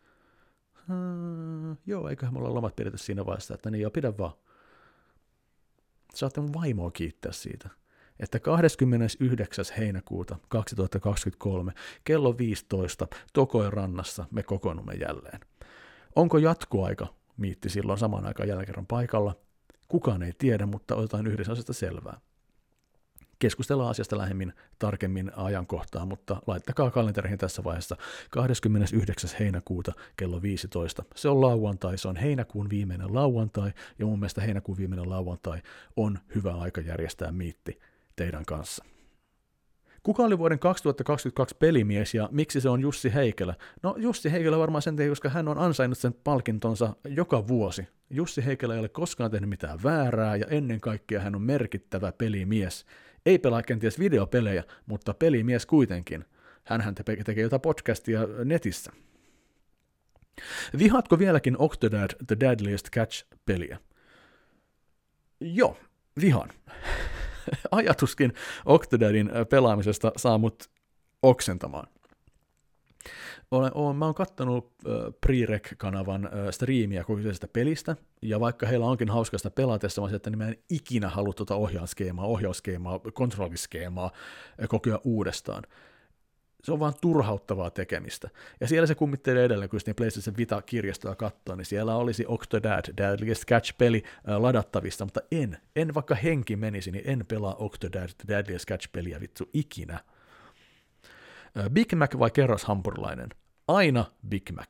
Hmm, 0.89 1.77
joo, 1.87 2.09
eiköhän 2.09 2.35
mulla 2.35 2.55
lomat 2.55 2.77
pidetty 2.77 2.99
siinä 2.99 3.27
vaiheessa, 3.27 3.55
että 3.55 3.71
niin 3.71 3.83
joo, 3.83 3.91
pidä 3.91 4.19
vaan. 4.19 4.33
Saatte 6.15 6.41
mun 6.41 6.55
vaimoa 6.55 6.91
kiittää 6.91 7.33
siitä, 7.33 7.69
että 8.21 8.41
29. 8.41 9.65
heinäkuuta 9.79 10.37
2023 10.49 11.73
kello 12.05 12.39
15 12.39 13.07
Tokoen 13.33 13.73
rannassa 13.73 14.25
me 14.31 14.43
kokoonnumme 14.43 14.95
jälleen. 14.95 15.41
Onko 16.17 16.39
jatkoaika? 16.39 17.07
Miitti 17.37 17.69
silloin 17.69 17.99
samaan 17.99 18.27
aikaan 18.27 18.49
jälleen 18.49 18.87
paikalla. 18.87 19.35
Kukaan 19.89 20.23
ei 20.23 20.33
tiedä, 20.39 20.67
mutta 20.67 20.97
otetaan 20.97 21.27
yhdessä 21.27 21.53
asiasta 21.53 21.73
selvää. 21.73 22.21
Keskustellaan 23.39 23.91
asiasta 23.91 24.19
lähemmin 24.19 24.53
tarkemmin 24.79 25.33
ajankohtaa, 25.37 26.07
mutta 26.07 26.43
laittakaa 26.47 26.91
kalenteriin 26.91 27.39
tässä 27.39 27.65
vaiheessa 27.65 27.97
29. 28.31 29.31
heinäkuuta 29.41 29.93
kello 30.17 30.43
15. 30.43 31.05
Se 31.15 31.29
on 31.29 31.41
lauantai, 31.41 31.99
se 31.99 32.09
on 32.09 32.17
heinäkuun 32.17 32.71
viimeinen 32.71 33.15
lauantai, 33.15 33.73
ja 33.99 34.07
mun 34.07 34.19
mielestä 34.19 34.41
heinäkuun 34.41 34.79
viimeinen 34.79 35.11
lauantai 35.11 35.63
on 35.97 36.19
hyvä 36.35 36.55
aika 36.55 36.81
järjestää 36.81 37.33
miitti 37.33 37.81
teidän 38.17 38.45
kanssa. 38.45 38.85
Kuka 40.03 40.23
oli 40.23 40.39
vuoden 40.39 40.59
2022 40.59 41.57
pelimies 41.59 42.15
ja 42.15 42.29
miksi 42.33 42.61
se 42.61 42.69
on 42.69 42.81
Jussi 42.81 43.15
Heikelä? 43.15 43.55
No 43.83 43.95
Jussi 43.99 44.33
Heikelä 44.33 44.59
varmaan 44.59 44.83
sen 44.83 44.97
takia, 44.97 45.09
koska 45.09 45.29
hän 45.29 45.49
on 45.49 45.59
ansainnut 45.59 45.99
sen 45.99 46.15
palkintonsa 46.25 46.97
joka 47.09 47.49
vuosi. 47.49 47.89
Jussi 48.11 48.45
Heikelä 48.45 48.75
ei 48.75 48.81
ole 48.81 48.89
koskaan 48.89 49.31
tehnyt 49.31 49.51
mitään 49.51 49.83
väärää 49.83 50.37
ja 50.37 50.47
ennen 50.47 50.81
kaikkea 50.81 51.21
hän 51.21 51.35
on 51.35 51.43
merkittävä 51.43 52.13
pelimies. 52.13 52.87
Ei 53.27 53.39
pelaa 53.39 53.63
kenties 53.63 53.99
videopelejä, 53.99 54.65
mutta 54.87 55.15
pelimies 55.15 55.67
kuitenkin. 55.67 56.25
Hänhän 56.65 56.95
tekee 56.95 57.43
jotain 57.43 57.63
podcastia 57.63 58.21
netissä. 58.45 58.93
Vihaatko 60.79 61.19
vieläkin 61.19 61.57
Octodad 61.59 62.11
The 62.27 62.37
Deadliest 62.41 62.89
Catch-peliä? 62.97 63.79
Joo, 65.41 65.77
vihan. 66.21 66.51
Ajatuskin 67.71 68.33
Octodadin 68.67 69.31
pelaamisesta 69.51 70.13
saa 70.17 70.39
mut 70.39 70.71
oksentamaan. 71.23 71.87
Olen, 73.51 73.71
olen, 73.75 73.97
mä 73.97 74.05
oon 74.05 74.15
kattonut 74.15 74.73
äh, 74.87 74.93
Pre-Rec-kanavan 75.27 76.27
äh, 76.27 76.33
striimiä 76.51 77.05
kyseisestä 77.05 77.49
pelistä, 77.49 77.97
ja 78.23 78.41
vaikka 78.41 78.67
heillä 78.67 78.87
onkin 78.87 79.11
hauskasta 79.11 79.51
pelatessa, 79.51 80.03
mä 80.03 80.17
että 80.17 80.31
niin 80.31 80.39
mä 80.39 80.49
en 80.49 80.57
ikinä 80.71 81.09
halua 81.09 81.33
tuota 81.33 81.55
ohjausskeemaa, 81.55 82.27
ohjausskeemaa, 82.27 82.99
kontrolliskeemaa 82.99 84.11
äh, 84.63 84.69
kokea 84.69 85.01
uudestaan. 85.05 85.63
Se 86.65 86.73
on 86.73 86.81
vaan 86.81 86.95
turhauttavaa 87.01 87.71
tekemistä. 87.71 88.31
Ja 88.61 88.69
siellä 88.69 88.87
se 88.87 88.95
kummittelee 88.95 89.45
edelleen, 89.45 89.71
kun 89.71 89.81
niin 89.87 89.97
PlayStation 89.97 90.37
Vita-kirjastoa 90.37 91.17
katsoo, 91.17 91.57
niin 91.57 91.67
siellä 91.67 91.97
olisi 91.97 92.25
Octodad, 92.29 92.85
Deadliest 92.97 93.45
Catch-peli 93.45 94.03
äh, 94.05 94.41
ladattavissa, 94.41 95.05
mutta 95.05 95.21
en, 95.33 95.59
en 95.77 95.95
vaikka 95.95 96.15
henki 96.15 96.57
menisi, 96.57 96.91
niin 96.91 97.05
en 97.07 97.27
pelaa 97.27 97.55
Octodad, 97.55 98.09
Deadliest 98.29 98.71
Catch-peliä 98.71 99.21
vittu 99.21 99.51
ikinä. 99.53 100.01
Big 101.71 101.93
Mac 101.93 102.19
vai 102.19 102.31
kerroshampurilainen? 102.31 103.29
Aina 103.69 104.05
Big 104.29 104.51
Mac. 104.51 104.69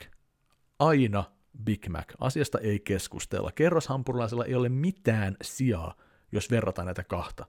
Aina 0.78 1.24
Big 1.64 1.88
Mac. 1.88 2.12
Asiasta 2.20 2.59
ei 2.59 2.80
keskustella. 2.80 3.53
Kerroshampurilaisella 3.53 4.45
ei 4.45 4.55
ole 4.55 4.68
mitään 4.68 5.36
sijaa, 5.42 5.95
jos 6.32 6.51
verrataan 6.51 6.86
näitä 6.86 7.05
kahta. 7.05 7.47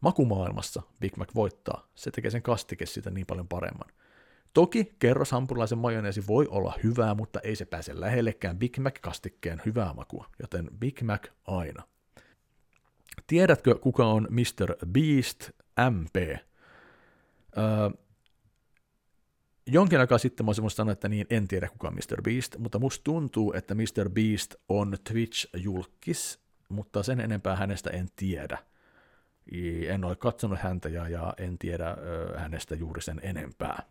Makumaailmassa 0.00 0.82
Big 1.00 1.16
Mac 1.16 1.34
voittaa. 1.34 1.88
Se 1.94 2.10
tekee 2.10 2.30
sen 2.30 2.42
kastike 2.42 2.86
siitä 2.86 3.10
niin 3.10 3.26
paljon 3.26 3.48
paremman. 3.48 3.88
Toki 4.54 4.94
kerroshampurilaisen 4.98 5.78
majoneesi 5.78 6.26
voi 6.26 6.46
olla 6.50 6.74
hyvää, 6.82 7.14
mutta 7.14 7.40
ei 7.40 7.56
se 7.56 7.64
pääse 7.64 8.00
lähellekään 8.00 8.58
Big 8.58 8.78
Mac-kastikkeen 8.78 9.62
hyvää 9.66 9.94
makua, 9.94 10.26
joten 10.40 10.70
Big 10.78 11.02
Mac 11.02 11.26
aina. 11.46 11.82
Tiedätkö, 13.26 13.74
kuka 13.74 14.06
on 14.06 14.28
Mr. 14.30 14.86
Beast 14.86 15.50
MP? 15.90 16.16
Öö, 17.58 17.90
jonkin 19.66 20.00
aikaa 20.00 20.18
sitten 20.18 20.46
mä 20.46 20.48
olisin 20.48 20.70
sanonut, 20.70 20.92
että 20.92 21.08
niin, 21.08 21.26
en 21.30 21.48
tiedä 21.48 21.68
kuka 21.68 21.88
on 21.88 21.94
Mr. 21.94 22.22
Beast, 22.22 22.58
mutta 22.58 22.78
musta 22.78 23.04
tuntuu, 23.04 23.52
että 23.52 23.74
Mr. 23.74 24.10
Beast 24.10 24.54
on 24.68 24.96
Twitch-julkis, 25.10 26.38
mutta 26.68 27.02
sen 27.02 27.20
enempää 27.20 27.56
hänestä 27.56 27.90
en 27.90 28.08
tiedä. 28.16 28.58
En 29.88 30.04
ole 30.04 30.16
katsonut 30.16 30.58
häntä 30.58 30.88
ja, 30.88 31.08
ja 31.08 31.34
en 31.38 31.58
tiedä 31.58 31.96
hänestä 32.36 32.74
juuri 32.74 33.02
sen 33.02 33.20
enempää. 33.22 33.82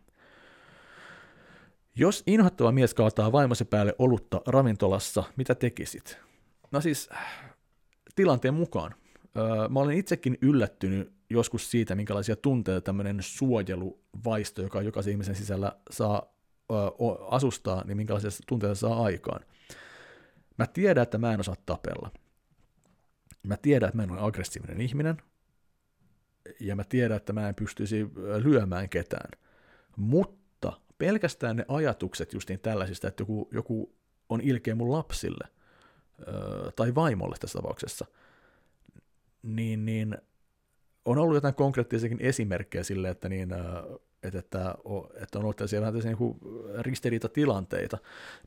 Jos 1.96 2.24
inhottava 2.28 2.72
mies 2.72 2.94
kaataa 2.94 3.32
vaimosi 3.32 3.66
päälle 3.66 3.96
olutta 4.00 4.42
ravintolassa, 4.48 5.24
mitä 5.36 5.56
tekisit? 5.56 6.18
No 6.72 6.82
siis, 6.82 7.10
tilanteen 8.16 8.54
mukaan. 8.54 8.96
Öö, 9.38 9.68
mä 9.70 9.80
olen 9.80 9.98
itsekin 9.98 10.38
yllättynyt 10.42 11.14
joskus 11.30 11.72
siitä, 11.72 11.96
minkälaisia 11.96 12.36
tunteita 12.36 12.82
tämmöinen 12.82 13.18
suojeluvaisto, 13.22 14.62
joka 14.62 14.82
jokaisen 14.82 15.12
ihmisen 15.12 15.36
sisällä 15.36 15.72
saa 15.92 16.34
asustaa, 17.30 17.84
niin 17.86 17.98
minkälaisia 17.98 18.30
tunteita 18.48 18.76
saa 18.76 19.04
aikaan. 19.04 19.42
Mä 20.58 20.68
tiedän, 20.68 21.04
että 21.04 21.18
mä 21.18 21.34
en 21.34 21.40
osaa 21.40 21.56
tapella. 21.66 22.12
Mä 23.44 23.58
tiedän, 23.58 23.88
että 23.88 23.98
mä 23.98 24.04
en 24.04 24.12
ole 24.12 24.22
aggressiivinen 24.22 24.82
ihminen, 24.82 25.18
ja 26.60 26.76
mä 26.76 26.84
tiedän, 26.84 27.18
että 27.18 27.34
mä 27.34 27.50
en 27.50 27.56
pystyisi 27.56 28.08
lyömään 28.44 28.90
ketään. 28.90 29.32
Mutta 29.98 30.74
pelkästään 30.98 31.56
ne 31.56 31.66
ajatukset 31.68 32.34
justiin 32.34 32.60
tällaisista, 32.60 33.08
että 33.08 33.22
joku, 33.22 33.50
joku 33.52 33.96
on 34.30 34.42
ilkeä 34.42 34.76
mun 34.76 34.92
lapsille, 34.92 35.48
tai 36.76 36.96
vaimolle 36.96 37.36
tässä 37.40 37.60
tapauksessa, 37.60 38.06
niin, 39.44 39.86
niin 39.86 40.18
on 41.06 41.18
ollut 41.18 41.36
jotain 41.36 41.56
konkreettisiakin 41.56 42.22
esimerkkejä 42.22 42.84
sille, 42.84 43.10
että, 43.10 43.30
niin, 43.30 43.54
että, 44.24 44.40
että, 44.40 44.76
että 45.22 45.40
on 45.40 45.44
ollut 45.44 45.56
tällaisia 45.56 45.82
vähän 45.82 45.94
tällaisia 45.94 46.18
niin 46.20 46.84
ristiriitatilanteita, 46.84 47.98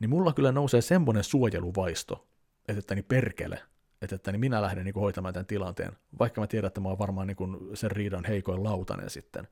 niin 0.00 0.10
mulla 0.10 0.32
kyllä 0.32 0.52
nousee 0.52 0.80
semmoinen 0.80 1.24
suojeluvaisto, 1.24 2.28
että, 2.68 2.78
että 2.78 2.94
niin 2.94 3.04
perkele, 3.04 3.62
että, 4.02 4.16
että 4.16 4.32
niin 4.32 4.40
minä 4.40 4.62
lähden 4.62 4.84
niin 4.84 4.94
kuin 4.94 5.00
hoitamaan 5.00 5.34
tämän 5.34 5.46
tilanteen, 5.46 5.92
vaikka 6.18 6.40
mä 6.40 6.46
tiedän, 6.46 6.68
että 6.68 6.80
mä 6.80 6.88
oon 6.88 6.98
varmaan 6.98 7.26
niin 7.26 7.36
kuin 7.36 7.76
sen 7.76 7.90
riidan 7.90 8.24
heikoin 8.24 8.64
lautanen 8.64 9.10
sitten. 9.10 9.48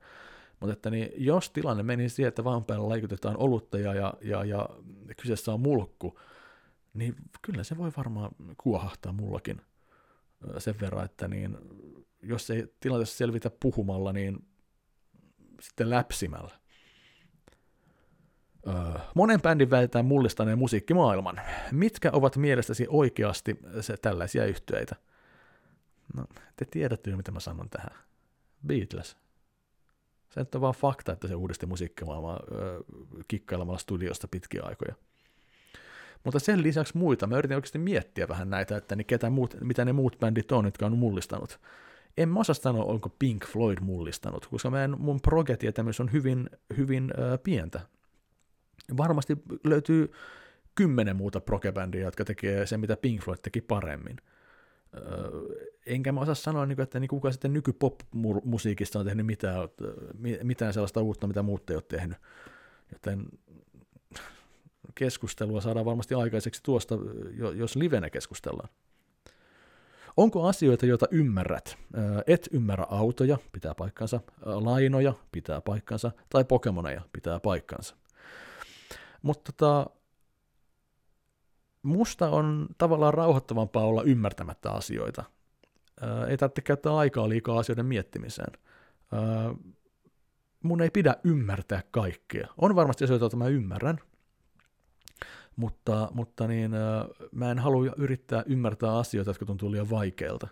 Mutta 0.59 0.73
että 0.73 0.89
niin, 0.89 1.11
jos 1.17 1.49
tilanne 1.49 1.83
meni 1.83 2.09
siihen, 2.09 2.27
että 2.27 2.43
vaan 2.43 2.65
päällä 2.65 2.89
laikutetaan 2.89 3.37
olutta 3.37 3.79
ja, 3.79 3.93
ja, 3.93 4.13
ja, 4.21 4.45
ja 4.45 4.69
kyseessä 5.21 5.53
on 5.53 5.59
mulkku, 5.59 6.19
niin 6.93 7.15
kyllä 7.41 7.63
se 7.63 7.77
voi 7.77 7.91
varmaan 7.97 8.31
kuohahtaa 8.57 9.11
mullakin 9.11 9.61
sen 10.57 10.75
verran, 10.81 11.05
että 11.05 11.27
niin 11.27 11.57
jos 12.23 12.49
ei 12.49 12.73
tilanteessa 12.79 13.17
selvitä 13.17 13.51
puhumalla, 13.59 14.13
niin 14.13 14.45
sitten 15.61 15.89
läpsimällä. 15.89 16.58
Öö, 18.67 18.73
monen 19.15 19.41
bändin 19.41 19.69
väitetään 19.69 20.05
mullistaneen 20.05 20.57
musiikkimaailman. 20.57 21.41
Mitkä 21.71 22.09
ovat 22.13 22.37
mielestäsi 22.37 22.85
oikeasti 22.89 23.59
se, 23.81 23.97
tällaisia 23.97 24.45
yhtyeitä? 24.45 24.95
No, 26.15 26.25
te 26.55 26.65
tiedätte 26.65 27.09
jo, 27.09 27.17
mitä 27.17 27.31
mä 27.31 27.39
sanon 27.39 27.69
tähän. 27.69 27.91
Beatles. 28.67 29.17
Se 30.29 30.45
on 30.55 30.61
vaan 30.61 30.73
fakta, 30.73 31.11
että 31.11 31.27
se 31.27 31.35
uudisti 31.35 31.65
musiikkimaailmaa 31.65 32.39
kikkailemalla 33.27 33.79
studiosta 33.79 34.27
pitkiä 34.27 34.61
aikoja. 34.63 34.95
Mutta 36.23 36.39
sen 36.39 36.63
lisäksi 36.63 36.97
muita, 36.97 37.27
mä 37.27 37.37
yritin 37.37 37.55
oikeasti 37.55 37.79
miettiä 37.79 38.27
vähän 38.27 38.49
näitä, 38.49 38.77
että 38.77 38.95
niin 38.95 39.05
ketä 39.05 39.29
muut, 39.29 39.55
mitä 39.61 39.85
ne 39.85 39.93
muut 39.93 40.17
bändit 40.19 40.51
on, 40.51 40.65
jotka 40.65 40.85
on 40.85 40.97
mullistanut. 40.97 41.59
En 42.17 42.29
mä 42.29 42.39
osaa 42.39 42.53
sanoa, 42.53 42.83
onko 42.83 43.09
Pink 43.19 43.45
Floyd 43.45 43.77
mullistanut, 43.81 44.47
koska 44.47 44.69
mä 44.69 44.83
en, 44.83 44.95
mun 44.99 45.21
progetietämys 45.21 45.99
on 45.99 46.11
hyvin, 46.11 46.49
hyvin 46.77 47.13
äh, 47.19 47.39
pientä. 47.43 47.79
Varmasti 48.97 49.37
löytyy 49.63 50.11
kymmenen 50.75 51.15
muuta 51.15 51.41
progebändiä, 51.41 52.01
jotka 52.01 52.25
tekee 52.25 52.65
sen, 52.65 52.79
mitä 52.79 52.97
Pink 52.97 53.23
Floyd 53.23 53.39
teki 53.41 53.61
paremmin. 53.61 54.17
Öö, 54.97 55.29
enkä 55.85 56.11
mä 56.11 56.19
osaa 56.19 56.35
sanoa, 56.35 56.65
niin 56.65 56.81
että 56.81 56.99
niin 56.99 57.07
kuka 57.07 57.31
sitten 57.31 57.53
nykypop-musiikista 57.53 58.99
on 58.99 59.05
tehnyt 59.05 59.25
mitään, 59.25 59.69
mitään 60.43 60.73
sellaista 60.73 61.01
uutta, 61.01 61.27
mitä 61.27 61.41
muut 61.41 61.69
ei 61.69 61.75
ole 61.75 61.83
tehnyt. 61.87 62.17
Joten 62.91 63.25
keskustelua 64.95 65.61
saadaan 65.61 65.85
varmasti 65.85 66.15
aikaiseksi 66.15 66.63
tuosta, 66.63 66.95
jos 67.55 67.75
livenä 67.75 68.09
keskustellaan. 68.09 68.69
Onko 70.17 70.47
asioita, 70.47 70.85
joita 70.85 71.05
ymmärrät? 71.11 71.77
Et 72.27 72.49
ymmärrä 72.51 72.85
autoja, 72.89 73.37
pitää 73.51 73.75
paikkansa, 73.75 74.19
lainoja, 74.41 75.13
pitää 75.31 75.61
paikkansa, 75.61 76.11
tai 76.29 76.45
pokemoneja, 76.45 77.01
pitää 77.13 77.39
paikkansa. 77.39 77.95
Mutta 79.21 79.51
tota, 79.51 79.89
musta 81.83 82.29
on 82.29 82.67
tavallaan 82.77 83.13
rauhoittavampaa 83.13 83.83
olla 83.83 84.03
ymmärtämättä 84.03 84.71
asioita. 84.71 85.23
Ei 86.27 86.37
tarvitse 86.37 86.61
käyttää 86.61 86.95
aikaa 86.97 87.29
liikaa 87.29 87.59
asioiden 87.59 87.85
miettimiseen. 87.85 88.53
Mun 90.63 90.81
ei 90.81 90.89
pidä 90.89 91.15
ymmärtää 91.23 91.83
kaikkea. 91.91 92.47
On 92.57 92.75
varmasti 92.75 93.03
asioita, 93.03 93.23
joita 93.23 93.37
mä 93.37 93.47
ymmärrän, 93.47 93.99
mutta, 95.55 96.09
mutta 96.13 96.47
niin, 96.47 96.71
mä 97.31 97.51
en 97.51 97.59
halua 97.59 97.85
yrittää 97.97 98.43
ymmärtää 98.45 98.97
asioita, 98.97 99.29
jotka 99.29 99.45
tuntuu 99.45 99.71
liian 99.71 99.89
vaikeilta. 99.89 100.47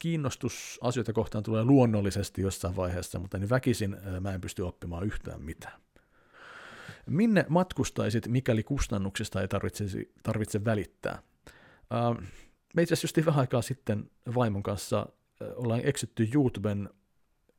Kiinnostus 0.00 0.78
asioita 0.82 1.12
kohtaan 1.12 1.44
tulee 1.44 1.64
luonnollisesti 1.64 2.42
jossain 2.42 2.76
vaiheessa, 2.76 3.18
mutta 3.18 3.38
niin 3.38 3.50
väkisin 3.50 3.96
mä 4.20 4.32
en 4.32 4.40
pysty 4.40 4.62
oppimaan 4.62 5.04
yhtään 5.04 5.42
mitään. 5.42 5.80
Minne 7.06 7.46
matkustaisit, 7.48 8.28
mikäli 8.28 8.62
kustannuksista 8.62 9.40
ei 9.40 9.48
tarvitse, 9.48 9.84
tarvitse 10.22 10.64
välittää? 10.64 11.22
Me 12.74 12.82
itse 12.82 12.92
asiassa 12.92 13.26
vähän 13.26 13.40
aikaa 13.40 13.62
sitten 13.62 14.10
vaimon 14.34 14.62
kanssa 14.62 15.06
ollaan 15.54 15.80
eksytty 15.84 16.28
YouTuben 16.34 16.90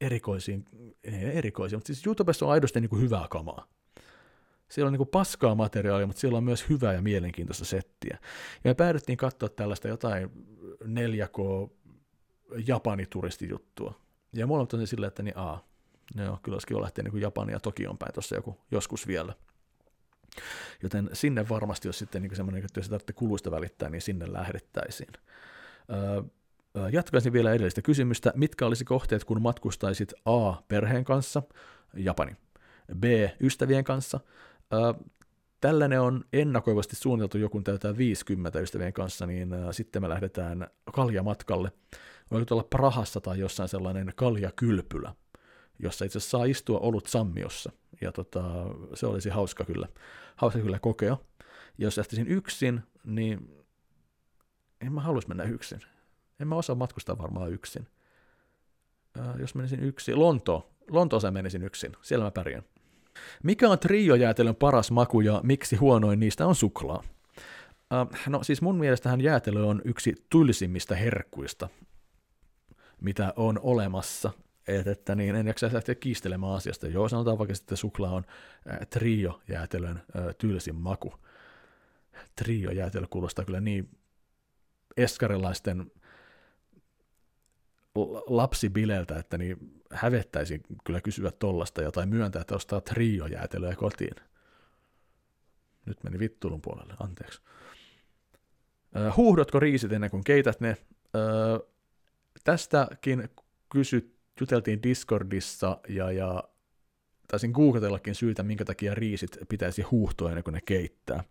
erikoisiin, 0.01 0.65
ei 1.03 1.38
erikoisiin, 1.38 1.77
mutta 1.77 1.88
siis 1.88 2.05
YouTubessa 2.05 2.45
on 2.45 2.51
aidosti 2.51 2.81
niin 2.81 2.89
kuin 2.89 3.01
hyvää 3.01 3.27
kamaa 3.30 3.68
siellä 4.72 4.88
on 4.88 4.93
niin 4.93 4.97
kuin 4.97 5.09
paskaa 5.09 5.55
materiaalia, 5.55 6.07
mutta 6.07 6.19
siellä 6.19 6.38
on 6.38 6.43
myös 6.43 6.69
hyvää 6.69 6.93
ja 6.93 7.01
mielenkiintoista 7.01 7.65
settiä. 7.65 8.18
Ja 8.63 8.69
me 8.69 8.73
päädyttiin 8.73 9.18
katsoa 9.18 9.49
tällaista 9.49 9.88
jotain 9.88 10.30
4K 10.84 11.69
Japani-turistijuttua. 12.68 13.93
Ja 14.34 14.47
mulla 14.47 14.68
on 14.73 14.88
silleen, 14.88 15.07
että 15.07 15.23
niin 15.23 15.38
aa, 15.38 15.68
no, 16.15 16.39
kyllä 16.43 16.55
olisi 16.55 16.67
kiva 16.67 16.81
lähteä 16.81 17.03
niin 17.03 17.21
Japania 17.21 17.55
ja 17.55 17.59
Tokion 17.59 17.97
päin 17.97 18.13
tuossa 18.13 18.35
joku, 18.35 18.57
joskus 18.71 19.07
vielä. 19.07 19.33
Joten 20.83 21.09
sinne 21.13 21.49
varmasti, 21.49 21.88
jos 21.88 21.99
sitten 21.99 22.21
niin 22.21 22.35
semmoinen, 22.35 22.65
että 22.65 22.79
jos 22.79 22.89
tarvitsee 22.89 23.13
kuluista 23.13 23.51
välittää, 23.51 23.89
niin 23.89 24.01
sinne 24.01 24.33
lähdettäisiin. 24.33 25.11
Öö, 25.89 26.21
jatkaisin 26.91 27.33
vielä 27.33 27.53
edellistä 27.53 27.81
kysymystä. 27.81 28.33
Mitkä 28.35 28.65
olisi 28.65 28.85
kohteet, 28.85 29.23
kun 29.23 29.41
matkustaisit 29.41 30.13
A. 30.25 30.53
perheen 30.67 31.03
kanssa, 31.03 31.43
Japani, 31.93 32.35
B. 32.99 33.03
ystävien 33.41 33.83
kanssa, 33.83 34.19
tällainen 35.61 36.01
on 36.01 36.23
ennakoivasti 36.33 36.95
suunniteltu 36.95 37.38
joku 37.38 37.61
täytää 37.61 37.97
50 37.97 38.59
ystävien 38.59 38.93
kanssa, 38.93 39.25
niin 39.25 39.49
sitten 39.71 40.01
me 40.01 40.09
lähdetään 40.09 40.67
kaljamatkalle. 40.93 41.71
Voiko 42.31 42.55
olla 42.55 42.67
Prahassa 42.69 43.21
tai 43.21 43.39
jossain 43.39 43.69
sellainen 43.69 44.13
kaljakylpylä, 44.15 45.15
jossa 45.81 46.05
itse 46.05 46.19
saa 46.19 46.45
istua 46.45 46.79
olut 46.79 47.07
sammiossa. 47.07 47.71
Ja 48.01 48.11
tota, 48.11 48.43
se 48.93 49.05
olisi 49.05 49.29
hauska 49.29 49.65
kyllä, 49.65 49.87
hauska 50.35 50.59
kyllä 50.59 50.79
kokea. 50.79 51.17
Ja 51.77 51.85
jos 51.87 51.97
lähtisin 51.97 52.27
yksin, 52.27 52.81
niin 53.03 53.63
en 54.81 54.93
mä 54.93 55.01
haluaisi 55.01 55.27
mennä 55.27 55.43
yksin. 55.43 55.79
En 56.39 56.47
mä 56.47 56.55
osaa 56.55 56.75
matkustaa 56.75 57.17
varmaan 57.17 57.51
yksin. 57.51 57.87
jos 59.39 59.55
menisin 59.55 59.83
yksin, 59.83 60.19
Lonto, 60.19 60.69
Lontoossa 60.89 61.31
menisin 61.31 61.63
yksin, 61.63 61.91
siellä 62.01 62.25
mä 62.25 62.31
pärjään. 62.31 62.63
Mikä 63.43 63.69
on 63.69 63.79
trio-jäätelön 63.79 64.55
paras 64.55 64.91
maku 64.91 65.21
ja 65.21 65.41
miksi 65.43 65.75
huonoin 65.75 66.19
niistä 66.19 66.47
on 66.47 66.55
suklaa? 66.55 67.03
Uh, 67.91 68.17
no 68.27 68.43
siis 68.43 68.61
mun 68.61 68.75
mielestähän 68.75 69.21
jäätelö 69.21 69.63
on 69.63 69.81
yksi 69.85 70.15
tylsimmistä 70.29 70.95
herkkuista, 70.95 71.69
mitä 73.01 73.33
on 73.35 73.59
olemassa. 73.61 74.31
Et, 74.80 74.88
että 74.88 75.15
niin, 75.15 75.35
en 75.35 75.48
jaksa 75.48 75.69
lähteä 75.73 75.95
kiistelemään 75.95 76.53
asiasta. 76.53 76.88
Joo, 76.88 77.10
sanotaan 77.10 77.38
vaikka 77.38 77.53
että 77.61 77.76
suklaa 77.76 78.11
on 78.11 78.23
äh, 78.72 78.80
trio-jäätelön 78.89 79.98
äh, 79.98 80.35
tylsin 80.38 80.76
maku. 80.76 81.14
Trio-jäätelö 82.35 83.07
kuulostaa 83.10 83.45
kyllä 83.45 83.61
niin 83.61 83.89
eskarilaisten 84.98 85.91
lapsibileiltä, 88.27 89.19
että 89.19 89.38
niin 89.38 89.81
hävettäisi 89.91 90.61
kyllä 90.84 91.02
kysyä 91.02 91.31
tollasta 91.31 91.81
jotain 91.81 92.10
myöntää, 92.10 92.41
että 92.41 92.56
ostaa 92.56 92.81
trio-jäätelöä 92.81 93.76
kotiin. 93.76 94.15
Nyt 95.85 96.03
meni 96.03 96.19
vittulun 96.19 96.61
puolelle, 96.61 96.93
anteeksi. 96.99 97.41
huuhdotko 99.18 99.60
riisit 99.60 99.91
ennen 99.91 100.10
kuin 100.10 100.23
keität 100.23 100.60
ne? 100.60 100.77
tästäkin 102.43 103.30
kysyt, 103.69 104.20
juteltiin 104.41 104.84
Discordissa 104.84 105.77
ja, 105.89 106.11
ja 106.11 106.43
taisin 107.27 107.51
googletellakin 107.51 108.15
syytä, 108.15 108.43
minkä 108.43 108.65
takia 108.65 108.95
riisit 108.95 109.38
pitäisi 109.49 109.81
huuhtoa 109.81 110.30
ennen 110.30 110.43
kuin 110.43 110.53
ne 110.53 110.61
keittää. 110.65 111.23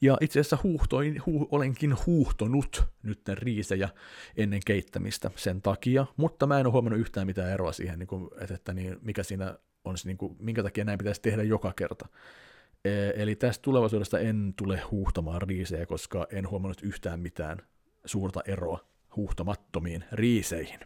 Ja 0.00 0.16
itse 0.20 0.40
asiassa 0.40 0.58
huuhtoin, 0.62 1.22
hu, 1.26 1.48
olenkin 1.50 1.96
huuhtonut 2.06 2.84
nyt 3.02 3.20
riisejä 3.28 3.88
ennen 4.36 4.60
keittämistä 4.66 5.30
sen 5.36 5.62
takia, 5.62 6.06
mutta 6.16 6.46
mä 6.46 6.60
en 6.60 6.66
ole 6.66 6.72
huomannut 6.72 7.00
yhtään 7.00 7.26
mitään 7.26 7.50
eroa 7.50 7.72
siihen, 7.72 7.98
niin 7.98 8.06
kuin, 8.06 8.28
että, 8.40 8.54
että 8.54 8.72
niin, 8.72 8.96
mikä 9.02 9.22
siinä 9.22 9.58
on, 9.84 9.96
niin 10.04 10.18
kuin, 10.18 10.36
minkä 10.38 10.62
takia 10.62 10.84
näin 10.84 10.98
pitäisi 10.98 11.22
tehdä 11.22 11.42
joka 11.42 11.72
kerta. 11.76 12.08
E, 12.84 12.90
eli 13.22 13.36
tästä 13.36 13.62
tulevaisuudesta 13.62 14.18
en 14.18 14.54
tule 14.56 14.80
huuhtamaan 14.90 15.42
riisejä, 15.42 15.86
koska 15.86 16.26
en 16.32 16.50
huomannut 16.50 16.82
yhtään 16.82 17.20
mitään 17.20 17.58
suurta 18.04 18.40
eroa 18.46 18.78
huuhtomattomiin 19.16 20.04
riiseihin. 20.12 20.80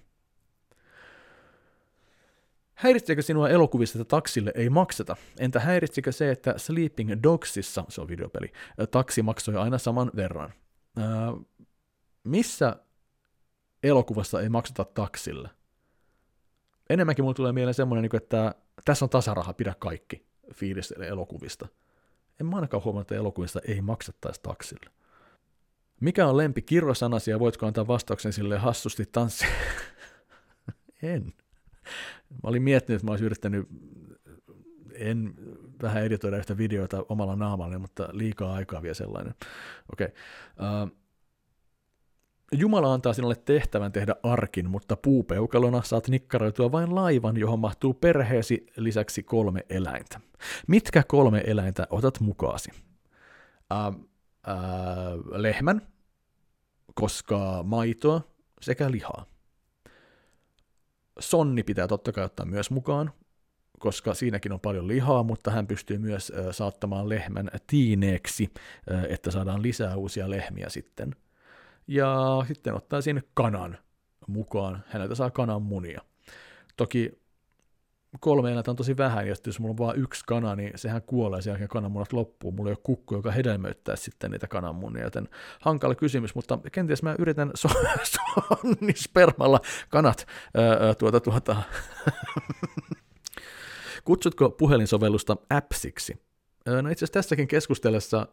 Häiritsikö 2.74 3.23
sinua 3.23 3.49
elokuvissa, 3.49 3.99
että 4.01 4.11
taksille 4.11 4.53
ei 4.55 4.70
makseta? 4.70 5.16
Entä 5.39 5.61
häiritsikö 5.61 6.12
se, 6.12 6.31
että 6.31 6.55
Sleeping 6.57 7.11
Dogsissa, 7.23 7.85
se 7.89 8.01
on 8.01 8.09
videopeli, 8.09 8.53
taksi 8.90 9.23
maksoi 9.23 9.57
aina 9.57 9.78
saman 9.78 10.11
verran? 10.16 10.53
Ää, 10.97 11.32
missä 12.24 12.77
elokuvassa 13.82 14.40
ei 14.40 14.49
makseta 14.49 14.85
taksille? 14.85 15.51
Enemmänkin 16.90 17.24
mulle 17.24 17.35
tulee 17.35 17.53
mieleen 17.53 17.74
semmoinen, 17.74 18.03
niinku, 18.03 18.16
että 18.16 18.55
tässä 18.85 19.05
on 19.05 19.09
tasaraha, 19.09 19.53
pidä 19.53 19.74
kaikki 19.78 20.27
fiilis 20.55 20.93
elokuvista. 20.93 21.69
En 22.40 22.47
mä 22.47 22.57
ainakaan 22.57 22.85
huomannut, 22.85 23.05
että 23.05 23.15
elokuvista 23.15 23.61
ei 23.69 23.81
maksettaisi 23.81 24.40
taksille. 24.43 24.90
Mikä 26.01 26.27
on 26.27 26.36
lempi 26.36 26.62
kirrosanasi 26.62 27.31
ja 27.31 27.39
voitko 27.39 27.66
antaa 27.66 27.86
vastauksen 27.86 28.32
sille 28.32 28.59
hassusti 28.59 29.07
tanssi? 29.12 29.44
en. 31.03 31.32
Mä 32.30 32.48
olin 32.48 32.62
miettinyt, 32.62 32.96
että 32.96 33.06
mä 33.06 33.12
olisin 33.12 33.26
yrittänyt, 33.26 33.68
en 34.94 35.34
vähän 35.82 36.04
editoida 36.04 36.36
yhtä 36.36 36.56
videota 36.56 37.04
omalla 37.09 37.36
naamalla, 37.36 37.78
mutta 37.78 38.09
liikaa 38.12 38.54
aikaa 38.54 38.82
vielä 38.82 38.94
sellainen. 38.94 39.34
Okei. 39.92 40.06
Okay. 40.06 40.82
Uh, 40.82 41.02
Jumala 42.54 42.94
antaa 42.94 43.12
sinulle 43.12 43.36
tehtävän 43.36 43.92
tehdä 43.92 44.14
arkin, 44.22 44.70
mutta 44.70 44.96
puupeukalona 44.96 45.82
saat 45.82 46.09
nikkaroitua 46.09 46.72
vain 46.72 46.94
laivan, 46.94 47.36
johon 47.36 47.59
mahtuu 47.59 47.94
perheesi 47.94 48.66
lisäksi 48.76 49.22
kolme 49.22 49.66
eläintä. 49.68 50.20
Mitkä 50.68 51.02
kolme 51.09 51.42
eläintä 51.46 51.86
otat 51.90 52.20
mukaasi? 52.20 52.70
Uh, 53.72 53.94
uh, 53.94 54.04
lehmän, 55.30 55.82
koska 56.94 57.62
maitoa 57.62 58.20
sekä 58.60 58.90
lihaa. 58.90 59.26
Sonni 61.20 61.62
pitää 61.62 61.89
totta 61.89 62.12
kai 62.12 62.24
ottaa 62.24 62.47
myös 62.47 62.70
mukaan, 62.70 63.12
koska 63.78 64.14
siinäkin 64.14 64.52
on 64.52 64.60
paljon 64.60 64.89
lihaa, 64.89 65.22
mutta 65.22 65.51
hän 65.51 65.66
pystyy 65.66 65.98
myös 65.98 66.32
saattamaan 66.51 67.09
lehmän 67.09 67.51
tiineeksi, 67.66 68.51
että 69.09 69.30
saadaan 69.30 69.62
lisää 69.62 69.97
uusia 69.97 70.30
lehmiä 70.30 70.68
sitten. 70.68 71.16
Ja 71.86 72.16
sitten 72.48 72.74
ottaisin 72.74 73.22
kanan 73.34 73.78
mukaan, 74.26 74.84
häneltä 74.86 75.14
saa 75.14 75.30
kanan 75.30 75.62
munia. 75.62 76.01
Toki 76.76 77.22
kolme 78.20 78.51
eläintä 78.51 78.70
on 78.70 78.76
tosi 78.76 78.97
vähän, 78.97 79.28
ja 79.28 79.34
jos 79.47 79.60
mulla 79.60 79.72
on 79.72 79.78
vain 79.78 80.01
yksi 80.01 80.22
kana, 80.26 80.56
niin 80.56 80.72
sehän 80.74 81.02
kuolee 81.02 81.43
sen 81.43 81.51
jälkeen 81.51 81.68
kananmunat 81.68 82.12
loppuu. 82.12 82.52
Mulla 82.52 82.70
ei 82.70 82.72
ole 82.72 82.78
kukku, 82.82 83.14
joka 83.14 83.30
hedelmöittää 83.30 83.97
sitten 83.97 84.30
niitä 84.30 84.48
kananmunia, 84.48 85.05
joten 85.05 85.28
hankala 85.60 85.94
kysymys, 85.94 86.34
mutta 86.34 86.59
kenties 86.72 87.02
mä 87.02 87.14
yritän 87.18 87.51
sonnispermalla 88.14 89.60
kanat 89.89 90.26
ää, 90.55 90.94
tuota, 90.94 91.20
tuota. 91.20 91.56
Kutsutko 94.05 94.51
puhelinsovellusta 94.51 95.36
appsiksi? 95.51 96.22
No 96.66 96.78
itse 96.78 97.05
asiassa 97.05 97.12
tässäkin 97.12 97.48
keskustellessa 97.48 98.26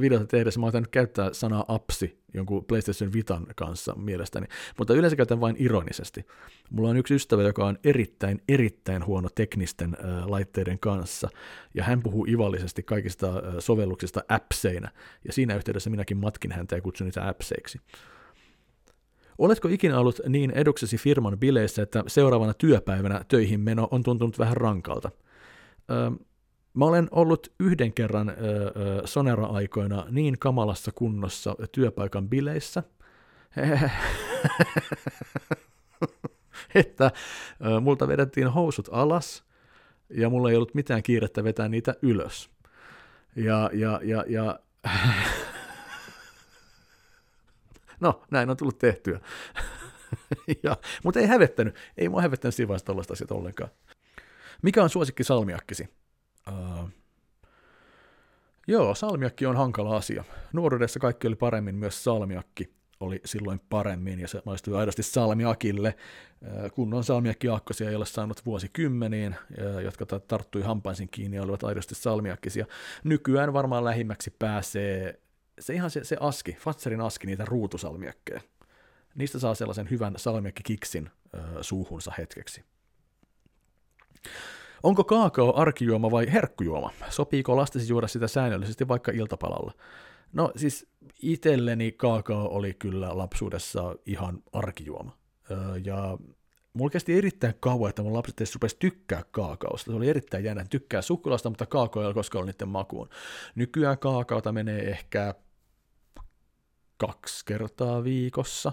videota 0.00 0.26
tehdessä 0.26 0.60
mä 0.60 0.66
oon 0.66 0.86
käyttää 0.90 1.32
sanaa 1.32 1.64
apsi 1.68 2.22
jonkun 2.34 2.64
PlayStation 2.64 3.12
Vitan 3.12 3.46
kanssa 3.56 3.94
mielestäni, 3.94 4.46
mutta 4.78 4.94
yleensä 4.94 5.16
käytän 5.16 5.40
vain 5.40 5.56
ironisesti. 5.58 6.26
Mulla 6.70 6.88
on 6.90 6.96
yksi 6.96 7.14
ystävä, 7.14 7.42
joka 7.42 7.66
on 7.66 7.78
erittäin, 7.84 8.42
erittäin 8.48 9.06
huono 9.06 9.28
teknisten 9.34 9.96
laitteiden 10.24 10.78
kanssa, 10.78 11.28
ja 11.74 11.84
hän 11.84 12.02
puhuu 12.02 12.26
ivallisesti 12.28 12.82
kaikista 12.82 13.42
sovelluksista 13.58 14.24
appseina, 14.28 14.88
ja 15.26 15.32
siinä 15.32 15.56
yhteydessä 15.56 15.90
minäkin 15.90 16.16
matkin 16.16 16.52
häntä 16.52 16.76
ja 16.76 16.82
kutsun 16.82 17.04
niitä 17.04 17.28
appseiksi. 17.28 17.80
Oletko 19.38 19.68
ikinä 19.68 19.98
ollut 19.98 20.20
niin 20.28 20.50
eduksesi 20.50 20.96
firman 20.96 21.38
bileissä, 21.38 21.82
että 21.82 22.04
seuraavana 22.06 22.54
työpäivänä 22.54 23.24
töihin 23.28 23.60
meno 23.60 23.88
on 23.90 24.02
tuntunut 24.02 24.38
vähän 24.38 24.56
rankalta? 24.56 25.10
Mä 26.74 26.84
olen 26.84 27.08
ollut 27.10 27.52
yhden 27.60 27.92
kerran 27.92 28.28
ö, 28.28 28.32
ö, 28.32 29.02
Sonera-aikoina 29.04 30.06
niin 30.10 30.38
kamalassa 30.38 30.92
kunnossa 30.94 31.56
työpaikan 31.72 32.28
bileissä, 32.28 32.82
että 36.74 37.10
ö, 37.66 37.80
multa 37.80 38.08
vedettiin 38.08 38.48
housut 38.48 38.88
alas 38.92 39.44
ja 40.10 40.30
mulla 40.30 40.50
ei 40.50 40.56
ollut 40.56 40.74
mitään 40.74 41.02
kiirettä 41.02 41.44
vetää 41.44 41.68
niitä 41.68 41.94
ylös. 42.02 42.50
Ja, 43.36 43.70
ja, 43.72 44.00
ja, 44.02 44.24
ja 44.28 44.60
no, 48.00 48.22
näin 48.30 48.50
on 48.50 48.56
tullut 48.56 48.78
tehtyä. 48.78 49.20
ja, 50.64 50.76
mutta 51.04 51.20
ei 51.20 51.26
hävettänyt, 51.26 51.74
ei 51.96 52.08
mua 52.08 52.22
hävettänyt 52.22 52.54
siinä 52.54 52.68
vaiheessa 52.68 53.34
ollenkaan. 53.34 53.70
Mikä 54.62 54.82
on 54.82 54.90
suosikki 54.90 55.24
salmiakkisi? 55.24 56.01
Uh, 56.48 56.90
joo, 58.68 58.94
salmiakki 58.94 59.46
on 59.46 59.56
hankala 59.56 59.96
asia. 59.96 60.24
Nuoruudessa 60.52 61.00
kaikki 61.00 61.26
oli 61.26 61.36
paremmin, 61.36 61.74
myös 61.74 62.04
salmiakki 62.04 62.74
oli 63.00 63.20
silloin 63.24 63.60
paremmin, 63.70 64.20
ja 64.20 64.28
se 64.28 64.42
maistui 64.44 64.76
aidosti 64.76 65.02
salmiakille. 65.02 65.94
Kunnon 66.74 67.04
salmiakkiaakkosia 67.04 67.90
ei 67.90 67.96
ole 67.96 68.06
saanut 68.06 68.46
vuosikymmeniin, 68.46 69.36
jotka 69.84 70.06
tarttui 70.06 70.62
hampaisin 70.62 71.08
kiinni 71.08 71.36
ja 71.36 71.42
olivat 71.42 71.64
aidosti 71.64 71.94
salmiakkisia. 71.94 72.66
Nykyään 73.04 73.52
varmaan 73.52 73.84
lähimmäksi 73.84 74.34
pääsee 74.38 75.20
se 75.58 75.74
ihan 75.74 75.90
se, 75.90 76.04
se 76.04 76.16
aski, 76.20 76.52
Fatserin 76.52 77.00
aski, 77.00 77.26
niitä 77.26 77.44
ruutusalmiakkeja. 77.44 78.40
Niistä 79.14 79.38
saa 79.38 79.54
sellaisen 79.54 79.90
hyvän 79.90 80.14
salmiakkikiksin 80.16 81.10
suuhunsa 81.60 82.12
hetkeksi. 82.18 82.64
Onko 84.82 85.04
kaakao 85.04 85.56
arkijuoma 85.56 86.10
vai 86.10 86.32
herkkujuoma? 86.32 86.90
Sopiiko 87.10 87.56
lastesi 87.56 87.92
juoda 87.92 88.08
sitä 88.08 88.28
säännöllisesti 88.28 88.88
vaikka 88.88 89.12
iltapalalla? 89.12 89.72
No 90.32 90.52
siis 90.56 90.86
itselleni 91.22 91.92
kaakao 91.92 92.48
oli 92.48 92.74
kyllä 92.74 93.18
lapsuudessa 93.18 93.94
ihan 94.06 94.42
arkijuoma. 94.52 95.16
ja 95.84 96.18
mulla 96.72 96.90
kesti 96.90 97.18
erittäin 97.18 97.54
kauan, 97.60 97.88
että 97.88 98.02
mun 98.02 98.12
lapset 98.12 98.40
edes 98.40 98.54
rupesi 98.54 98.76
tykkää 98.78 99.22
kaakaosta. 99.30 99.90
Se 99.90 99.96
oli 99.96 100.08
erittäin 100.08 100.44
jännä, 100.44 100.64
tykkää 100.70 101.02
sukulasta, 101.02 101.48
mutta 101.48 101.66
kaakao 101.66 102.02
ei 102.02 102.06
ole 102.06 102.14
koskaan 102.14 102.40
ollut 102.40 102.54
niiden 102.54 102.68
makuun. 102.68 103.08
Nykyään 103.54 103.98
kaakaota 103.98 104.52
menee 104.52 104.90
ehkä 104.90 105.34
kaksi 106.96 107.44
kertaa 107.44 108.04
viikossa, 108.04 108.72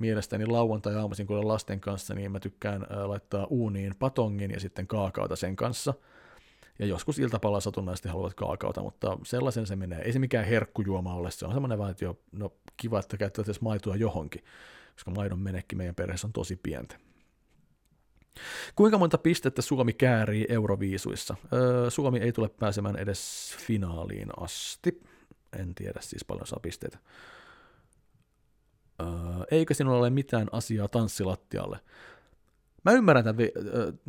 mielestäni 0.00 0.46
lauantai 0.46 0.94
aamuisin, 0.94 1.26
kun 1.26 1.36
olen 1.36 1.48
lasten 1.48 1.80
kanssa, 1.80 2.14
niin 2.14 2.32
mä 2.32 2.40
tykkään 2.40 2.86
laittaa 2.90 3.46
uuniin 3.50 3.94
patongin 3.98 4.50
ja 4.50 4.60
sitten 4.60 4.86
kaakaota 4.86 5.36
sen 5.36 5.56
kanssa. 5.56 5.94
Ja 6.78 6.86
joskus 6.86 7.18
iltapalaa 7.18 7.60
satunnaisesti 7.60 8.08
haluat 8.08 8.34
kaakaota, 8.34 8.82
mutta 8.82 9.18
sellaisen 9.24 9.66
se 9.66 9.76
menee. 9.76 10.02
Ei 10.02 10.12
se 10.12 10.18
mikään 10.18 10.44
herkkujuoma 10.44 11.14
ole, 11.14 11.30
se 11.30 11.46
on 11.46 11.52
semmoinen 11.52 11.78
vaan, 11.78 11.90
että 11.90 12.04
jo, 12.04 12.18
no 12.32 12.52
kiva, 12.76 12.98
että 12.98 13.16
käyttävät 13.16 13.48
edes 13.48 13.60
maitoa 13.60 13.96
johonkin, 13.96 14.44
koska 14.94 15.10
maidon 15.10 15.38
menekki 15.38 15.76
meidän 15.76 15.94
perheessä 15.94 16.26
on 16.26 16.32
tosi 16.32 16.56
pientä. 16.56 16.96
Kuinka 18.76 18.98
monta 18.98 19.18
pistettä 19.18 19.62
Suomi 19.62 19.92
käärii 19.92 20.46
Euroviisuissa? 20.48 21.36
Öö, 21.52 21.90
Suomi 21.90 22.18
ei 22.18 22.32
tule 22.32 22.48
pääsemään 22.48 22.96
edes 22.96 23.54
finaaliin 23.58 24.28
asti. 24.36 25.02
En 25.58 25.74
tiedä 25.74 26.00
siis 26.00 26.24
paljon 26.24 26.46
saa 26.46 26.60
pisteitä 26.62 26.98
eikö 29.50 29.74
sinulla 29.74 29.98
ole 29.98 30.10
mitään 30.10 30.48
asiaa 30.52 30.88
tanssilattialle? 30.88 31.80
Mä 32.84 32.92
ymmärrän 32.92 33.24
tämän, 33.24 33.38
vi- 33.38 33.52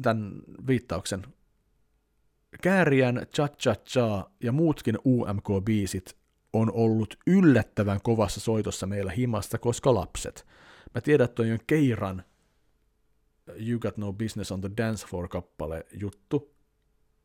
tämän 0.01 0.34
viittauksen. 0.68 1.26
Kääriän 2.61 3.27
Cha 3.35 3.47
Cha 3.47 3.76
Cha 3.76 4.30
ja 4.43 4.51
muutkin 4.51 4.97
UMK-biisit 5.05 6.15
on 6.53 6.72
ollut 6.72 7.15
yllättävän 7.27 7.99
kovassa 8.03 8.39
soitossa 8.39 8.88
meillä 8.88 9.11
himasta, 9.11 9.57
koska 9.57 9.93
lapset. 9.93 10.47
Mä 10.95 11.01
tiedän, 11.01 11.26
että 11.26 11.41
on 11.41 11.59
Keiran 11.68 12.23
You 13.47 13.80
Got 13.80 13.97
No 13.97 14.13
Business 14.13 14.51
on 14.51 14.61
the 14.61 14.69
Dance 14.77 15.07
Floor-kappale 15.07 15.85
juttu, 15.93 16.53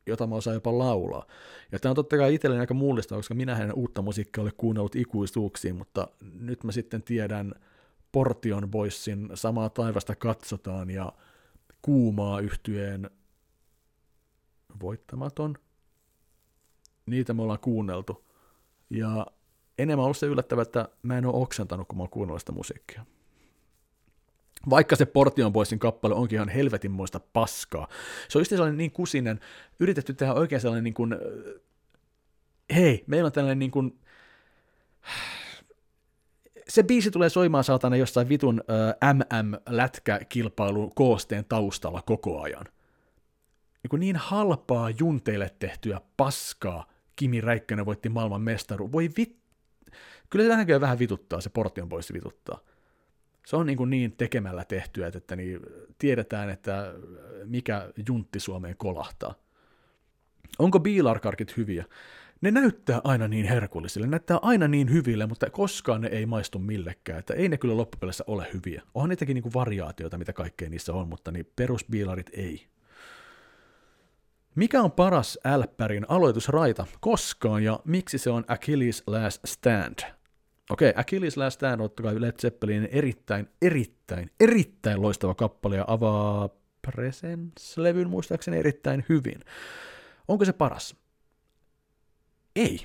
jota 0.07 0.27
mä 0.27 0.35
osaan 0.35 0.53
jopa 0.53 0.77
laulaa. 0.77 1.25
Ja 1.71 1.79
tämä 1.79 1.91
on 1.91 1.95
totta 1.95 2.17
kai 2.17 2.33
itselleni 2.33 2.59
aika 2.59 2.73
mullista, 2.73 3.15
koska 3.15 3.33
minä 3.33 3.55
hänen 3.55 3.73
uutta 3.73 4.01
musiikkia 4.01 4.41
ole 4.41 4.51
kuunnellut 4.57 4.95
ikuisuuksiin, 4.95 5.75
mutta 5.75 6.07
nyt 6.39 6.63
mä 6.63 6.71
sitten 6.71 7.03
tiedän 7.03 7.53
Portion 8.11 8.71
Boysin 8.71 9.29
Samaa 9.33 9.69
taivasta 9.69 10.15
katsotaan 10.15 10.89
ja 10.89 11.13
Kuumaa 11.81 12.39
yhtyeen 12.39 13.09
Voittamaton. 14.81 15.57
Niitä 17.05 17.33
me 17.33 17.41
ollaan 17.41 17.59
kuunneltu. 17.59 18.27
Ja 18.89 19.27
enemmän 19.77 20.03
ollut 20.03 20.17
se 20.17 20.25
yllättävä, 20.25 20.61
että 20.61 20.89
mä 21.03 21.17
en 21.17 21.25
ole 21.25 21.35
oksentanut, 21.35 21.87
kun 21.87 21.97
mä 21.97 22.03
oon 22.03 22.09
kuunnellut 22.09 22.41
sitä 22.41 22.51
musiikkia. 22.51 23.05
Vaikka 24.69 24.95
se 24.95 25.05
Portion 25.05 25.53
Boysin 25.53 25.79
kappale 25.79 26.15
onkin 26.15 26.35
ihan 26.35 26.49
helvetinmoista 26.49 27.19
paskaa. 27.19 27.87
Se 28.29 28.37
on 28.37 28.41
just 28.41 28.49
sellainen 28.49 28.77
niin 28.77 28.91
kusinen, 28.91 29.39
yritetty 29.79 30.13
tehdä 30.13 30.33
oikein 30.33 30.61
sellainen 30.61 30.83
niin 30.83 30.93
kuin, 30.93 31.15
hei, 32.75 33.03
meillä 33.07 33.27
on 33.27 33.31
tällainen 33.31 33.59
niin 33.59 33.71
kuin, 33.71 33.99
se 36.67 36.83
biisi 36.83 37.11
tulee 37.11 37.29
soimaan 37.29 37.63
saatana 37.63 37.95
jossain 37.95 38.29
vitun 38.29 38.63
äh, 38.69 39.13
MM-lätkäkilpailun 39.13 40.91
koosteen 40.95 41.45
taustalla 41.45 42.01
koko 42.01 42.41
ajan. 42.41 42.65
Niin, 43.83 43.99
niin 43.99 44.15
halpaa 44.15 44.89
junteille 44.89 45.51
tehtyä 45.59 46.01
paskaa 46.17 46.85
Kimi 47.15 47.41
Räikkönen 47.41 47.85
voitti 47.85 48.09
maailman 48.09 48.41
mestaru. 48.41 48.91
Voi 48.91 49.09
vit... 49.17 49.37
Kyllä 50.29 50.65
se 50.65 50.81
vähän 50.81 50.99
vituttaa, 50.99 51.41
se 51.41 51.49
Portion 51.49 51.89
Boys 51.89 52.13
vituttaa. 52.13 52.59
Se 53.47 53.55
on 53.55 53.65
niin, 53.65 53.77
kuin 53.77 53.89
niin 53.89 54.11
tekemällä 54.17 54.65
tehtyä, 54.65 55.11
että 55.15 55.35
niin 55.35 55.59
tiedetään, 55.97 56.49
että 56.49 56.93
mikä 57.45 57.89
juntti 58.07 58.39
Suomeen 58.39 58.77
kolahtaa. 58.77 59.35
Onko 60.59 60.79
biilarkarkit 60.79 61.57
hyviä? 61.57 61.85
ne 62.41 62.51
näyttää 62.51 63.01
aina 63.03 63.27
niin 63.27 63.45
herkullisille, 63.45 64.07
näyttää 64.07 64.39
aina 64.41 64.67
niin 64.67 64.91
hyville, 64.91 65.25
mutta 65.25 65.49
koskaan 65.49 66.01
ne 66.01 66.07
ei 66.07 66.25
maistu 66.25 66.59
millekään, 66.59 67.19
että 67.19 67.33
ei 67.33 67.49
ne 67.49 67.57
kyllä 67.57 67.77
loppupeleissä 67.77 68.23
ole 68.27 68.47
hyviä. 68.53 68.81
Onhan 68.93 69.09
niitäkin 69.09 69.33
niinku 69.33 69.53
variaatioita, 69.53 70.17
mitä 70.17 70.33
kaikkea 70.33 70.69
niissä 70.69 70.93
on, 70.93 71.07
mutta 71.07 71.31
niin 71.31 71.51
perusbiilarit 71.55 72.29
ei. 72.33 72.67
Mikä 74.55 74.81
on 74.81 74.91
paras 74.91 75.39
Älppärin 75.45 76.05
aloitusraita 76.09 76.85
koskaan 76.99 77.63
ja 77.63 77.79
miksi 77.85 78.17
se 78.17 78.29
on 78.29 78.45
Achilles 78.47 79.03
Last 79.07 79.41
Stand? 79.45 80.17
Okei, 80.69 80.89
okay, 80.89 81.01
Achilles 81.01 81.37
Last 81.37 81.55
Stand 81.55 81.81
on 81.81 81.89
kai 82.01 82.21
Led 82.21 82.35
Zeppelin 82.41 82.89
erittäin, 82.91 83.49
erittäin, 83.61 84.31
erittäin 84.39 85.01
loistava 85.01 85.35
kappale 85.35 85.75
ja 85.75 85.85
avaa 85.87 86.49
Presence-levyn 86.81 88.09
muistaakseni 88.09 88.57
erittäin 88.57 89.05
hyvin. 89.09 89.39
Onko 90.27 90.45
se 90.45 90.53
paras? 90.53 90.95
Ei. 92.55 92.79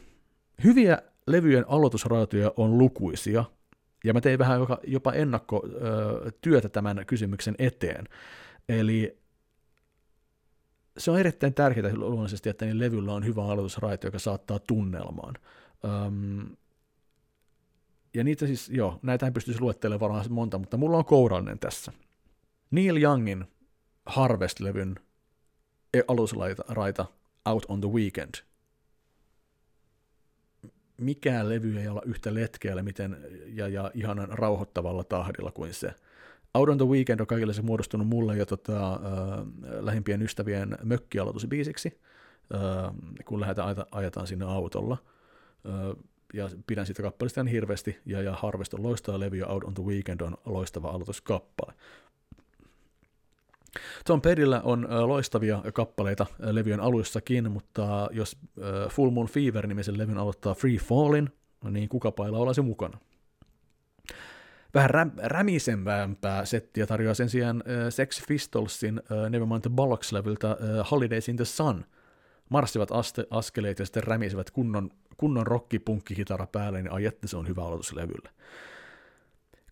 Hyviä 0.64 0.98
levyjen 1.26 1.64
aloitusraatoja 1.68 2.52
on 2.56 2.78
lukuisia, 2.78 3.44
ja 4.04 4.12
mä 4.12 4.20
tein 4.20 4.38
vähän 4.38 4.60
jopa 4.86 5.12
ennakkotyötä 5.12 6.68
tämän 6.68 7.06
kysymyksen 7.06 7.54
eteen. 7.58 8.08
Eli 8.68 9.18
se 10.98 11.10
on 11.10 11.18
erittäin 11.18 11.54
tärkeää 11.54 11.94
luonnollisesti, 11.94 12.48
että 12.48 12.64
niin 12.64 12.78
levyllä 12.78 13.12
on 13.12 13.24
hyvä 13.24 13.44
aloitusraito, 13.44 14.06
joka 14.06 14.18
saattaa 14.18 14.58
tunnelmaan. 14.58 15.34
Ja 18.14 18.24
niitä 18.24 18.46
siis, 18.46 18.68
joo, 18.68 18.98
näitä 19.02 19.32
pystyisi 19.32 19.60
luettelemaan 19.60 20.00
varmaan 20.00 20.32
monta, 20.32 20.58
mutta 20.58 20.76
mulla 20.76 20.96
on 20.96 21.04
kourallinen 21.04 21.58
tässä. 21.58 21.92
Neil 22.70 22.96
Youngin 22.96 23.44
Harvest-levyn 24.06 24.94
alusraita 26.08 27.06
Out 27.44 27.64
on 27.68 27.80
the 27.80 27.90
Weekend. 27.90 28.34
Mikään 30.96 31.48
levy 31.48 31.78
ei 31.78 31.88
olla 31.88 32.02
yhtä 32.04 32.34
letkeällä 32.34 32.82
miten, 32.82 33.16
ja, 33.46 33.68
ja 33.68 33.90
ihanan 33.94 34.28
rauhoittavalla 34.28 35.04
tahdilla 35.04 35.52
kuin 35.52 35.74
se. 35.74 35.94
Out 36.54 36.68
on 36.68 36.78
the 36.78 36.86
Weekend 36.86 37.20
on 37.20 37.26
kaikille 37.26 37.54
se 37.54 37.62
muodostunut 37.62 38.06
mulle 38.06 38.36
jo 38.36 38.46
tota, 38.46 38.92
äh, 38.92 39.00
lähimpien 39.80 40.22
ystävien 40.22 40.78
mökkialoitusbiisiksi, 40.82 42.00
äh, 42.54 42.94
kun 43.24 43.40
lähdetään 43.40 43.76
ajetaan 43.90 44.26
sinne 44.26 44.44
autolla. 44.44 44.98
Äh, 45.66 46.04
ja 46.32 46.48
pidän 46.66 46.86
sitä 46.86 47.02
kappaleesta 47.02 47.40
ihan 47.40 47.46
hirveästi, 47.46 47.98
ja, 48.06 48.22
ja 48.22 48.32
Harvest 48.32 48.74
on 48.74 48.82
loistava 48.82 49.20
levy, 49.20 49.36
ja 49.36 49.46
Out 49.46 49.64
on 49.64 49.74
the 49.74 49.84
Weekend 49.84 50.20
on 50.20 50.36
loistava 50.44 50.88
aloituskappale. 50.88 51.72
Tom 54.06 54.20
Pedillä 54.20 54.60
on 54.60 54.88
loistavia 54.90 55.62
kappaleita 55.74 56.26
levyjen 56.38 56.80
aluissakin, 56.80 57.50
mutta 57.50 58.08
jos 58.12 58.36
Full 58.88 59.10
Moon 59.10 59.26
Fever-nimisen 59.26 59.98
levyn 59.98 60.18
aloittaa 60.18 60.54
Free 60.54 60.76
Fallin, 60.76 61.30
niin 61.70 61.88
kukapa 61.88 62.22
olla 62.22 62.54
se 62.54 62.62
mukana. 62.62 62.98
Vähän 64.74 64.90
räm- 64.90 65.20
rämisevämpää 65.22 66.44
settiä 66.44 66.86
tarjoaa 66.86 67.14
sen 67.14 67.28
sijaan 67.28 67.62
Sex 67.90 68.26
Pistolsin 68.28 69.02
Nevermind 69.30 69.60
the 69.60 69.70
Bollocks-levyltä 69.70 70.56
Holidays 70.90 71.28
in 71.28 71.36
the 71.36 71.44
Sun. 71.44 71.84
Marssivat 72.48 72.90
aste- 72.90 73.26
askeleet 73.30 73.78
ja 73.78 73.86
sitten 73.86 74.04
rämisevät 74.04 74.50
kunnon, 74.50 74.90
kunnon 75.22 75.46
rockipunkkikitara 75.46 76.46
päälle, 76.46 76.82
niin 76.82 76.92
ai 76.92 77.04
että 77.04 77.28
se 77.28 77.36
on 77.36 77.48
hyvä 77.48 77.64
aloitus 77.64 77.92
levylle. 77.92 78.30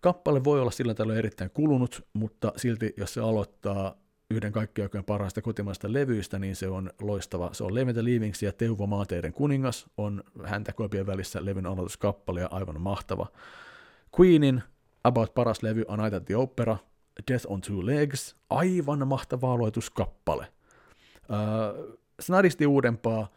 Kappale 0.01 0.43
voi 0.43 0.61
olla 0.61 0.71
sillä 0.71 0.93
tällöin 0.93 1.19
erittäin 1.19 1.49
kulunut, 1.49 2.07
mutta 2.13 2.53
silti 2.55 2.93
jos 2.97 3.13
se 3.13 3.21
aloittaa 3.21 3.95
yhden 4.29 4.51
kaikkien 4.51 4.85
aikojen 4.85 5.05
parhaista 5.05 5.41
kotimaista 5.41 5.93
levyistä, 5.93 6.39
niin 6.39 6.55
se 6.55 6.67
on 6.67 6.89
loistava. 7.01 7.49
Se 7.53 7.63
on 7.63 7.75
Levintä 7.75 8.03
Leavings 8.03 8.43
ja 8.43 8.51
Teuvo 8.51 8.87
Maateiden 8.87 9.33
kuningas, 9.33 9.85
on 9.97 10.23
häntä 10.43 10.73
kopien 10.73 11.07
välissä 11.07 11.45
levyn 11.45 11.65
aloituskappale 11.65 12.41
ja 12.41 12.47
aivan 12.51 12.81
mahtava. 12.81 13.27
Queenin 14.19 14.63
About 15.03 15.33
paras 15.33 15.63
levy 15.63 15.83
on 15.87 15.99
Night 15.99 16.13
at 16.13 16.25
the 16.25 16.35
Opera, 16.35 16.77
Death 17.31 17.45
on 17.49 17.61
Two 17.61 17.85
Legs, 17.85 18.35
aivan 18.49 19.07
mahtava 19.07 19.53
aloituskappale. 19.53 20.47
Uh, 21.29 21.97
snadisti 22.19 22.65
uudempaa 22.65 23.27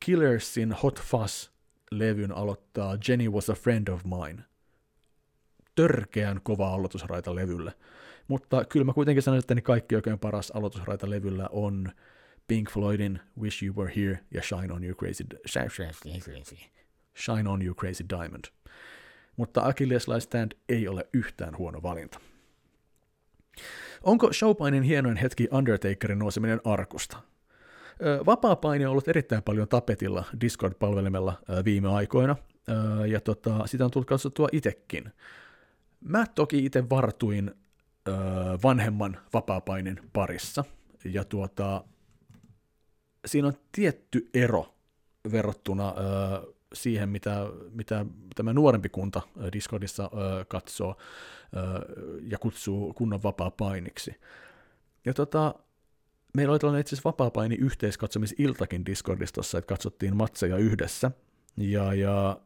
Killersin 0.00 0.72
Hot 0.72 1.00
Fuzz-levyn 1.00 2.32
aloittaa 2.32 2.98
Jenny 3.08 3.28
was 3.30 3.50
a 3.50 3.54
friend 3.54 3.88
of 3.88 4.04
mine– 4.04 4.44
törkeän 5.76 6.40
kova 6.42 6.74
aloitusraita 6.74 7.34
levylle. 7.34 7.72
Mutta 8.28 8.64
kyllä 8.64 8.84
mä 8.84 8.92
kuitenkin 8.92 9.22
sanoisin, 9.22 9.52
että 9.52 9.66
kaikki 9.66 9.96
oikein 9.96 10.18
paras 10.18 10.50
aloitusraita 10.50 11.10
levyllä 11.10 11.48
on 11.52 11.92
Pink 12.46 12.70
Floydin 12.70 13.20
Wish 13.40 13.64
You 13.64 13.76
Were 13.76 13.92
Here 13.96 14.18
ja 14.34 14.42
Shine 14.42 14.72
On 14.72 14.84
You 14.84 14.94
Crazy, 14.94 15.24
Shine 17.24 17.48
On 17.48 17.62
You 17.62 17.74
Crazy 17.74 18.04
Diamond. 18.10 18.44
Mutta 19.36 19.62
Achilles 19.62 20.08
Last 20.08 20.26
Stand 20.26 20.52
ei 20.68 20.88
ole 20.88 21.08
yhtään 21.12 21.58
huono 21.58 21.82
valinta. 21.82 22.20
Onko 24.02 24.32
Showpainin 24.32 24.82
hienoin 24.82 25.16
hetki 25.16 25.48
Undertakerin 25.50 26.18
nouseminen 26.18 26.60
arkusta? 26.64 27.22
Vapaa-paini 28.26 28.84
on 28.84 28.90
ollut 28.90 29.08
erittäin 29.08 29.42
paljon 29.42 29.68
tapetilla 29.68 30.24
Discord-palvelimella 30.40 31.32
viime 31.64 31.88
aikoina, 31.88 32.36
ja 33.06 33.20
tota, 33.20 33.66
sitä 33.66 33.84
on 33.84 33.90
tullut 33.90 34.08
katsottua 34.08 34.48
itekin. 34.52 35.12
Mä 36.00 36.26
toki 36.34 36.64
itse 36.64 36.90
vartuin 36.90 37.54
vanhemman 38.62 39.16
vapaapainin 39.32 40.00
parissa, 40.12 40.64
ja 41.04 41.24
tuota, 41.24 41.84
siinä 43.26 43.48
on 43.48 43.54
tietty 43.72 44.30
ero 44.34 44.74
verrattuna 45.32 45.94
siihen, 46.72 47.08
mitä, 47.08 47.46
mitä 47.70 48.06
tämä 48.34 48.52
nuorempi 48.52 48.88
kunta 48.88 49.22
Discordissa 49.52 50.10
katsoo 50.48 50.96
ja 52.22 52.38
kutsuu 52.38 52.92
kunnon 52.92 53.22
vapaa-painiksi. 53.22 54.14
Ja 55.04 55.14
tota, 55.14 55.54
meillä 56.36 56.52
oli 56.52 56.58
tällainen 56.58 56.80
itse 56.80 56.94
asiassa 56.94 57.08
vapaa-paini 57.08 57.54
yhteiskatsomisiltakin 57.54 58.86
Discordissa, 58.86 59.58
että 59.58 59.68
katsottiin 59.68 60.16
matseja 60.16 60.56
yhdessä. 60.56 61.10
Ja, 61.56 61.94
ja, 61.94 62.40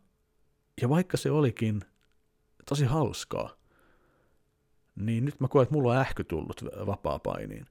ja 0.82 0.88
vaikka 0.88 1.16
se 1.16 1.30
olikin 1.30 1.80
tosi 2.68 2.84
hauskaa. 2.84 3.56
Niin 4.96 5.24
nyt 5.24 5.40
mä 5.40 5.48
koen, 5.48 5.62
että 5.62 5.74
mulla 5.74 5.92
on 5.92 5.98
ähky 5.98 6.24
tullut 6.24 6.64
vapaa-painiin. 6.86 7.66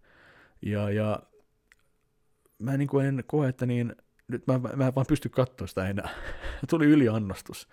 Ja, 0.62 0.90
ja 0.90 1.20
mä 2.60 2.78
niin 2.78 2.88
kuin 2.88 3.06
en 3.06 3.24
koe, 3.28 3.50
että 3.50 3.66
niin, 3.66 3.96
nyt 4.28 4.48
mä, 4.48 4.60
mä 4.76 4.88
en 4.88 4.96
vaan 4.96 5.06
pysty 5.08 5.30
katsoa 5.30 5.68
sitä 5.68 5.90
enää. 5.90 6.10
Tuli 6.70 6.86
yliannostus. 6.86 7.68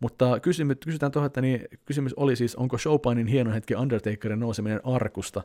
Mutta 0.00 0.40
kysymys, 0.40 0.76
kysytään 0.84 1.12
tuohon, 1.12 1.26
että 1.26 1.40
niin, 1.40 1.60
kysymys 1.84 2.14
oli 2.14 2.36
siis, 2.36 2.56
onko 2.56 2.78
Showpainin 2.78 3.26
hieno 3.26 3.52
hetki 3.52 3.74
Undertakerin 3.74 4.40
nouseminen 4.40 4.80
arkusta? 4.84 5.42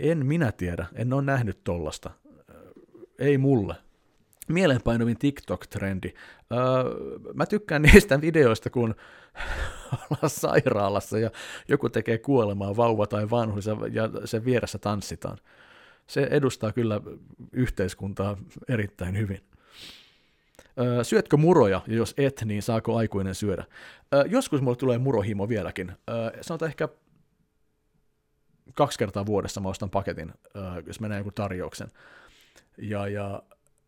En 0.00 0.26
minä 0.26 0.52
tiedä, 0.52 0.86
en 0.94 1.12
ole 1.12 1.22
nähnyt 1.22 1.64
tollasta. 1.64 2.10
Ei 3.18 3.38
mulle 3.38 3.74
mielenpainovin 4.48 5.18
TikTok-trendi. 5.18 6.14
Öö, 6.52 7.18
mä 7.34 7.46
tykkään 7.46 7.82
niistä 7.92 8.20
videoista, 8.20 8.70
kun 8.70 8.94
ollaan 9.92 10.30
sairaalassa 10.30 11.18
ja 11.18 11.30
joku 11.68 11.88
tekee 11.88 12.18
kuolemaa, 12.18 12.76
vauva 12.76 13.06
tai 13.06 13.30
vanhus, 13.30 13.66
ja 13.66 14.10
sen 14.24 14.44
vieressä 14.44 14.78
tanssitaan. 14.78 15.38
Se 16.06 16.28
edustaa 16.30 16.72
kyllä 16.72 17.00
yhteiskuntaa 17.52 18.36
erittäin 18.68 19.18
hyvin. 19.18 19.40
Öö, 20.80 21.04
syötkö 21.04 21.36
muroja, 21.36 21.80
ja 21.86 21.94
jos 21.96 22.14
et, 22.16 22.42
niin 22.44 22.62
saako 22.62 22.96
aikuinen 22.96 23.34
syödä? 23.34 23.64
Öö, 24.14 24.24
joskus 24.28 24.60
mulle 24.60 24.76
tulee 24.76 24.98
murohimo 24.98 25.48
vieläkin. 25.48 25.92
Öö, 26.10 26.30
sanotaan 26.40 26.68
ehkä 26.68 26.88
kaksi 28.74 28.98
kertaa 28.98 29.26
vuodessa 29.26 29.60
mä 29.60 29.68
ostan 29.68 29.90
paketin, 29.90 30.32
öö, 30.56 30.62
jos 30.86 31.00
menee 31.00 31.18
joku 31.18 31.30
tarjouksen. 31.30 31.88
Ja, 32.78 33.08
ja 33.08 33.42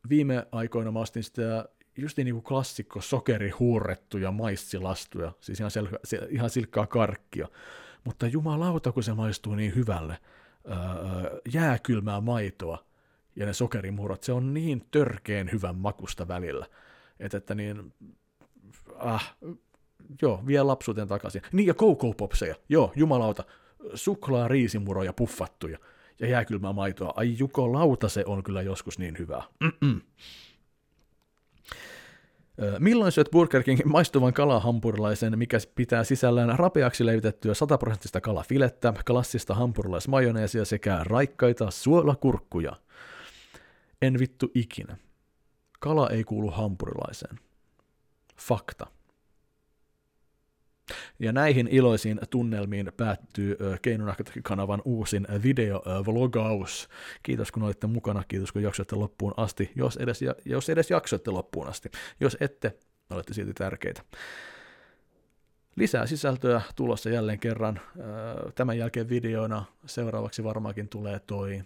viime 0.08 0.46
aikoina 0.52 0.92
mä 0.92 1.00
ostin 1.00 1.22
sitä 1.22 1.68
just 1.96 2.16
niin 2.16 2.32
kuin 2.32 2.42
klassikko 2.42 3.00
sokerihuurrettuja 3.00 4.32
maissilastuja, 4.32 5.32
siis 5.40 5.60
ihan, 5.60 5.70
sel- 5.70 5.98
se, 6.04 6.18
ihan 6.30 6.50
silkkaa 6.50 6.86
karkkia. 6.86 7.48
Mutta 8.04 8.26
jumalauta, 8.26 8.92
kun 8.92 9.02
se 9.02 9.14
maistuu 9.14 9.54
niin 9.54 9.74
hyvälle. 9.74 10.18
Öö, 10.70 11.40
jääkylmää 11.52 12.20
maitoa 12.20 12.84
ja 13.36 13.46
ne 13.46 13.52
sokerimurot, 13.52 14.22
se 14.22 14.32
on 14.32 14.54
niin 14.54 14.86
törkeen 14.90 15.52
hyvän 15.52 15.76
makusta 15.76 16.28
välillä. 16.28 16.66
Että, 17.20 17.38
että 17.38 17.54
niin, 17.54 17.94
ah, 18.96 19.36
joo, 20.22 20.42
vie 20.46 20.62
lapsuuteen 20.62 21.08
takaisin. 21.08 21.42
Niin, 21.52 21.66
ja 21.66 21.74
Coco 21.74 22.12
Popseja, 22.12 22.54
joo, 22.68 22.92
jumalauta, 22.96 23.44
suklaa, 23.94 24.48
riisimuroja, 24.48 25.12
puffattuja 25.12 25.78
ja 26.20 26.28
jääkylmää 26.28 26.72
maitoa. 26.72 27.12
Ai 27.16 27.34
Juko 27.38 27.72
Lauta, 27.72 28.08
se 28.08 28.24
on 28.26 28.42
kyllä 28.42 28.62
joskus 28.62 28.98
niin 28.98 29.18
hyvää. 29.18 29.42
Mm-mm. 29.60 30.00
Milloin 32.78 33.12
syöt 33.12 33.28
Burger 33.32 33.62
Kingin 33.62 33.88
maistuvan 33.88 34.32
kalahampurilaisen, 34.32 35.38
mikä 35.38 35.58
pitää 35.74 36.04
sisällään 36.04 36.58
rapeaksi 36.58 37.06
leivitettyä 37.06 37.54
100 37.54 37.78
prosenttista 37.78 38.20
kalafilettä, 38.20 38.94
klassista 39.06 39.54
hampurilaismajoneesia 39.54 40.64
sekä 40.64 41.00
raikkaita 41.04 41.70
suolakurkkuja? 41.70 42.72
En 44.02 44.18
vittu 44.18 44.50
ikinä. 44.54 44.96
Kala 45.80 46.10
ei 46.10 46.24
kuulu 46.24 46.50
hampurilaiseen. 46.50 47.38
Fakta. 48.36 48.86
Ja 51.18 51.32
näihin 51.32 51.68
iloisiin 51.68 52.20
tunnelmiin 52.30 52.92
päättyy 52.96 53.56
Keinonahkat-kanavan 53.82 54.82
uusin 54.84 55.26
videovlogaus. 55.42 56.88
Kiitos 57.22 57.52
kun 57.52 57.62
olitte 57.62 57.86
mukana, 57.86 58.24
kiitos 58.28 58.52
kun 58.52 58.62
jaksoitte 58.62 58.96
loppuun 58.96 59.34
asti, 59.36 59.70
jos 59.76 59.96
edes, 59.96 60.20
jos 60.44 60.68
edes 60.68 60.90
jaksoitte 60.90 61.30
loppuun 61.30 61.68
asti. 61.68 61.90
Jos 62.20 62.36
ette, 62.40 62.76
olette 63.10 63.34
silti 63.34 63.54
tärkeitä. 63.54 64.02
Lisää 65.76 66.06
sisältöä 66.06 66.60
tulossa 66.76 67.10
jälleen 67.10 67.38
kerran. 67.38 67.80
Tämän 68.54 68.78
jälkeen 68.78 69.08
videona 69.08 69.64
seuraavaksi 69.86 70.44
varmaankin 70.44 70.88
tulee 70.88 71.20
toi... 71.20 71.62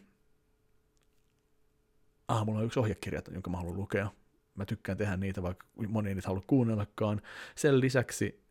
Ah, 2.28 2.46
mulla 2.46 2.58
on 2.58 2.64
yksi 2.66 2.80
ohjekirja, 2.80 3.22
jonka 3.30 3.50
mä 3.50 3.56
haluan 3.56 3.76
lukea. 3.76 4.10
Mä 4.54 4.64
tykkään 4.64 4.98
tehdä 4.98 5.16
niitä, 5.16 5.42
vaikka 5.42 5.66
moni 5.88 6.08
ei 6.08 6.14
niitä 6.14 6.28
halua 6.28 6.42
kuunnellakaan. 6.46 7.22
Sen 7.54 7.80
lisäksi 7.80 8.45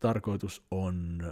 tarkoitus 0.00 0.62
on 0.70 1.22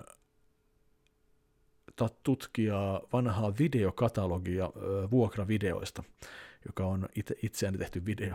tutkia 2.23 2.77
vanhaa 3.13 3.53
videokatalogia 3.59 4.71
vuokravideoista, 5.11 6.03
joka 6.67 6.87
on 6.87 7.09
itse, 7.15 7.35
itseäni 7.43 7.79
tehty 7.79 8.07
video, 8.07 8.35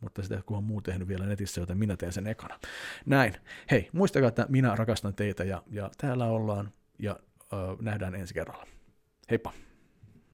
mutta 0.00 0.22
sitä 0.22 0.42
kukaan 0.46 0.64
muu 0.64 0.80
tehnyt 0.80 1.08
vielä 1.08 1.26
netissä, 1.26 1.60
joten 1.60 1.78
minä 1.78 1.96
teen 1.96 2.12
sen 2.12 2.26
ekana. 2.26 2.58
Näin. 3.06 3.34
Hei, 3.70 3.88
muistakaa, 3.92 4.28
että 4.28 4.46
minä 4.48 4.76
rakastan 4.76 5.14
teitä 5.14 5.44
ja, 5.44 5.62
ja 5.70 5.90
täällä 5.98 6.26
ollaan 6.26 6.72
ja 6.98 7.16
ö, 7.52 7.56
nähdään 7.80 8.14
ensi 8.14 8.34
kerralla. 8.34 8.66
Heippa! 9.30 9.52